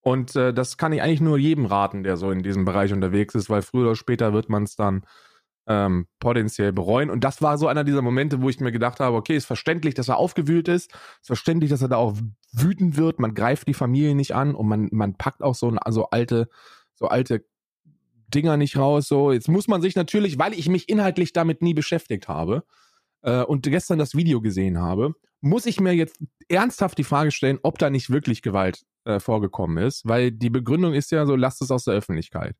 Und 0.00 0.36
äh, 0.36 0.52
das 0.52 0.76
kann 0.76 0.92
ich 0.92 1.02
eigentlich 1.02 1.20
nur 1.20 1.38
jedem 1.38 1.66
raten, 1.66 2.02
der 2.02 2.16
so 2.16 2.30
in 2.30 2.42
diesem 2.42 2.64
Bereich 2.64 2.92
unterwegs 2.92 3.34
ist, 3.34 3.48
weil 3.48 3.62
früher 3.62 3.86
oder 3.86 3.96
später 3.96 4.32
wird 4.32 4.48
man 4.48 4.64
es 4.64 4.76
dann 4.76 5.06
ähm, 5.66 6.06
potenziell 6.20 6.72
bereuen. 6.72 7.10
Und 7.10 7.24
das 7.24 7.40
war 7.40 7.56
so 7.58 7.68
einer 7.68 7.84
dieser 7.84 8.02
Momente, 8.02 8.42
wo 8.42 8.48
ich 8.48 8.60
mir 8.60 8.72
gedacht 8.72 9.00
habe, 9.00 9.16
okay, 9.16 9.36
ist 9.36 9.46
verständlich, 9.46 9.94
dass 9.94 10.08
er 10.08 10.18
aufgewühlt 10.18 10.68
ist, 10.68 10.92
ist 10.92 11.26
verständlich, 11.26 11.70
dass 11.70 11.82
er 11.82 11.88
da 11.88 11.96
auch 11.96 12.14
wütend 12.52 12.96
wird, 12.96 13.18
man 13.18 13.34
greift 13.34 13.66
die 13.68 13.74
Familie 13.74 14.14
nicht 14.14 14.34
an 14.34 14.54
und 14.54 14.68
man, 14.68 14.88
man 14.92 15.14
packt 15.14 15.42
auch 15.42 15.54
so, 15.54 15.74
so 15.88 16.10
alte, 16.10 16.48
so 16.94 17.06
alte 17.06 17.44
Dinger 18.34 18.56
nicht 18.56 18.76
raus. 18.76 19.08
So, 19.08 19.32
jetzt 19.32 19.48
muss 19.48 19.68
man 19.68 19.80
sich 19.80 19.96
natürlich, 19.96 20.38
weil 20.38 20.52
ich 20.54 20.68
mich 20.68 20.88
inhaltlich 20.88 21.32
damit 21.32 21.62
nie 21.62 21.74
beschäftigt 21.74 22.28
habe 22.28 22.64
äh, 23.22 23.42
und 23.42 23.62
gestern 23.62 23.98
das 23.98 24.14
Video 24.14 24.40
gesehen 24.40 24.78
habe, 24.78 25.14
muss 25.40 25.66
ich 25.66 25.80
mir 25.80 25.92
jetzt 25.92 26.18
ernsthaft 26.48 26.98
die 26.98 27.04
Frage 27.04 27.30
stellen, 27.30 27.58
ob 27.62 27.78
da 27.78 27.90
nicht 27.90 28.10
wirklich 28.10 28.42
Gewalt 28.42 28.84
äh, 29.04 29.20
vorgekommen 29.20 29.78
ist, 29.78 30.06
weil 30.06 30.30
die 30.30 30.50
Begründung 30.50 30.94
ist 30.94 31.10
ja 31.10 31.26
so, 31.26 31.36
lasst 31.36 31.62
es 31.62 31.70
aus 31.70 31.84
der 31.84 31.94
Öffentlichkeit. 31.94 32.56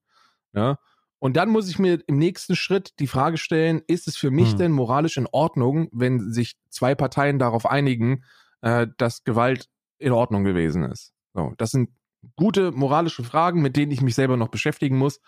Ja? 0.55 0.79
Und 1.25 1.39
dann 1.39 1.49
muss 1.49 1.71
ich 1.71 1.79
mir 1.79 2.01
im 2.07 2.19
nächsten 2.19 2.55
Schritt 2.55 2.99
die 2.99 3.07
Frage 3.07 3.39
stellen, 3.39 3.81
ist 3.87 4.09
es 4.09 4.15
für 4.15 4.31
mich 4.31 4.51
hm. 4.51 4.59
denn 4.59 4.73
moralisch 4.73 5.17
in 5.17 5.27
Ordnung, 5.33 5.89
wenn 5.91 6.31
sich 6.31 6.59
zwei 6.69 6.95
Parteien 6.95 7.39
darauf 7.39 7.65
einigen, 7.65 8.25
äh, 8.61 8.89
dass 8.99 9.25
Gewalt 9.25 9.71
in 9.97 10.13
Ordnung 10.13 10.45
gewesen 10.45 10.83
ist? 10.83 11.15
So, 11.33 11.55
das 11.57 11.71
sind 11.71 11.89
gute 12.37 12.73
moralische 12.73 13.25
Fragen, 13.25 13.63
mit 13.63 13.75
denen 13.75 13.91
ich 13.91 14.03
mich 14.03 14.15
selber 14.15 14.37
noch 14.37 14.49
beschäftigen 14.49 14.99
muss. 14.99 15.19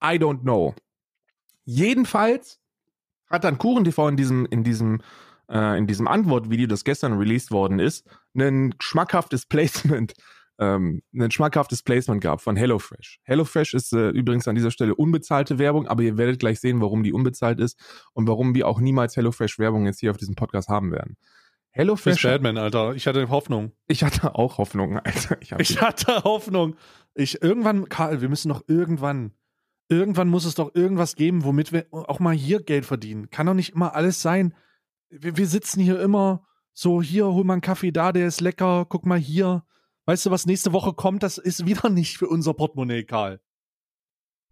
I 0.00 0.18
don't 0.18 0.42
know. 0.42 0.76
Jedenfalls 1.64 2.60
hat 3.28 3.42
dann 3.42 3.58
KuchenTV 3.58 4.06
in 4.06 4.16
diesem, 4.16 4.46
in 4.46 4.62
diesem, 4.62 5.02
äh, 5.48 5.76
in 5.76 5.88
diesem 5.88 6.06
Antwortvideo, 6.06 6.68
das 6.68 6.84
gestern 6.84 7.14
released 7.18 7.50
worden 7.50 7.80
ist, 7.80 8.06
ein 8.36 8.76
schmackhaftes 8.78 9.46
Placement 9.48 10.14
ähm, 10.60 11.02
ein 11.14 11.30
schmackhaftes 11.30 11.82
Placement 11.82 12.20
gab 12.20 12.42
von 12.42 12.54
HelloFresh. 12.54 13.20
HelloFresh 13.24 13.72
ist 13.72 13.92
äh, 13.94 14.10
übrigens 14.10 14.46
an 14.46 14.54
dieser 14.54 14.70
Stelle 14.70 14.94
unbezahlte 14.94 15.58
Werbung, 15.58 15.88
aber 15.88 16.02
ihr 16.02 16.18
werdet 16.18 16.38
gleich 16.38 16.60
sehen, 16.60 16.82
warum 16.82 17.02
die 17.02 17.14
unbezahlt 17.14 17.58
ist 17.58 17.80
und 18.12 18.28
warum 18.28 18.54
wir 18.54 18.68
auch 18.68 18.78
niemals 18.78 19.16
HelloFresh 19.16 19.58
Werbung 19.58 19.86
jetzt 19.86 20.00
hier 20.00 20.10
auf 20.10 20.18
diesem 20.18 20.34
Podcast 20.34 20.68
haben 20.68 20.92
werden. 20.92 21.16
HelloFresh. 21.70 22.22
Batman, 22.22 22.58
Alter. 22.58 22.94
Ich 22.94 23.06
hatte 23.06 23.30
Hoffnung. 23.30 23.72
Ich 23.86 24.02
hatte 24.02 24.34
auch 24.34 24.58
Hoffnung, 24.58 24.98
Alter. 25.04 25.40
Ich, 25.40 25.52
ich 25.52 25.80
hatte 25.80 26.24
Hoffnung. 26.24 26.76
Ich 27.14 27.42
irgendwann, 27.42 27.88
Karl, 27.88 28.20
wir 28.20 28.28
müssen 28.28 28.50
doch 28.50 28.62
irgendwann, 28.66 29.32
irgendwann 29.88 30.28
muss 30.28 30.44
es 30.44 30.56
doch 30.56 30.74
irgendwas 30.74 31.16
geben, 31.16 31.44
womit 31.44 31.72
wir 31.72 31.86
auch 31.90 32.20
mal 32.20 32.34
hier 32.34 32.62
Geld 32.62 32.84
verdienen. 32.84 33.30
Kann 33.30 33.46
doch 33.46 33.54
nicht 33.54 33.72
immer 33.74 33.94
alles 33.94 34.20
sein. 34.20 34.54
Wir, 35.08 35.38
wir 35.38 35.46
sitzen 35.46 35.80
hier 35.80 36.00
immer 36.00 36.44
so, 36.74 37.00
hier, 37.00 37.26
hol 37.26 37.44
mal 37.44 37.54
einen 37.54 37.62
Kaffee 37.62 37.92
da, 37.92 38.12
der 38.12 38.26
ist 38.26 38.42
lecker, 38.42 38.84
guck 38.86 39.06
mal 39.06 39.18
hier 39.18 39.64
Weißt 40.06 40.26
du, 40.26 40.30
was 40.30 40.46
nächste 40.46 40.72
Woche 40.72 40.92
kommt? 40.92 41.22
Das 41.22 41.38
ist 41.38 41.66
wieder 41.66 41.88
nicht 41.90 42.18
für 42.18 42.28
unser 42.28 42.54
Portemonnaie, 42.54 43.04
Karl. 43.04 43.40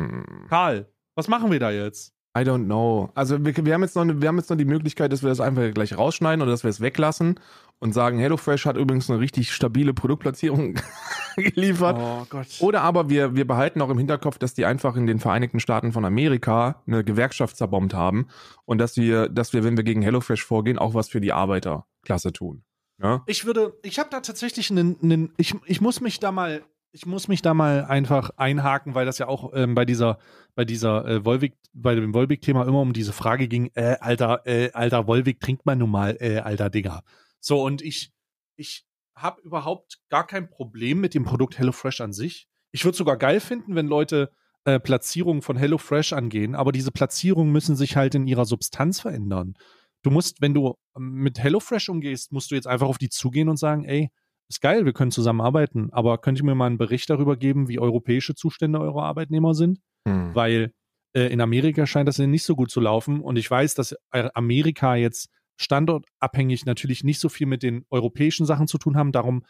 Hm. 0.00 0.46
Karl, 0.48 0.92
was 1.14 1.28
machen 1.28 1.50
wir 1.50 1.58
da 1.58 1.70
jetzt? 1.70 2.14
I 2.36 2.42
don't 2.42 2.66
know. 2.66 3.10
Also 3.14 3.44
wir, 3.44 3.56
wir, 3.56 3.74
haben 3.74 3.82
jetzt 3.82 3.96
noch, 3.96 4.04
wir 4.04 4.28
haben 4.28 4.36
jetzt 4.36 4.50
noch 4.50 4.56
die 4.56 4.64
Möglichkeit, 4.64 5.12
dass 5.12 5.22
wir 5.22 5.28
das 5.28 5.40
einfach 5.40 5.72
gleich 5.72 5.96
rausschneiden 5.96 6.42
oder 6.42 6.52
dass 6.52 6.62
wir 6.62 6.70
es 6.70 6.80
weglassen 6.80 7.40
und 7.80 7.94
sagen, 7.94 8.18
HelloFresh 8.18 8.66
hat 8.66 8.76
übrigens 8.76 9.10
eine 9.10 9.18
richtig 9.18 9.52
stabile 9.52 9.94
Produktplatzierung 9.94 10.74
geliefert. 11.36 11.96
Oh 11.98 12.26
Gott. 12.28 12.46
Oder 12.60 12.82
aber 12.82 13.08
wir, 13.08 13.34
wir 13.34 13.46
behalten 13.46 13.80
auch 13.82 13.90
im 13.90 13.98
Hinterkopf, 13.98 14.38
dass 14.38 14.54
die 14.54 14.66
einfach 14.66 14.94
in 14.94 15.06
den 15.06 15.18
Vereinigten 15.18 15.58
Staaten 15.58 15.92
von 15.92 16.04
Amerika 16.04 16.82
eine 16.86 17.02
Gewerkschaft 17.02 17.56
zerbombt 17.56 17.94
haben 17.94 18.28
und 18.66 18.78
dass 18.78 18.96
wir, 18.96 19.28
dass 19.28 19.52
wir, 19.52 19.64
wenn 19.64 19.76
wir 19.76 19.84
gegen 19.84 20.02
HelloFresh 20.02 20.44
vorgehen, 20.44 20.78
auch 20.78 20.94
was 20.94 21.08
für 21.08 21.20
die 21.20 21.32
Arbeiterklasse 21.32 22.32
tun. 22.32 22.62
Ja? 23.00 23.22
Ich 23.26 23.44
würde, 23.44 23.78
ich 23.82 23.98
habe 23.98 24.10
da 24.10 24.20
tatsächlich 24.20 24.70
einen, 24.70 24.98
einen, 25.02 25.32
ich, 25.36 25.54
ich 25.66 25.80
muss 25.80 26.00
mich 26.00 26.20
da 26.20 26.32
mal, 26.32 26.64
ich 26.92 27.06
muss 27.06 27.28
mich 27.28 27.42
da 27.42 27.54
mal 27.54 27.84
einfach 27.84 28.30
einhaken, 28.36 28.94
weil 28.94 29.06
das 29.06 29.18
ja 29.18 29.28
auch 29.28 29.52
ähm, 29.54 29.74
bei 29.74 29.84
dieser, 29.84 30.18
bei 30.54 30.64
dieser 30.64 31.06
äh, 31.06 31.24
Volvic, 31.24 31.54
bei 31.72 31.94
dem 31.94 32.12
Volvic-Thema 32.12 32.66
immer 32.66 32.80
um 32.80 32.92
diese 32.92 33.12
Frage 33.12 33.46
ging, 33.46 33.70
äh, 33.74 33.96
alter, 34.00 34.42
äh, 34.46 34.72
alter 34.72 35.06
Volvic 35.06 35.40
trinkt 35.40 35.66
man 35.66 35.78
nun 35.78 35.90
mal, 35.90 36.16
äh, 36.20 36.38
alter 36.38 36.70
Digga. 36.70 37.02
So, 37.40 37.62
und 37.62 37.82
ich, 37.82 38.12
ich 38.56 38.84
habe 39.14 39.40
überhaupt 39.42 40.00
gar 40.08 40.26
kein 40.26 40.48
Problem 40.48 41.00
mit 41.00 41.14
dem 41.14 41.24
Produkt 41.24 41.58
HelloFresh 41.58 42.00
an 42.00 42.12
sich. 42.12 42.48
Ich 42.72 42.84
würde 42.84 42.96
sogar 42.96 43.16
geil 43.16 43.40
finden, 43.40 43.74
wenn 43.74 43.86
Leute 43.86 44.30
äh, 44.64 44.80
Platzierungen 44.80 45.42
von 45.42 45.56
HelloFresh 45.56 46.12
angehen, 46.12 46.54
aber 46.54 46.72
diese 46.72 46.90
Platzierungen 46.90 47.52
müssen 47.52 47.76
sich 47.76 47.96
halt 47.96 48.14
in 48.14 48.26
ihrer 48.26 48.44
Substanz 48.44 49.00
verändern. 49.00 49.54
Du 50.02 50.10
musst, 50.10 50.40
wenn 50.40 50.54
du 50.54 50.74
ähm, 50.96 51.12
mit 51.14 51.38
HelloFresh 51.38 51.88
umgehst, 51.88 52.32
musst 52.32 52.50
du 52.50 52.54
jetzt 52.54 52.66
einfach 52.66 52.88
auf 52.88 52.98
die 52.98 53.08
zugehen 53.08 53.48
und 53.48 53.58
sagen, 53.58 53.84
ey, 53.84 54.10
ist 54.48 54.60
geil, 54.60 54.84
wir 54.84 54.92
können 54.92 55.10
zusammenarbeiten, 55.10 55.90
aber 55.92 56.18
könnt 56.18 56.38
ihr 56.38 56.44
mir 56.44 56.54
mal 56.54 56.66
einen 56.66 56.78
Bericht 56.78 57.10
darüber 57.10 57.36
geben, 57.36 57.68
wie 57.68 57.78
europäische 57.78 58.34
Zustände 58.34 58.80
eurer 58.80 59.02
Arbeitnehmer 59.02 59.54
sind? 59.54 59.80
Hm. 60.06 60.34
Weil 60.34 60.72
äh, 61.14 61.32
in 61.32 61.40
Amerika 61.40 61.86
scheint 61.86 62.08
das 62.08 62.18
nicht 62.18 62.44
so 62.44 62.56
gut 62.56 62.70
zu 62.70 62.80
laufen 62.80 63.20
und 63.20 63.36
ich 63.36 63.50
weiß, 63.50 63.74
dass 63.74 63.92
äh, 64.12 64.28
Amerika 64.34 64.94
jetzt 64.94 65.28
standortabhängig 65.56 66.64
natürlich 66.64 67.04
nicht 67.04 67.20
so 67.20 67.28
viel 67.28 67.46
mit 67.46 67.62
den 67.62 67.84
europäischen 67.90 68.46
Sachen 68.46 68.68
zu 68.68 68.78
tun 68.78 68.96
haben. 68.96 69.12
Darum, 69.12 69.44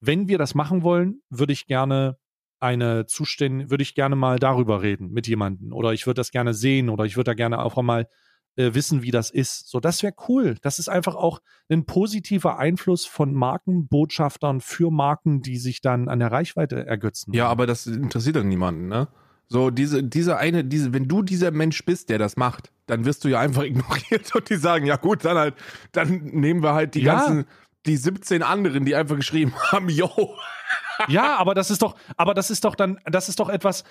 wenn 0.00 0.28
wir 0.28 0.38
das 0.38 0.54
machen 0.54 0.82
wollen, 0.82 1.22
würde 1.30 1.52
ich 1.52 1.66
gerne 1.66 2.18
eine 2.60 3.06
Zustände, 3.06 3.70
würde 3.70 3.82
ich 3.82 3.94
gerne 3.94 4.16
mal 4.16 4.38
darüber 4.38 4.82
reden 4.82 5.10
mit 5.10 5.26
jemandem 5.26 5.72
oder 5.72 5.92
ich 5.92 6.06
würde 6.06 6.20
das 6.20 6.30
gerne 6.30 6.54
sehen 6.54 6.88
oder 6.88 7.04
ich 7.04 7.16
würde 7.16 7.30
da 7.30 7.34
gerne 7.34 7.60
auch 7.60 7.82
mal 7.82 8.06
äh, 8.56 8.74
wissen, 8.74 9.02
wie 9.02 9.10
das 9.10 9.30
ist. 9.30 9.68
So, 9.68 9.80
das 9.80 10.02
wäre 10.02 10.14
cool. 10.28 10.56
Das 10.62 10.78
ist 10.78 10.88
einfach 10.88 11.14
auch 11.14 11.40
ein 11.68 11.86
positiver 11.86 12.58
Einfluss 12.58 13.06
von 13.06 13.34
Markenbotschaftern 13.34 14.60
für 14.60 14.90
Marken, 14.90 15.40
die 15.40 15.58
sich 15.58 15.80
dann 15.80 16.08
an 16.08 16.18
der 16.20 16.30
Reichweite 16.32 16.86
ergötzen. 16.86 17.32
Ja, 17.34 17.48
aber 17.48 17.66
das 17.66 17.86
interessiert 17.86 18.36
doch 18.36 18.44
niemanden, 18.44 18.88
ne? 18.88 19.08
So, 19.46 19.70
diese, 19.70 20.02
diese 20.02 20.38
eine, 20.38 20.64
diese, 20.64 20.94
wenn 20.94 21.06
du 21.06 21.22
dieser 21.22 21.50
Mensch 21.50 21.84
bist, 21.84 22.08
der 22.08 22.18
das 22.18 22.36
macht, 22.36 22.72
dann 22.86 23.04
wirst 23.04 23.24
du 23.24 23.28
ja 23.28 23.40
einfach 23.40 23.62
ignoriert 23.64 24.34
und 24.34 24.48
die 24.48 24.56
sagen, 24.56 24.86
ja 24.86 24.96
gut, 24.96 25.24
dann 25.24 25.36
halt, 25.36 25.54
dann 25.92 26.24
nehmen 26.24 26.62
wir 26.62 26.72
halt 26.74 26.94
die 26.94 27.02
Ja. 27.02 27.14
ganzen, 27.16 27.44
die 27.86 27.96
17 27.98 28.42
anderen, 28.42 28.86
die 28.86 28.94
einfach 28.94 29.16
geschrieben 29.16 29.52
haben, 29.72 29.88
yo. 29.90 30.08
Ja, 31.08 31.36
aber 31.36 31.54
das 31.54 31.70
ist 31.70 31.82
doch, 31.82 31.96
aber 32.16 32.32
das 32.34 32.50
ist 32.50 32.64
doch 32.64 32.74
dann, 32.74 32.98
das 33.04 33.28
ist 33.28 33.38
doch 33.40 33.48
etwas, 33.50 33.84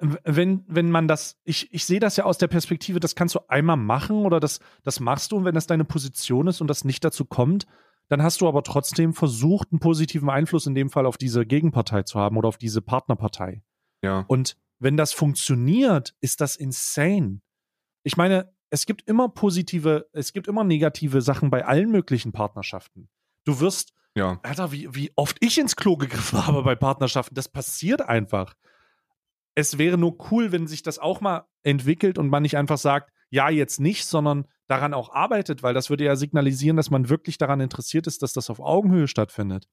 wenn, 0.00 0.64
wenn 0.68 0.90
man 0.90 1.08
das, 1.08 1.38
ich, 1.44 1.72
ich 1.72 1.84
sehe 1.84 2.00
das 2.00 2.16
ja 2.16 2.24
aus 2.24 2.38
der 2.38 2.46
Perspektive, 2.46 3.00
das 3.00 3.14
kannst 3.14 3.34
du 3.34 3.40
einmal 3.48 3.76
machen 3.76 4.24
oder 4.24 4.40
das, 4.40 4.60
das 4.84 5.00
machst 5.00 5.32
du 5.32 5.36
und 5.36 5.44
wenn 5.44 5.54
das 5.54 5.66
deine 5.66 5.84
Position 5.84 6.46
ist 6.46 6.60
und 6.60 6.68
das 6.68 6.84
nicht 6.84 7.04
dazu 7.04 7.24
kommt, 7.24 7.66
dann 8.08 8.22
hast 8.22 8.40
du 8.40 8.48
aber 8.48 8.62
trotzdem 8.62 9.12
versucht, 9.12 9.68
einen 9.70 9.80
positiven 9.80 10.30
Einfluss 10.30 10.66
in 10.66 10.74
dem 10.74 10.88
Fall 10.88 11.04
auf 11.04 11.18
diese 11.18 11.44
Gegenpartei 11.44 12.04
zu 12.04 12.18
haben 12.18 12.36
oder 12.36 12.48
auf 12.48 12.58
diese 12.58 12.80
Partnerpartei. 12.80 13.62
Ja. 14.02 14.24
Und 14.28 14.56
wenn 14.78 14.96
das 14.96 15.12
funktioniert, 15.12 16.14
ist 16.20 16.40
das 16.40 16.56
insane. 16.56 17.40
Ich 18.04 18.16
meine, 18.16 18.52
es 18.70 18.86
gibt 18.86 19.02
immer 19.02 19.28
positive, 19.28 20.08
es 20.12 20.32
gibt 20.32 20.46
immer 20.46 20.64
negative 20.64 21.20
Sachen 21.22 21.50
bei 21.50 21.66
allen 21.66 21.90
möglichen 21.90 22.32
Partnerschaften. 22.32 23.08
Du 23.44 23.60
wirst, 23.60 23.92
Ja. 24.14 24.38
Alter, 24.42 24.72
wie, 24.72 24.94
wie 24.94 25.10
oft 25.16 25.36
ich 25.40 25.58
ins 25.58 25.76
Klo 25.76 25.96
gegriffen 25.96 26.38
habe 26.46 26.62
bei 26.62 26.76
Partnerschaften, 26.76 27.34
das 27.34 27.48
passiert 27.48 28.02
einfach. 28.02 28.54
Es 29.58 29.76
wäre 29.76 29.98
nur 29.98 30.30
cool, 30.30 30.52
wenn 30.52 30.68
sich 30.68 30.82
das 30.82 31.00
auch 31.00 31.20
mal 31.20 31.48
entwickelt 31.64 32.16
und 32.16 32.28
man 32.28 32.42
nicht 32.44 32.56
einfach 32.56 32.78
sagt, 32.78 33.10
ja, 33.28 33.50
jetzt 33.50 33.80
nicht, 33.80 34.06
sondern 34.06 34.46
daran 34.68 34.94
auch 34.94 35.12
arbeitet, 35.12 35.64
weil 35.64 35.74
das 35.74 35.90
würde 35.90 36.04
ja 36.04 36.14
signalisieren, 36.14 36.76
dass 36.76 36.90
man 36.90 37.08
wirklich 37.08 37.38
daran 37.38 37.60
interessiert 37.60 38.06
ist, 38.06 38.22
dass 38.22 38.32
das 38.32 38.50
auf 38.50 38.60
Augenhöhe 38.60 39.08
stattfindet. 39.08 39.66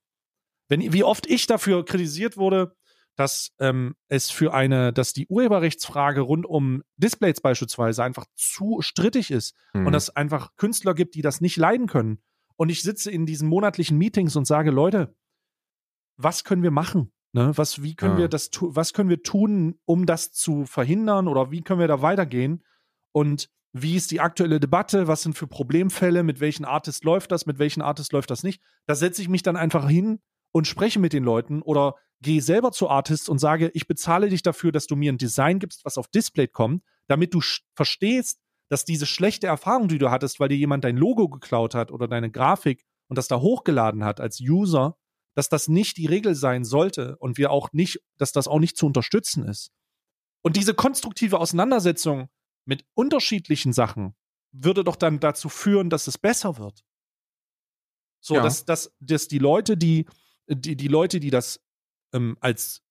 Wenn, 0.70 0.82
wie 0.92 1.04
oft 1.04 1.28
ich 1.28 1.46
dafür 1.46 1.86
kritisiert 1.86 2.36
wurde, 2.36 2.76
dass 3.16 3.52
ähm, 3.60 3.96
es 4.08 4.32
für 4.32 4.56
eine, 4.56 4.92
dass 4.92 5.14
die 5.14 5.28
Urheberrechtsfrage 5.28 6.22
rund 6.22 6.48
um 6.48 6.82
Displays 6.98 7.40
beispielsweise 7.40 8.04
einfach 8.04 8.26
zu 8.36 8.82
strittig 8.82 9.30
ist 9.30 9.56
Mhm. 9.74 9.86
und 9.86 9.94
dass 9.94 10.10
einfach 10.16 10.56
Künstler 10.58 10.96
gibt, 10.96 11.14
die 11.14 11.22
das 11.22 11.42
nicht 11.42 11.58
leiden 11.58 11.86
können. 11.86 12.24
Und 12.58 12.70
ich 12.70 12.82
sitze 12.82 13.12
in 13.12 13.28
diesen 13.28 13.48
monatlichen 13.48 14.00
Meetings 14.00 14.36
und 14.36 14.46
sage, 14.48 14.72
Leute, 14.72 15.16
was 16.18 16.44
können 16.44 16.64
wir 16.64 16.72
machen? 16.72 17.12
Ne? 17.36 17.52
Was, 17.58 17.84
wie 17.84 17.96
können 17.96 18.14
Ja. 18.14 18.20
wir 18.20 18.28
das 18.30 18.50
was 18.62 18.94
können 18.94 19.10
wir 19.10 19.22
tun, 19.22 19.78
um 19.84 20.06
das 20.06 20.32
zu 20.32 20.66
verhindern 20.66 21.28
oder 21.28 21.52
wie 21.52 21.62
können 21.62 21.82
wir 21.82 21.88
da 21.90 22.02
weitergehen? 22.02 22.64
Und 23.12 23.50
wie 23.74 23.98
ist 23.98 24.12
die 24.12 24.22
aktuelle 24.22 24.62
Debatte? 24.62 25.10
Was 25.10 25.24
sind 25.24 25.34
für 25.38 25.46
Problemfälle? 25.46 26.24
Mit 26.24 26.40
welchen 26.40 26.64
Artist 26.64 27.04
läuft 27.04 27.34
das? 27.34 27.46
Mit 27.46 27.60
welchen 27.60 27.82
Artist 27.82 28.14
läuft 28.14 28.32
das 28.32 28.44
nicht? 28.44 28.62
Da 28.88 28.96
setze 28.96 29.22
ich 29.22 29.28
mich 29.28 29.44
dann 29.44 29.58
einfach 29.58 29.90
hin 29.90 30.22
und 30.54 30.66
spreche 30.66 30.98
mit 30.98 31.12
den 31.12 31.26
Leuten 31.26 31.62
oder 31.62 31.96
gehe 32.22 32.42
selber 32.42 32.72
zu 32.72 32.90
Artists 32.90 33.28
und 33.28 33.40
sage, 33.40 33.70
ich 33.74 33.86
bezahle 33.86 34.30
dich 34.30 34.42
dafür, 34.42 34.72
dass 34.72 34.88
du 34.88 34.96
mir 34.96 35.12
ein 35.12 35.18
Design 35.18 35.60
gibst, 35.60 35.84
was 35.84 35.98
auf 35.98 36.08
Display 36.08 36.48
kommt, 36.48 36.84
damit 37.08 37.34
du 37.34 37.42
verstehst, 37.76 38.40
dass 38.70 38.86
diese 38.86 39.06
schlechte 39.06 39.48
Erfahrung, 39.48 39.90
die 39.90 39.98
du 39.98 40.10
hattest, 40.10 40.40
weil 40.40 40.48
dir 40.48 40.58
jemand 40.58 40.86
dein 40.86 40.96
Logo 40.96 41.28
geklaut 41.28 41.76
hat 41.76 41.92
oder 41.92 42.08
deine 42.08 42.32
Grafik 42.32 42.86
und 43.10 43.18
das 43.18 43.28
da 43.28 43.42
hochgeladen 43.42 44.06
hat 44.06 44.22
als 44.22 44.40
User, 44.40 44.96
dass 45.36 45.50
das 45.50 45.68
nicht 45.68 45.98
die 45.98 46.08
Regel 46.08 46.34
sein 46.34 46.64
sollte 46.64 47.18
und 47.18 47.38
wir 47.38 47.52
auch 47.52 47.72
nicht, 47.74 48.02
dass 48.18 48.32
das 48.32 48.48
auch 48.48 48.60
nicht 48.60 48.78
zu 48.78 48.86
unterstützen 48.88 49.48
ist. 49.48 49.72
Und 50.42 50.56
diese 50.58 50.74
konstruktive 50.74 51.40
Auseinandersetzung 51.40 52.30
mit 52.66 52.86
unterschiedlichen 52.96 53.74
Sachen 53.74 54.16
würde 54.52 54.84
doch 54.84 54.96
dann 54.96 55.20
dazu 55.20 55.50
führen, 55.50 55.90
dass 55.90 56.08
es 56.08 56.18
besser 56.18 56.58
wird. 56.58 56.84
So, 58.22 58.36
Ja. 58.36 58.44
dass, 58.44 58.66
dass, 58.66 58.96
dass 59.00 59.28
die 59.28 59.40
Leute, 59.40 59.78
die, 59.78 60.06
die, 60.48 60.76
die 60.76 60.88
Leute, 60.88 61.20
die 61.20 61.30
das 61.30 61.60
ähm, 62.14 62.38
als 62.40 62.82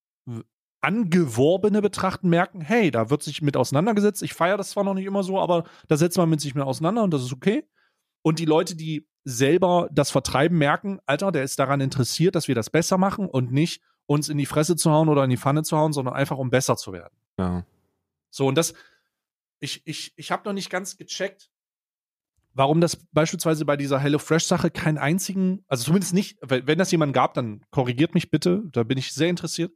Angeworbene 0.81 1.81
betrachten, 1.81 2.29
merken, 2.29 2.61
hey, 2.61 2.91
da 2.91 3.09
wird 3.09 3.23
sich 3.23 3.41
mit 3.41 3.57
auseinandergesetzt. 3.57 4.21
Ich 4.21 4.33
feiere 4.35 4.57
das 4.57 4.69
zwar 4.69 4.83
noch 4.83 4.93
nicht 4.93 5.05
immer 5.05 5.23
so, 5.23 5.39
aber 5.39 5.63
da 5.87 5.97
setzt 5.97 6.17
man 6.17 6.29
mit 6.29 6.41
sich 6.41 6.53
mit 6.53 6.63
auseinander 6.63 7.01
und 7.03 7.11
das 7.11 7.23
ist 7.23 7.33
okay. 7.33 7.67
Und 8.25 8.39
die 8.39 8.45
Leute, 8.45 8.75
die 8.75 9.07
selber 9.23 9.87
das 9.91 10.09
vertreiben, 10.09 10.57
merken, 10.57 10.99
Alter, 11.05 11.31
der 11.31 11.43
ist 11.43 11.59
daran 11.59 11.79
interessiert, 11.79 12.33
dass 12.33 12.47
wir 12.47 12.55
das 12.55 12.71
besser 12.71 12.97
machen 12.97 13.29
und 13.29 13.51
nicht 13.51 13.83
uns 14.07 14.29
in 14.29 14.39
die 14.39 14.47
Fresse 14.47 14.75
zu 14.75 14.89
hauen 14.89 15.09
oder 15.09 15.23
in 15.23 15.29
die 15.29 15.37
Pfanne 15.37 15.61
zu 15.61 15.77
hauen, 15.77 15.93
sondern 15.93 16.15
einfach 16.15 16.39
um 16.39 16.49
besser 16.49 16.75
zu 16.75 16.91
werden. 16.91 17.13
Ja. 17.37 17.67
So, 18.31 18.47
und 18.47 18.55
das, 18.55 18.73
ich, 19.59 19.83
ich, 19.85 20.11
ich 20.15 20.31
habe 20.31 20.41
noch 20.45 20.53
nicht 20.53 20.71
ganz 20.71 20.97
gecheckt, 20.97 21.51
warum 22.55 22.81
das 22.81 22.95
beispielsweise 23.11 23.63
bei 23.63 23.77
dieser 23.77 23.99
HelloFresh-Sache 23.99 24.71
keinen 24.71 24.97
einzigen, 24.97 25.63
also 25.67 25.83
zumindest 25.83 26.15
nicht, 26.15 26.39
wenn 26.41 26.79
das 26.79 26.91
jemanden 26.91 27.13
gab, 27.13 27.35
dann 27.35 27.63
korrigiert 27.69 28.15
mich 28.15 28.31
bitte, 28.31 28.63
da 28.71 28.81
bin 28.81 28.97
ich 28.97 29.13
sehr 29.13 29.29
interessiert. 29.29 29.71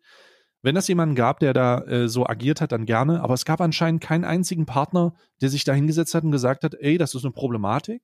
Wenn 0.63 0.73
das 0.73 0.87
jemanden 0.87 1.13
gab, 1.13 1.39
der 1.39 1.53
da 1.53 1.81
äh, 1.83 2.09
so 2.09 2.25
agiert 2.25 2.61
hat, 2.61 2.71
dann 2.71 2.87
gerne, 2.87 3.21
aber 3.21 3.35
es 3.35 3.45
gab 3.45 3.61
anscheinend 3.61 4.01
keinen 4.01 4.25
einzigen 4.25 4.65
Partner, 4.65 5.13
der 5.39 5.49
sich 5.49 5.65
da 5.65 5.73
hingesetzt 5.73 6.15
hat 6.15 6.23
und 6.23 6.31
gesagt 6.31 6.63
hat, 6.63 6.73
ey, 6.73 6.97
das 6.97 7.13
ist 7.13 7.23
eine 7.23 7.31
Problematik. 7.31 8.01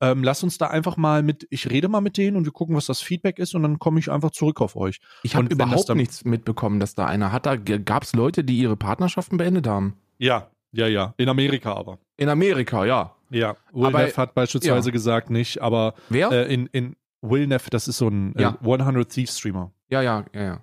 Ähm, 0.00 0.22
lass 0.22 0.42
uns 0.42 0.58
da 0.58 0.66
einfach 0.66 0.96
mal 0.96 1.22
mit, 1.22 1.46
ich 1.50 1.70
rede 1.70 1.88
mal 1.88 2.00
mit 2.00 2.16
denen 2.18 2.36
und 2.36 2.44
wir 2.44 2.52
gucken, 2.52 2.76
was 2.76 2.86
das 2.86 3.00
Feedback 3.00 3.38
ist 3.38 3.54
und 3.54 3.62
dann 3.62 3.78
komme 3.78 3.98
ich 3.98 4.10
einfach 4.10 4.30
zurück 4.30 4.60
auf 4.60 4.76
euch. 4.76 4.98
Ich 5.22 5.34
habe 5.36 5.48
überhaupt 5.48 5.88
nichts 5.94 6.24
mitbekommen, 6.24 6.80
dass 6.80 6.94
da 6.94 7.06
einer 7.06 7.32
hat. 7.32 7.46
Da 7.46 7.56
gab 7.56 8.02
es 8.02 8.14
Leute, 8.14 8.44
die 8.44 8.58
ihre 8.58 8.76
Partnerschaften 8.76 9.38
beendet 9.38 9.66
haben. 9.66 9.96
Ja, 10.18 10.50
ja, 10.72 10.86
ja. 10.86 11.14
In 11.16 11.28
Amerika 11.28 11.72
aber. 11.74 11.98
In 12.16 12.28
Amerika, 12.28 12.84
ja. 12.84 13.14
Ja, 13.30 13.56
Will 13.72 13.90
Neff 13.90 14.18
hat 14.18 14.34
beispielsweise 14.34 14.90
ja. 14.90 14.92
gesagt 14.92 15.30
nicht, 15.30 15.60
aber 15.60 15.94
Wer? 16.10 16.30
äh, 16.30 16.52
in, 16.54 16.66
in 16.66 16.94
Will 17.22 17.46
Neff, 17.46 17.70
das 17.70 17.88
ist 17.88 17.98
so 17.98 18.08
ein 18.08 18.36
äh, 18.36 18.42
Ja. 18.42 18.58
100 18.62 19.10
Thieves 19.10 19.38
Streamer. 19.38 19.72
ja, 19.88 20.00
ja, 20.02 20.24
ja, 20.32 20.42
ja. 20.42 20.60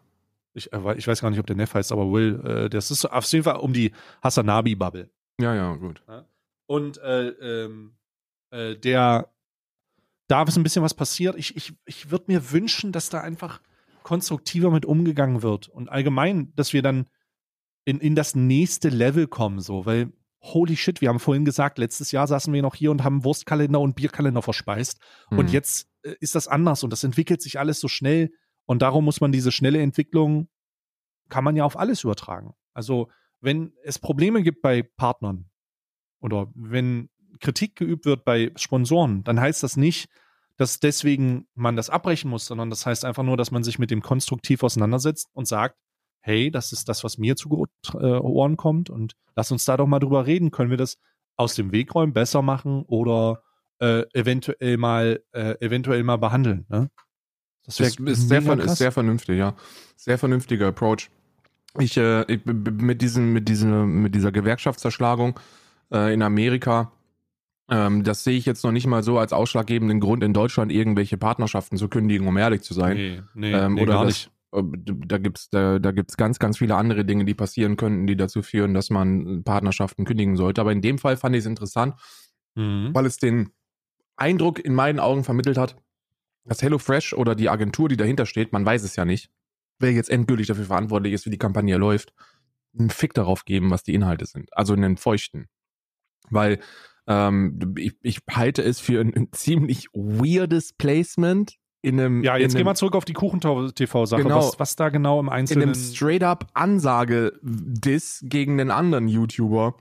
Ich, 0.54 0.72
äh, 0.72 0.96
ich 0.98 1.08
weiß 1.08 1.22
gar 1.22 1.30
nicht, 1.30 1.40
ob 1.40 1.48
der 1.48 1.56
Neff 1.56 1.74
heißt, 1.74 1.92
aber 1.92 2.12
Will, 2.12 2.40
äh, 2.46 2.70
das 2.70 2.92
ist 2.92 3.02
so 3.02 3.10
auf 3.10 3.26
jeden 3.32 3.44
Fall 3.44 3.58
um 3.58 3.74
die 3.74 3.92
Hasanabi-Bubble. 4.24 5.10
Ja, 5.42 5.56
ja, 5.56 5.74
gut. 5.76 6.04
Und 6.68 7.00
äh, 7.00 7.30
ähm, 7.30 7.94
äh, 8.54 8.78
der, 8.78 9.34
da 10.28 10.44
ist 10.44 10.56
ein 10.58 10.64
bisschen 10.64 10.84
was 10.84 10.94
passiert. 10.94 11.36
Ich, 11.38 11.56
ich, 11.58 11.74
ich 11.86 12.12
würde 12.12 12.26
mir 12.28 12.52
wünschen, 12.52 12.92
dass 12.92 13.10
da 13.10 13.22
einfach 13.22 13.62
konstruktiver 14.04 14.70
mit 14.70 14.86
umgegangen 14.86 15.42
wird 15.42 15.68
und 15.70 15.90
allgemein, 15.90 16.54
dass 16.56 16.74
wir 16.74 16.82
dann 16.82 17.08
in, 17.86 18.00
in 18.00 18.16
das 18.16 18.36
nächste 18.36 18.90
Level 18.90 19.28
kommen, 19.28 19.60
so, 19.60 19.86
weil 19.86 20.14
holy 20.42 20.76
shit, 20.76 21.00
wir 21.02 21.10
haben 21.10 21.20
vorhin 21.20 21.46
gesagt, 21.46 21.78
letztes 21.78 22.12
Jahr 22.12 22.28
saßen 22.28 22.54
wir 22.54 22.62
noch 22.62 22.76
hier 22.76 22.92
und 22.92 23.04
haben 23.04 23.24
Wurstkalender 23.24 23.80
und 23.80 23.96
Bierkalender 23.96 24.42
verspeist 24.42 25.00
und 25.30 25.48
Hm. 25.48 25.54
jetzt 25.54 25.88
äh, 26.04 26.16
ist 26.20 26.36
das 26.36 26.48
anders 26.48 26.84
und 26.84 26.92
das 26.92 27.04
entwickelt 27.04 27.42
sich 27.42 27.60
alles 27.60 27.80
so 27.80 27.88
schnell 27.88 28.32
und 28.66 28.82
darum 28.82 29.06
muss 29.06 29.22
man 29.22 29.32
diese 29.32 29.52
schnelle 29.52 29.82
Entwicklung, 29.82 30.50
kann 31.30 31.44
man 31.44 31.56
ja 31.56 31.64
auf 31.64 31.78
alles 31.78 32.04
übertragen. 32.04 32.54
Also 32.74 33.10
wenn 33.40 33.74
es 33.84 34.00
Probleme 34.00 34.44
gibt 34.44 34.62
bei 34.62 34.84
Partnern 34.84 35.50
oder 36.20 36.52
wenn 36.56 37.10
Kritik 37.44 37.76
geübt 37.76 38.06
wird 38.06 38.26
bei 38.26 38.52
Sponsoren, 38.56 39.24
dann 39.24 39.40
heißt 39.40 39.62
das 39.64 39.78
nicht, 39.78 40.10
dass 40.58 40.80
deswegen 40.80 41.48
man 41.56 41.76
das 41.76 41.90
abbrechen 41.90 42.30
muss, 42.30 42.46
sondern 42.46 42.70
das 42.70 42.86
heißt 42.86 43.06
einfach 43.06 43.24
nur, 43.24 43.38
dass 43.38 43.52
man 43.52 43.64
sich 43.64 43.80
mit 43.80 43.92
dem 43.92 44.02
konstruktiv 44.02 44.64
auseinandersetzt 44.64 45.30
und 45.34 45.48
sagt, 45.48 45.76
hey, 46.22 46.52
das 46.52 46.72
ist 46.72 46.88
das, 46.88 47.04
was 47.04 47.18
mir 47.18 47.36
zu 47.36 47.68
äh, 47.94 47.98
Ohren 47.98 48.56
kommt 48.56 48.90
und 48.90 49.14
lass 49.36 49.52
uns 49.52 49.66
da 49.66 49.78
doch 49.78 49.88
mal 49.88 50.00
drüber 50.00 50.26
reden. 50.26 50.52
Können 50.52 50.70
wir 50.70 50.78
das 50.78 50.98
aus 51.36 51.56
dem 51.56 51.72
Weg 51.72 51.94
räumen, 51.94 52.14
besser 52.14 52.42
machen 52.42 52.84
oder 52.84 53.44
äh, 53.80 54.04
eventuell 54.14 54.78
mal 54.78 55.22
äh, 55.34 55.56
eventuell 55.60 56.04
mal 56.04 56.18
behandeln? 56.18 56.66
Ne? 56.70 56.90
Das 57.66 57.80
Ist, 57.80 58.00
ist, 58.00 58.30
sehr, 58.30 58.42
ist 58.60 58.78
sehr 58.78 58.92
vernünftig, 58.92 59.38
ja. 59.38 59.56
Sehr 59.96 60.18
vernünftiger 60.18 60.68
Approach. 60.68 61.10
Ich, 61.80 61.98
äh, 61.98 62.24
ich 62.32 62.46
mit, 62.46 63.02
diesen, 63.02 63.34
mit, 63.34 63.50
diesen, 63.50 64.02
mit 64.02 64.16
dieser 64.16 64.32
Gewerkschaftszerschlagung 64.32 65.40
äh, 65.92 66.14
in 66.14 66.22
Amerika, 66.22 66.92
ähm, 67.70 68.04
das 68.04 68.24
sehe 68.24 68.38
ich 68.38 68.46
jetzt 68.46 68.64
noch 68.64 68.72
nicht 68.72 68.88
mal 68.88 69.04
so 69.04 69.18
als 69.20 69.34
ausschlaggebenden 69.34 70.00
Grund, 70.00 70.24
in 70.24 70.34
Deutschland 70.34 70.72
irgendwelche 70.72 71.18
Partnerschaften 71.18 71.78
zu 71.78 71.88
kündigen, 71.90 72.28
um 72.28 72.38
ehrlich 72.38 72.62
zu 72.62 72.74
sein. 72.74 72.98
Nee, 72.98 73.22
nee, 73.34 73.54
Ähm, 73.54 73.74
nee 73.76 73.82
oder 73.84 73.94
gar 73.94 74.06
das- 74.06 74.14
nicht. 74.14 74.30
Äh, 74.54 74.62
Da 75.08 75.18
gibt's 75.18 75.50
da, 75.50 75.80
da 75.80 75.92
gibt's 75.92 76.16
ganz, 76.18 76.38
ganz 76.40 76.58
viele 76.60 76.76
andere 76.76 77.06
Dinge, 77.06 77.26
die 77.26 77.34
passieren 77.34 77.76
könnten, 77.78 78.06
die 78.06 78.16
dazu 78.16 78.42
führen, 78.44 78.74
dass 78.76 78.90
man 78.92 79.44
Partnerschaften 79.44 80.06
kündigen 80.06 80.36
sollte. 80.38 80.62
Aber 80.62 80.72
in 80.72 80.82
dem 80.82 81.00
Fall 81.00 81.18
fand 81.18 81.36
ich 81.36 81.40
es 81.40 81.46
interessant, 81.48 81.96
Mhm. 82.56 82.92
weil 82.94 83.06
es 83.08 83.18
den 83.18 83.50
Eindruck 84.16 84.60
in 84.64 84.76
meinen 84.76 85.00
Augen 85.00 85.24
vermittelt 85.24 85.58
hat, 85.58 85.76
dass 86.46 86.62
HelloFresh 86.62 87.14
oder 87.14 87.34
die 87.34 87.50
Agentur, 87.50 87.90
die 87.90 87.98
dahinter 87.98 88.28
steht, 88.28 88.54
man 88.54 88.64
weiß 88.64 88.84
es 88.84 88.96
ja 88.96 89.06
nicht, 89.06 89.32
wer 89.80 89.92
jetzt 89.92 90.10
endgültig 90.12 90.46
dafür 90.48 90.66
verantwortlich 90.66 91.14
ist, 91.14 91.26
wie 91.26 91.32
die 91.32 91.40
Kampagne 91.40 91.78
läuft, 91.78 92.14
einen 92.78 92.92
Fick 92.92 93.16
darauf 93.16 93.46
geben, 93.46 93.72
was 93.72 93.82
die 93.84 93.96
Inhalte 93.96 94.28
sind. 94.28 94.56
Also 94.56 94.74
einen 94.74 94.98
feuchten. 94.98 95.48
Weil 96.30 96.60
ähm, 97.08 97.76
ich, 97.78 97.96
ich 98.02 98.20
halte 98.32 98.62
es 98.62 98.80
für 98.80 99.00
ein, 99.02 99.14
ein 99.16 99.28
ziemlich 99.32 99.88
weirdes 99.94 100.74
Placement 100.74 101.56
in 101.82 102.00
einem 102.00 102.24
Ja, 102.24 102.38
jetzt 102.38 102.54
in 102.54 102.58
gehen 102.60 102.66
wir 102.66 102.70
einem, 102.72 102.76
zurück 102.78 102.96
auf 102.96 103.04
die 103.06 103.14
Kuchen-TV-Sache. 103.14 104.24
Genau. 104.24 104.38
Was, 104.38 104.60
was 104.60 104.76
da 104.78 104.88
genau 104.90 105.20
im 105.20 105.28
in 105.28 105.34
Einzelnen. 105.34 105.64
einem 105.70 105.76
straight 105.76 106.24
up 106.24 106.48
Ansage-Diss 106.54 108.22
gegen 108.28 108.58
den 108.58 108.72
anderen 108.72 109.08
YouTuber. 109.08 109.76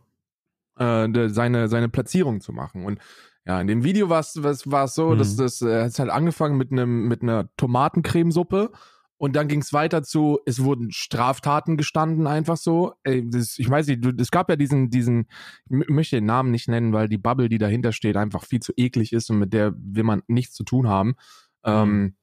äh, 0.78 1.08
de- 1.08 1.28
seine, 1.28 1.68
seine 1.68 1.88
Platzierung 1.90 2.40
zu 2.40 2.52
machen. 2.52 2.84
Und 2.86 2.98
ja, 3.44 3.60
in 3.60 3.66
dem 3.66 3.84
Video 3.84 4.08
war 4.08 4.20
es 4.20 4.32
so, 4.94 5.10
Mhm. 5.10 5.18
dass 5.18 5.36
das 5.36 5.60
äh, 5.62 5.82
hat's 5.84 5.98
halt 5.98 6.08
angefangen 6.10 6.56
mit 6.56 6.72
einem 6.72 7.08
mit 7.08 7.22
einer 7.22 7.48
Tomatencremesuppe 7.56 8.72
und 9.22 9.36
dann 9.36 9.46
ging 9.46 9.60
es 9.60 9.72
weiter 9.72 10.02
zu, 10.02 10.40
es 10.46 10.64
wurden 10.64 10.90
Straftaten 10.90 11.76
gestanden, 11.76 12.26
einfach 12.26 12.56
so. 12.56 12.94
Das, 13.04 13.56
ich 13.56 13.70
weiß 13.70 13.86
nicht, 13.86 14.04
es 14.20 14.32
gab 14.32 14.50
ja 14.50 14.56
diesen, 14.56 14.90
diesen, 14.90 15.28
ich 15.70 15.76
mö- 15.76 15.92
möchte 15.92 16.16
den 16.16 16.24
Namen 16.24 16.50
nicht 16.50 16.66
nennen, 16.66 16.92
weil 16.92 17.08
die 17.08 17.18
Bubble, 17.18 17.48
die 17.48 17.58
dahinter 17.58 17.92
steht, 17.92 18.16
einfach 18.16 18.44
viel 18.44 18.58
zu 18.58 18.72
eklig 18.76 19.12
ist 19.12 19.30
und 19.30 19.38
mit 19.38 19.52
der 19.52 19.74
will 19.76 20.02
man 20.02 20.22
nichts 20.26 20.54
zu 20.54 20.64
tun 20.64 20.88
haben. 20.88 21.14
Ähm, 21.64 22.16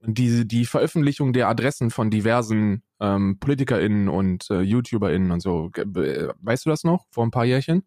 die, 0.00 0.48
die 0.48 0.64
Veröffentlichung 0.64 1.34
der 1.34 1.48
Adressen 1.48 1.90
von 1.90 2.08
diversen 2.08 2.82
ähm, 3.00 3.38
PolitikerInnen 3.38 4.08
und 4.08 4.48
äh, 4.48 4.62
YouTuberInnen 4.62 5.32
und 5.32 5.40
so. 5.40 5.70
Weißt 5.74 6.64
du 6.64 6.70
das 6.70 6.84
noch? 6.84 7.04
Vor 7.10 7.26
ein 7.26 7.32
paar 7.32 7.44
Jährchen? 7.44 7.82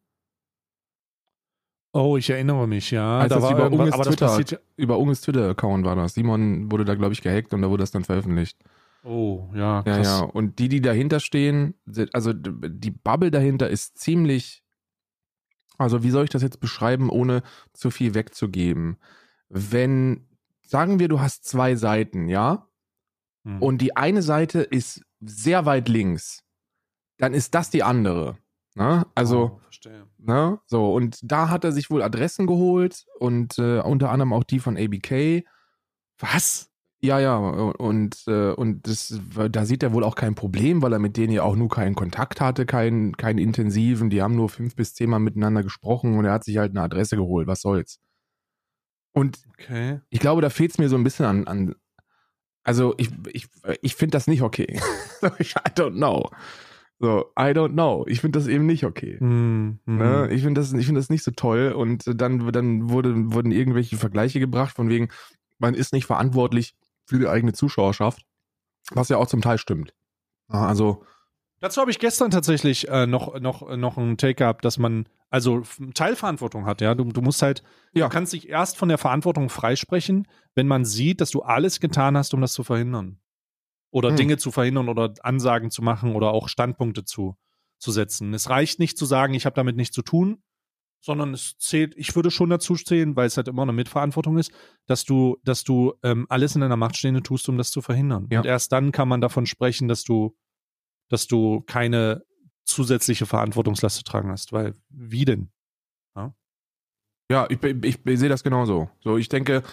Oh, 1.91 2.17
ich 2.17 2.29
erinnere 2.29 2.67
mich, 2.67 2.91
ja. 2.91 3.19
Als 3.19 3.33
das 3.33 3.49
über 3.49 3.63
irgendwas- 3.63 3.95
Unges 3.95 4.07
Twitter- 4.17 4.57
ja. 4.57 4.57
Über 4.77 4.99
Unges 4.99 5.21
Twitter-Account 5.21 5.85
war 5.85 5.95
das. 5.95 6.13
Simon 6.13 6.71
wurde 6.71 6.85
da, 6.85 6.93
glaube 6.95 7.13
ich, 7.13 7.21
gehackt 7.21 7.53
und 7.53 7.61
da 7.63 7.69
wurde 7.69 7.81
das 7.81 7.91
dann 7.91 8.03
veröffentlicht. 8.03 8.57
Oh, 9.03 9.49
ja, 9.53 9.77
Ja, 9.77 9.81
krass. 9.83 10.05
ja. 10.07 10.19
Und 10.21 10.59
die, 10.59 10.69
die 10.69 10.81
dahinter 10.81 11.19
stehen, 11.19 11.73
also 12.13 12.31
die 12.33 12.91
Bubble 12.91 13.31
dahinter 13.31 13.69
ist 13.69 13.97
ziemlich. 13.97 14.63
Also, 15.77 16.03
wie 16.03 16.09
soll 16.11 16.25
ich 16.25 16.29
das 16.29 16.41
jetzt 16.43 16.59
beschreiben, 16.59 17.09
ohne 17.09 17.41
zu 17.73 17.89
viel 17.89 18.13
wegzugeben? 18.13 18.97
Wenn, 19.47 20.27
sagen 20.61 20.99
wir, 20.99 21.07
du 21.07 21.21
hast 21.21 21.45
zwei 21.45 21.75
Seiten, 21.75 22.27
ja? 22.27 22.67
Hm. 23.45 23.61
und 23.61 23.77
die 23.79 23.95
eine 23.95 24.21
Seite 24.21 24.59
ist 24.61 25.01
sehr 25.21 25.65
weit 25.65 25.87
links, 25.87 26.43
dann 27.17 27.33
ist 27.33 27.55
das 27.55 27.69
die 27.69 27.83
andere. 27.83 28.37
Ne? 28.75 29.05
Also, 29.15 29.59
oh, 29.85 29.89
ne? 30.17 30.59
So, 30.67 30.93
und 30.93 31.19
da 31.23 31.49
hat 31.49 31.63
er 31.63 31.71
sich 31.71 31.89
wohl 31.89 32.01
Adressen 32.01 32.47
geholt 32.47 33.05
und 33.19 33.57
äh, 33.57 33.79
unter 33.79 34.11
anderem 34.11 34.33
auch 34.33 34.43
die 34.43 34.59
von 34.59 34.77
ABK. 34.77 35.43
Was? 36.19 36.69
Ja, 37.01 37.17
ja, 37.19 37.37
und, 37.37 38.23
äh, 38.27 38.51
und 38.51 38.85
das, 38.85 39.17
da 39.51 39.65
sieht 39.65 39.83
er 39.83 39.93
wohl 39.93 40.03
auch 40.03 40.15
kein 40.15 40.35
Problem, 40.35 40.81
weil 40.81 40.91
er 40.91 40.99
mit 40.99 41.15
denen 41.15 41.31
ja 41.31 41.43
auch 41.43 41.55
nur 41.55 41.69
keinen 41.69 41.95
Kontakt 41.95 42.41
hatte, 42.41 42.65
keinen, 42.65 43.15
keinen 43.15 43.39
intensiven. 43.39 44.09
Die 44.09 44.21
haben 44.21 44.35
nur 44.35 44.49
fünf 44.49 44.75
bis 44.75 44.93
zehnmal 44.93 45.21
miteinander 45.21 45.63
gesprochen 45.63 46.17
und 46.17 46.25
er 46.25 46.33
hat 46.33 46.43
sich 46.43 46.57
halt 46.57 46.71
eine 46.71 46.81
Adresse 46.81 47.15
geholt. 47.15 47.47
Was 47.47 47.61
soll's? 47.61 47.99
Und 49.13 49.39
Okay. 49.51 50.01
ich 50.09 50.19
glaube, 50.19 50.41
da 50.41 50.49
fehlt 50.49 50.71
es 50.71 50.77
mir 50.77 50.89
so 50.89 50.97
ein 50.97 51.03
bisschen 51.03 51.25
an. 51.25 51.47
an 51.47 51.75
also 52.63 52.93
ich, 52.97 53.09
ich, 53.31 53.47
ich 53.81 53.95
finde 53.95 54.11
das 54.11 54.27
nicht 54.27 54.41
okay. 54.41 54.79
I 55.21 55.69
don't 55.75 55.95
know. 55.95 56.29
So, 57.01 57.31
I 57.39 57.53
don't 57.53 57.73
know. 57.73 58.05
Ich 58.07 58.19
finde 58.19 58.37
das 58.39 58.47
eben 58.47 58.65
nicht 58.65 58.83
okay. 58.85 59.17
Hm, 59.19 59.79
hm. 59.85 59.97
Ne? 59.97 60.27
Ich 60.31 60.43
finde 60.43 60.59
das, 60.59 60.73
ich 60.73 60.85
finde 60.85 60.99
das 60.99 61.09
nicht 61.09 61.23
so 61.23 61.31
toll. 61.31 61.71
Und 61.71 62.03
dann, 62.19 62.51
dann 62.51 62.89
wurde, 62.89 63.13
wurden 63.33 63.51
irgendwelche 63.51 63.95
Vergleiche 63.97 64.39
gebracht, 64.39 64.75
von 64.75 64.89
wegen, 64.89 65.07
man 65.59 65.75
ist 65.75 65.93
nicht 65.93 66.05
verantwortlich 66.05 66.75
für 67.05 67.19
die 67.19 67.27
eigene 67.27 67.53
Zuschauerschaft, 67.53 68.23
was 68.91 69.09
ja 69.09 69.17
auch 69.17 69.27
zum 69.27 69.41
Teil 69.41 69.57
stimmt. 69.57 69.93
Ja, 70.51 70.65
Also, 70.67 71.03
Dazu 71.61 71.81
habe 71.81 71.91
ich 71.91 71.99
gestern 71.99 72.31
tatsächlich 72.31 72.87
äh, 72.87 73.05
noch, 73.05 73.37
noch, 73.41 73.75
noch 73.75 73.97
einen 73.97 74.15
Take 74.17 74.35
gehabt, 74.35 74.63
dass 74.63 74.77
man 74.77 75.07
also 75.29 75.63
Teilverantwortung 75.93 76.65
hat, 76.65 76.79
ja. 76.81 76.95
Du, 76.95 77.03
du 77.03 77.21
musst 77.21 77.41
halt, 77.41 77.63
Ja. 77.93 78.07
du 78.07 78.13
kannst 78.13 78.31
dich 78.33 78.47
erst 78.49 78.77
von 78.77 78.87
der 78.89 78.97
Verantwortung 78.97 79.49
freisprechen, 79.49 80.25
wenn 80.55 80.67
man 80.67 80.85
sieht, 80.85 81.19
dass 81.21 81.31
du 81.31 81.41
alles 81.41 81.79
getan 81.79 82.17
hast, 82.17 82.33
um 82.33 82.41
das 82.41 82.53
zu 82.53 82.63
verhindern. 82.63 83.19
Oder 83.91 84.09
Hm. 84.09 84.15
Dinge 84.17 84.37
zu 84.37 84.51
verhindern 84.51 84.89
oder 84.89 85.13
Ansagen 85.21 85.71
zu 85.71 85.81
machen 85.81 86.15
oder 86.15 86.31
auch 86.31 86.47
Standpunkte 86.47 87.05
zu, 87.05 87.35
zu 87.79 87.91
setzen. 87.91 88.33
Es 88.33 88.49
reicht 88.49 88.79
nicht 88.79 88.97
zu 88.97 89.05
sagen, 89.05 89.33
ich 89.33 89.45
habe 89.45 89.55
damit 89.55 89.75
nichts 89.75 89.95
zu 89.95 90.01
tun, 90.01 90.43
sondern 91.01 91.33
es 91.33 91.57
zählt, 91.57 91.95
ich 91.95 92.15
würde 92.15 92.29
schon 92.29 92.49
dazu 92.49 92.75
zählen, 92.75 93.15
weil 93.15 93.27
es 93.27 93.37
halt 93.37 93.47
immer 93.47 93.63
eine 93.63 93.73
Mitverantwortung 93.73 94.37
ist, 94.37 94.51
dass 94.85 95.05
du, 95.05 95.37
dass 95.43 95.63
du 95.63 95.93
ähm, 96.03 96.25
alles 96.29 96.55
in 96.55 96.61
deiner 96.61 96.75
Macht 96.75 96.97
Stehende 96.97 97.23
tust, 97.23 97.47
um 97.49 97.57
das 97.57 97.71
zu 97.71 97.81
verhindern. 97.81 98.27
Ja. 98.31 98.39
Und 98.39 98.45
erst 98.45 98.71
dann 98.71 98.91
kann 98.91 99.07
man 99.07 99.21
davon 99.21 99.45
sprechen, 99.45 99.87
dass 99.87 100.03
du, 100.03 100.35
dass 101.07 101.27
du 101.27 101.61
keine 101.61 102.23
zusätzliche 102.65 103.25
Verantwortungslast 103.25 103.97
zu 103.97 104.03
tragen 104.03 104.29
hast. 104.29 104.51
Weil, 104.51 104.75
wie 104.89 105.25
denn? 105.25 105.51
ja, 107.31 107.47
ich, 107.49 107.61
ich, 107.63 108.05
ich 108.05 108.19
sehe 108.19 108.29
das 108.29 108.43
genauso. 108.43 108.89
So, 109.01 109.17
ich 109.17 109.29
denke, 109.29 109.63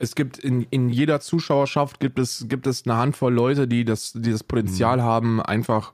es 0.00 0.14
gibt 0.14 0.38
in, 0.38 0.62
in 0.70 0.88
jeder 0.88 1.20
Zuschauerschaft 1.20 2.00
gibt 2.00 2.18
es, 2.18 2.46
gibt 2.48 2.66
es 2.66 2.86
eine 2.86 2.96
Handvoll 2.96 3.32
Leute, 3.32 3.68
die 3.68 3.84
das, 3.84 4.12
die 4.14 4.30
das 4.32 4.42
Potenzial 4.42 4.96
Mhm. 4.96 5.02
haben, 5.02 5.40
einfach 5.42 5.92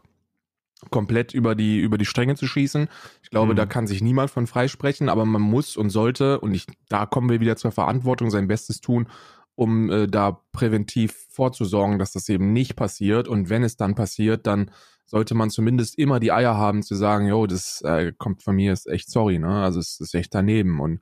komplett 0.90 1.34
über 1.34 1.54
die, 1.54 1.78
über 1.80 1.98
die 1.98 2.04
Stränge 2.04 2.36
zu 2.36 2.46
schießen. 2.46 2.88
Ich 3.22 3.30
glaube, 3.30 3.52
Mhm. 3.52 3.56
da 3.56 3.66
kann 3.66 3.86
sich 3.86 4.02
niemand 4.02 4.30
von 4.30 4.46
freisprechen, 4.46 5.08
aber 5.08 5.24
man 5.24 5.42
muss 5.42 5.76
und 5.76 5.90
sollte, 5.90 6.38
und 6.40 6.54
ich, 6.54 6.66
da 6.88 7.06
kommen 7.06 7.28
wir 7.30 7.40
wieder 7.40 7.56
zur 7.56 7.72
Verantwortung, 7.72 8.30
sein 8.30 8.46
Bestes 8.46 8.80
tun, 8.80 9.08
um 9.56 9.90
äh, 9.90 10.06
da 10.06 10.40
präventiv 10.52 11.26
vorzusorgen, 11.30 11.98
dass 11.98 12.12
das 12.12 12.28
eben 12.28 12.52
nicht 12.52 12.76
passiert. 12.76 13.26
Und 13.26 13.48
wenn 13.48 13.64
es 13.64 13.76
dann 13.76 13.94
passiert, 13.94 14.46
dann 14.46 14.70
sollte 15.06 15.34
man 15.34 15.50
zumindest 15.50 15.98
immer 15.98 16.20
die 16.20 16.30
Eier 16.32 16.56
haben 16.56 16.82
zu 16.82 16.94
sagen, 16.94 17.26
jo, 17.26 17.46
das 17.46 17.80
äh, 17.82 18.12
kommt 18.16 18.42
von 18.42 18.54
mir, 18.54 18.72
ist 18.72 18.86
echt 18.86 19.10
sorry, 19.10 19.38
ne? 19.38 19.62
Also 19.62 19.80
es 19.80 19.98
ist 19.98 20.14
echt 20.14 20.34
daneben 20.34 20.78
und 20.80 21.00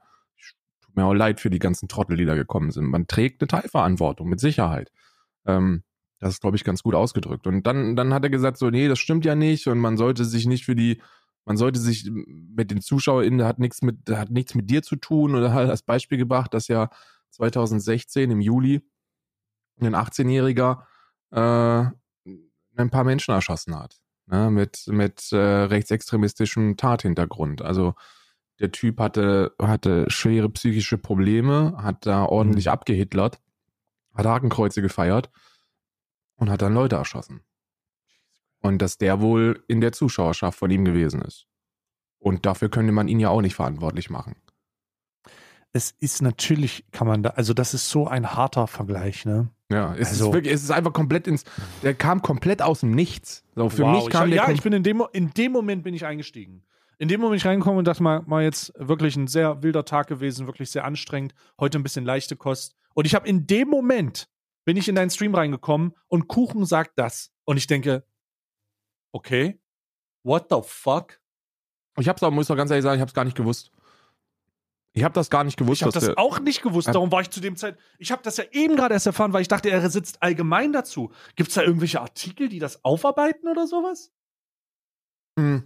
mir 0.96 1.04
auch 1.04 1.14
leid 1.14 1.40
für 1.40 1.50
die 1.50 1.58
ganzen 1.58 1.88
Trottel, 1.88 2.16
die 2.16 2.24
da 2.24 2.34
gekommen 2.34 2.70
sind. 2.70 2.86
Man 2.86 3.06
trägt 3.06 3.42
eine 3.42 3.48
Teilverantwortung, 3.48 4.28
mit 4.28 4.40
Sicherheit. 4.40 4.90
Ähm, 5.46 5.82
das 6.20 6.34
ist, 6.34 6.40
glaube 6.40 6.56
ich, 6.56 6.64
ganz 6.64 6.82
gut 6.82 6.94
ausgedrückt. 6.94 7.46
Und 7.46 7.66
dann, 7.66 7.96
dann 7.96 8.14
hat 8.14 8.24
er 8.24 8.30
gesagt, 8.30 8.56
so, 8.56 8.70
nee, 8.70 8.88
das 8.88 8.98
stimmt 8.98 9.24
ja 9.24 9.34
nicht 9.34 9.66
und 9.66 9.78
man 9.78 9.96
sollte 9.96 10.24
sich 10.24 10.46
nicht 10.46 10.64
für 10.64 10.74
die, 10.74 11.02
man 11.44 11.56
sollte 11.56 11.78
sich 11.78 12.10
mit 12.10 12.70
den 12.70 12.80
ZuschauerInnen, 12.80 13.44
hat 13.44 13.58
nichts 13.58 13.82
mit, 13.82 14.08
hat 14.10 14.30
nichts 14.30 14.54
mit 14.54 14.70
dir 14.70 14.82
zu 14.82 14.96
tun 14.96 15.34
oder 15.34 15.52
hat 15.52 15.68
als 15.68 15.82
Beispiel 15.82 16.18
gebracht, 16.18 16.54
dass 16.54 16.68
ja 16.68 16.88
2016 17.30 18.30
im 18.30 18.40
Juli 18.40 18.80
ein 19.80 19.94
18-Jähriger 19.94 20.84
äh, 21.32 21.90
ein 22.76 22.90
paar 22.90 23.04
Menschen 23.04 23.34
erschossen 23.34 23.78
hat. 23.78 24.00
Ne, 24.26 24.50
mit 24.50 24.86
mit 24.86 25.32
äh, 25.32 25.36
rechtsextremistischem 25.36 26.78
Tathintergrund. 26.78 27.60
Also 27.60 27.94
der 28.60 28.70
Typ 28.72 29.00
hatte, 29.00 29.54
hatte 29.60 30.04
schwere 30.08 30.48
psychische 30.50 30.98
Probleme, 30.98 31.74
hat 31.78 32.06
da 32.06 32.24
ordentlich 32.24 32.66
Mhm. 32.66 32.72
abgehitlert, 32.72 33.40
hat 34.14 34.26
Hakenkreuze 34.26 34.80
gefeiert 34.82 35.30
und 36.36 36.50
hat 36.50 36.62
dann 36.62 36.74
Leute 36.74 36.96
erschossen. 36.96 37.40
Und 38.60 38.80
dass 38.80 38.96
der 38.98 39.20
wohl 39.20 39.62
in 39.68 39.80
der 39.80 39.92
Zuschauerschaft 39.92 40.58
von 40.58 40.70
ihm 40.70 40.84
gewesen 40.84 41.20
ist. 41.22 41.46
Und 42.18 42.46
dafür 42.46 42.70
könnte 42.70 42.92
man 42.92 43.08
ihn 43.08 43.20
ja 43.20 43.28
auch 43.28 43.42
nicht 43.42 43.54
verantwortlich 43.54 44.08
machen. 44.08 44.36
Es 45.72 45.90
ist 45.98 46.22
natürlich, 46.22 46.84
kann 46.92 47.06
man 47.08 47.22
da, 47.24 47.30
also 47.30 47.52
das 47.52 47.74
ist 47.74 47.90
so 47.90 48.06
ein 48.06 48.32
harter 48.34 48.68
Vergleich, 48.68 49.24
ne? 49.26 49.50
Ja, 49.70 49.94
es, 49.96 50.10
Also- 50.10 50.28
ist 50.28 50.32
wirklich, 50.34 50.54
es 50.54 50.62
ist 50.62 50.70
einfach 50.70 50.92
komplett 50.92 51.26
ins. 51.26 51.44
Der 51.82 51.94
kam 51.94 52.22
komplett 52.22 52.62
aus 52.62 52.80
dem 52.80 52.92
Nichts. 52.92 53.44
So, 53.56 53.68
für 53.68 53.84
mich 53.86 54.08
kam 54.08 54.28
ich, 54.28 54.36
der. 54.36 54.44
Ja, 54.44 54.50
ich 54.52 54.62
bin 54.62 54.72
in 54.72 54.84
dem, 54.84 55.02
in 55.12 55.30
dem 55.34 55.50
Moment 55.52 55.82
bin 55.82 55.92
ich 55.94 56.06
eingestiegen. 56.06 56.62
In 57.04 57.08
dem 57.08 57.20
Moment 57.20 57.32
bin 57.32 57.36
ich 57.36 57.44
reingekommen 57.44 57.80
und 57.80 57.84
dachte 57.84 58.02
mal, 58.02 58.22
mal 58.24 58.42
jetzt 58.42 58.72
wirklich 58.78 59.14
ein 59.14 59.26
sehr 59.26 59.62
wilder 59.62 59.84
Tag 59.84 60.06
gewesen, 60.06 60.46
wirklich 60.46 60.70
sehr 60.70 60.86
anstrengend. 60.86 61.34
Heute 61.60 61.78
ein 61.78 61.82
bisschen 61.82 62.06
leichte 62.06 62.34
Kost. 62.34 62.76
Und 62.94 63.04
ich 63.04 63.14
habe 63.14 63.28
in 63.28 63.46
dem 63.46 63.68
Moment 63.68 64.30
bin 64.64 64.78
ich 64.78 64.88
in 64.88 64.94
deinen 64.94 65.10
Stream 65.10 65.34
reingekommen 65.34 65.92
und 66.08 66.28
Kuchen 66.28 66.64
sagt 66.64 66.92
das. 66.98 67.30
Und 67.44 67.58
ich 67.58 67.66
denke, 67.66 68.06
okay, 69.12 69.60
what 70.22 70.46
the 70.48 70.60
fuck? 70.62 71.20
ich 71.98 72.08
hab's 72.08 72.22
auch, 72.22 72.30
muss 72.30 72.46
doch 72.46 72.56
ganz 72.56 72.70
ehrlich 72.70 72.84
sagen, 72.84 72.96
ich 72.96 73.02
hab's 73.02 73.12
gar 73.12 73.26
nicht 73.26 73.36
gewusst. 73.36 73.70
Ich 74.94 75.04
hab 75.04 75.12
das 75.12 75.28
gar 75.28 75.44
nicht 75.44 75.58
gewusst, 75.58 75.82
Ich 75.82 75.86
habe 75.86 75.92
das 75.92 76.16
auch 76.16 76.38
nicht 76.38 76.62
gewusst. 76.62 76.88
Darum 76.88 77.12
war 77.12 77.20
ich 77.20 77.28
zu 77.28 77.40
dem 77.40 77.56
Zeit. 77.56 77.76
Ich 77.98 78.12
habe 78.12 78.22
das 78.22 78.38
ja 78.38 78.44
eben 78.52 78.76
gerade 78.76 78.94
erst 78.94 79.04
erfahren, 79.04 79.34
weil 79.34 79.42
ich 79.42 79.48
dachte, 79.48 79.68
er 79.68 79.90
sitzt 79.90 80.22
allgemein 80.22 80.72
dazu. 80.72 81.12
Gibt 81.36 81.50
es 81.50 81.54
da 81.56 81.64
irgendwelche 81.64 82.00
Artikel, 82.00 82.48
die 82.48 82.60
das 82.60 82.82
aufarbeiten 82.82 83.46
oder 83.46 83.66
sowas? 83.66 84.10
Hm. 85.38 85.64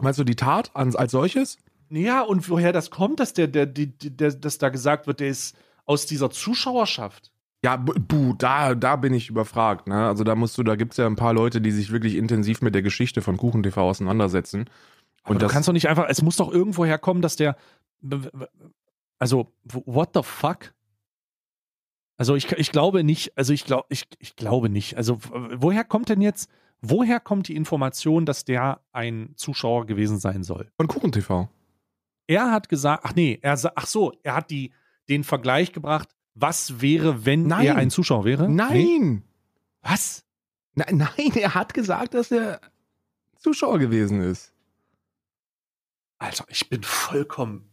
Meinst 0.00 0.18
du 0.18 0.24
die 0.24 0.36
Tat 0.36 0.70
als, 0.74 0.96
als 0.96 1.12
solches? 1.12 1.58
Ja, 1.90 2.22
und 2.22 2.48
woher 2.50 2.72
das 2.72 2.90
kommt, 2.90 3.18
dass 3.20 3.32
der, 3.32 3.46
der, 3.48 3.66
die- 3.66 3.86
der, 3.96 4.32
dass 4.32 4.58
da 4.58 4.68
gesagt 4.68 5.06
wird, 5.06 5.20
der 5.20 5.28
ist 5.28 5.56
aus 5.86 6.06
dieser 6.06 6.30
Zuschauerschaft. 6.30 7.32
Ja, 7.64 7.76
bu- 7.76 7.94
buh, 7.98 8.34
da, 8.36 8.74
da 8.74 8.96
bin 8.96 9.12
ich 9.14 9.30
überfragt. 9.30 9.88
Ne? 9.88 10.06
Also 10.06 10.22
da 10.22 10.34
musst 10.34 10.56
du, 10.58 10.62
da 10.62 10.76
gibt's 10.76 10.96
ja 10.98 11.06
ein 11.06 11.16
paar 11.16 11.32
Leute, 11.32 11.60
die 11.60 11.70
sich 11.72 11.90
wirklich 11.90 12.14
intensiv 12.14 12.60
mit 12.62 12.74
der 12.74 12.82
Geschichte 12.82 13.22
von 13.22 13.36
KuchenTV 13.36 13.76
auseinandersetzen. 13.78 14.66
Aber 15.24 15.32
Und 15.32 15.42
du 15.42 15.46
das- 15.46 15.52
kannst 15.52 15.68
doch 15.68 15.72
nicht 15.72 15.88
einfach, 15.88 16.06
es 16.08 16.22
muss 16.22 16.36
doch 16.36 16.52
irgendwo 16.52 16.84
herkommen, 16.84 17.22
dass 17.22 17.36
der. 17.36 17.56
Also, 19.18 19.52
what 19.64 20.10
the 20.14 20.20
fuck? 20.22 20.72
Also 22.16 22.34
ich, 22.36 22.50
ich 22.52 22.70
glaube 22.72 23.04
nicht, 23.04 23.36
also 23.36 23.52
ich 23.52 23.64
glaube, 23.64 23.86
ich, 23.90 24.06
ich 24.18 24.36
glaube 24.36 24.68
nicht. 24.68 24.96
Also 24.96 25.18
woher 25.56 25.84
kommt 25.84 26.08
denn 26.08 26.20
jetzt, 26.20 26.50
woher 26.80 27.20
kommt 27.20 27.48
die 27.48 27.56
Information, 27.56 28.26
dass 28.26 28.44
der 28.44 28.80
ein 28.92 29.32
Zuschauer 29.36 29.86
gewesen 29.86 30.18
sein 30.18 30.42
soll? 30.42 30.70
Von 30.76 30.88
KuchenTV. 30.88 31.48
Er 32.26 32.50
hat 32.50 32.68
gesagt, 32.68 33.04
ach 33.04 33.14
nee, 33.14 33.38
er 33.42 33.58
ach 33.74 33.86
so, 33.86 34.12
er 34.22 34.34
hat 34.34 34.50
die, 34.50 34.72
den 35.08 35.24
Vergleich 35.24 35.72
gebracht, 35.72 36.08
was 36.34 36.80
wäre, 36.80 37.24
wenn 37.24 37.46
Nein. 37.46 37.66
er 37.66 37.76
ein 37.76 37.90
Zuschauer 37.90 38.24
wäre? 38.24 38.48
Nee? 38.48 38.54
Nein! 38.54 39.24
Was? 39.82 40.24
Na, 40.74 40.84
nein, 40.90 41.32
er 41.34 41.54
hat 41.54 41.74
gesagt, 41.74 42.14
dass 42.14 42.30
er 42.30 42.60
Zuschauer 43.36 43.78
gewesen 43.78 44.20
ist. 44.20 44.52
Alter, 46.18 46.44
ich 46.48 46.68
bin 46.68 46.82
vollkommen. 46.82 47.70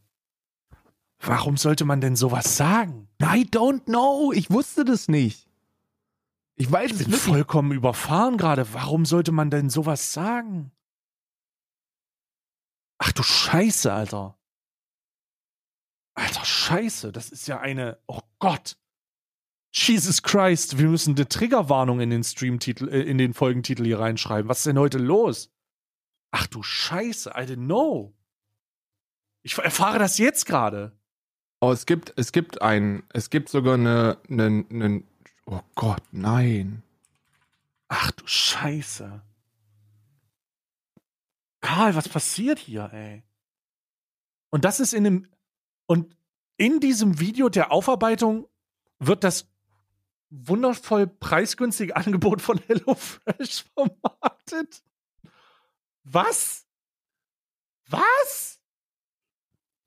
Warum 1.19 1.57
sollte 1.57 1.85
man 1.85 2.01
denn 2.01 2.15
sowas 2.15 2.57
sagen? 2.57 3.07
I 3.21 3.43
don't 3.43 3.85
know. 3.85 4.31
Ich 4.33 4.51
wusste 4.51 4.85
das 4.85 5.07
nicht. 5.07 5.44
Ich 6.55 6.71
weiß 6.71 6.85
Ich 6.87 6.91
es 6.93 6.97
bin 6.99 7.11
wirklich. 7.11 7.21
vollkommen 7.21 7.71
überfahren 7.71 8.37
gerade. 8.37 8.73
Warum 8.73 9.05
sollte 9.05 9.31
man 9.31 9.49
denn 9.49 9.69
sowas 9.69 10.13
sagen? 10.13 10.71
Ach 12.97 13.11
du 13.11 13.23
Scheiße, 13.23 13.91
Alter. 13.91 14.37
Alter 16.15 16.45
Scheiße, 16.45 17.11
das 17.11 17.29
ist 17.29 17.47
ja 17.47 17.59
eine. 17.59 17.99
Oh 18.07 18.21
Gott. 18.39 18.77
Jesus 19.73 20.23
Christ, 20.23 20.77
wir 20.77 20.87
müssen 20.87 21.15
eine 21.15 21.27
Triggerwarnung 21.27 21.99
in 21.99 22.09
den 22.09 22.23
Streamtitel, 22.23 22.87
äh, 22.87 23.01
in 23.01 23.17
den 23.17 23.33
Folgentitel 23.33 23.83
hier 23.83 23.99
reinschreiben. 23.99 24.47
Was 24.47 24.59
ist 24.59 24.67
denn 24.67 24.79
heute 24.79 24.97
los? 24.97 25.51
Ach 26.31 26.47
du 26.47 26.63
Scheiße, 26.63 27.31
I 27.31 27.41
didn't 27.41 27.65
know. 27.65 28.15
Ich 29.43 29.57
erfahre 29.57 29.99
das 29.99 30.17
jetzt 30.17 30.45
gerade. 30.45 30.97
Oh, 31.59 31.71
es 31.73 31.85
gibt, 31.85 32.13
es 32.15 32.31
gibt 32.31 32.61
ein, 32.61 33.03
es 33.11 33.29
gibt 33.29 33.49
sogar 33.49 33.73
eine, 33.73 34.17
eine, 34.29 34.65
eine 34.69 35.03
oh 35.45 35.61
Gott, 35.75 36.03
nein. 36.11 36.83
Ach 37.87 38.11
du 38.11 38.25
Scheiße. 38.25 39.21
Karl, 41.61 41.95
was 41.95 42.09
passiert 42.09 42.59
hier, 42.59 42.91
ey? 42.93 43.23
Und 44.49 44.65
das 44.65 44.79
ist 44.79 44.93
in 44.93 45.03
dem. 45.03 45.27
Und 45.87 46.15
in 46.57 46.79
diesem 46.79 47.19
Video 47.19 47.49
der 47.49 47.71
Aufarbeitung 47.71 48.47
wird 48.99 49.23
das 49.23 49.47
wundervoll 50.29 51.07
preisgünstige 51.07 51.95
Angebot 51.97 52.41
von 52.41 52.59
HelloFresh 52.59 53.65
vermarktet. 53.73 54.83
Was? 56.03 56.65
Was? 57.89 58.59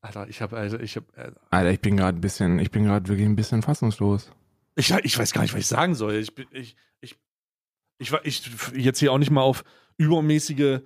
Alter, 0.01 0.29
ich 0.29 0.41
habe 0.43 0.57
also 0.57 0.79
ich 0.79 0.97
habe 0.97 1.07
äh, 1.17 1.33
Alter, 1.51 1.71
ich 1.71 1.81
bin 1.81 1.97
gerade 1.97 2.19
ein 2.19 2.21
bisschen, 2.21 2.59
ich 2.59 2.71
bin 2.71 2.85
gerade 2.85 3.09
wirklich 3.09 3.27
ein 3.27 3.37
bisschen 3.37 3.63
fassungslos. 3.63 4.31
Ich, 4.79 4.91
ich 4.91 5.19
weiß 5.19 5.33
gar 5.33 5.43
nicht, 5.43 5.53
was 5.53 5.61
ich 5.61 5.67
sagen 5.67 5.95
soll. 5.95 6.15
Ich 6.15 6.33
ich 6.53 6.77
ich 7.01 7.17
ich 8.01 8.13
ich 8.13 8.85
jetzt 8.85 9.01
hier 9.01 9.13
auch 9.13 9.19
nicht 9.19 9.31
mal 9.31 9.43
auf 9.43 9.65
übermäßige 9.97 10.81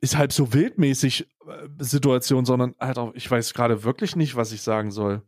ist 0.00 0.16
halb 0.16 0.32
so 0.32 0.52
wildmäßig 0.52 1.28
äh, 1.46 1.68
Situation, 1.78 2.44
sondern 2.44 2.74
Alter, 2.78 3.12
ich 3.14 3.30
weiß 3.30 3.54
gerade 3.54 3.84
wirklich 3.84 4.16
nicht, 4.16 4.36
was 4.36 4.52
ich 4.52 4.62
sagen 4.62 4.90
soll. 4.90 5.22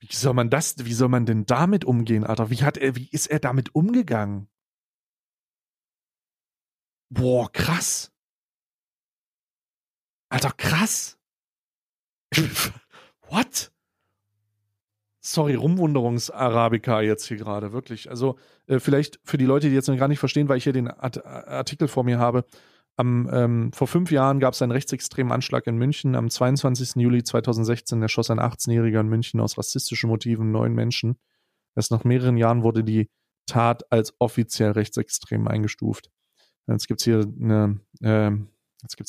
Wie 0.00 0.14
soll 0.14 0.32
man 0.34 0.48
das, 0.48 0.84
wie 0.84 0.92
soll 0.94 1.08
man 1.08 1.26
denn 1.26 1.44
damit 1.44 1.84
umgehen, 1.84 2.24
Alter? 2.24 2.50
Wie 2.50 2.62
hat 2.62 2.78
er, 2.78 2.96
wie 2.96 3.08
ist 3.10 3.26
er 3.26 3.40
damit 3.40 3.74
umgegangen? 3.74 4.48
Boah, 7.10 7.50
krass. 7.52 8.12
Alter, 10.30 10.52
krass. 10.52 11.18
What? 13.28 13.72
Sorry, 15.32 15.54
Rumwunderungsarabica 15.54 17.02
jetzt 17.02 17.26
hier 17.26 17.36
gerade, 17.36 17.72
wirklich. 17.72 18.08
Also, 18.08 18.38
äh, 18.66 18.78
vielleicht 18.78 19.20
für 19.24 19.36
die 19.36 19.44
Leute, 19.44 19.68
die 19.68 19.74
jetzt 19.74 19.88
noch 19.88 19.96
gar 19.98 20.08
nicht 20.08 20.18
verstehen, 20.18 20.48
weil 20.48 20.56
ich 20.56 20.64
hier 20.64 20.72
den 20.72 20.88
Art 20.88 21.24
Artikel 21.24 21.86
vor 21.86 22.02
mir 22.02 22.18
habe. 22.18 22.44
Am, 22.96 23.28
ähm, 23.32 23.72
vor 23.72 23.86
fünf 23.86 24.10
Jahren 24.10 24.40
gab 24.40 24.54
es 24.54 24.62
einen 24.62 24.72
rechtsextremen 24.72 25.30
Anschlag 25.30 25.66
in 25.66 25.76
München. 25.76 26.14
Am 26.14 26.30
22. 26.30 26.96
Juli 26.96 27.22
2016 27.22 28.00
erschoss 28.00 28.30
ein 28.30 28.40
18-Jähriger 28.40 29.00
in 29.00 29.08
München 29.08 29.40
aus 29.40 29.58
rassistischen 29.58 30.08
Motiven 30.08 30.50
neun 30.50 30.72
Menschen. 30.72 31.18
Erst 31.76 31.90
nach 31.90 32.04
mehreren 32.04 32.38
Jahren 32.38 32.62
wurde 32.62 32.82
die 32.82 33.10
Tat 33.46 33.84
als 33.92 34.14
offiziell 34.18 34.72
rechtsextrem 34.72 35.46
eingestuft. 35.46 36.10
Jetzt 36.66 36.88
gibt 36.88 37.00
es 37.00 37.04
hier 37.04 37.20
äh, 38.00 38.30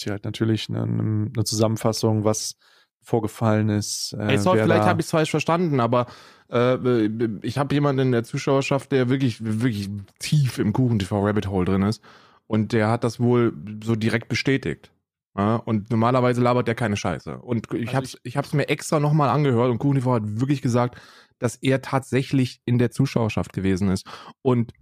hier 0.03 0.11
halt 0.11 0.25
natürlich 0.25 0.69
eine, 0.69 0.83
eine 0.83 1.43
Zusammenfassung, 1.45 2.25
was 2.25 2.55
vorgefallen 3.01 3.69
ist. 3.69 4.15
Äh, 4.19 4.33
Ey, 4.33 4.37
sorry, 4.37 4.61
vielleicht 4.61 4.85
habe 4.85 5.01
ich 5.01 5.07
es 5.07 5.11
falsch 5.11 5.31
verstanden, 5.31 5.79
aber 5.79 6.07
äh, 6.51 7.07
ich 7.41 7.57
habe 7.57 7.73
jemanden 7.73 8.01
in 8.07 8.11
der 8.11 8.23
Zuschauerschaft, 8.23 8.91
der 8.91 9.09
wirklich, 9.09 9.43
wirklich 9.43 9.89
tief 10.19 10.59
im 10.59 10.73
Kuchen-TV-Rabbit 10.73 11.47
Hole 11.47 11.65
drin 11.65 11.83
ist. 11.83 12.03
Und 12.47 12.73
der 12.73 12.89
hat 12.89 13.03
das 13.03 13.19
wohl 13.19 13.53
so 13.83 13.95
direkt 13.95 14.27
bestätigt. 14.27 14.91
Ja, 15.37 15.57
und 15.57 15.91
normalerweise 15.91 16.41
labert 16.41 16.67
der 16.67 16.75
keine 16.75 16.97
Scheiße. 16.97 17.37
Und 17.37 17.71
ich 17.73 17.89
Also 17.89 17.95
habe 17.95 18.05
es 18.05 18.17
ich 18.23 18.35
hab's 18.35 18.53
mir 18.53 18.67
extra 18.67 18.99
nochmal 18.99 19.29
angehört 19.29 19.69
und 19.69 19.77
KuchenTV 19.77 20.11
hat 20.11 20.23
wirklich 20.25 20.61
gesagt, 20.61 20.99
dass 21.37 21.55
er 21.55 21.81
tatsächlich 21.81 22.61
in 22.65 22.79
der 22.79 22.91
Zuschauerschaft 22.91 23.53
gewesen 23.53 23.89
ist. 23.89 24.05
Und 24.41 24.73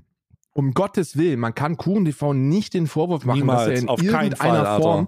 um 0.53 0.73
Gottes 0.73 1.17
Willen, 1.17 1.39
man 1.39 1.53
kann 1.53 1.77
KuchenTV 1.77 2.33
nicht 2.33 2.73
den 2.73 2.87
Vorwurf 2.87 3.25
machen, 3.25 3.41
Niemals, 3.41 3.69
dass 3.69 3.83
er 3.83 3.97
in 3.99 4.05
irgendeiner 4.05 4.35
Fall, 4.37 4.65
Alter. 4.65 5.07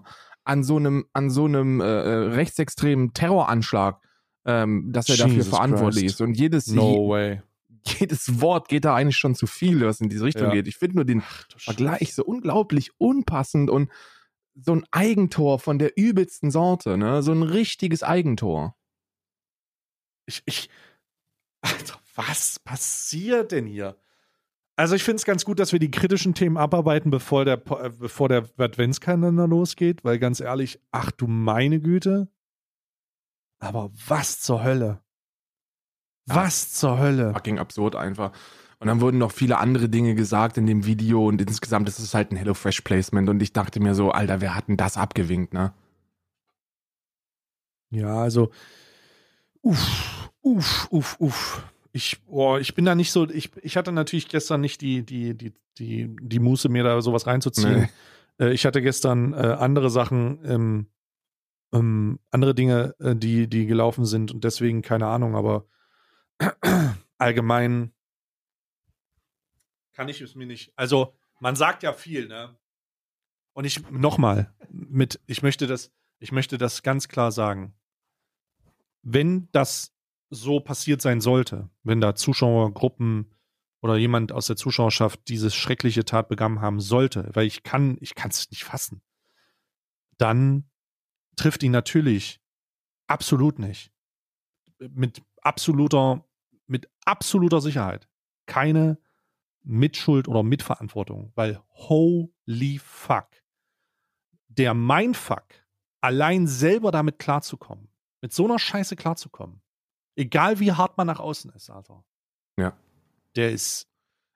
An 0.49 0.63
so 0.63 0.77
einem, 0.77 1.05
an 1.13 1.29
so 1.29 1.45
einem 1.45 1.79
äh, 1.79 1.85
äh, 1.85 2.13
rechtsextremen 2.33 3.13
Terroranschlag, 3.13 4.01
ähm, 4.45 4.91
dass 4.91 5.07
er 5.09 5.17
dafür 5.17 5.35
Jesus 5.35 5.49
verantwortlich 5.49 6.03
Christ. 6.05 6.15
ist. 6.15 6.21
Und 6.21 6.33
jedes, 6.33 6.67
No 6.67 7.07
way. 7.09 7.41
jedes 7.99 8.41
Wort 8.41 8.67
geht 8.67 8.83
da 8.85 8.95
eigentlich 8.95 9.17
schon 9.17 9.35
zu 9.35 9.45
viel, 9.47 9.85
was 9.85 10.01
in 10.01 10.09
diese 10.09 10.25
Richtung 10.25 10.47
Ja. 10.47 10.53
geht. 10.53 10.67
Ich 10.67 10.77
finde 10.77 10.95
nur 10.95 11.05
den 11.05 11.21
Ach, 11.21 11.45
Vergleich 11.55 12.15
so 12.15 12.23
unglaublich 12.25 12.91
unpassend 12.97 13.69
und 13.69 13.91
so 14.55 14.73
ein 14.75 14.85
Eigentor 14.91 15.59
von 15.59 15.77
der 15.79 15.95
übelsten 15.97 16.51
Sorte, 16.51 16.97
ne? 16.97 17.21
So 17.21 17.31
ein 17.31 17.43
richtiges 17.43 18.01
Eigentor. 18.03 18.75
ich, 20.25 20.41
ich, 20.45 20.69
Alter, 21.61 21.99
was 22.15 22.59
passiert 22.59 23.51
denn 23.51 23.65
hier? 23.65 23.95
Also 24.79 24.95
ich 24.95 25.03
finde 25.03 25.17
es 25.17 25.25
ganz 25.25 25.43
gut, 25.43 25.59
dass 25.59 25.73
wir 25.73 25.79
die 25.79 25.91
kritischen 25.91 26.33
Themen 26.33 26.55
abarbeiten, 26.55 27.11
bevor 27.11 27.43
der, 27.43 27.55
äh, 27.55 27.89
bevor 27.89 28.29
der 28.29 28.45
Adventskalender 28.57 29.45
losgeht, 29.45 30.05
weil 30.05 30.19
ganz 30.19 30.39
ehrlich, 30.39 30.79
ach 30.93 31.11
du 31.11 31.27
meine 31.27 31.81
Güte. 31.81 32.29
Aber 33.59 33.91
was 34.07 34.39
zur 34.39 34.63
Hölle? 34.63 35.01
Was 36.27 36.71
zur 36.71 36.97
Hölle? 36.97 37.33
Fucking 37.33 37.59
absurd 37.59 37.97
einfach. 37.97 38.31
Und 38.79 38.87
dann 38.87 39.01
wurden 39.01 39.17
noch 39.17 39.33
viele 39.33 39.57
andere 39.57 39.89
Dinge 39.89 40.15
gesagt 40.15 40.57
in 40.57 40.65
dem 40.65 40.85
Video 40.85 41.27
und 41.27 41.41
insgesamt 41.41 41.89
ist 41.89 41.99
es 41.99 42.13
halt 42.13 42.31
ein 42.31 42.37
HelloFresh-Placement 42.37 43.27
und 43.27 43.41
ich 43.41 43.51
dachte 43.51 43.81
mir 43.81 43.95
so, 43.95 44.11
Alter, 44.11 44.39
wer 44.39 44.55
hat 44.55 44.69
denn 44.69 44.77
das 44.77 44.95
abgewinkt, 44.95 45.53
ne? 45.53 45.73
Ja, 47.89 48.21
also, 48.21 48.49
uff, 49.61 50.31
uff, 50.41 50.87
uff, 50.89 51.19
uff. 51.19 51.63
Ich, 51.91 52.21
boah, 52.25 52.59
ich 52.59 52.75
bin 52.75 52.85
da 52.85 52.95
nicht 52.95 53.11
so, 53.11 53.27
ich, 53.29 53.51
ich 53.63 53.77
hatte 53.77 53.91
natürlich 53.91 54.27
gestern 54.27 54.61
nicht 54.61 54.81
die, 54.81 55.03
die, 55.03 55.35
die, 55.35 55.53
die, 55.77 56.15
die 56.21 56.39
Muße, 56.39 56.69
mir 56.69 56.83
da 56.83 57.01
sowas 57.01 57.27
reinzuziehen. 57.27 57.89
Äh, 58.39 58.53
ich 58.53 58.65
hatte 58.65 58.81
gestern 58.81 59.33
äh, 59.33 59.37
andere 59.37 59.89
Sachen, 59.89 60.39
ähm, 60.45 60.87
ähm, 61.73 62.19
andere 62.31 62.55
Dinge, 62.55 62.95
äh, 62.99 63.15
die, 63.15 63.47
die 63.47 63.65
gelaufen 63.65 64.05
sind 64.05 64.31
und 64.31 64.43
deswegen 64.43 64.81
keine 64.81 65.07
Ahnung, 65.07 65.35
aber 65.35 65.65
allgemein 67.17 67.91
kann 69.93 70.07
ich 70.07 70.21
es 70.21 70.35
mir 70.35 70.47
nicht. 70.47 70.71
Also, 70.77 71.13
man 71.41 71.57
sagt 71.57 71.83
ja 71.83 71.91
viel, 71.91 72.29
ne? 72.29 72.55
Und 73.51 73.65
ich, 73.65 73.89
nochmal, 73.89 74.53
mit, 74.69 75.19
ich 75.25 75.43
möchte 75.43 75.67
das, 75.67 75.91
ich 76.19 76.31
möchte 76.31 76.57
das 76.57 76.83
ganz 76.83 77.09
klar 77.09 77.33
sagen. 77.33 77.73
Wenn 79.01 79.49
das 79.51 79.93
so 80.29 80.59
passiert 80.59 81.01
sein 81.01 81.21
sollte, 81.21 81.69
wenn 81.83 82.01
da 82.01 82.15
Zuschauergruppen 82.15 83.33
oder 83.81 83.95
jemand 83.97 84.31
aus 84.31 84.47
der 84.47 84.55
Zuschauerschaft 84.55 85.21
diese 85.27 85.51
schreckliche 85.51 86.05
Tat 86.05 86.29
begangen 86.29 86.61
haben 86.61 86.79
sollte, 86.79 87.29
weil 87.33 87.47
ich 87.47 87.63
kann, 87.63 87.97
ich 88.01 88.15
kann 88.15 88.29
es 88.29 88.49
nicht 88.51 88.63
fassen, 88.63 89.01
dann 90.17 90.69
trifft 91.35 91.63
ihn 91.63 91.71
natürlich 91.71 92.41
absolut 93.07 93.59
nicht. 93.59 93.91
Mit 94.77 95.21
absoluter, 95.41 96.25
mit 96.67 96.89
absoluter 97.05 97.61
Sicherheit 97.61 98.07
keine 98.45 98.97
Mitschuld 99.63 100.27
oder 100.27 100.43
Mitverantwortung, 100.43 101.31
weil 101.35 101.61
holy 101.69 102.79
fuck, 102.83 103.27
der 104.47 104.73
Mindfuck, 104.73 105.45
allein 106.01 106.47
selber 106.47 106.91
damit 106.91 107.19
klarzukommen, 107.19 107.89
mit 108.21 108.33
so 108.33 108.45
einer 108.45 108.59
Scheiße 108.59 108.95
klarzukommen, 108.95 109.61
egal 110.19 110.59
wie 110.59 110.73
hart 110.73 110.97
man 110.97 111.07
nach 111.07 111.19
außen 111.19 111.51
ist, 111.55 111.69
Alter. 111.69 112.03
Ja. 112.59 112.73
Der 113.35 113.51
ist 113.51 113.87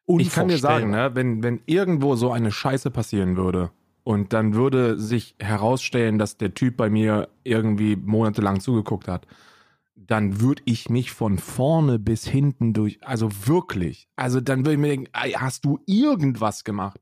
Ich 0.07 0.31
kann 0.31 0.47
dir 0.47 0.57
sagen, 0.57 0.89
ne, 0.91 1.11
wenn, 1.13 1.43
wenn 1.43 1.61
irgendwo 1.65 2.15
so 2.15 2.31
eine 2.31 2.51
Scheiße 2.51 2.89
passieren 2.89 3.36
würde 3.36 3.71
und 4.03 4.34
dann 4.34 4.55
würde 4.55 4.97
sich 4.97 5.36
herausstellen, 5.39 6.17
dass 6.17 6.38
der 6.38 6.53
Typ 6.53 6.77
bei 6.77 6.89
mir 6.89 7.29
irgendwie 7.43 7.95
monatelang 7.95 8.61
zugeguckt 8.61 9.07
hat, 9.07 9.27
dann 9.95 10.41
würde 10.41 10.61
ich 10.65 10.89
mich 10.89 11.11
von 11.11 11.38
vorne 11.38 11.99
bis 11.99 12.25
hinten 12.25 12.73
durch, 12.73 13.05
also 13.05 13.29
wirklich, 13.45 14.07
also 14.15 14.41
dann 14.41 14.59
würde 14.59 14.73
ich 14.73 14.79
mir 14.79 14.89
denken, 14.89 15.11
hast 15.36 15.65
du 15.65 15.79
irgendwas 15.86 16.63
gemacht? 16.63 16.99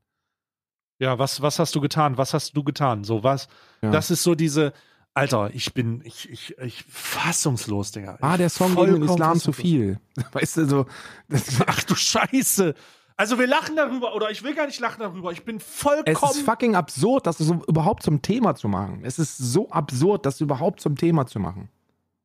Ja, 0.98 1.18
was, 1.18 1.42
was 1.42 1.58
hast 1.58 1.74
du 1.74 1.80
getan? 1.80 2.16
Was 2.16 2.32
hast 2.32 2.56
du 2.56 2.62
getan? 2.62 3.02
So 3.02 3.24
was. 3.24 3.48
Ja. 3.82 3.90
Das 3.90 4.12
ist 4.12 4.22
so 4.22 4.36
diese, 4.36 4.72
Alter, 5.14 5.50
ich 5.54 5.74
bin, 5.74 6.00
ich, 6.04 6.30
ich, 6.30 6.56
ich 6.58 6.84
fassungslos, 6.88 7.92
Digga. 7.92 8.16
Ah, 8.22 8.38
der 8.38 8.48
Song 8.48 8.74
gegen 8.74 8.86
den 8.86 9.06
vollkommen 9.06 9.10
Islam 9.10 9.38
zu 9.40 9.52
viel. 9.52 10.00
Weißt 10.32 10.56
du, 10.56 10.66
so, 10.66 10.86
Ach 11.66 11.84
du 11.84 11.94
Scheiße. 11.94 12.74
Also 13.18 13.38
wir 13.38 13.46
lachen 13.46 13.76
darüber, 13.76 14.14
oder 14.14 14.30
ich 14.30 14.42
will 14.42 14.54
gar 14.54 14.66
nicht 14.66 14.80
lachen 14.80 15.00
darüber. 15.00 15.30
Ich 15.32 15.44
bin 15.44 15.58
Es 15.58 15.64
vollkommen. 15.64 16.32
ist 16.32 16.40
fucking 16.42 16.74
absurd, 16.74 17.26
das 17.26 17.38
so 17.38 17.62
überhaupt 17.68 18.02
zum 18.02 18.22
Thema 18.22 18.54
zu 18.54 18.68
machen. 18.68 19.04
Es 19.04 19.18
ist 19.18 19.36
so 19.36 19.68
absurd, 19.70 20.24
das 20.24 20.40
überhaupt 20.40 20.80
zum 20.80 20.96
Thema 20.96 21.26
zu 21.26 21.38
machen. 21.38 21.68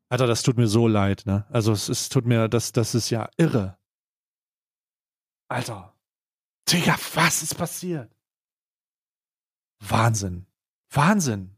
Alter, 0.10 0.26
das 0.26 0.42
tut 0.42 0.56
mir 0.58 0.68
so 0.68 0.88
leid, 0.88 1.24
ne? 1.26 1.46
Also 1.50 1.74
es 1.74 1.90
ist, 1.90 2.14
tut 2.14 2.26
mir, 2.26 2.48
das, 2.48 2.72
das 2.72 2.96
ist 2.96 3.10
ja 3.10 3.30
irre. 3.36 3.78
Alter. 5.50 5.94
Digga, 6.72 6.96
was 7.16 7.44
ist 7.44 7.56
passiert? 7.56 8.10
Wahnsinn. 9.80 10.46
Wahnsinn. 10.90 11.57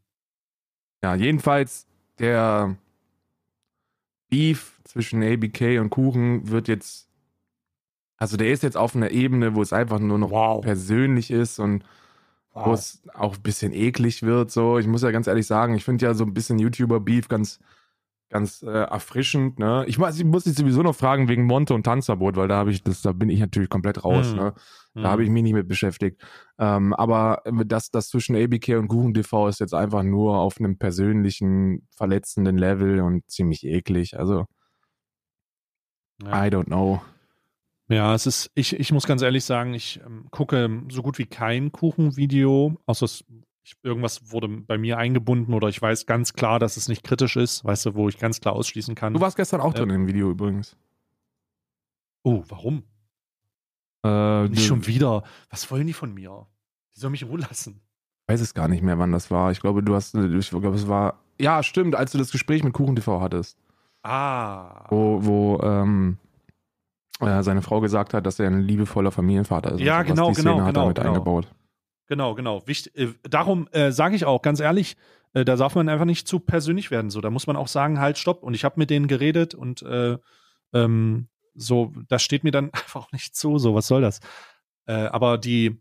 Ja, 1.03 1.15
jedenfalls 1.15 1.87
der 2.19 2.75
Beef 4.29 4.79
zwischen 4.83 5.23
ABK 5.23 5.79
und 5.79 5.89
Kuchen 5.89 6.49
wird 6.49 6.67
jetzt, 6.67 7.07
also 8.17 8.37
der 8.37 8.51
ist 8.51 8.63
jetzt 8.63 8.77
auf 8.77 8.95
einer 8.95 9.11
Ebene, 9.11 9.55
wo 9.55 9.61
es 9.61 9.73
einfach 9.73 9.99
nur 9.99 10.17
noch 10.17 10.31
Wow. 10.31 10.61
persönlich 10.61 11.31
ist 11.31 11.59
und 11.59 11.83
wo 12.53 12.73
es 12.73 13.01
auch 13.13 13.35
ein 13.35 13.41
bisschen 13.41 13.71
eklig 13.73 14.23
wird. 14.23 14.51
So, 14.51 14.79
ich 14.79 14.87
muss 14.87 15.01
ja 15.01 15.11
ganz 15.11 15.27
ehrlich 15.27 15.47
sagen, 15.47 15.75
ich 15.75 15.85
finde 15.85 16.05
ja 16.05 16.13
so 16.13 16.25
ein 16.25 16.33
bisschen 16.33 16.59
YouTuber-Beef 16.59 17.29
ganz, 17.29 17.59
ganz 18.29 18.61
äh, 18.61 18.69
erfrischend. 18.69 19.59
Ne? 19.59 19.83
Ich, 19.87 19.97
ich 19.97 20.23
muss 20.23 20.43
dich 20.43 20.55
sowieso 20.55 20.83
noch 20.83 20.95
fragen 20.95 21.27
wegen 21.27 21.45
Monte 21.45 21.73
und 21.73 21.83
Tanzverbot, 21.83 22.35
weil 22.35 22.47
da 22.47 22.57
habe 22.57 22.71
ich 22.71 22.83
das, 22.83 23.01
da 23.01 23.11
bin 23.11 23.29
ich 23.29 23.39
natürlich 23.39 23.69
komplett 23.69 24.03
raus. 24.03 24.29
Hm. 24.31 24.37
Ne? 24.37 24.53
Mhm. 24.93 25.01
Da 25.01 25.09
habe 25.11 25.23
ich 25.23 25.29
mich 25.29 25.43
nicht 25.43 25.53
mit 25.53 25.67
beschäftigt. 25.67 26.21
Ähm, 26.57 26.93
aber 26.93 27.41
das, 27.65 27.89
das 27.91 28.09
zwischen 28.09 28.35
ABK 28.35 28.77
und 28.77 28.87
Kuchen 28.87 29.13
TV 29.13 29.47
ist 29.47 29.59
jetzt 29.59 29.73
einfach 29.73 30.03
nur 30.03 30.37
auf 30.37 30.59
einem 30.59 30.77
persönlichen, 30.77 31.87
verletzenden 31.95 32.57
Level 32.57 33.01
und 33.01 33.29
ziemlich 33.29 33.65
eklig. 33.65 34.17
Also, 34.17 34.45
Ja. 36.23 36.45
I 36.45 36.49
don't 36.49 36.65
know. 36.65 37.01
Ja, 37.87 38.13
es 38.13 38.27
ist, 38.27 38.51
ich, 38.53 38.79
ich 38.79 38.91
muss 38.91 39.07
ganz 39.07 39.23
ehrlich 39.23 39.43
sagen, 39.43 39.73
ich 39.73 39.99
ähm, 40.05 40.27
gucke 40.29 40.83
so 40.89 41.01
gut 41.01 41.17
wie 41.17 41.25
kein 41.25 41.71
Kuchenvideo, 41.71 42.77
außer 42.85 43.05
es, 43.05 43.25
ich, 43.69 43.75
irgendwas 43.83 44.31
wurde 44.31 44.47
bei 44.47 44.77
mir 44.77 44.97
eingebunden 44.97 45.53
oder 45.53 45.67
ich 45.67 45.81
weiß 45.81 46.05
ganz 46.05 46.33
klar, 46.33 46.59
dass 46.59 46.77
es 46.77 46.87
nicht 46.87 47.03
kritisch 47.03 47.35
ist, 47.35 47.63
weißt 47.63 47.85
du, 47.87 47.95
wo 47.95 48.09
ich 48.09 48.17
ganz 48.17 48.39
klar 48.41 48.55
ausschließen 48.55 48.95
kann. 48.95 49.13
Du 49.13 49.21
warst 49.21 49.37
gestern 49.37 49.61
auch 49.61 49.73
Ähm, 49.75 49.87
drin 49.87 49.89
im 49.91 50.07
Video 50.07 50.29
übrigens. 50.31 50.75
oh, 52.23 52.43
warum? 52.47 52.83
Äh, 54.03 54.47
Nicht 54.47 54.65
schon 54.65 54.87
wieder. 54.87 55.23
Was 55.49 55.69
wollen 55.71 55.87
die 55.87 55.93
von 55.93 56.13
mir? 56.13 56.47
Die 56.95 56.99
sollen 56.99 57.11
mich 57.11 57.21
in 57.21 57.27
Ruhe 57.29 57.39
lassen. 57.39 57.81
Ich 58.27 58.33
weiß 58.33 58.41
es 58.41 58.53
gar 58.53 58.67
nicht 58.67 58.81
mehr, 58.83 58.97
wann 58.99 59.11
das 59.11 59.29
war. 59.31 59.51
Ich 59.51 59.59
glaube, 59.59 59.83
du 59.83 59.93
hast, 59.95 60.15
ich 60.15 60.49
glaube, 60.49 60.69
es 60.69 60.87
war, 60.87 61.19
ja, 61.39 61.61
stimmt, 61.63 61.95
als 61.95 62.11
du 62.11 62.17
das 62.17 62.31
Gespräch 62.31 62.63
mit 62.63 62.73
Kuchen 62.73 62.95
TV 62.95 63.21
hattest, 63.21 63.57
Ah. 64.03 64.85
wo, 64.89 65.25
wo 65.25 65.59
ähm, 65.61 66.17
äh, 67.19 67.43
seine 67.43 67.61
Frau 67.61 67.81
gesagt 67.81 68.13
hat, 68.13 68.25
dass 68.25 68.39
er 68.39 68.47
ein 68.47 68.61
liebevoller 68.61 69.11
Familienvater 69.11 69.73
ist. 69.73 69.81
Ja, 69.81 70.03
genau, 70.03 70.29
Die 70.29 70.35
Szene 70.35 70.51
genau, 70.53 70.61
hat 70.65 70.67
er 70.67 70.73
genau, 70.73 70.87
mit 70.87 70.95
genau. 70.97 71.07
eingebaut. 71.09 71.47
Genau, 72.09 72.35
genau. 72.35 72.63
Wicht, 72.67 72.93
äh, 72.97 73.09
darum 73.23 73.67
äh, 73.71 73.91
sage 73.91 74.15
ich 74.15 74.25
auch 74.25 74.41
ganz 74.41 74.59
ehrlich, 74.59 74.97
äh, 75.33 75.45
da 75.45 75.55
darf 75.55 75.75
man 75.75 75.87
einfach 75.89 76.05
nicht 76.05 76.27
zu 76.27 76.39
persönlich 76.39 76.91
werden. 76.91 77.11
So, 77.11 77.21
da 77.21 77.29
muss 77.29 77.47
man 77.47 77.55
auch 77.55 77.67
sagen, 77.67 77.99
halt, 77.99 78.17
stopp. 78.17 78.43
Und 78.43 78.55
ich 78.55 78.65
habe 78.65 78.75
mit 78.79 78.89
denen 78.89 79.07
geredet 79.07 79.53
und 79.53 79.83
äh, 79.83 80.17
ähm, 80.73 81.27
so, 81.55 81.93
das 82.07 82.23
steht 82.23 82.43
mir 82.43 82.51
dann 82.51 82.65
einfach 82.73 83.03
auch 83.03 83.11
nicht 83.11 83.35
zu. 83.35 83.59
So, 83.59 83.75
was 83.75 83.87
soll 83.87 84.01
das? 84.01 84.19
Äh, 84.87 84.93
aber 84.93 85.37
die 85.37 85.79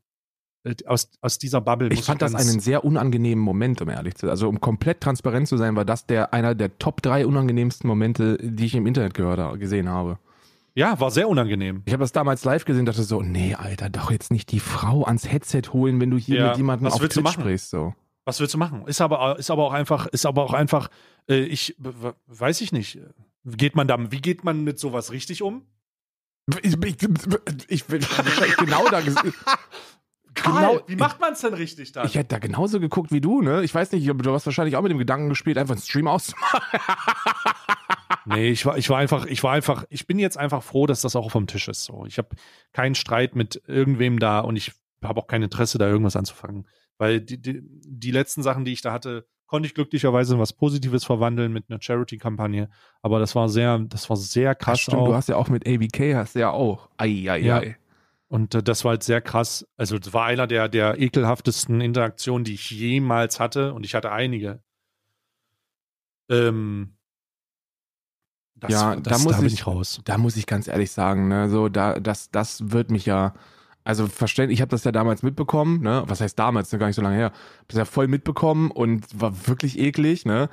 äh, 0.64 0.74
aus, 0.86 1.10
aus 1.22 1.38
dieser 1.38 1.62
Bubble. 1.62 1.88
Ich 1.92 2.02
fand 2.02 2.20
das 2.20 2.32
ganz- 2.32 2.46
einen 2.48 2.60
sehr 2.60 2.84
unangenehmen 2.84 3.42
Moment, 3.42 3.80
um 3.80 3.88
ehrlich 3.88 4.14
zu 4.16 4.26
sein. 4.26 4.30
Also 4.30 4.48
um 4.50 4.60
komplett 4.60 5.00
transparent 5.00 5.48
zu 5.48 5.56
sein, 5.56 5.76
war 5.76 5.86
das 5.86 6.06
der 6.06 6.34
einer 6.34 6.54
der 6.54 6.78
Top 6.78 7.00
drei 7.00 7.26
unangenehmsten 7.26 7.88
Momente, 7.88 8.36
die 8.42 8.66
ich 8.66 8.74
im 8.74 8.86
Internet 8.86 9.14
gehört, 9.14 9.58
gesehen 9.58 9.88
habe. 9.88 10.18
Ja, 10.78 11.00
war 11.00 11.10
sehr 11.10 11.28
unangenehm. 11.28 11.82
Ich 11.86 11.92
habe 11.92 12.04
das 12.04 12.12
damals 12.12 12.44
live 12.44 12.64
gesehen, 12.64 12.86
dachte 12.86 13.02
so, 13.02 13.20
nee, 13.20 13.56
Alter, 13.56 13.90
doch 13.90 14.12
jetzt 14.12 14.30
nicht 14.30 14.52
die 14.52 14.60
Frau 14.60 15.02
ans 15.02 15.28
Headset 15.28 15.62
holen, 15.72 16.00
wenn 16.00 16.08
du 16.08 16.18
hier 16.18 16.36
Ja, 16.36 16.48
mit 16.50 16.56
jemandem 16.56 16.86
auf 16.86 17.00
Twitch 17.00 17.16
machen? 17.16 17.40
sprichst. 17.40 17.70
So. 17.70 17.96
Was 18.24 18.38
willst 18.38 18.54
du 18.54 18.58
machen? 18.58 18.86
Ist 18.86 19.00
aber, 19.00 19.40
ist 19.40 19.50
aber 19.50 19.64
auch 19.64 19.72
einfach, 19.72 20.06
ist 20.06 20.24
aber 20.24 20.44
auch 20.44 20.52
einfach, 20.52 20.88
äh, 21.28 21.40
ich 21.40 21.74
weiß 22.28 22.60
ich 22.60 22.70
nicht. 22.70 23.00
Geht 23.44 23.74
man 23.74 23.88
da, 23.88 23.98
wie 24.12 24.20
geht 24.20 24.44
man 24.44 24.62
mit 24.62 24.78
sowas 24.78 25.10
richtig 25.10 25.42
um? 25.42 25.66
Ich, 26.62 26.76
ich, 26.80 26.96
ich, 27.66 27.90
wahrscheinlich 27.90 28.56
genau 28.58 28.88
da 28.88 29.00
Karl, 30.42 30.76
Genau, 30.76 30.80
wie 30.86 30.96
macht 30.96 31.20
man 31.20 31.32
es 31.32 31.40
denn 31.40 31.54
richtig 31.54 31.92
dann? 31.92 32.06
Ich 32.06 32.14
hätte 32.14 32.28
da 32.28 32.38
genauso 32.38 32.80
geguckt 32.80 33.12
wie 33.12 33.20
du, 33.20 33.42
ne? 33.42 33.62
Ich 33.62 33.74
weiß 33.74 33.92
nicht, 33.92 34.06
du 34.08 34.32
hast 34.32 34.46
wahrscheinlich 34.46 34.76
auch 34.76 34.82
mit 34.82 34.90
dem 34.90 34.98
Gedanken 34.98 35.28
gespielt, 35.28 35.58
einfach 35.58 35.74
einen 35.74 35.82
Stream 35.82 36.08
auszumachen. 36.08 36.60
Nee, 38.26 38.50
ich 38.50 38.66
war, 38.66 38.76
ich 38.76 38.90
war 38.90 38.98
einfach, 38.98 39.24
ich 39.26 39.42
war 39.42 39.52
einfach, 39.52 39.84
ich 39.88 40.06
bin 40.06 40.18
jetzt 40.18 40.36
einfach 40.36 40.62
froh, 40.62 40.86
dass 40.86 41.00
das 41.00 41.16
auch 41.16 41.30
vom 41.30 41.46
Tisch 41.46 41.68
ist. 41.68 41.84
So, 41.84 42.04
ich 42.06 42.18
habe 42.18 42.28
keinen 42.72 42.94
Streit 42.94 43.34
mit 43.34 43.62
irgendwem 43.66 44.18
da 44.18 44.40
und 44.40 44.56
ich 44.56 44.72
habe 45.02 45.20
auch 45.20 45.26
kein 45.26 45.42
Interesse, 45.42 45.78
da 45.78 45.88
irgendwas 45.88 46.16
anzufangen. 46.16 46.66
Weil 46.98 47.20
die, 47.20 47.40
die, 47.40 47.62
die 47.62 48.10
letzten 48.10 48.42
Sachen, 48.42 48.64
die 48.64 48.72
ich 48.72 48.82
da 48.82 48.92
hatte, 48.92 49.26
konnte 49.46 49.66
ich 49.66 49.74
glücklicherweise 49.74 50.34
in 50.34 50.40
was 50.40 50.52
Positives 50.52 51.04
verwandeln 51.04 51.52
mit 51.52 51.70
einer 51.70 51.80
Charity-Kampagne. 51.80 52.68
Aber 53.00 53.18
das 53.18 53.34
war 53.34 53.48
sehr, 53.48 53.78
das 53.78 54.10
war 54.10 54.16
sehr 54.16 54.54
krass. 54.54 54.80
Stimmt, 54.80 54.98
auch. 54.98 55.06
du 55.08 55.14
hast 55.14 55.28
ja 55.28 55.36
auch 55.36 55.48
mit 55.48 55.66
ABK, 55.66 56.14
hast 56.14 56.34
du 56.34 56.40
ja 56.40 56.50
auch. 56.50 56.90
Ei, 56.98 57.30
ei, 57.30 57.38
Ja. 57.38 57.58
ei. 57.60 57.76
Und 58.28 58.54
äh, 58.54 58.62
das 58.62 58.84
war 58.84 58.90
halt 58.90 59.02
sehr 59.02 59.20
krass. 59.20 59.66
Also, 59.76 59.98
das 59.98 60.12
war 60.12 60.26
einer 60.26 60.46
der, 60.46 60.68
der 60.68 60.98
ekelhaftesten 61.00 61.80
Interaktionen, 61.80 62.44
die 62.44 62.54
ich 62.54 62.70
jemals 62.70 63.40
hatte. 63.40 63.72
Und 63.72 63.84
ich 63.84 63.94
hatte 63.94 64.12
einige. 64.12 64.62
Ähm, 66.28 66.94
das, 68.54 68.70
Ja, 68.72 68.96
das, 68.96 69.22
da 69.24 69.30
muss 69.30 69.42
ich- 69.46 69.52
ich 69.54 69.66
raus. 69.66 70.00
Da 70.04 70.18
muss 70.18 70.36
ich 70.36 70.46
ganz 70.46 70.68
ehrlich 70.68 70.90
sagen, 70.90 71.28
ne, 71.28 71.48
so 71.48 71.68
da 71.68 71.98
das 72.00 72.30
das 72.30 72.70
wird 72.70 72.90
mich 72.90 73.06
ja 73.06 73.34
also 73.88 74.06
verständlich, 74.06 74.58
ich 74.58 74.60
habe 74.60 74.68
das 74.68 74.84
ja 74.84 74.92
damals 74.92 75.22
mitbekommen, 75.22 75.80
ne? 75.80 76.02
Was 76.06 76.20
heißt 76.20 76.38
damals, 76.38 76.70
ne, 76.70 76.78
gar 76.78 76.88
nicht 76.88 76.96
so 76.96 77.00
lange 77.00 77.16
her. 77.16 77.32
Hab 77.60 77.68
das 77.68 77.78
ja 77.78 77.84
voll 77.86 78.06
mitbekommen 78.06 78.70
und 78.70 79.06
war 79.18 79.48
wirklich 79.48 79.78
eklig, 79.78 80.26
ne? 80.26 80.50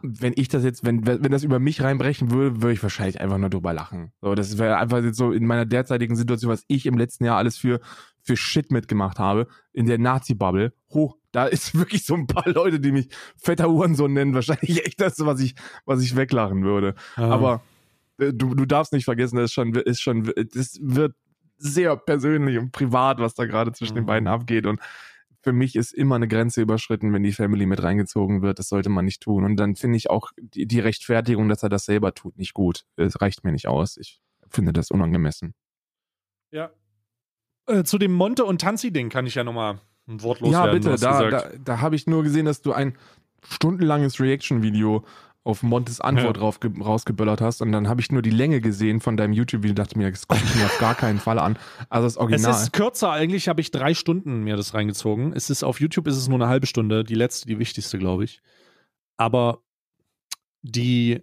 Wenn 0.00 0.32
ich 0.34 0.48
das 0.48 0.64
jetzt, 0.64 0.82
wenn 0.82 1.06
wenn 1.06 1.30
das 1.30 1.42
über 1.42 1.58
mich 1.58 1.82
reinbrechen 1.82 2.30
würde, 2.30 2.62
würde 2.62 2.72
ich 2.72 2.82
wahrscheinlich 2.82 3.20
einfach 3.20 3.36
nur 3.36 3.50
drüber 3.50 3.74
lachen. 3.74 4.12
So, 4.22 4.34
das 4.34 4.56
wäre 4.56 4.78
einfach 4.78 5.04
jetzt 5.04 5.18
so 5.18 5.30
in 5.30 5.44
meiner 5.44 5.66
derzeitigen 5.66 6.16
Situation, 6.16 6.50
was 6.50 6.64
ich 6.68 6.86
im 6.86 6.96
letzten 6.96 7.26
Jahr 7.26 7.36
alles 7.36 7.58
für 7.58 7.80
für 8.22 8.38
Shit 8.38 8.70
mitgemacht 8.70 9.18
habe 9.18 9.46
in 9.74 9.84
der 9.84 9.98
Nazi-Bubble. 9.98 10.72
Hoch, 10.88 11.18
da 11.32 11.44
ist 11.44 11.74
wirklich 11.78 12.06
so 12.06 12.14
ein 12.14 12.28
paar 12.28 12.48
Leute, 12.48 12.80
die 12.80 12.92
mich 12.92 13.10
fetter 13.36 13.68
Hurensohn 13.68 14.14
nennen, 14.14 14.32
wahrscheinlich 14.32 14.86
echt 14.86 15.02
das, 15.02 15.16
was 15.18 15.38
ich 15.40 15.54
was 15.84 16.00
ich 16.00 16.16
weglachen 16.16 16.64
würde. 16.64 16.94
Aber 17.16 17.60
äh, 18.18 18.32
du, 18.32 18.54
du 18.54 18.64
darfst 18.64 18.94
nicht 18.94 19.04
vergessen, 19.04 19.36
das 19.36 19.46
ist 19.46 19.52
schon, 19.52 19.74
ist 19.74 20.00
schon, 20.00 20.32
das 20.54 20.78
wird 20.80 21.14
sehr 21.60 21.96
persönlich 21.96 22.58
und 22.58 22.72
privat, 22.72 23.18
was 23.18 23.34
da 23.34 23.44
gerade 23.46 23.72
zwischen 23.72 23.94
den 23.94 24.04
Mhm. 24.04 24.08
beiden 24.08 24.28
abgeht. 24.28 24.66
Und 24.66 24.80
für 25.42 25.52
mich 25.52 25.74
ist 25.76 25.92
immer 25.92 26.16
eine 26.16 26.28
Grenze 26.28 26.60
überschritten, 26.60 27.12
wenn 27.12 27.22
die 27.22 27.32
Family 27.32 27.64
mit 27.66 27.82
reingezogen 27.82 28.42
wird. 28.42 28.58
Das 28.58 28.68
sollte 28.68 28.90
man 28.90 29.04
nicht 29.04 29.22
tun. 29.22 29.44
Und 29.44 29.56
dann 29.56 29.74
finde 29.76 29.96
ich 29.96 30.10
auch 30.10 30.32
die, 30.38 30.66
die 30.66 30.80
Rechtfertigung, 30.80 31.48
dass 31.48 31.62
er 31.62 31.68
das 31.70 31.84
selber 31.86 32.14
tut, 32.14 32.36
nicht 32.36 32.52
gut. 32.54 32.84
Es 32.96 33.20
reicht 33.20 33.44
mir 33.44 33.52
nicht 33.52 33.66
aus. 33.68 33.96
Ich 33.96 34.20
finde 34.50 34.72
das 34.72 34.90
unangemessen. 34.90 35.54
Ja. 36.50 36.70
Äh, 37.66 37.84
zu 37.84 37.96
dem 37.98 38.12
Monte- 38.12 38.44
und 38.44 38.60
Tanzi-Ding 38.60 39.08
kann 39.08 39.26
ich 39.26 39.34
ja 39.36 39.44
nochmal 39.44 39.80
ein 40.08 40.22
Wort 40.22 40.40
ja, 40.40 40.46
loswerden. 40.66 40.72
bitte. 40.74 40.86
Du 40.88 40.92
hast 40.92 41.02
Da, 41.02 41.30
da, 41.30 41.50
da 41.64 41.80
habe 41.80 41.94
ich 41.96 42.06
nur 42.06 42.22
gesehen, 42.22 42.44
dass 42.46 42.62
du 42.62 42.72
ein 42.72 42.96
stundenlanges 43.42 44.20
Reaction-Video 44.20 45.04
auf 45.42 45.62
Montes 45.62 46.00
Antwort 46.02 46.36
Ja. 46.36 46.42
rausgeböllert 46.84 47.40
hast 47.40 47.62
und 47.62 47.72
dann 47.72 47.88
habe 47.88 48.00
ich 48.02 48.12
nur 48.12 48.20
die 48.20 48.30
Länge 48.30 48.60
gesehen 48.60 49.00
von 49.00 49.16
deinem 49.16 49.32
YouTube-Video 49.32 49.74
dachte 49.74 49.96
mir, 49.96 50.10
das 50.10 50.28
gucke 50.28 50.42
ich 50.44 50.54
mir 50.54 50.66
auf 50.66 50.78
gar 50.78 50.94
keinen 50.94 51.18
Fall 51.18 51.38
an. 51.38 51.58
Also 51.88 52.04
das 52.06 52.12
Es 52.14 52.18
Original. 52.18 52.50
ist 52.62 52.72
kürzer, 52.74 53.10
eigentlich 53.12 53.48
habe 53.48 53.60
ich 53.62 53.70
drei 53.70 53.94
Stunden 53.94 54.44
mir 54.44 54.56
das 54.56 54.74
reingezogen. 54.74 55.32
Es 55.32 55.48
ist 55.48 55.62
auf 55.62 55.80
YouTube 55.80 56.06
ist 56.08 56.16
es 56.16 56.28
nur 56.28 56.36
eine 56.38 56.48
halbe 56.48 56.66
Stunde, 56.66 57.04
die 57.04 57.14
letzte, 57.14 57.46
die 57.48 57.58
wichtigste, 57.58 57.98
glaube 57.98 58.24
ich. 58.24 58.42
Aber 59.16 59.62
die, 60.62 61.22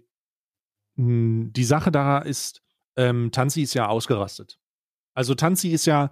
mh, 0.96 1.50
die 1.52 1.64
Sache 1.64 1.92
da 1.92 2.18
ist, 2.18 2.62
ähm, 2.96 3.30
Tanzi 3.30 3.62
ist 3.62 3.74
ja 3.74 3.86
ausgerastet. 3.86 4.58
Also 5.14 5.34
Tanzi 5.36 5.68
ist 5.68 5.86
ja, 5.86 6.10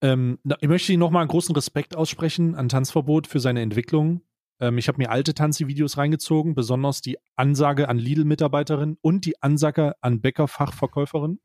ähm, 0.00 0.38
ich 0.60 0.68
möchte 0.68 0.96
nochmal 0.96 1.22
einen 1.22 1.30
großen 1.30 1.54
Respekt 1.54 1.94
aussprechen 1.94 2.54
an 2.54 2.70
Tanzverbot 2.70 3.26
für 3.26 3.40
seine 3.40 3.60
Entwicklung. 3.60 4.22
Ähm, 4.60 4.78
ich 4.78 4.88
habe 4.88 4.98
mir 4.98 5.10
alte 5.10 5.34
Tanzi-Videos 5.34 5.96
reingezogen, 5.96 6.54
besonders 6.54 7.00
die 7.00 7.18
Ansage 7.36 7.88
an 7.88 7.98
Lidl-Mitarbeiterin 7.98 8.96
und 9.00 9.24
die 9.24 9.42
Ansage 9.42 9.94
an 10.00 10.20
Bäcker-Fachverkäuferin. 10.20 11.40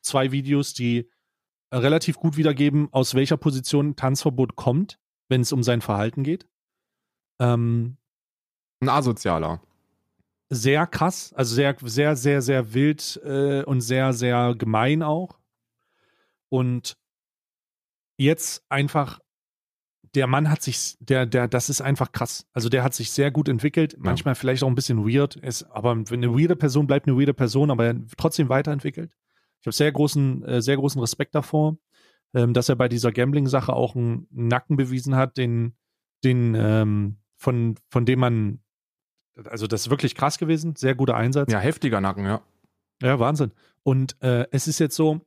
Zwei 0.00 0.32
Videos, 0.32 0.74
die 0.74 1.10
relativ 1.72 2.16
gut 2.16 2.36
wiedergeben, 2.36 2.88
aus 2.92 3.14
welcher 3.14 3.36
Position 3.36 3.96
Tanzverbot 3.96 4.56
kommt, 4.56 4.98
wenn 5.28 5.40
es 5.42 5.52
um 5.52 5.62
sein 5.62 5.80
Verhalten 5.80 6.22
geht. 6.24 6.48
Ähm, 7.38 7.96
ein 8.80 8.88
Asozialer. 8.88 9.60
sehr 10.48 10.86
krass, 10.86 11.32
also 11.34 11.54
sehr, 11.54 11.76
sehr, 11.80 12.16
sehr, 12.16 12.42
sehr 12.42 12.74
wild 12.74 13.20
äh, 13.24 13.62
und 13.62 13.80
sehr, 13.82 14.12
sehr 14.12 14.54
gemein 14.56 15.02
auch. 15.02 15.38
Und 16.48 16.98
jetzt 18.18 18.64
einfach, 18.68 19.20
der 20.14 20.26
Mann 20.26 20.50
hat 20.50 20.62
sich, 20.62 20.96
der, 21.00 21.26
der, 21.26 21.48
das 21.48 21.70
ist 21.70 21.80
einfach 21.80 22.12
krass. 22.12 22.46
Also 22.52 22.68
der 22.68 22.82
hat 22.82 22.94
sich 22.94 23.12
sehr 23.12 23.30
gut 23.30 23.48
entwickelt, 23.48 23.96
manchmal 23.98 24.34
vielleicht 24.34 24.62
auch 24.62 24.68
ein 24.68 24.74
bisschen 24.74 25.06
weird, 25.06 25.36
ist, 25.36 25.62
aber 25.64 25.92
eine 25.92 26.32
weirde 26.32 26.56
Person 26.56 26.86
bleibt 26.86 27.06
eine 27.06 27.16
weirde 27.16 27.34
Person, 27.34 27.70
aber 27.70 27.94
trotzdem 28.16 28.48
weiterentwickelt. 28.48 29.12
Ich 29.60 29.66
habe 29.66 29.74
sehr 29.74 29.92
großen, 29.92 30.44
äh, 30.44 30.62
sehr 30.62 30.76
großen 30.76 31.00
Respekt 31.00 31.34
davor. 31.34 31.76
ähm, 32.34 32.54
dass 32.54 32.68
er 32.68 32.76
bei 32.76 32.88
dieser 32.88 33.12
Gambling-Sache 33.12 33.72
auch 33.72 33.94
einen 33.96 34.26
Nacken 34.30 34.76
bewiesen 34.76 35.16
hat, 35.16 35.36
den, 35.36 35.76
den, 36.24 36.54
ähm, 36.54 37.18
von, 37.36 37.76
von 37.90 38.04
dem 38.04 38.20
man, 38.20 38.60
also 39.44 39.66
das 39.66 39.82
ist 39.82 39.90
wirklich 39.90 40.14
krass 40.14 40.38
gewesen, 40.38 40.76
sehr 40.76 40.94
guter 40.94 41.16
Einsatz. 41.16 41.52
Ja, 41.52 41.58
heftiger 41.58 42.00
Nacken, 42.00 42.24
ja. 42.24 42.42
Ja, 43.02 43.18
Wahnsinn. 43.18 43.52
Und 43.82 44.20
äh, 44.22 44.46
es 44.50 44.68
ist 44.68 44.78
jetzt 44.78 44.94
so, 44.94 45.26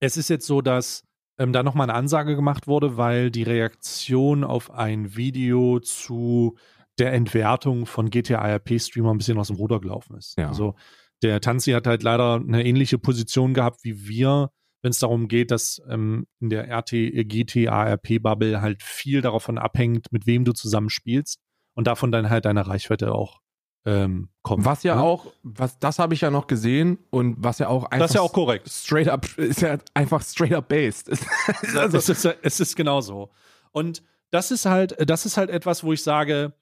es 0.00 0.16
ist 0.16 0.28
jetzt 0.28 0.46
so, 0.46 0.60
dass 0.60 1.04
ähm, 1.38 1.52
da 1.52 1.62
nochmal 1.62 1.88
eine 1.88 1.98
Ansage 1.98 2.36
gemacht 2.36 2.66
wurde, 2.66 2.96
weil 2.96 3.30
die 3.30 3.44
Reaktion 3.44 4.44
auf 4.44 4.70
ein 4.70 5.16
Video 5.16 5.80
zu 5.80 6.56
der 6.98 7.12
Entwertung 7.12 7.86
von 7.86 8.10
GTA 8.10 8.56
RP-Streamer 8.56 9.12
ein 9.12 9.18
bisschen 9.18 9.38
aus 9.38 9.48
dem 9.48 9.56
Ruder 9.56 9.80
gelaufen 9.80 10.16
ist. 10.16 10.36
Ja. 10.36 10.48
Also 10.48 10.74
der 11.22 11.40
Tanzi 11.40 11.72
hat 11.72 11.86
halt 11.86 12.02
leider 12.02 12.34
eine 12.34 12.64
ähnliche 12.64 12.98
Position 12.98 13.54
gehabt 13.54 13.84
wie 13.84 14.08
wir, 14.08 14.50
wenn 14.82 14.90
es 14.90 14.98
darum 14.98 15.28
geht, 15.28 15.50
dass 15.50 15.80
ähm, 15.88 16.26
in 16.40 16.50
der 16.50 16.68
RT, 16.68 16.90
GTA 16.90 17.94
RP-Bubble 17.94 18.60
halt 18.60 18.82
viel 18.82 19.20
davon 19.20 19.58
abhängt, 19.58 20.12
mit 20.12 20.26
wem 20.26 20.44
du 20.44 20.52
zusammen 20.52 20.90
spielst 20.90 21.40
und 21.74 21.86
davon 21.86 22.12
dann 22.12 22.30
halt 22.30 22.44
deine 22.44 22.66
Reichweite 22.66 23.12
auch 23.12 23.40
ähm, 23.84 24.28
kommt. 24.42 24.64
Was 24.64 24.82
ja 24.82 24.96
ne? 24.96 25.02
auch, 25.02 25.26
was, 25.42 25.78
das 25.78 25.98
habe 25.98 26.14
ich 26.14 26.20
ja 26.20 26.30
noch 26.30 26.46
gesehen 26.46 26.98
und 27.10 27.36
was 27.38 27.58
ja 27.58 27.68
auch 27.68 27.84
einfach 27.84 27.98
Das 27.98 28.10
ist 28.10 28.14
ja 28.14 28.22
auch 28.22 28.32
korrekt. 28.32 28.68
straight 28.68 29.08
up, 29.08 29.26
ist 29.38 29.62
ja 29.62 29.78
einfach 29.94 30.22
straight 30.22 30.52
up 30.52 30.68
based. 30.68 31.10
Also, 31.76 31.98
es, 31.98 32.08
ist, 32.08 32.24
es 32.42 32.60
ist 32.60 32.76
genau 32.76 33.00
so. 33.00 33.30
Und 33.72 34.02
das 34.30 34.50
ist 34.50 34.66
halt, 34.66 34.96
das 35.08 35.26
ist 35.26 35.36
halt 35.36 35.50
etwas, 35.50 35.84
wo 35.84 35.92
ich 35.92 36.02
sage, 36.02 36.52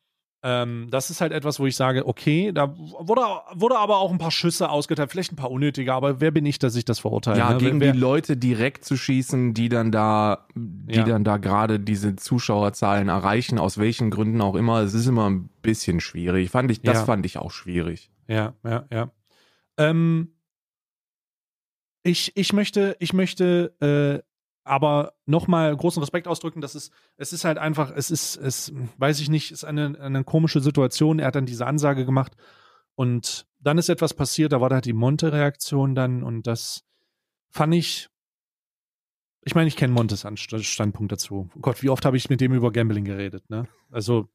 ähm, 0.48 0.86
das 0.92 1.10
ist 1.10 1.20
halt 1.20 1.32
etwas, 1.32 1.58
wo 1.58 1.66
ich 1.66 1.74
sage, 1.74 2.06
okay, 2.06 2.52
da 2.52 2.72
wurde, 2.78 3.22
wurde 3.54 3.76
aber 3.78 3.98
auch 3.98 4.12
ein 4.12 4.18
paar 4.18 4.30
Schüsse 4.30 4.70
ausgeteilt, 4.70 5.10
vielleicht 5.10 5.32
ein 5.32 5.36
paar 5.36 5.50
unnötige, 5.50 5.92
aber 5.92 6.20
wer 6.20 6.30
bin 6.30 6.46
ich, 6.46 6.60
dass 6.60 6.76
ich 6.76 6.84
das 6.84 7.00
verurteile? 7.00 7.36
ja, 7.38 7.50
ne? 7.52 7.58
gegen 7.58 7.80
wer, 7.80 7.92
die 7.92 7.98
Leute 7.98 8.36
direkt 8.36 8.84
zu 8.84 8.96
schießen, 8.96 9.54
die 9.54 9.68
dann 9.68 9.90
da, 9.90 10.46
die 10.54 10.94
Ja. 10.98 11.04
dann 11.04 11.24
da 11.24 11.38
gerade 11.38 11.80
diese 11.80 12.14
Zuschauerzahlen 12.14 13.08
erreichen, 13.08 13.58
aus 13.58 13.76
welchen 13.78 14.10
Gründen 14.10 14.40
auch 14.40 14.54
immer, 14.54 14.82
es 14.82 14.94
ist 14.94 15.08
immer 15.08 15.28
ein 15.28 15.50
bisschen 15.62 15.98
schwierig. 15.98 16.50
Fand 16.50 16.70
ich, 16.70 16.80
das 16.80 16.98
Ja. 16.98 17.04
fand 17.06 17.26
ich 17.26 17.38
auch 17.38 17.50
schwierig. 17.50 18.12
Ja, 18.28 18.54
ja, 18.64 18.84
ja. 18.92 19.10
Ähm, 19.78 20.28
ich, 22.04 22.36
ich 22.36 22.52
möchte, 22.52 22.96
ich 23.00 23.12
möchte 23.12 23.74
äh, 24.22 24.22
aber 24.66 25.14
nochmal 25.26 25.74
großen 25.76 26.02
Respekt 26.02 26.26
ausdrücken, 26.26 26.60
dass 26.60 26.74
es, 26.74 26.90
es 27.16 27.32
ist 27.32 27.44
halt 27.44 27.56
einfach, 27.56 27.92
es 27.94 28.10
ist, 28.10 28.36
es, 28.36 28.72
weiß 28.98 29.20
ich 29.20 29.28
nicht, 29.28 29.52
ist 29.52 29.64
eine, 29.64 29.98
eine 30.00 30.24
komische 30.24 30.60
Situation. 30.60 31.20
Er 31.20 31.28
hat 31.28 31.36
dann 31.36 31.46
diese 31.46 31.66
Ansage 31.66 32.04
gemacht 32.04 32.32
und 32.96 33.46
dann 33.60 33.78
ist 33.78 33.88
etwas 33.88 34.12
passiert, 34.12 34.52
da 34.52 34.60
war 34.60 34.68
da 34.68 34.80
die 34.80 34.92
Monte-Reaktion 34.92 35.94
dann 35.94 36.24
und 36.24 36.48
das 36.48 36.82
fand 37.50 37.74
ich, 37.74 38.08
ich 39.42 39.54
meine, 39.54 39.68
ich 39.68 39.76
kenne 39.76 39.92
Montes 39.92 40.26
Standpunkt 40.36 41.12
dazu. 41.12 41.48
Oh 41.54 41.60
Gott, 41.60 41.82
wie 41.84 41.90
oft 41.90 42.04
habe 42.04 42.16
ich 42.16 42.28
mit 42.28 42.40
dem 42.40 42.52
über 42.52 42.72
Gambling 42.72 43.04
geredet, 43.04 43.48
ne? 43.48 43.68
Also 43.90 44.28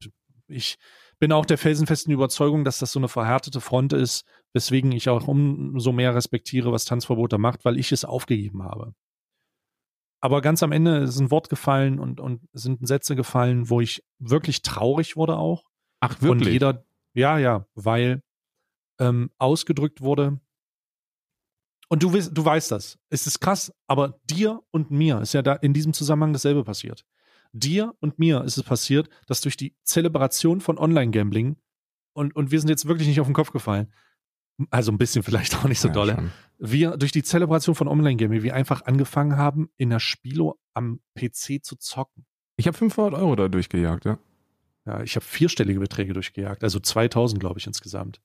ich 0.48 0.78
bin 1.18 1.32
auch 1.32 1.44
der 1.44 1.58
felsenfesten 1.58 2.12
Überzeugung, 2.12 2.64
dass 2.64 2.78
das 2.78 2.92
so 2.92 2.98
eine 2.98 3.08
verhärtete 3.08 3.60
Front 3.60 3.92
ist, 3.92 4.24
weswegen 4.54 4.92
ich 4.92 5.10
auch 5.10 5.28
umso 5.28 5.92
mehr 5.92 6.14
respektiere, 6.14 6.72
was 6.72 6.86
Tanzverbot 6.86 7.34
da 7.34 7.38
macht, 7.38 7.66
weil 7.66 7.78
ich 7.78 7.92
es 7.92 8.06
aufgegeben 8.06 8.62
habe. 8.62 8.94
Aber 10.22 10.40
ganz 10.40 10.62
am 10.62 10.72
Ende 10.72 10.98
ist 10.98 11.18
ein 11.18 11.30
Wort 11.30 11.48
gefallen 11.50 11.98
und, 11.98 12.20
und 12.20 12.40
sind 12.52 12.86
Sätze 12.86 13.16
gefallen, 13.16 13.68
wo 13.68 13.80
ich 13.80 14.02
wirklich 14.18 14.62
traurig 14.62 15.16
wurde 15.16 15.36
auch. 15.36 15.64
Ach, 16.00 16.16
Und 16.22 16.46
jeder, 16.52 16.84
ja, 17.12 17.38
ja, 17.38 17.66
weil 17.74 18.22
ähm, 19.00 19.30
ausgedrückt 19.38 20.00
wurde. 20.00 20.40
Und 21.88 22.02
du, 22.02 22.10
weißt- 22.10 22.30
du 22.32 22.44
weißt 22.44 22.70
das. 22.70 22.98
Es 23.10 23.26
ist 23.26 23.40
krass, 23.40 23.72
aber 23.86 24.20
dir 24.24 24.62
und 24.70 24.90
mir 24.90 25.20
ist 25.20 25.34
ja 25.34 25.42
da 25.42 25.54
in 25.54 25.74
diesem 25.74 25.92
Zusammenhang 25.92 26.32
dasselbe 26.32 26.64
passiert. 26.64 27.04
Dir 27.52 27.92
und 28.00 28.18
mir 28.18 28.42
ist 28.44 28.56
es 28.56 28.62
passiert, 28.62 29.08
dass 29.26 29.40
durch 29.42 29.56
die 29.58 29.76
Zelebration 29.84 30.60
von 30.62 30.78
Online-Gambling 30.78 31.56
und, 32.14 32.34
und 32.34 32.50
wir 32.50 32.60
sind 32.60 32.70
jetzt 32.70 32.86
wirklich 32.86 33.08
nicht 33.08 33.20
auf 33.20 33.26
den 33.26 33.34
Kopf 33.34 33.50
gefallen. 33.50 33.92
Also 34.70 34.92
ein 34.92 34.98
bisschen 34.98 35.22
vielleicht 35.22 35.54
auch 35.56 35.64
nicht 35.64 35.80
so 35.80 35.88
Ja, 35.88 35.94
dolle 35.94 36.14
schon. 36.14 36.30
Wir 36.64 36.96
durch 36.96 37.10
die 37.10 37.24
Zelebration 37.24 37.74
von 37.74 37.88
Online-Gaming, 37.88 38.44
wir 38.44 38.54
einfach 38.54 38.86
angefangen 38.86 39.36
haben, 39.36 39.68
in 39.76 39.90
der 39.90 39.98
Spielo 39.98 40.60
am 40.74 41.00
PC 41.18 41.64
zu 41.64 41.74
zocken. 41.76 42.24
Ich 42.56 42.68
habe 42.68 42.78
500 42.78 43.14
Euro 43.14 43.34
da 43.34 43.48
durchgejagt, 43.48 44.04
ja. 44.04 44.18
Ja, 44.86 45.02
ich 45.02 45.16
habe 45.16 45.24
vierstellige 45.24 45.80
Beträge 45.80 46.12
durchgejagt, 46.12 46.62
also 46.62 46.78
2000, 46.78 47.40
glaube 47.40 47.58
ich, 47.58 47.66
insgesamt. 47.66 48.20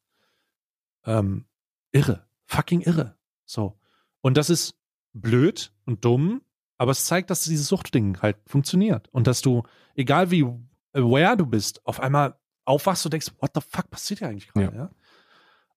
Ähm, 1.05 1.45
irre, 1.91 2.27
fucking 2.45 2.81
irre. 2.81 3.17
So. 3.45 3.79
Und 4.21 4.38
das 4.38 4.51
ist 4.51 4.75
blöd 5.13 5.71
und 5.85 6.05
dumm, 6.05 6.41
aber 6.77 6.91
es 6.91 7.05
zeigt, 7.05 7.31
dass 7.31 7.43
dieses 7.43 7.67
Suchtding 7.67 8.21
halt 8.21 8.38
funktioniert 8.45 9.07
und 9.09 9.25
dass 9.25 9.41
du, 9.41 9.63
egal 9.95 10.29
wie 10.29 10.45
aware 10.93 11.38
du 11.38 11.47
bist, 11.47 11.83
auf 11.88 11.99
einmal 11.99 12.38
aufwachst 12.65 13.03
und 13.05 13.13
denkst, 13.13 13.31
what 13.39 13.51
the 13.55 13.61
fuck 13.61 13.89
passiert 13.89 14.19
hier 14.19 14.29
eigentlich 14.29 14.49
gerade? 14.49 14.77
Ja. 14.77 14.91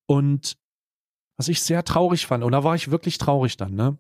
Und 0.05 0.59
was 1.41 1.49
ich 1.49 1.63
sehr 1.63 1.83
traurig 1.85 2.27
fand, 2.27 2.45
und 2.45 2.53
da 2.53 2.65
war 2.65 2.75
ich 2.75 2.91
wirklich 2.91 3.17
traurig 3.17 3.57
dann, 3.57 3.75
ne, 3.75 3.97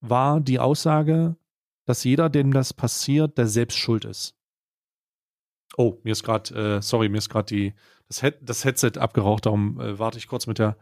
war 0.00 0.40
die 0.40 0.58
Aussage, 0.58 1.36
dass 1.84 2.02
jeder, 2.02 2.30
dem 2.30 2.50
das 2.50 2.72
passiert, 2.72 3.36
der 3.36 3.46
selbst 3.46 3.76
schuld 3.76 4.06
ist. 4.06 4.34
Oh, 5.76 5.98
mir 6.02 6.12
ist 6.12 6.22
gerade, 6.22 6.78
äh, 6.78 6.80
sorry, 6.80 7.10
mir 7.10 7.18
ist 7.18 7.28
gerade 7.28 7.44
die 7.44 7.74
das, 8.08 8.22
Head, 8.22 8.38
das 8.40 8.64
Headset 8.64 8.92
abgeraucht, 8.96 9.44
darum 9.44 9.78
äh, 9.80 9.98
warte 9.98 10.16
ich 10.16 10.26
kurz 10.26 10.46
mit 10.46 10.58
der 10.58 10.78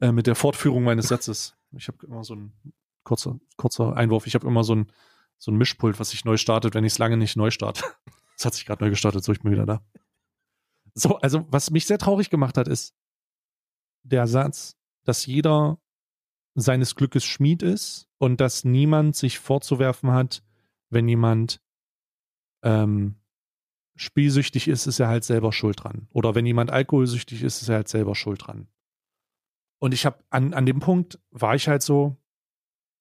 äh, 0.00 0.10
mit 0.10 0.26
der 0.26 0.34
Fortführung 0.34 0.82
meines 0.82 1.06
Satzes. 1.06 1.56
Ich 1.76 1.86
habe 1.86 2.04
immer 2.04 2.24
so 2.24 2.34
ein 2.34 2.52
kurzer 3.04 3.38
kurzer 3.56 3.96
Einwurf. 3.96 4.26
Ich 4.26 4.34
habe 4.34 4.48
immer 4.48 4.64
so 4.64 4.74
ein 4.74 4.90
so 5.38 5.52
ein 5.52 5.56
Mischpult, 5.56 6.00
was 6.00 6.10
sich 6.10 6.24
neu 6.24 6.38
startet, 6.38 6.74
wenn 6.74 6.82
ich 6.82 6.94
es 6.94 6.98
lange 6.98 7.16
nicht 7.16 7.36
neu 7.36 7.52
starte. 7.52 7.84
Das 8.36 8.46
hat 8.46 8.54
sich 8.54 8.66
gerade 8.66 8.82
neu 8.82 8.90
gestartet, 8.90 9.22
so 9.22 9.30
ich 9.30 9.42
bin 9.42 9.52
wieder 9.52 9.66
da. 9.66 9.84
So, 10.94 11.18
also 11.18 11.46
was 11.50 11.70
mich 11.70 11.86
sehr 11.86 11.98
traurig 11.98 12.30
gemacht 12.30 12.56
hat, 12.56 12.66
ist 12.68 12.96
der 14.02 14.26
Satz, 14.26 14.79
dass 15.04 15.26
jeder 15.26 15.80
seines 16.54 16.94
Glückes 16.96 17.24
Schmied 17.24 17.62
ist 17.62 18.08
und 18.18 18.40
dass 18.40 18.64
niemand 18.64 19.16
sich 19.16 19.38
vorzuwerfen 19.38 20.10
hat, 20.12 20.42
wenn 20.90 21.08
jemand 21.08 21.60
ähm, 22.62 23.16
spielsüchtig 23.96 24.68
ist, 24.68 24.86
ist 24.86 24.98
er 25.00 25.08
halt 25.08 25.24
selber 25.24 25.52
schuld 25.52 25.82
dran. 25.84 26.08
Oder 26.12 26.34
wenn 26.34 26.46
jemand 26.46 26.70
alkoholsüchtig 26.70 27.42
ist, 27.42 27.62
ist 27.62 27.68
er 27.68 27.76
halt 27.76 27.88
selber 27.88 28.14
schuld 28.14 28.46
dran. 28.46 28.68
Und 29.78 29.92
ich 29.94 30.04
habe 30.04 30.22
an, 30.30 30.52
an 30.54 30.66
dem 30.66 30.80
Punkt 30.80 31.18
war 31.30 31.54
ich 31.54 31.68
halt 31.68 31.82
so, 31.82 32.16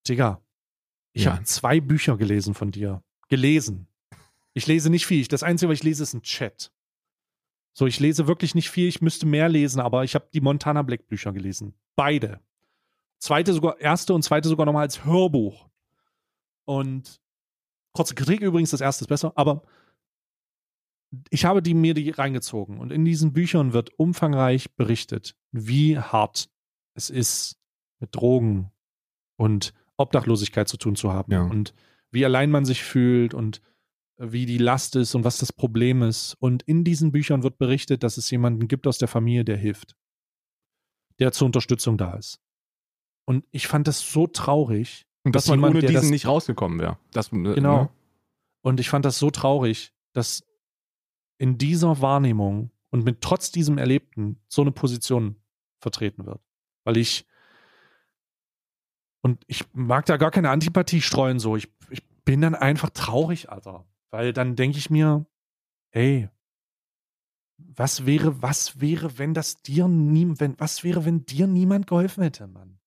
Digga, 0.07 0.41
ich 1.13 1.23
Ja. 1.25 1.33
habe 1.33 1.43
zwei 1.43 1.81
Bücher 1.81 2.17
gelesen 2.17 2.53
von 2.53 2.71
dir. 2.71 3.03
Gelesen. 3.27 3.87
Ich 4.53 4.67
lese 4.67 4.89
nicht 4.89 5.05
viel. 5.05 5.19
Ich- 5.19 5.27
Das 5.27 5.43
Einzige, 5.43 5.69
was 5.71 5.79
ich 5.79 5.83
lese, 5.83 6.03
ist 6.03 6.13
ein 6.13 6.21
Chat. 6.21 6.71
So, 7.79 7.87
ich 7.87 8.01
lese 8.01 8.27
wirklich 8.27 8.55
nicht 8.55 8.69
viel. 8.69 8.89
Ich 8.89 9.01
müsste 9.01 9.25
mehr 9.25 9.47
lesen, 9.47 9.79
aber 9.79 10.03
ich 10.03 10.13
habe 10.13 10.27
die 10.33 10.41
Montana 10.41 10.81
Black 10.81 11.07
Bücher 11.07 11.31
gelesen. 11.31 11.73
Beide. 11.95 12.41
Zweite 13.19 13.53
sogar, 13.53 13.79
erste 13.79 14.13
und 14.13 14.21
zweite 14.21 14.49
sogar 14.49 14.65
nochmal 14.65 14.81
als 14.81 15.05
Hörbuch. 15.05 15.69
Und 16.65 17.21
kurze 17.93 18.15
Kritik 18.15 18.41
übrigens, 18.41 18.71
das 18.71 18.81
erste 18.81 19.05
ist 19.05 19.07
besser, 19.07 19.31
aber 19.35 19.61
ich 21.29 21.45
habe 21.45 21.61
die 21.61 21.73
mir 21.73 21.93
die 21.93 22.09
reingezogen 22.09 22.79
und 22.79 22.91
in 22.91 23.05
diesen 23.05 23.31
Büchern 23.31 23.71
wird 23.71 23.97
umfangreich 23.97 24.75
berichtet, 24.75 25.37
wie 25.53 25.97
hart 25.97 26.49
es 26.95 27.09
ist, 27.09 27.61
mit 28.01 28.13
Drogen 28.13 28.73
und 29.37 29.73
Obdachlosigkeit 29.95 30.67
zu 30.67 30.75
tun 30.75 30.97
zu 30.97 31.13
haben 31.13 31.31
Ja. 31.31 31.43
und 31.43 31.73
wie 32.11 32.25
allein 32.25 32.51
man 32.51 32.65
sich 32.65 32.83
fühlt 32.83 33.33
und 33.33 33.61
wie 34.21 34.45
die 34.45 34.57
Last 34.57 34.95
ist 34.97 35.15
und 35.15 35.23
was 35.23 35.37
das 35.37 35.53
Problem 35.53 36.01
ist. 36.03 36.35
Und 36.39 36.63
in 36.63 36.83
diesen 36.83 37.11
Büchern 37.11 37.41
wird 37.43 37.57
berichtet, 37.57 38.03
dass 38.03 38.17
es 38.17 38.29
jemanden 38.29 38.67
gibt 38.67 38.85
aus 38.85 38.97
der 38.97 39.07
Familie, 39.07 39.45
der 39.45 39.57
hilft, 39.57 39.95
der 41.19 41.31
zur 41.31 41.45
Unterstützung 41.45 41.97
da 41.97 42.13
ist. 42.15 42.41
Und 43.25 43.45
ich 43.51 43.67
fand 43.67 43.87
das 43.87 44.11
so 44.11 44.27
traurig, 44.27 45.07
Und 45.23 45.35
dass 45.35 45.43
dass 45.45 45.49
man 45.51 45.59
jemand, 45.59 45.75
ohne 45.75 45.81
diesen 45.87 45.93
das- 45.95 46.09
nicht 46.09 46.27
rausgekommen 46.27 46.79
wäre. 46.79 46.97
Das, 47.11 47.27
äh, 47.31 47.37
Genau. 47.55 47.83
ne? 47.83 47.89
Und 48.61 48.79
ich 48.79 48.89
fand 48.89 49.05
das 49.05 49.19
so 49.19 49.31
traurig, 49.31 49.93
dass 50.13 50.43
in 51.37 51.57
dieser 51.57 52.01
Wahrnehmung 52.01 52.71
und 52.89 53.05
mit 53.05 53.21
trotz 53.21 53.51
diesem 53.51 53.77
Erlebten 53.77 54.37
so 54.49 54.61
eine 54.63 54.71
Position 54.71 55.37
vertreten 55.79 56.25
wird. 56.25 56.41
Weil 56.83 56.97
ich 56.97 57.25
und 59.21 59.43
ich 59.47 59.63
mag 59.73 60.05
da 60.05 60.17
gar 60.17 60.31
keine 60.31 60.49
Antipathie 60.49 61.01
streuen, 61.01 61.39
so. 61.39 61.55
Ich, 61.55 61.69
ich 61.89 62.05
bin 62.25 62.41
dann 62.41 62.55
einfach 62.55 62.89
traurig, 62.89 63.49
Alter. 63.49 63.85
Weil 64.11 64.33
dann 64.33 64.55
denke 64.55 64.77
ich 64.77 64.89
mir, 64.89 65.25
ey, 65.91 66.29
was 67.57 68.05
wäre, 68.05 68.41
was 68.41 68.79
wäre, 68.79 69.17
wenn 69.17 69.33
das 69.33 69.61
dir 69.61 69.87
nie, 69.87 70.33
wenn, 70.39 70.59
was 70.59 70.83
wäre, 70.83 71.05
wenn 71.05 71.25
dir 71.25 71.47
niemand 71.47 71.87
geholfen 71.87 72.23
hätte, 72.23 72.47
Mann? 72.47 72.79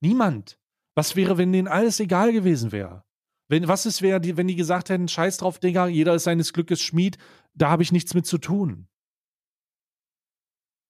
Niemand. 0.00 0.58
Was 0.94 1.14
wäre, 1.14 1.38
wenn 1.38 1.52
denen 1.52 1.68
alles 1.68 2.00
egal 2.00 2.32
gewesen 2.32 2.72
wäre? 2.72 3.04
Wenn, 3.48 3.68
was 3.68 3.86
ist, 3.86 4.02
wär, 4.02 4.20
wenn 4.36 4.48
die 4.48 4.56
gesagt 4.56 4.88
hätten, 4.88 5.08
scheiß 5.08 5.38
drauf, 5.38 5.58
Digga, 5.60 5.86
jeder 5.86 6.14
ist 6.14 6.24
seines 6.24 6.52
Glückes 6.52 6.82
Schmied, 6.82 7.16
da 7.54 7.70
habe 7.70 7.82
ich 7.82 7.92
nichts 7.92 8.12
mit 8.14 8.26
zu 8.26 8.38
tun. 8.38 8.88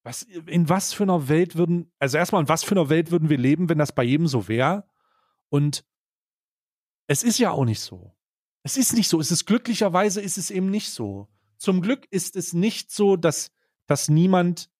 Was, 0.04 0.22
in 0.22 0.68
was 0.68 0.92
für 0.92 1.02
einer 1.02 1.28
Welt 1.28 1.56
würden, 1.56 1.92
also 1.98 2.16
erstmal, 2.16 2.40
in 2.40 2.48
was 2.48 2.64
für 2.64 2.72
einer 2.72 2.88
Welt 2.88 3.10
würden 3.10 3.28
wir 3.28 3.38
leben, 3.38 3.68
wenn 3.68 3.78
das 3.78 3.94
bei 3.94 4.04
jedem 4.04 4.26
so 4.26 4.48
wäre? 4.48 4.88
Und 5.48 5.84
Es 7.08 7.22
ist 7.22 7.38
ja 7.38 7.50
auch 7.50 7.64
nicht 7.64 7.80
so. 7.80 8.15
Es 8.66 8.76
ist 8.76 8.94
nicht 8.94 9.08
so. 9.08 9.20
Es 9.20 9.30
ist 9.30 9.46
glücklicherweise 9.46 10.20
ist 10.20 10.38
es 10.38 10.50
eben 10.50 10.70
nicht 10.70 10.90
so. 10.90 11.28
Zum 11.56 11.80
Glück 11.80 12.04
ist 12.10 12.34
es 12.34 12.52
nicht 12.52 12.90
so, 12.90 13.16
dass, 13.16 13.52
dass 13.86 14.08
niemand 14.08 14.70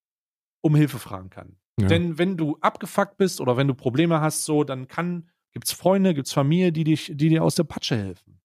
um 0.61 0.75
Hilfe 0.75 0.99
fragen 0.99 1.31
kann. 1.31 1.57
Ja. 1.81 1.87
Denn 1.87 2.19
wenn 2.19 2.37
du 2.37 2.59
abgefuckt 2.61 3.17
bist 3.17 3.41
oder 3.41 3.57
wenn 3.57 3.69
du 3.69 3.75
Probleme 3.75 4.21
hast, 4.21 4.45
so, 4.45 4.65
dann 4.65 4.89
kann, 4.89 5.29
gibt's 5.53 5.71
Freunde, 5.71 6.15
gibt's 6.15 6.33
Familie, 6.33 6.73
die 6.73 6.83
dich, 6.83 7.13
die 7.15 7.29
dir 7.29 7.45
aus 7.45 7.55
der 7.55 7.63
Patsche 7.63 7.97
helfen. 7.97 8.41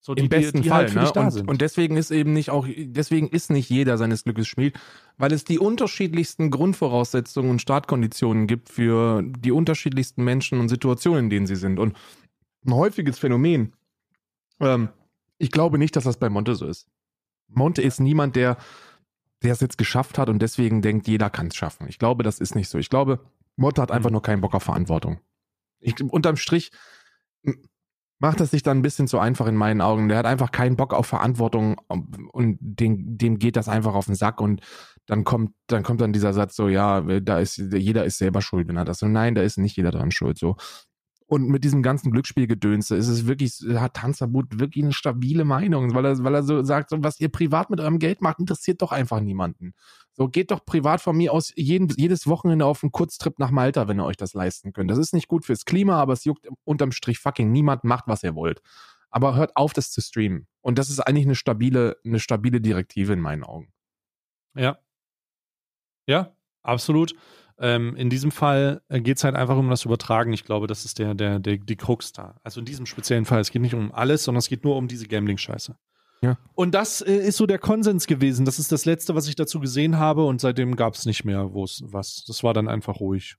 So, 0.00 0.14
die, 0.14 0.24
Im 0.24 0.28
besten 0.28 0.58
die, 0.58 0.64
die 0.64 0.68
Fall, 0.68 0.80
halt 0.80 0.90
für 0.90 0.98
ne? 0.98 1.04
dich 1.04 1.12
da 1.12 1.24
und, 1.24 1.30
sind. 1.30 1.48
und 1.48 1.60
deswegen 1.62 1.96
ist 1.96 2.10
eben 2.10 2.34
nicht 2.34 2.50
auch, 2.50 2.68
deswegen 2.68 3.28
ist 3.28 3.50
nicht 3.50 3.70
jeder 3.70 3.96
seines 3.96 4.24
Glückes 4.24 4.48
Schmied, 4.48 4.78
weil 5.16 5.32
es 5.32 5.44
die 5.44 5.58
unterschiedlichsten 5.58 6.50
Grundvoraussetzungen 6.50 7.50
und 7.50 7.62
Startkonditionen 7.62 8.46
gibt 8.46 8.68
für 8.68 9.22
die 9.22 9.50
unterschiedlichsten 9.50 10.24
Menschen 10.24 10.60
und 10.60 10.68
Situationen, 10.68 11.24
in 11.24 11.30
denen 11.30 11.46
sie 11.46 11.56
sind. 11.56 11.78
Und 11.78 11.96
ein 12.66 12.74
häufiges 12.74 13.18
Phänomen, 13.18 13.72
ähm, 14.60 14.88
ich 15.38 15.50
glaube 15.50 15.78
nicht, 15.78 15.96
dass 15.96 16.04
das 16.04 16.18
bei 16.18 16.28
Monte 16.28 16.54
so 16.54 16.66
ist. 16.66 16.88
Monte 17.48 17.82
ist 17.82 18.00
niemand, 18.00 18.36
der 18.36 18.56
der 19.42 19.52
es 19.52 19.60
jetzt 19.60 19.78
geschafft 19.78 20.18
hat 20.18 20.28
und 20.28 20.40
deswegen 20.40 20.82
denkt, 20.82 21.06
jeder 21.06 21.30
kann 21.30 21.46
es 21.46 21.54
schaffen. 21.54 21.86
Ich 21.88 22.00
glaube, 22.00 22.24
das 22.24 22.40
ist 22.40 22.56
nicht 22.56 22.68
so. 22.68 22.76
Ich 22.78 22.90
glaube, 22.90 23.20
Monte 23.54 23.80
hat 23.80 23.92
einfach 23.92 24.10
Mhm. 24.10 24.14
nur 24.14 24.22
keinen 24.22 24.40
Bock 24.40 24.54
auf 24.54 24.64
Verantwortung. 24.64 25.20
Ich, 25.80 26.02
unterm 26.02 26.36
Strich 26.36 26.72
macht 28.20 28.40
es 28.40 28.50
sich 28.50 28.64
dann 28.64 28.78
ein 28.78 28.82
bisschen 28.82 29.06
zu 29.06 29.20
einfach 29.20 29.46
in 29.46 29.54
meinen 29.54 29.80
Augen. 29.80 30.08
Der 30.08 30.18
hat 30.18 30.26
einfach 30.26 30.50
keinen 30.50 30.76
Bock 30.76 30.92
auf 30.92 31.06
Verantwortung 31.06 31.76
und 31.88 32.58
dem, 32.60 33.16
dem 33.16 33.38
geht 33.38 33.54
das 33.54 33.68
einfach 33.68 33.94
auf 33.94 34.06
den 34.06 34.16
Sack 34.16 34.40
und 34.40 34.60
dann 35.06 35.22
kommt, 35.22 35.52
dann 35.68 35.84
kommt 35.84 36.00
dann 36.00 36.12
dieser 36.12 36.32
Satz 36.32 36.56
so, 36.56 36.68
ja, 36.68 37.00
da 37.20 37.38
ist, 37.38 37.58
jeder 37.58 38.04
ist 38.04 38.18
selber 38.18 38.42
schuld, 38.42 38.66
wenn 38.66 38.76
er 38.76 38.84
das 38.84 38.98
so. 38.98 39.06
Nein, 39.06 39.36
da 39.36 39.42
ist 39.42 39.56
nicht 39.56 39.76
jeder 39.76 39.92
dran 39.92 40.10
schuld, 40.10 40.36
so. 40.36 40.56
Und 41.30 41.46
mit 41.50 41.62
diesem 41.62 41.82
ganzen 41.82 42.10
Glücksspielgedönse 42.10 42.96
ist 42.96 43.08
es 43.08 43.26
wirklich, 43.26 43.62
hat 43.74 43.94
Tanzverbot 43.94 44.58
wirklich 44.60 44.82
eine 44.82 44.94
stabile 44.94 45.44
Meinung, 45.44 45.94
weil 45.94 46.06
er, 46.06 46.24
weil 46.24 46.34
er 46.34 46.42
so 46.42 46.62
sagt, 46.62 46.88
so, 46.88 46.96
was 47.04 47.20
ihr 47.20 47.28
privat 47.28 47.68
mit 47.68 47.80
eurem 47.80 47.98
Geld 47.98 48.22
macht, 48.22 48.38
interessiert 48.38 48.80
doch 48.80 48.92
einfach 48.92 49.20
niemanden. 49.20 49.74
So, 50.14 50.28
geht 50.28 50.50
doch 50.50 50.64
privat 50.64 51.02
von 51.02 51.14
mir 51.14 51.34
aus 51.34 51.52
jeden, 51.54 51.90
jedes 51.98 52.26
Wochenende 52.26 52.64
auf 52.64 52.82
einen 52.82 52.92
Kurztrip 52.92 53.38
nach 53.38 53.50
Malta, 53.50 53.88
wenn 53.88 54.00
ihr 54.00 54.06
euch 54.06 54.16
das 54.16 54.32
leisten 54.32 54.72
könnt. 54.72 54.90
Das 54.90 54.96
ist 54.96 55.12
nicht 55.12 55.28
gut 55.28 55.44
fürs 55.44 55.66
Klima, 55.66 56.00
aber 56.00 56.14
es 56.14 56.24
juckt 56.24 56.48
unterm 56.64 56.92
Strich 56.92 57.18
fucking 57.18 57.52
niemand, 57.52 57.84
macht, 57.84 58.04
was 58.06 58.22
ihr 58.22 58.34
wollt. 58.34 58.62
Aber 59.10 59.36
hört 59.36 59.54
auf, 59.54 59.74
das 59.74 59.90
zu 59.90 60.00
streamen. 60.00 60.46
Und 60.62 60.78
das 60.78 60.88
ist 60.88 61.00
eigentlich 61.00 61.26
eine 61.26 61.34
stabile, 61.34 61.98
eine 62.06 62.20
stabile 62.20 62.62
Direktive 62.62 63.12
in 63.12 63.20
meinen 63.20 63.44
Augen. 63.44 63.70
Ja. 64.54 64.78
Ja, 66.06 66.34
absolut. 66.62 67.14
Ähm, 67.60 67.96
in 67.96 68.08
diesem 68.10 68.30
Fall 68.30 68.82
geht 68.88 69.16
es 69.16 69.24
halt 69.24 69.34
einfach 69.34 69.56
um 69.56 69.68
das 69.68 69.84
Übertragen. 69.84 70.32
Ich 70.32 70.44
glaube, 70.44 70.66
das 70.66 70.84
ist 70.84 70.98
der, 70.98 71.14
der, 71.14 71.38
der, 71.40 71.56
die 71.58 71.76
Krux 71.76 72.12
da. 72.12 72.36
Also 72.42 72.60
in 72.60 72.66
diesem 72.66 72.86
speziellen 72.86 73.24
Fall. 73.24 73.40
Es 73.40 73.50
geht 73.50 73.62
nicht 73.62 73.74
um 73.74 73.92
alles, 73.92 74.24
sondern 74.24 74.38
es 74.38 74.48
geht 74.48 74.64
nur 74.64 74.76
um 74.76 74.86
diese 74.88 75.06
Gambling-Scheiße. 75.08 75.76
Ja. 76.22 76.36
Und 76.54 76.74
das 76.74 77.00
äh, 77.00 77.14
ist 77.14 77.36
so 77.36 77.46
der 77.46 77.58
Konsens 77.58 78.06
gewesen. 78.06 78.44
Das 78.44 78.58
ist 78.58 78.72
das 78.72 78.84
Letzte, 78.84 79.14
was 79.14 79.28
ich 79.28 79.36
dazu 79.36 79.60
gesehen 79.60 79.98
habe. 79.98 80.24
Und 80.24 80.40
seitdem 80.40 80.76
gab 80.76 80.94
es 80.94 81.06
nicht 81.06 81.24
mehr, 81.24 81.48
was. 81.52 82.24
Das 82.26 82.42
war 82.42 82.54
dann 82.54 82.68
einfach 82.68 83.00
ruhig. 83.00 83.36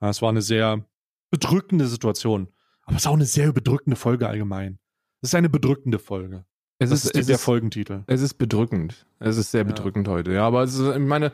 Ja, 0.00 0.10
es 0.10 0.22
war 0.22 0.30
eine 0.30 0.42
sehr 0.42 0.84
bedrückende 1.30 1.86
Situation. 1.86 2.48
Aber 2.84 2.96
es 2.96 3.02
ist 3.02 3.06
auch 3.06 3.14
eine 3.14 3.26
sehr 3.26 3.52
bedrückende 3.52 3.96
Folge 3.96 4.28
allgemein. 4.28 4.78
Es 5.22 5.30
ist 5.30 5.34
eine 5.34 5.48
bedrückende 5.48 5.98
Folge. 5.98 6.44
Es 6.78 6.90
Das 6.90 7.04
ist, 7.04 7.16
es 7.16 7.26
der 7.26 7.38
Folgentitel. 7.38 8.02
Es 8.06 8.20
ist 8.20 8.34
bedrückend. 8.34 9.06
Es 9.20 9.36
ist 9.38 9.50
sehr 9.50 9.62
Ja. 9.62 9.66
bedrückend 9.66 10.08
heute. 10.08 10.32
Ja, 10.32 10.46
aber 10.46 10.62
es 10.64 10.74
ist, 10.74 10.94
ich 10.94 10.98
meine, 11.02 11.32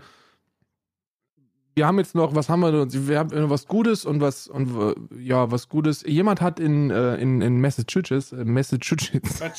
wir 1.80 1.86
haben 1.86 1.96
jetzt 1.98 2.14
noch, 2.14 2.34
was 2.34 2.50
haben 2.50 2.60
wir? 2.60 2.72
denn? 2.84 3.08
Wir 3.08 3.18
haben 3.18 3.48
was 3.48 3.66
Gutes 3.66 4.04
und 4.04 4.20
was 4.20 4.48
und 4.48 4.68
äh, 4.78 4.94
ja, 5.18 5.50
was 5.50 5.70
Gutes. 5.70 6.02
Jemand 6.06 6.42
hat 6.42 6.60
in 6.60 6.90
äh, 6.90 7.14
in, 7.16 7.40
in 7.40 7.58
Massachusetts, 7.58 8.32
äh, 8.32 8.44
Massachusetts, 8.44 9.38
Sag 9.38 9.54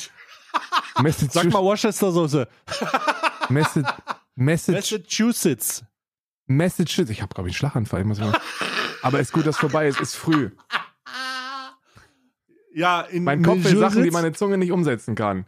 Massachusetts, 1.02 1.52
mal 1.52 1.62
Worcester-Soße. 1.64 2.46
Massa- 3.48 3.96
Massachusetts, 4.36 4.92
Massachusetts. 5.10 5.84
Massachusetts. 6.46 7.10
Ich 7.10 7.22
habe 7.22 7.34
glaube 7.34 7.48
ich 7.48 7.54
einen 7.56 7.58
Schlaganfall. 7.58 8.02
Ich 8.02 8.06
muss 8.06 8.20
mal, 8.20 8.38
aber 9.02 9.18
ist 9.18 9.32
gut, 9.32 9.44
dass 9.46 9.56
vorbei 9.56 9.88
ist. 9.88 10.00
Ist 10.00 10.14
früh. 10.14 10.50
Ja, 12.74 13.00
in 13.02 13.24
Mein 13.24 13.42
Kopf 13.42 13.64
will 13.64 13.76
Sachen, 13.78 14.02
die 14.04 14.10
meine 14.12 14.32
Zunge 14.32 14.58
nicht 14.58 14.70
umsetzen 14.70 15.14
kann. 15.16 15.46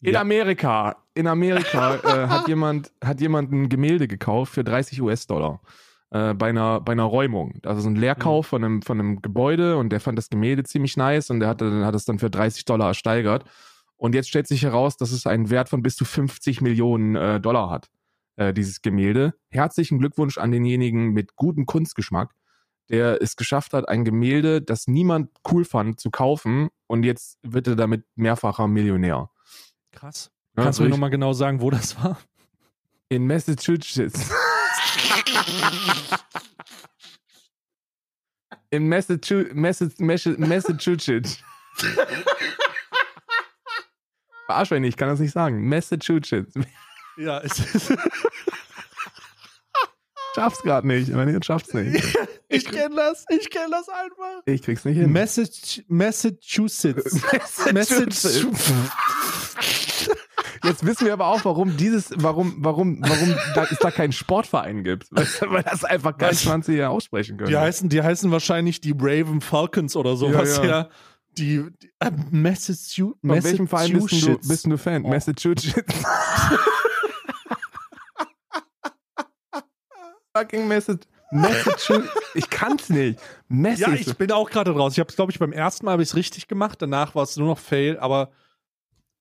In 0.00 0.14
Ja. 0.14 0.20
Amerika, 0.20 0.96
in 1.14 1.26
Amerika 1.26 1.96
äh, 1.96 2.28
hat 2.28 2.46
jemand 2.48 2.92
hat 3.04 3.20
jemand 3.20 3.52
ein 3.52 3.68
Gemälde 3.68 4.06
gekauft 4.08 4.54
für 4.54 4.64
30 4.64 5.00
US-Dollar 5.02 5.60
äh, 6.12 6.34
bei 6.34 6.48
einer 6.50 6.80
bei 6.80 6.92
einer 6.92 7.04
Räumung. 7.04 7.60
Also 7.64 7.80
so 7.82 7.88
ein 7.88 7.96
Leerkauf 7.96 8.46
von 8.46 8.62
einem 8.64 8.82
von 8.82 8.98
einem 9.00 9.22
Gebäude 9.22 9.76
und 9.76 9.90
der 9.90 10.00
fand 10.00 10.16
das 10.18 10.28
Gemälde 10.28 10.62
ziemlich 10.64 10.96
nice 10.96 11.30
und 11.30 11.40
der 11.40 11.48
hat 11.48 11.60
dann 11.60 11.84
hat 11.84 11.94
es 11.94 12.04
dann 12.04 12.18
für 12.18 12.30
30 12.30 12.64
Dollar 12.64 12.88
ersteigert. 12.88 13.44
Und 13.96 14.14
jetzt 14.14 14.28
stellt 14.28 14.48
sich 14.48 14.62
heraus, 14.62 14.96
dass 14.96 15.12
es 15.12 15.26
einen 15.26 15.48
Wert 15.50 15.68
von 15.68 15.82
bis 15.82 15.94
zu 15.96 16.04
50 16.04 16.60
Millionen 16.60 17.14
äh, 17.16 17.40
Dollar 17.40 17.70
hat. 17.70 17.88
Äh, 18.36 18.52
dieses 18.52 18.82
Gemälde. 18.82 19.34
Herzlichen 19.50 19.98
Glückwunsch 19.98 20.38
an 20.38 20.50
denjenigen 20.50 21.10
mit 21.12 21.36
gutem 21.36 21.66
Kunstgeschmack, 21.66 22.32
der 22.90 23.20
es 23.22 23.36
geschafft 23.36 23.74
hat, 23.74 23.88
ein 23.88 24.04
Gemälde, 24.04 24.60
das 24.62 24.86
niemand 24.88 25.30
cool 25.52 25.64
fand, 25.64 26.00
zu 26.00 26.10
kaufen 26.10 26.68
und 26.88 27.04
jetzt 27.04 27.38
wird 27.42 27.66
er 27.68 27.76
damit 27.76 28.04
mehrfacher 28.16 28.66
Millionär. 28.68 29.30
Krass. 29.92 30.30
Ja, 30.56 30.64
Kannst 30.64 30.78
du 30.78 30.82
mir 30.82 30.88
durch- 30.88 30.96
nochmal 30.96 31.10
genau 31.10 31.32
sagen, 31.32 31.60
wo 31.60 31.70
das 31.70 32.02
war? 32.02 32.18
In 33.08 33.26
Massachusetts. 33.26 34.30
In 38.70 38.88
Massachusetts. 38.88 39.98
Massachusetts. 39.98 41.38
Verarsch 44.46 44.70
mich 44.70 44.80
nicht, 44.80 44.88
ich 44.90 44.96
kann 44.96 45.08
das 45.08 45.20
nicht 45.20 45.32
sagen. 45.32 45.68
Massachusetts. 45.68 46.54
Ja, 47.18 47.40
es 47.40 47.58
ist. 47.58 47.92
Schaff's 50.34 50.62
gerade 50.62 50.86
nicht. 50.86 51.10
Meine 51.10 51.32
jetzt 51.32 51.44
schafft's 51.46 51.74
nicht. 51.74 52.16
ich 52.48 52.64
kenne 52.64 52.96
das. 52.96 53.24
Ich 53.28 53.50
kenne 53.50 53.70
das 53.70 53.88
einfach. 53.88 54.42
Ich 54.46 54.62
krieg's 54.62 54.84
nicht 54.84 54.96
hin. 54.96 55.12
Massach 55.12 55.46
Massachusetts. 55.88 57.20
Massachusetts. 57.72 58.46
Jetzt 60.64 60.86
wissen 60.86 61.06
wir 61.06 61.12
aber 61.12 61.26
auch, 61.26 61.44
warum 61.44 61.76
dieses, 61.76 62.10
warum, 62.16 62.54
warum, 62.58 62.98
warum 63.02 63.34
da, 63.54 63.66
es 63.70 63.78
da 63.78 63.90
keinen 63.90 64.12
Sportverein 64.12 64.84
gibt. 64.84 65.08
Weil, 65.10 65.26
das 65.62 65.84
einfach 65.84 66.16
kein 66.16 66.30
Was? 66.30 66.46
20er 66.46 66.86
aussprechen 66.86 67.36
können. 67.36 67.50
Die 67.50 67.56
heißen, 67.56 67.88
die 67.88 68.00
heißen 68.02 68.30
wahrscheinlich 68.30 68.80
die 68.80 68.94
Raven 68.96 69.40
Falcons 69.40 69.96
oder 69.96 70.16
sowas, 70.16 70.58
Ja, 70.58 70.64
ja. 70.64 70.70
ja. 70.70 70.88
Die, 71.38 71.64
die 71.82 71.90
äh, 71.98 72.10
Massachusetts. 72.30 73.18
Von 73.22 73.42
welchem 73.42 73.66
Verein 73.66 73.92
bist 73.94 74.26
du, 74.26 74.38
bist 74.38 74.66
du 74.66 74.76
Fan? 74.76 75.04
Oh. 75.04 75.08
Massachusetts. 75.08 75.72
Fucking 80.36 80.68
Massachusetts. 80.68 81.08
Massachusetts. 81.32 82.10
Ich 82.34 82.50
kann's 82.50 82.90
nicht. 82.90 83.18
Ja, 83.18 83.24
Massachusetts. 83.48 84.06
ich 84.08 84.16
bin 84.18 84.30
auch 84.32 84.50
gerade 84.50 84.70
raus. 84.72 84.92
Ich 84.92 84.98
habe 85.00 85.08
es, 85.08 85.16
glaube 85.16 85.32
ich, 85.32 85.38
beim 85.38 85.52
ersten 85.52 85.86
Mal 85.86 85.92
habe 85.92 86.02
ich 86.02 86.10
es 86.10 86.16
richtig 86.16 86.46
gemacht. 86.48 86.82
Danach 86.82 87.14
war 87.14 87.22
es 87.22 87.36
nur 87.36 87.48
noch 87.48 87.58
Fail. 87.58 87.98
Aber 87.98 88.30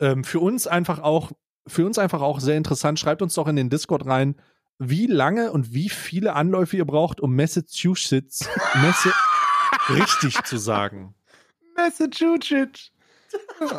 ähm, 0.01 0.23
für 0.25 0.39
uns 0.41 0.67
einfach 0.67 0.99
auch, 0.99 1.31
für 1.67 1.85
uns 1.85 1.97
einfach 1.97 2.21
auch 2.21 2.39
sehr 2.41 2.57
interessant. 2.57 2.99
Schreibt 2.99 3.21
uns 3.21 3.33
doch 3.35 3.47
in 3.47 3.55
den 3.55 3.69
Discord 3.69 4.05
rein, 4.05 4.35
wie 4.79 5.05
lange 5.07 5.51
und 5.51 5.73
wie 5.73 5.89
viele 5.89 6.33
Anläufe 6.33 6.75
ihr 6.75 6.85
braucht, 6.85 7.21
um 7.21 7.35
Massachusetts 7.35 8.49
Messe 8.81 9.13
richtig 9.89 10.43
zu 10.43 10.57
sagen. 10.57 11.13
Massachusetts. 11.75 12.91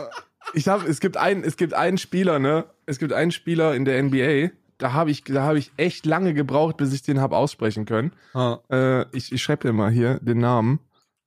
Ich 0.55 0.67
habe, 0.67 0.89
es 0.89 0.99
gibt 0.99 1.17
einen, 1.17 1.45
es 1.45 1.57
gibt 1.57 1.73
einen 1.73 1.99
Spieler, 1.99 2.41
ne? 2.41 2.65
Es 2.85 2.99
gibt 2.99 3.13
einen 3.13 3.31
Spieler 3.31 3.77
in 3.77 3.85
der 3.85 4.03
NBA. 4.03 4.51
Da 4.77 4.93
habe 4.93 5.13
ich, 5.13 5.23
da 5.23 5.43
habe 5.45 5.57
ich 5.59 5.71
echt 5.77 6.05
lange 6.05 6.35
gebraucht, 6.35 6.77
bis 6.77 6.93
ich 6.93 7.03
den 7.03 7.21
habe 7.21 7.37
aussprechen 7.37 7.85
können. 7.85 8.13
Ah, 8.35 8.59
Äh, 8.69 9.07
ich 9.17 9.31
ich 9.31 9.41
schreibe 9.41 9.69
dir 9.69 9.73
mal 9.73 9.91
hier 9.93 10.19
den 10.21 10.39
Namen. 10.39 10.81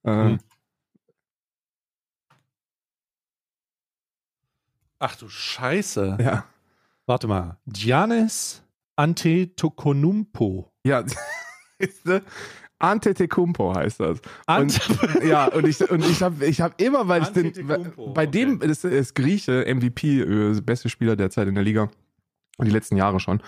Äh, 0.03 0.11
Hm. 0.11 0.39
Ach 4.99 5.15
du 5.15 5.27
Scheiße. 5.29 6.17
Ja, 6.21 6.45
Warte 7.05 7.27
mal. 7.27 7.57
Giannis 7.67 8.63
Antetokounmpo. 8.95 10.71
ja. 10.85 11.03
Ne? 12.05 12.21
Antetokounmpo 12.79 13.75
heißt 13.75 13.99
das. 13.99 14.21
Ant 14.45 14.79
Ja, 15.25 15.47
und 15.47 15.67
ich, 15.67 15.89
und 15.89 16.05
ich 16.05 16.21
habe 16.23 16.45
ich 16.45 16.61
hab 16.61 16.79
immer, 16.81 17.05
weil 17.09 17.23
ich 17.23 17.29
den, 17.29 17.51
bei 18.13 18.25
dem 18.25 18.55
okay. 18.55 18.67
ist, 18.67 18.85
ist 18.85 19.13
Grieche, 19.13 19.65
MVP, 19.67 20.21
äh, 20.21 20.61
beste 20.61 20.87
Spieler 20.87 21.17
derzeit 21.17 21.49
in 21.49 21.55
der 21.55 21.65
Liga. 21.65 21.89
Und 22.57 22.65
die 22.65 22.71
letzten 22.71 22.95
Jahre 22.95 23.19
schon. 23.19 23.41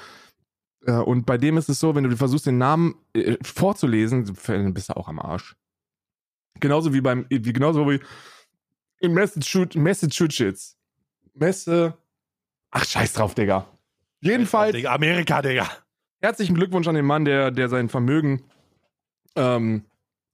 Äh, 0.85 0.91
Und 0.91 1.25
bei 1.25 1.37
dem 1.37 1.57
ist 1.57 1.69
es 1.69 1.79
so, 1.79 1.95
wenn 1.95 2.03
du 2.03 2.17
versuchst, 2.17 2.47
den 2.47 2.57
Namen 2.57 2.95
äh, 3.13 3.37
vorzulesen, 3.41 4.29
dann 4.45 4.73
bist 4.73 4.89
du 4.89 4.97
auch 4.97 5.07
am 5.07 5.19
Arsch. 5.19 5.55
Genauso 6.59 6.93
wie 6.93 7.01
beim, 7.01 7.25
genauso 7.29 7.89
wie 7.89 8.01
in 8.99 9.13
Massachusetts. 9.13 9.75
Massachusetts. 9.75 10.76
Messe. 11.39 11.97
Ach, 12.71 12.85
scheiß 12.85 13.13
drauf, 13.13 13.35
Digga. 13.35 13.67
Jedenfalls, 14.19 14.73
Digga, 14.75 14.93
Amerika, 14.93 15.41
Digga. 15.41 15.67
herzlichen 16.21 16.55
Glückwunsch 16.55 16.87
an 16.87 16.95
den 16.95 17.05
Mann, 17.05 17.25
der, 17.25 17.51
der 17.51 17.69
sein 17.69 17.89
Vermögen 17.89 18.43
ähm, 19.35 19.85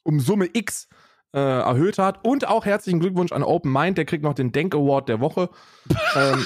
um 0.03 0.19
Summe 0.19 0.49
X 0.53 0.87
äh, 1.33 1.39
erhöht 1.39 1.97
hat. 1.97 2.25
Und 2.25 2.47
auch 2.47 2.65
herzlichen 2.65 2.99
Glückwunsch 2.99 3.31
an 3.31 3.43
Open 3.43 3.71
Mind, 3.71 3.97
der 3.97 4.05
kriegt 4.05 4.23
noch 4.23 4.33
den 4.33 4.51
Denk 4.51 4.73
Award 4.73 5.09
der 5.09 5.19
Woche. 5.19 5.49
ähm, 6.15 6.45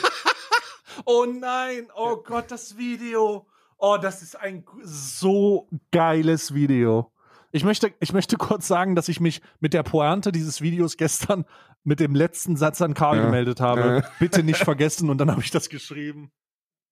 Oh 1.06 1.26
nein, 1.26 1.88
oh 1.96 2.18
Gott, 2.18 2.52
das 2.52 2.78
Video. 2.78 3.46
Oh, 3.78 3.98
das 4.02 4.22
ist 4.24 4.36
ein 4.36 4.66
so 4.84 5.68
geiles 5.92 6.54
Video. 6.54 7.12
Ich 7.52 7.64
möchte, 7.64 7.94
ich 8.00 8.14
möchte 8.14 8.38
kurz 8.38 8.68
sagen, 8.68 8.96
dass 8.96 9.08
ich 9.10 9.20
mich 9.20 9.42
mit 9.60 9.74
der 9.74 9.84
Pointe 9.84 10.32
dieses 10.32 10.62
Videos 10.62 10.98
gestern 10.98 11.46
mit 11.84 12.00
dem 12.00 12.14
letzten 12.16 12.58
Satz 12.58 12.82
an 12.82 12.94
Karl 12.94 13.18
Ja. 13.18 13.26
gemeldet 13.26 13.62
habe. 13.62 14.02
Ja. 14.04 14.10
Bitte 14.20 14.44
nicht 14.44 14.64
vergessen 14.64 15.10
und 15.10 15.18
dann 15.20 15.32
habe 15.32 15.42
ich 15.42 15.52
das 15.52 15.70
geschrieben. 15.70 16.32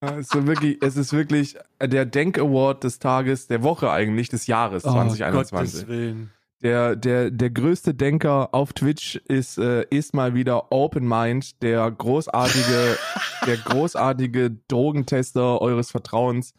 Ja, 0.02 0.18
es, 0.18 0.34
ist 0.34 0.48
wirklich, 0.48 0.78
es 0.82 0.98
ist 0.98 1.14
wirklich 1.14 1.58
der 1.82 2.06
Denk 2.06 2.38
Award 2.38 2.84
des 2.84 3.00
Tages, 3.00 3.48
der 3.48 3.64
Woche 3.64 3.92
eigentlich, 3.92 4.30
des 4.30 4.48
Jahres 4.48 4.86
Oh, 4.86 4.92
2021. 4.92 5.52
Gottes 5.82 5.88
Willen. 5.88 6.32
der, 6.62 6.96
der, 6.96 7.32
der 7.32 7.50
größte 7.50 7.94
Denker 7.94 8.54
auf 8.54 8.74
Twitch 8.74 9.16
ist, 9.28 9.58
äh, 9.58 9.86
ist 9.90 10.14
mal 10.14 10.34
wieder 10.34 10.72
Open 10.72 11.08
Mind, 11.08 11.62
der 11.62 11.90
großartige, 11.92 12.98
der 13.46 13.58
großartige 13.58 14.52
Drogentester 14.68 15.62
eures 15.62 15.92
Vertrauens. 15.92 16.54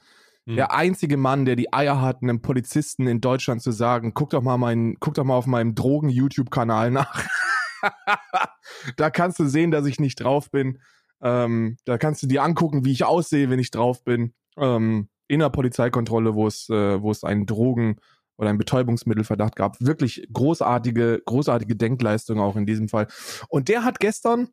Hm. 0.46 0.56
Der 0.56 0.72
einzige 0.72 1.16
Mann, 1.16 1.44
der 1.44 1.56
die 1.56 1.72
Eier 1.72 2.00
hat, 2.00 2.22
einem 2.22 2.40
Polizisten 2.40 3.06
in 3.06 3.20
Deutschland 3.20 3.62
zu 3.62 3.72
sagen, 3.72 4.14
guck 4.14 4.30
doch 4.30 4.42
mal 4.42 4.58
meinen, 4.58 4.98
guck 5.00 5.14
doch 5.14 5.24
mal 5.24 5.34
auf 5.34 5.46
meinem 5.46 5.74
Drogen-YouTube-Kanal 5.74 6.90
nach. 6.90 7.26
da 8.96 9.10
kannst 9.10 9.38
du 9.38 9.46
sehen, 9.46 9.70
dass 9.70 9.86
ich 9.86 10.00
nicht 10.00 10.16
drauf 10.16 10.50
bin. 10.50 10.78
Ähm, 11.20 11.76
da 11.84 11.98
kannst 11.98 12.22
du 12.22 12.26
dir 12.26 12.42
angucken, 12.42 12.84
wie 12.84 12.92
ich 12.92 13.04
aussehe, 13.04 13.50
wenn 13.50 13.58
ich 13.58 13.70
drauf 13.70 14.04
bin. 14.04 14.34
Ähm, 14.56 15.08
in 15.28 15.40
der 15.40 15.50
Polizeikontrolle, 15.50 16.34
wo 16.34 16.46
es, 16.46 16.68
äh, 16.68 17.02
wo 17.02 17.10
es 17.10 17.24
einen 17.24 17.46
Drogen- 17.46 17.96
oder 18.36 18.50
einen 18.50 18.58
Betäubungsmittelverdacht 18.58 19.56
gab. 19.56 19.80
Wirklich 19.80 20.28
großartige, 20.32 21.22
großartige 21.24 21.74
Denkleistung 21.74 22.38
auch 22.38 22.54
in 22.54 22.66
diesem 22.66 22.88
Fall. 22.88 23.08
Und 23.48 23.68
der 23.68 23.82
hat 23.82 23.98
gestern 23.98 24.50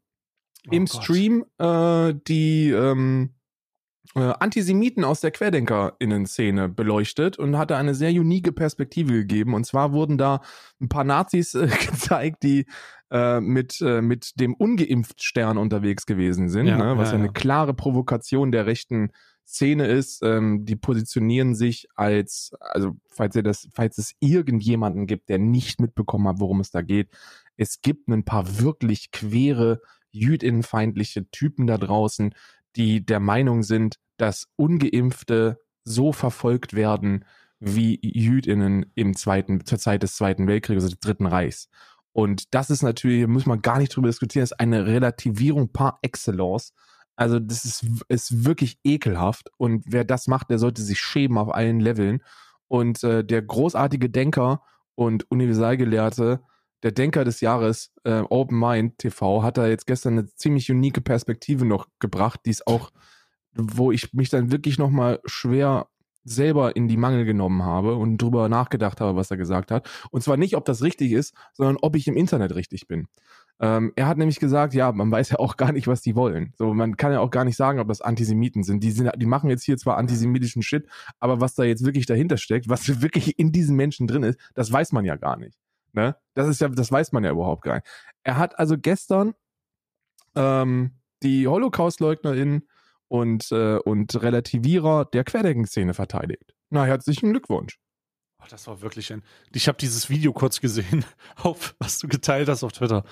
im 0.71 0.83
Oh 0.83 0.85
Gott. 0.85 1.03
Stream 1.03 1.45
äh, 1.59 2.13
die 2.27 2.71
ähm, 2.71 3.33
äh, 3.33 3.42
Antisemiten 4.15 5.03
aus 5.03 5.21
der 5.21 5.31
Querdenkerinnen-Szene 5.31 6.69
beleuchtet 6.69 7.39
und 7.39 7.57
hatte 7.57 7.77
eine 7.77 7.95
sehr 7.95 8.11
unique 8.11 8.53
Perspektive 8.53 9.13
gegeben. 9.13 9.53
Und 9.53 9.65
zwar 9.65 9.93
wurden 9.93 10.17
da 10.17 10.41
ein 10.81 10.89
paar 10.89 11.03
Nazis 11.03 11.55
äh, 11.55 11.67
gezeigt, 11.91 12.43
die 12.43 12.65
äh, 13.11 13.39
mit, 13.39 13.81
äh, 13.81 14.01
mit 14.01 14.39
dem 14.39 14.53
Ungeimpft-Stern 14.55 15.57
unterwegs 15.57 16.05
gewesen 16.05 16.49
sind, 16.49 16.67
Ja, 16.67 16.77
ne? 16.77 16.97
was 16.97 17.09
ja, 17.09 17.17
ja, 17.17 17.23
eine 17.23 17.31
klare 17.31 17.73
Provokation 17.73 18.51
der 18.51 18.65
rechten 18.65 19.11
Szene 19.45 19.87
ist. 19.87 20.21
Ähm, 20.21 20.65
die 20.65 20.75
positionieren 20.75 21.55
sich 21.55 21.87
als, 21.95 22.51
also 22.59 22.95
falls 23.09 23.35
ihr 23.35 23.43
das, 23.43 23.69
falls 23.73 23.97
es 23.97 24.15
irgendjemanden 24.19 25.07
gibt, 25.07 25.29
der 25.29 25.39
nicht 25.39 25.79
mitbekommen 25.79 26.27
hat, 26.27 26.39
worum 26.39 26.59
es 26.59 26.71
da 26.71 26.81
geht, 26.81 27.09
es 27.55 27.81
gibt 27.81 28.09
ein 28.09 28.25
paar 28.25 28.59
wirklich 28.59 29.11
quere, 29.11 29.81
jüdinnenfeindliche 30.11 31.29
Typen 31.31 31.67
da 31.67 31.77
draußen, 31.77 32.35
die 32.75 33.05
der 33.05 33.19
Meinung 33.19 33.63
sind, 33.63 33.95
dass 34.17 34.47
Ungeimpfte 34.55 35.59
so 35.83 36.11
verfolgt 36.11 36.73
werden 36.73 37.25
wie 37.59 37.99
Jüdinnen 38.01 38.85
im 38.95 39.15
zweiten, 39.15 39.65
zur 39.65 39.79
Zeit 39.79 40.03
des 40.03 40.15
Zweiten 40.15 40.47
Weltkrieges, 40.47 40.83
also 40.83 40.95
des 40.95 40.99
Dritten 40.99 41.25
Reichs. 41.25 41.69
Und 42.11 42.53
das 42.53 42.69
ist 42.69 42.83
natürlich, 42.83 43.25
muss 43.27 43.45
man 43.45 43.61
gar 43.61 43.79
nicht 43.79 43.95
drüber 43.95 44.07
diskutieren, 44.07 44.43
ist 44.43 44.59
eine 44.59 44.85
Relativierung 44.85 45.71
par 45.71 45.99
excellence. 46.01 46.73
Also 47.15 47.39
das 47.39 47.65
ist, 47.65 47.85
ist 48.07 48.45
wirklich 48.45 48.77
ekelhaft. 48.83 49.49
Und 49.57 49.83
wer 49.87 50.03
das 50.03 50.27
macht, 50.27 50.49
der 50.49 50.59
sollte 50.59 50.81
sich 50.81 50.99
schämen 50.99 51.37
auf 51.37 51.53
allen 51.53 51.79
Leveln. 51.79 52.21
Und 52.67 53.03
äh, 53.03 53.23
der 53.23 53.41
großartige 53.41 54.09
Denker 54.09 54.61
und 54.95 55.29
Universalgelehrte, 55.31 56.41
der 56.83 56.91
Denker 56.91 57.23
des 57.23 57.41
Jahres, 57.41 57.91
äh, 58.03 58.21
Open 58.29 58.59
Mind 58.59 58.97
TV, 58.99 59.41
hat 59.41 59.57
da 59.57 59.67
jetzt 59.67 59.87
gestern 59.87 60.19
eine 60.19 60.27
ziemlich 60.35 60.69
unique 60.69 61.03
Perspektive 61.03 61.65
noch 61.65 61.87
gebracht, 61.99 62.41
die 62.45 62.51
ist 62.51 62.67
auch, 62.67 62.91
wo 63.53 63.91
ich 63.91 64.13
mich 64.13 64.29
dann 64.29 64.51
wirklich 64.51 64.77
nochmal 64.77 65.19
schwer 65.25 65.87
selber 66.25 66.75
in 66.75 66.87
die 66.87 66.97
Mangel 66.97 67.25
genommen 67.25 67.63
habe 67.63 67.95
und 67.95 68.17
drüber 68.17 68.47
nachgedacht 68.47 69.01
habe, 69.01 69.17
was 69.17 69.31
er 69.31 69.37
gesagt 69.37 69.71
hat. 69.71 69.89
Und 70.11 70.23
zwar 70.23 70.37
nicht, 70.37 70.55
ob 70.55 70.65
das 70.65 70.81
richtig 70.81 71.11
ist, 71.11 71.35
sondern 71.53 71.77
ob 71.81 71.95
ich 71.95 72.07
im 72.07 72.15
Internet 72.15 72.55
richtig 72.55 72.87
bin. 72.87 73.07
Ähm, 73.59 73.91
er 73.95 74.07
hat 74.07 74.17
nämlich 74.17 74.39
gesagt, 74.39 74.73
ja, 74.73 74.91
man 74.91 75.11
weiß 75.11 75.31
ja 75.31 75.39
auch 75.39 75.57
gar 75.57 75.71
nicht, 75.71 75.87
was 75.87 76.01
die 76.01 76.15
wollen. 76.15 76.53
So, 76.57 76.73
man 76.73 76.97
kann 76.97 77.11
ja 77.11 77.19
auch 77.19 77.29
gar 77.29 77.45
nicht 77.45 77.57
sagen, 77.57 77.79
ob 77.79 77.87
das 77.87 78.01
Antisemiten 78.01 78.63
sind. 78.63 78.83
Die 78.83 78.91
sind, 78.91 79.11
die 79.17 79.25
machen 79.25 79.49
jetzt 79.49 79.63
hier 79.63 79.77
zwar 79.77 79.97
antisemitischen 79.97 80.63
Shit, 80.63 80.87
aber 81.19 81.39
was 81.39 81.55
da 81.55 81.63
jetzt 81.63 81.85
wirklich 81.85 82.05
dahinter 82.05 82.37
steckt, 82.37 82.69
was 82.69 82.87
wirklich 83.01 83.37
in 83.37 83.51
diesen 83.51 83.75
Menschen 83.75 84.07
drin 84.07 84.23
ist, 84.23 84.39
das 84.53 84.71
weiß 84.71 84.91
man 84.93 85.05
ja 85.05 85.17
gar 85.17 85.37
nicht. 85.37 85.57
Ne? 85.93 86.15
Das 86.33 86.47
ist 86.47 86.59
ja, 86.59 86.67
das 86.69 86.91
weiß 86.91 87.11
man 87.11 87.23
ja 87.23 87.31
überhaupt 87.31 87.63
gar 87.63 87.75
nicht. 87.75 87.87
Er 88.23 88.37
hat 88.37 88.57
also 88.59 88.77
gestern 88.77 89.33
ähm, 90.35 90.99
die 91.21 91.47
Holocaust-LeugnerInnen 91.47 92.67
und, 93.07 93.51
äh, 93.51 93.77
und 93.77 94.21
Relativierer 94.21 95.05
der 95.05 95.23
Querdenken-Szene 95.23 95.93
verteidigt. 95.93 96.55
Na, 96.69 96.85
herzlichen 96.85 97.29
Glückwunsch. 97.29 97.79
Oh, 98.41 98.45
das 98.49 98.67
war 98.67 98.81
wirklich 98.81 99.13
ein. 99.13 99.21
Ich 99.53 99.67
habe 99.67 99.77
dieses 99.77 100.09
Video 100.09 100.33
kurz 100.33 100.59
gesehen, 100.59 101.05
auf, 101.37 101.75
was 101.79 101.99
du 101.99 102.07
geteilt 102.07 102.49
hast 102.49 102.63
auf 102.63 102.73
Twitter. 102.73 103.03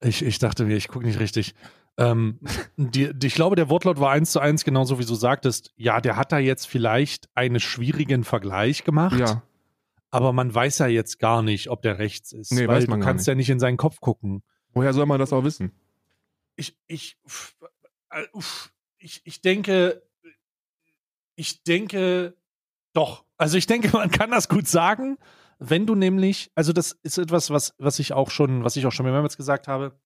Ich, 0.00 0.24
ich 0.24 0.38
dachte 0.38 0.64
mir, 0.64 0.76
ich 0.76 0.88
gucke 0.88 1.04
nicht 1.04 1.18
richtig. 1.18 1.54
Ähm, 1.98 2.38
die, 2.76 3.12
die, 3.12 3.26
ich 3.26 3.34
glaube, 3.34 3.56
der 3.56 3.68
Wortlaut 3.68 3.98
war 3.98 4.12
eins 4.12 4.30
zu 4.30 4.38
eins, 4.38 4.64
genauso 4.64 5.00
wie 5.00 5.04
du 5.04 5.14
sagtest. 5.14 5.72
Ja, 5.76 6.00
der 6.00 6.16
hat 6.16 6.30
da 6.30 6.38
jetzt 6.38 6.66
vielleicht 6.68 7.28
einen 7.34 7.58
schwierigen 7.58 8.22
Vergleich 8.22 8.84
gemacht, 8.84 9.18
Ja, 9.18 9.42
aber 10.10 10.32
man 10.32 10.54
weiß 10.54 10.78
ja 10.78 10.86
jetzt 10.86 11.18
gar 11.18 11.42
nicht, 11.42 11.68
ob 11.70 11.82
der 11.82 11.98
rechts 11.98 12.32
ist. 12.32 12.52
Nee, 12.52 12.66
weil 12.68 12.76
weiß 12.82 12.88
man 12.88 13.00
du 13.00 13.06
kannst 13.06 13.26
ja 13.26 13.34
nicht 13.34 13.50
in 13.50 13.58
seinen 13.60 13.76
Kopf 13.76 14.00
gucken. 14.00 14.42
woher 14.72 14.92
soll 14.92 15.06
man 15.06 15.18
das 15.18 15.32
auch 15.32 15.44
wissen? 15.44 15.72
ich, 16.56 16.76
ich, 16.88 17.16
äh, 18.10 18.24
ich, 18.98 19.20
ich 19.24 19.40
denke, 19.40 20.02
ich 21.36 21.62
denke, 21.62 22.36
doch. 22.92 23.24
Also 23.36 23.56
ich 23.58 23.66
denke, 23.66 23.90
man 23.92 24.10
kann 24.10 24.30
das 24.30 24.48
gut 24.48 24.66
sagen, 24.66 25.18
wenn 25.58 25.86
du 25.86 25.94
nämlich, 25.94 26.50
also 26.54 26.72
das 26.72 26.92
ist 27.02 27.18
etwas, 27.18 27.50
was, 27.50 27.74
was 27.78 27.98
ich 27.98 28.12
auch 28.12 28.30
schon, 28.30 28.64
was 28.64 28.76
ich 28.76 28.86
auch 28.86 28.92
schon 28.92 29.06
mehrmals 29.06 29.36
gesagt 29.36 29.68
habe. 29.68 29.98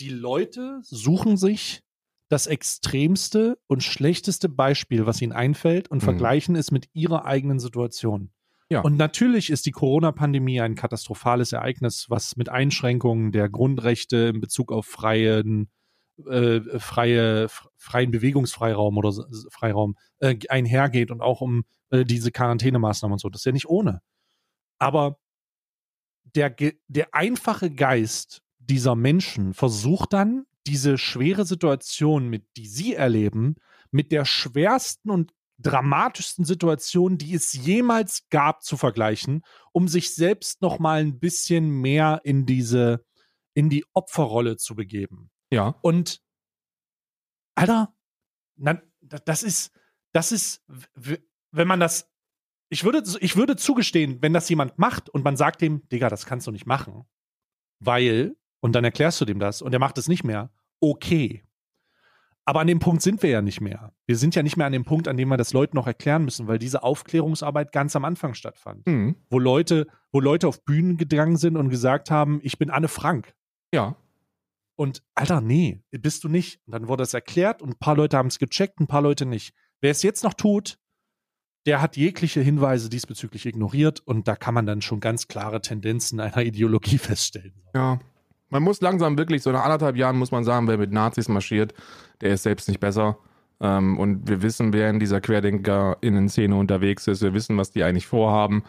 Die 0.00 0.08
Leute 0.10 0.80
suchen 0.82 1.36
sich 1.36 1.82
das 2.28 2.46
extremste 2.46 3.58
und 3.66 3.82
schlechteste 3.84 4.48
Beispiel, 4.48 5.06
was 5.06 5.20
ihnen 5.20 5.32
einfällt, 5.32 5.88
und 5.88 5.98
Mhm. 5.98 6.04
vergleichen 6.04 6.56
es 6.56 6.70
mit 6.70 6.88
ihrer 6.94 7.26
eigenen 7.26 7.60
Situation. 7.60 8.32
Ja. 8.72 8.80
Und 8.80 8.96
natürlich 8.96 9.50
ist 9.50 9.66
die 9.66 9.70
Corona-Pandemie 9.70 10.62
ein 10.62 10.74
katastrophales 10.74 11.52
Ereignis, 11.52 12.06
was 12.08 12.36
mit 12.36 12.48
Einschränkungen 12.48 13.30
der 13.30 13.50
Grundrechte 13.50 14.32
in 14.34 14.40
Bezug 14.40 14.72
auf 14.72 14.86
freien, 14.86 15.68
äh, 16.26 16.60
freie, 16.78 17.48
freien 17.76 18.10
Bewegungsfreiraum 18.10 18.96
oder 18.96 19.12
Freiraum 19.50 19.96
äh, 20.20 20.36
einhergeht 20.48 21.10
und 21.10 21.20
auch 21.20 21.42
um 21.42 21.64
äh, 21.90 22.06
diese 22.06 22.32
Quarantänemaßnahmen 22.32 23.12
und 23.12 23.20
so. 23.20 23.28
Das 23.28 23.42
ist 23.42 23.44
ja 23.44 23.52
nicht 23.52 23.68
ohne. 23.68 24.00
Aber 24.78 25.18
der, 26.34 26.56
der 26.88 27.14
einfache 27.14 27.70
Geist 27.70 28.40
dieser 28.58 28.96
Menschen 28.96 29.52
versucht 29.52 30.14
dann, 30.14 30.46
diese 30.66 30.96
schwere 30.96 31.44
Situation, 31.44 32.30
mit 32.30 32.46
die 32.56 32.66
sie 32.66 32.94
erleben, 32.94 33.56
mit 33.90 34.12
der 34.12 34.24
schwersten 34.24 35.10
und 35.10 35.34
dramatischsten 35.62 36.44
Situation, 36.44 37.18
die 37.18 37.34
es 37.34 37.52
jemals 37.52 38.28
gab, 38.30 38.62
zu 38.62 38.76
vergleichen, 38.76 39.42
um 39.72 39.88
sich 39.88 40.14
selbst 40.14 40.60
noch 40.62 40.78
mal 40.78 41.00
ein 41.00 41.18
bisschen 41.18 41.68
mehr 41.70 42.20
in 42.24 42.46
diese 42.46 43.04
in 43.54 43.68
die 43.70 43.84
Opferrolle 43.92 44.56
zu 44.56 44.74
begeben. 44.74 45.30
Ja. 45.52 45.74
Und 45.82 46.22
Alter, 47.54 47.94
na, 48.56 48.80
da- 49.00 49.18
das 49.18 49.42
ist 49.42 49.72
das 50.12 50.32
ist 50.32 50.64
wenn 51.50 51.68
man 51.68 51.80
das 51.80 52.08
ich 52.70 52.84
würde 52.84 53.02
ich 53.20 53.36
würde 53.36 53.56
zugestehen, 53.56 54.22
wenn 54.22 54.32
das 54.32 54.48
jemand 54.48 54.78
macht 54.78 55.10
und 55.10 55.22
man 55.24 55.36
sagt 55.36 55.60
dem, 55.60 55.86
Digga, 55.90 56.08
das 56.08 56.24
kannst 56.24 56.46
du 56.46 56.50
nicht 56.50 56.66
machen, 56.66 57.04
weil 57.80 58.34
und 58.60 58.72
dann 58.74 58.84
erklärst 58.84 59.20
du 59.20 59.24
dem 59.26 59.38
das 59.38 59.60
und 59.60 59.72
er 59.72 59.78
macht 59.78 59.98
es 59.98 60.08
nicht 60.08 60.24
mehr. 60.24 60.50
Okay. 60.80 61.44
Aber 62.44 62.60
an 62.60 62.66
dem 62.66 62.80
Punkt 62.80 63.02
sind 63.02 63.22
wir 63.22 63.30
ja 63.30 63.42
nicht 63.42 63.60
mehr. 63.60 63.92
Wir 64.06 64.16
sind 64.16 64.34
ja 64.34 64.42
nicht 64.42 64.56
mehr 64.56 64.66
an 64.66 64.72
dem 64.72 64.84
Punkt, 64.84 65.06
an 65.06 65.16
dem 65.16 65.28
wir 65.28 65.36
das 65.36 65.52
Leuten 65.52 65.76
noch 65.76 65.86
erklären 65.86 66.24
müssen, 66.24 66.48
weil 66.48 66.58
diese 66.58 66.82
Aufklärungsarbeit 66.82 67.70
ganz 67.70 67.94
am 67.94 68.04
Anfang 68.04 68.34
stattfand. 68.34 68.86
Mhm. 68.86 69.16
Wo 69.30 69.38
Leute, 69.38 69.86
wo 70.10 70.18
Leute 70.18 70.48
auf 70.48 70.64
Bühnen 70.64 70.96
gegangen 70.96 71.36
sind 71.36 71.56
und 71.56 71.68
gesagt 71.68 72.10
haben, 72.10 72.40
ich 72.42 72.58
bin 72.58 72.70
Anne 72.70 72.88
Frank. 72.88 73.34
Ja. 73.72 73.96
Und 74.74 75.04
Alter, 75.14 75.40
nee, 75.40 75.84
bist 75.90 76.24
du 76.24 76.28
nicht. 76.28 76.60
Und 76.66 76.72
dann 76.72 76.88
wurde 76.88 77.02
das 77.02 77.14
erklärt 77.14 77.62
und 77.62 77.70
ein 77.70 77.78
paar 77.78 77.96
Leute 77.96 78.16
haben 78.16 78.28
es 78.28 78.40
gecheckt, 78.40 78.80
ein 78.80 78.88
paar 78.88 79.02
Leute 79.02 79.24
nicht. 79.24 79.54
Wer 79.80 79.92
es 79.92 80.02
jetzt 80.02 80.24
noch 80.24 80.34
tut, 80.34 80.78
der 81.66 81.80
hat 81.80 81.96
jegliche 81.96 82.40
Hinweise 82.40 82.88
diesbezüglich 82.88 83.46
ignoriert 83.46 84.00
und 84.00 84.26
da 84.26 84.34
kann 84.34 84.54
man 84.54 84.66
dann 84.66 84.82
schon 84.82 84.98
ganz 84.98 85.28
klare 85.28 85.60
Tendenzen 85.60 86.18
einer 86.18 86.42
Ideologie 86.42 86.98
feststellen. 86.98 87.62
Ja. 87.74 88.00
Man 88.52 88.64
muss 88.64 88.82
langsam 88.82 89.16
wirklich, 89.16 89.42
so 89.42 89.50
nach 89.50 89.64
anderthalb 89.64 89.96
Jahren 89.96 90.18
muss 90.18 90.30
man 90.30 90.44
sagen, 90.44 90.68
wer 90.68 90.76
mit 90.76 90.92
Nazis 90.92 91.26
marschiert, 91.26 91.72
der 92.20 92.34
ist 92.34 92.42
selbst 92.42 92.68
nicht 92.68 92.80
besser. 92.80 93.16
Ähm, 93.60 93.98
und 93.98 94.28
wir 94.28 94.42
wissen, 94.42 94.74
wer 94.74 94.90
in 94.90 95.00
dieser 95.00 95.22
Querdenker-Innen-Szene 95.22 96.54
unterwegs 96.54 97.06
ist. 97.06 97.22
Wir 97.22 97.32
wissen, 97.32 97.56
was 97.56 97.70
die 97.70 97.82
eigentlich 97.82 98.06
vorhaben. 98.06 98.64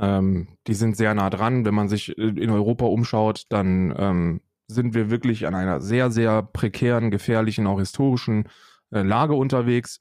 Ähm, 0.00 0.48
die 0.66 0.74
sind 0.74 0.96
sehr 0.96 1.14
nah 1.14 1.30
dran. 1.30 1.64
Wenn 1.64 1.76
man 1.76 1.88
sich 1.88 2.18
äh, 2.18 2.22
in 2.22 2.50
Europa 2.50 2.86
umschaut, 2.86 3.44
dann 3.50 3.94
ähm, 3.96 4.40
sind 4.66 4.94
wir 4.94 5.10
wirklich 5.10 5.46
an 5.46 5.54
einer 5.54 5.80
sehr, 5.80 6.10
sehr 6.10 6.42
prekären, 6.42 7.12
gefährlichen, 7.12 7.68
auch 7.68 7.78
historischen 7.78 8.48
äh, 8.90 9.02
Lage 9.02 9.34
unterwegs. 9.34 10.00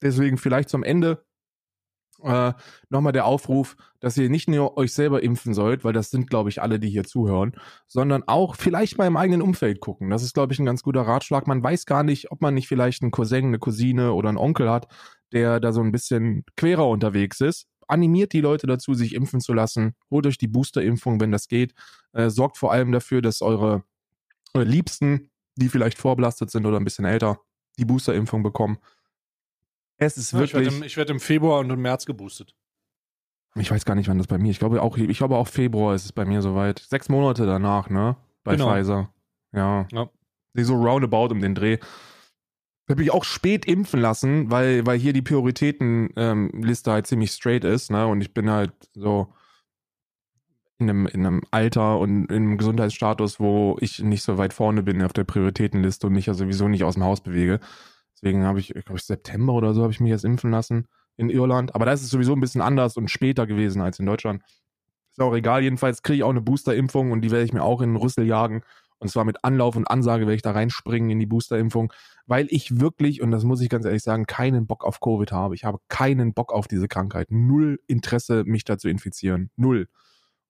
Deswegen 0.00 0.38
vielleicht 0.38 0.70
zum 0.70 0.84
Ende 0.84 1.22
äh, 2.22 2.52
nochmal 2.88 3.12
der 3.12 3.26
Aufruf, 3.26 3.76
dass 4.00 4.16
ihr 4.16 4.30
nicht 4.30 4.48
nur 4.48 4.76
euch 4.76 4.92
selber 4.92 5.22
impfen 5.22 5.54
sollt, 5.54 5.84
weil 5.84 5.92
das 5.92 6.10
sind, 6.10 6.28
glaube 6.28 6.48
ich, 6.48 6.62
alle, 6.62 6.78
die 6.78 6.90
hier 6.90 7.04
zuhören, 7.04 7.52
sondern 7.86 8.22
auch 8.26 8.56
vielleicht 8.56 8.98
mal 8.98 9.06
im 9.06 9.16
eigenen 9.16 9.42
Umfeld 9.42 9.80
gucken. 9.80 10.10
Das 10.10 10.22
ist, 10.22 10.34
glaube 10.34 10.52
ich, 10.52 10.58
ein 10.58 10.66
ganz 10.66 10.82
guter 10.82 11.02
Ratschlag. 11.02 11.46
Man 11.46 11.62
weiß 11.62 11.86
gar 11.86 12.02
nicht, 12.02 12.30
ob 12.30 12.40
man 12.40 12.54
nicht 12.54 12.68
vielleicht 12.68 13.02
einen 13.02 13.10
Cousin, 13.10 13.46
eine 13.46 13.58
Cousine 13.58 14.12
oder 14.12 14.28
einen 14.28 14.38
Onkel 14.38 14.70
hat, 14.70 14.88
der 15.32 15.60
da 15.60 15.72
so 15.72 15.80
ein 15.80 15.92
bisschen 15.92 16.44
querer 16.56 16.88
unterwegs 16.88 17.40
ist. 17.40 17.66
Animiert 17.88 18.32
die 18.32 18.40
Leute 18.40 18.66
dazu, 18.66 18.94
sich 18.94 19.14
impfen 19.14 19.40
zu 19.40 19.52
lassen. 19.52 19.94
Holt 20.10 20.26
euch 20.26 20.38
die 20.38 20.48
Boosterimpfung, 20.48 21.20
wenn 21.20 21.32
das 21.32 21.48
geht. 21.48 21.74
Äh, 22.12 22.30
sorgt 22.30 22.56
vor 22.56 22.72
allem 22.72 22.92
dafür, 22.92 23.20
dass 23.20 23.42
eure, 23.42 23.84
eure 24.54 24.64
Liebsten, 24.64 25.30
die 25.56 25.68
vielleicht 25.68 25.98
vorbelastet 25.98 26.50
sind 26.50 26.66
oder 26.66 26.78
ein 26.78 26.84
bisschen 26.84 27.04
älter, 27.04 27.40
die 27.78 27.84
Boosterimpfung 27.84 28.42
bekommen. 28.42 28.78
Es 30.00 30.16
ist 30.16 30.32
Ja, 30.32 30.40
ich 30.42 30.54
wirklich. 30.54 30.72
werde 30.72 30.86
im, 30.86 30.96
werd 30.96 31.10
im 31.10 31.20
Februar 31.20 31.60
und 31.60 31.70
im 31.70 31.80
März 31.82 32.06
geboostet. 32.06 32.56
Ich 33.56 33.70
weiß 33.70 33.84
gar 33.84 33.94
nicht, 33.94 34.08
wann 34.08 34.18
das 34.18 34.28
bei 34.28 34.38
mir. 34.38 34.50
Ich 34.50 34.58
glaube 34.58 34.80
auch, 34.80 34.96
ich 34.96 35.18
glaube 35.18 35.36
auch 35.36 35.46
Februar 35.48 35.94
ist 35.94 36.04
es 36.06 36.12
bei 36.12 36.24
mir 36.24 36.40
soweit. 36.40 36.78
Sechs 36.78 37.08
Monate 37.08 37.46
danach, 37.46 37.90
ne? 37.90 38.16
Bei 38.42 38.56
Genau. 38.56 38.72
Pfizer. 38.72 39.12
Ja. 39.52 39.86
Ja. 39.92 40.08
So 40.54 40.74
roundabout 40.74 41.32
um 41.32 41.40
den 41.40 41.54
Dreh. 41.54 41.78
Bin 42.86 42.98
ich 42.98 43.12
auch 43.12 43.24
spät 43.24 43.66
impfen 43.66 44.00
lassen, 44.00 44.50
weil, 44.50 44.86
weil 44.86 44.98
hier 44.98 45.12
die 45.12 45.22
Prioritätenliste 45.22 46.90
ähm, 46.90 46.94
halt 46.94 47.06
ziemlich 47.06 47.30
straight 47.32 47.64
ist, 47.64 47.90
ne? 47.90 48.06
Und 48.06 48.20
ich 48.20 48.32
bin 48.32 48.50
halt 48.50 48.72
so 48.94 49.32
in 50.78 50.88
einem, 50.88 51.06
in 51.06 51.26
einem 51.26 51.42
Alter 51.50 51.98
und 51.98 52.26
in 52.30 52.36
einem 52.36 52.58
Gesundheitsstatus, 52.58 53.38
wo 53.38 53.76
ich 53.80 53.98
nicht 54.00 54.22
so 54.22 54.38
weit 54.38 54.54
vorne 54.54 54.82
bin 54.82 55.02
auf 55.02 55.12
der 55.12 55.24
Prioritätenliste 55.24 56.06
und 56.06 56.14
mich 56.14 56.26
ja 56.26 56.34
sowieso 56.34 56.68
nicht 56.68 56.84
aus 56.84 56.94
dem 56.94 57.04
Haus 57.04 57.20
bewege. 57.20 57.60
Deswegen 58.22 58.44
habe 58.44 58.60
ich, 58.60 58.68
glaube 58.68 58.96
ich, 58.98 59.04
September 59.04 59.54
oder 59.54 59.72
so 59.72 59.82
habe 59.82 59.92
ich 59.92 60.00
mich 60.00 60.10
jetzt 60.10 60.24
impfen 60.24 60.50
lassen 60.50 60.86
in 61.16 61.30
Irland. 61.30 61.74
Aber 61.74 61.86
da 61.86 61.92
ist 61.92 62.02
es 62.02 62.10
sowieso 62.10 62.34
ein 62.34 62.40
bisschen 62.40 62.60
anders 62.60 62.96
und 62.96 63.10
später 63.10 63.46
gewesen 63.46 63.80
als 63.80 63.98
in 63.98 64.06
Deutschland. 64.06 64.42
Ist 65.10 65.20
auch 65.20 65.34
egal. 65.34 65.62
Jedenfalls 65.62 66.02
kriege 66.02 66.18
ich 66.18 66.22
auch 66.22 66.30
eine 66.30 66.42
Boosterimpfung 66.42 67.12
und 67.12 67.22
die 67.22 67.30
werde 67.30 67.44
ich 67.44 67.52
mir 67.52 67.62
auch 67.62 67.80
in 67.80 67.90
den 67.90 67.96
Rüssel 67.96 68.26
jagen. 68.26 68.62
Und 68.98 69.08
zwar 69.08 69.24
mit 69.24 69.42
Anlauf 69.44 69.76
und 69.76 69.86
Ansage 69.86 70.26
werde 70.26 70.34
ich 70.34 70.42
da 70.42 70.52
reinspringen 70.52 71.08
in 71.08 71.18
die 71.18 71.26
Boosterimpfung, 71.26 71.90
weil 72.26 72.46
ich 72.50 72.80
wirklich, 72.80 73.22
und 73.22 73.30
das 73.30 73.44
muss 73.44 73.62
ich 73.62 73.70
ganz 73.70 73.86
ehrlich 73.86 74.02
sagen, 74.02 74.26
keinen 74.26 74.66
Bock 74.66 74.84
auf 74.84 75.00
Covid 75.00 75.32
habe. 75.32 75.54
Ich 75.54 75.64
habe 75.64 75.78
keinen 75.88 76.34
Bock 76.34 76.52
auf 76.52 76.68
diese 76.68 76.86
Krankheit. 76.86 77.28
Null 77.30 77.80
Interesse, 77.86 78.44
mich 78.44 78.64
da 78.64 78.76
zu 78.76 78.90
infizieren. 78.90 79.50
Null. 79.56 79.88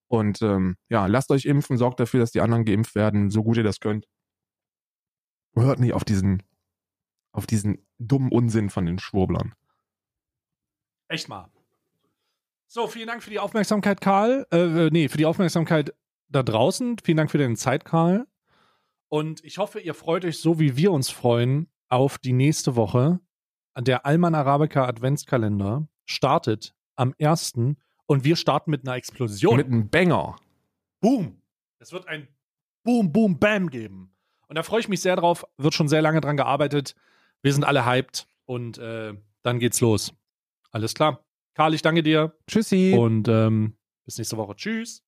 Und 0.09 0.43
ähm, 0.43 0.77
ja, 0.89 1.07
lasst 1.07 1.31
euch 1.31 1.45
impfen, 1.45 1.77
sorgt 1.77 2.01
dafür, 2.01 2.19
dass 2.19 2.33
die 2.33 2.41
anderen 2.41 2.65
geimpft 2.65 2.97
werden, 2.97 3.31
so 3.31 3.45
gut 3.45 3.57
ihr 3.57 3.63
das 3.63 3.79
könnt. 3.79 4.09
Hört 5.55 5.79
nicht 5.79 5.93
auf 5.93 6.05
diesen, 6.05 6.43
auf 7.33 7.47
diesen 7.47 7.87
dummen 7.99 8.31
Unsinn 8.31 8.71
von 8.71 8.87
den 8.87 8.99
Schwurblern. 8.99 9.55
Echt 11.09 11.29
mal. 11.29 11.51
So, 12.67 12.87
vielen 12.87 13.09
Dank 13.09 13.23
für 13.23 13.31
die 13.31 13.41
Aufmerksamkeit, 13.41 14.01
Karl. 14.01 14.47
Äh, 14.53 14.91
nee, 14.91 15.09
für 15.09 15.19
die 15.19 15.27
Aufmerksamkeit 15.27 15.93
da 16.29 16.43
draußen. 16.43 16.99
Vielen 17.03 17.17
Dank 17.17 17.31
für 17.31 17.39
deine 17.39 17.57
Zeit, 17.57 17.85
Karl. 17.85 18.27
Und 19.09 19.45
ich 19.45 19.59
hoffe, 19.59 19.81
ihr 19.81 19.95
freut 19.95 20.25
euch 20.25 20.39
so, 20.39 20.61
wie 20.61 20.77
wir 20.77 20.93
uns 20.93 21.11
freuen, 21.11 21.69
auf 21.89 22.19
die 22.19 22.33
nächste 22.33 22.77
Woche. 22.77 23.19
Der 23.77 24.07
Alman 24.07 24.37
Arabica 24.37 24.87
Adventskalender 24.87 25.89
startet 26.05 26.75
am 26.95 27.15
1. 27.21 27.55
und 28.07 28.25
wir 28.25 28.37
starten 28.37 28.71
mit 28.71 28.87
einer 28.87 28.97
Explosion. 28.97 29.57
Mit 29.57 29.67
einem 29.67 29.91
Banger. 29.91 30.37
Boom. 31.01 31.43
Es 31.81 31.93
wird 31.93 32.07
ein 32.07 32.29
Boom, 32.85 33.13
Boom, 33.13 33.39
Bam 33.39 33.69
geben. 33.71 34.15
Und 34.47 34.57
da 34.57 34.63
freue 34.63 34.81
ich 34.81 34.89
mich 34.89 35.01
sehr 35.01 35.17
drauf. 35.17 35.45
Wird 35.57 35.75
schon 35.75 35.89
sehr 35.89 36.03
lange 36.03 36.21
dran 36.21 36.37
gearbeitet. 36.37 36.95
Wir 37.43 37.53
sind 37.53 37.65
alle 37.65 37.87
hyped 37.87 38.27
und 38.45 38.79
äh, 38.79 39.15
dann 39.43 39.59
geht's 39.59 39.81
los. 39.81 40.13
Alles 40.71 40.95
klar. 40.95 41.25
Karl, 41.55 41.75
ich 41.75 41.83
danke 41.83 42.03
dir 42.03 42.37
Tschüssi. 42.47 42.95
und 42.97 43.29
ähm, 43.29 43.77
bis 44.05 44.19
nächste 44.19 44.37
Woche. 44.37 44.55
Tschüss. 44.57 45.03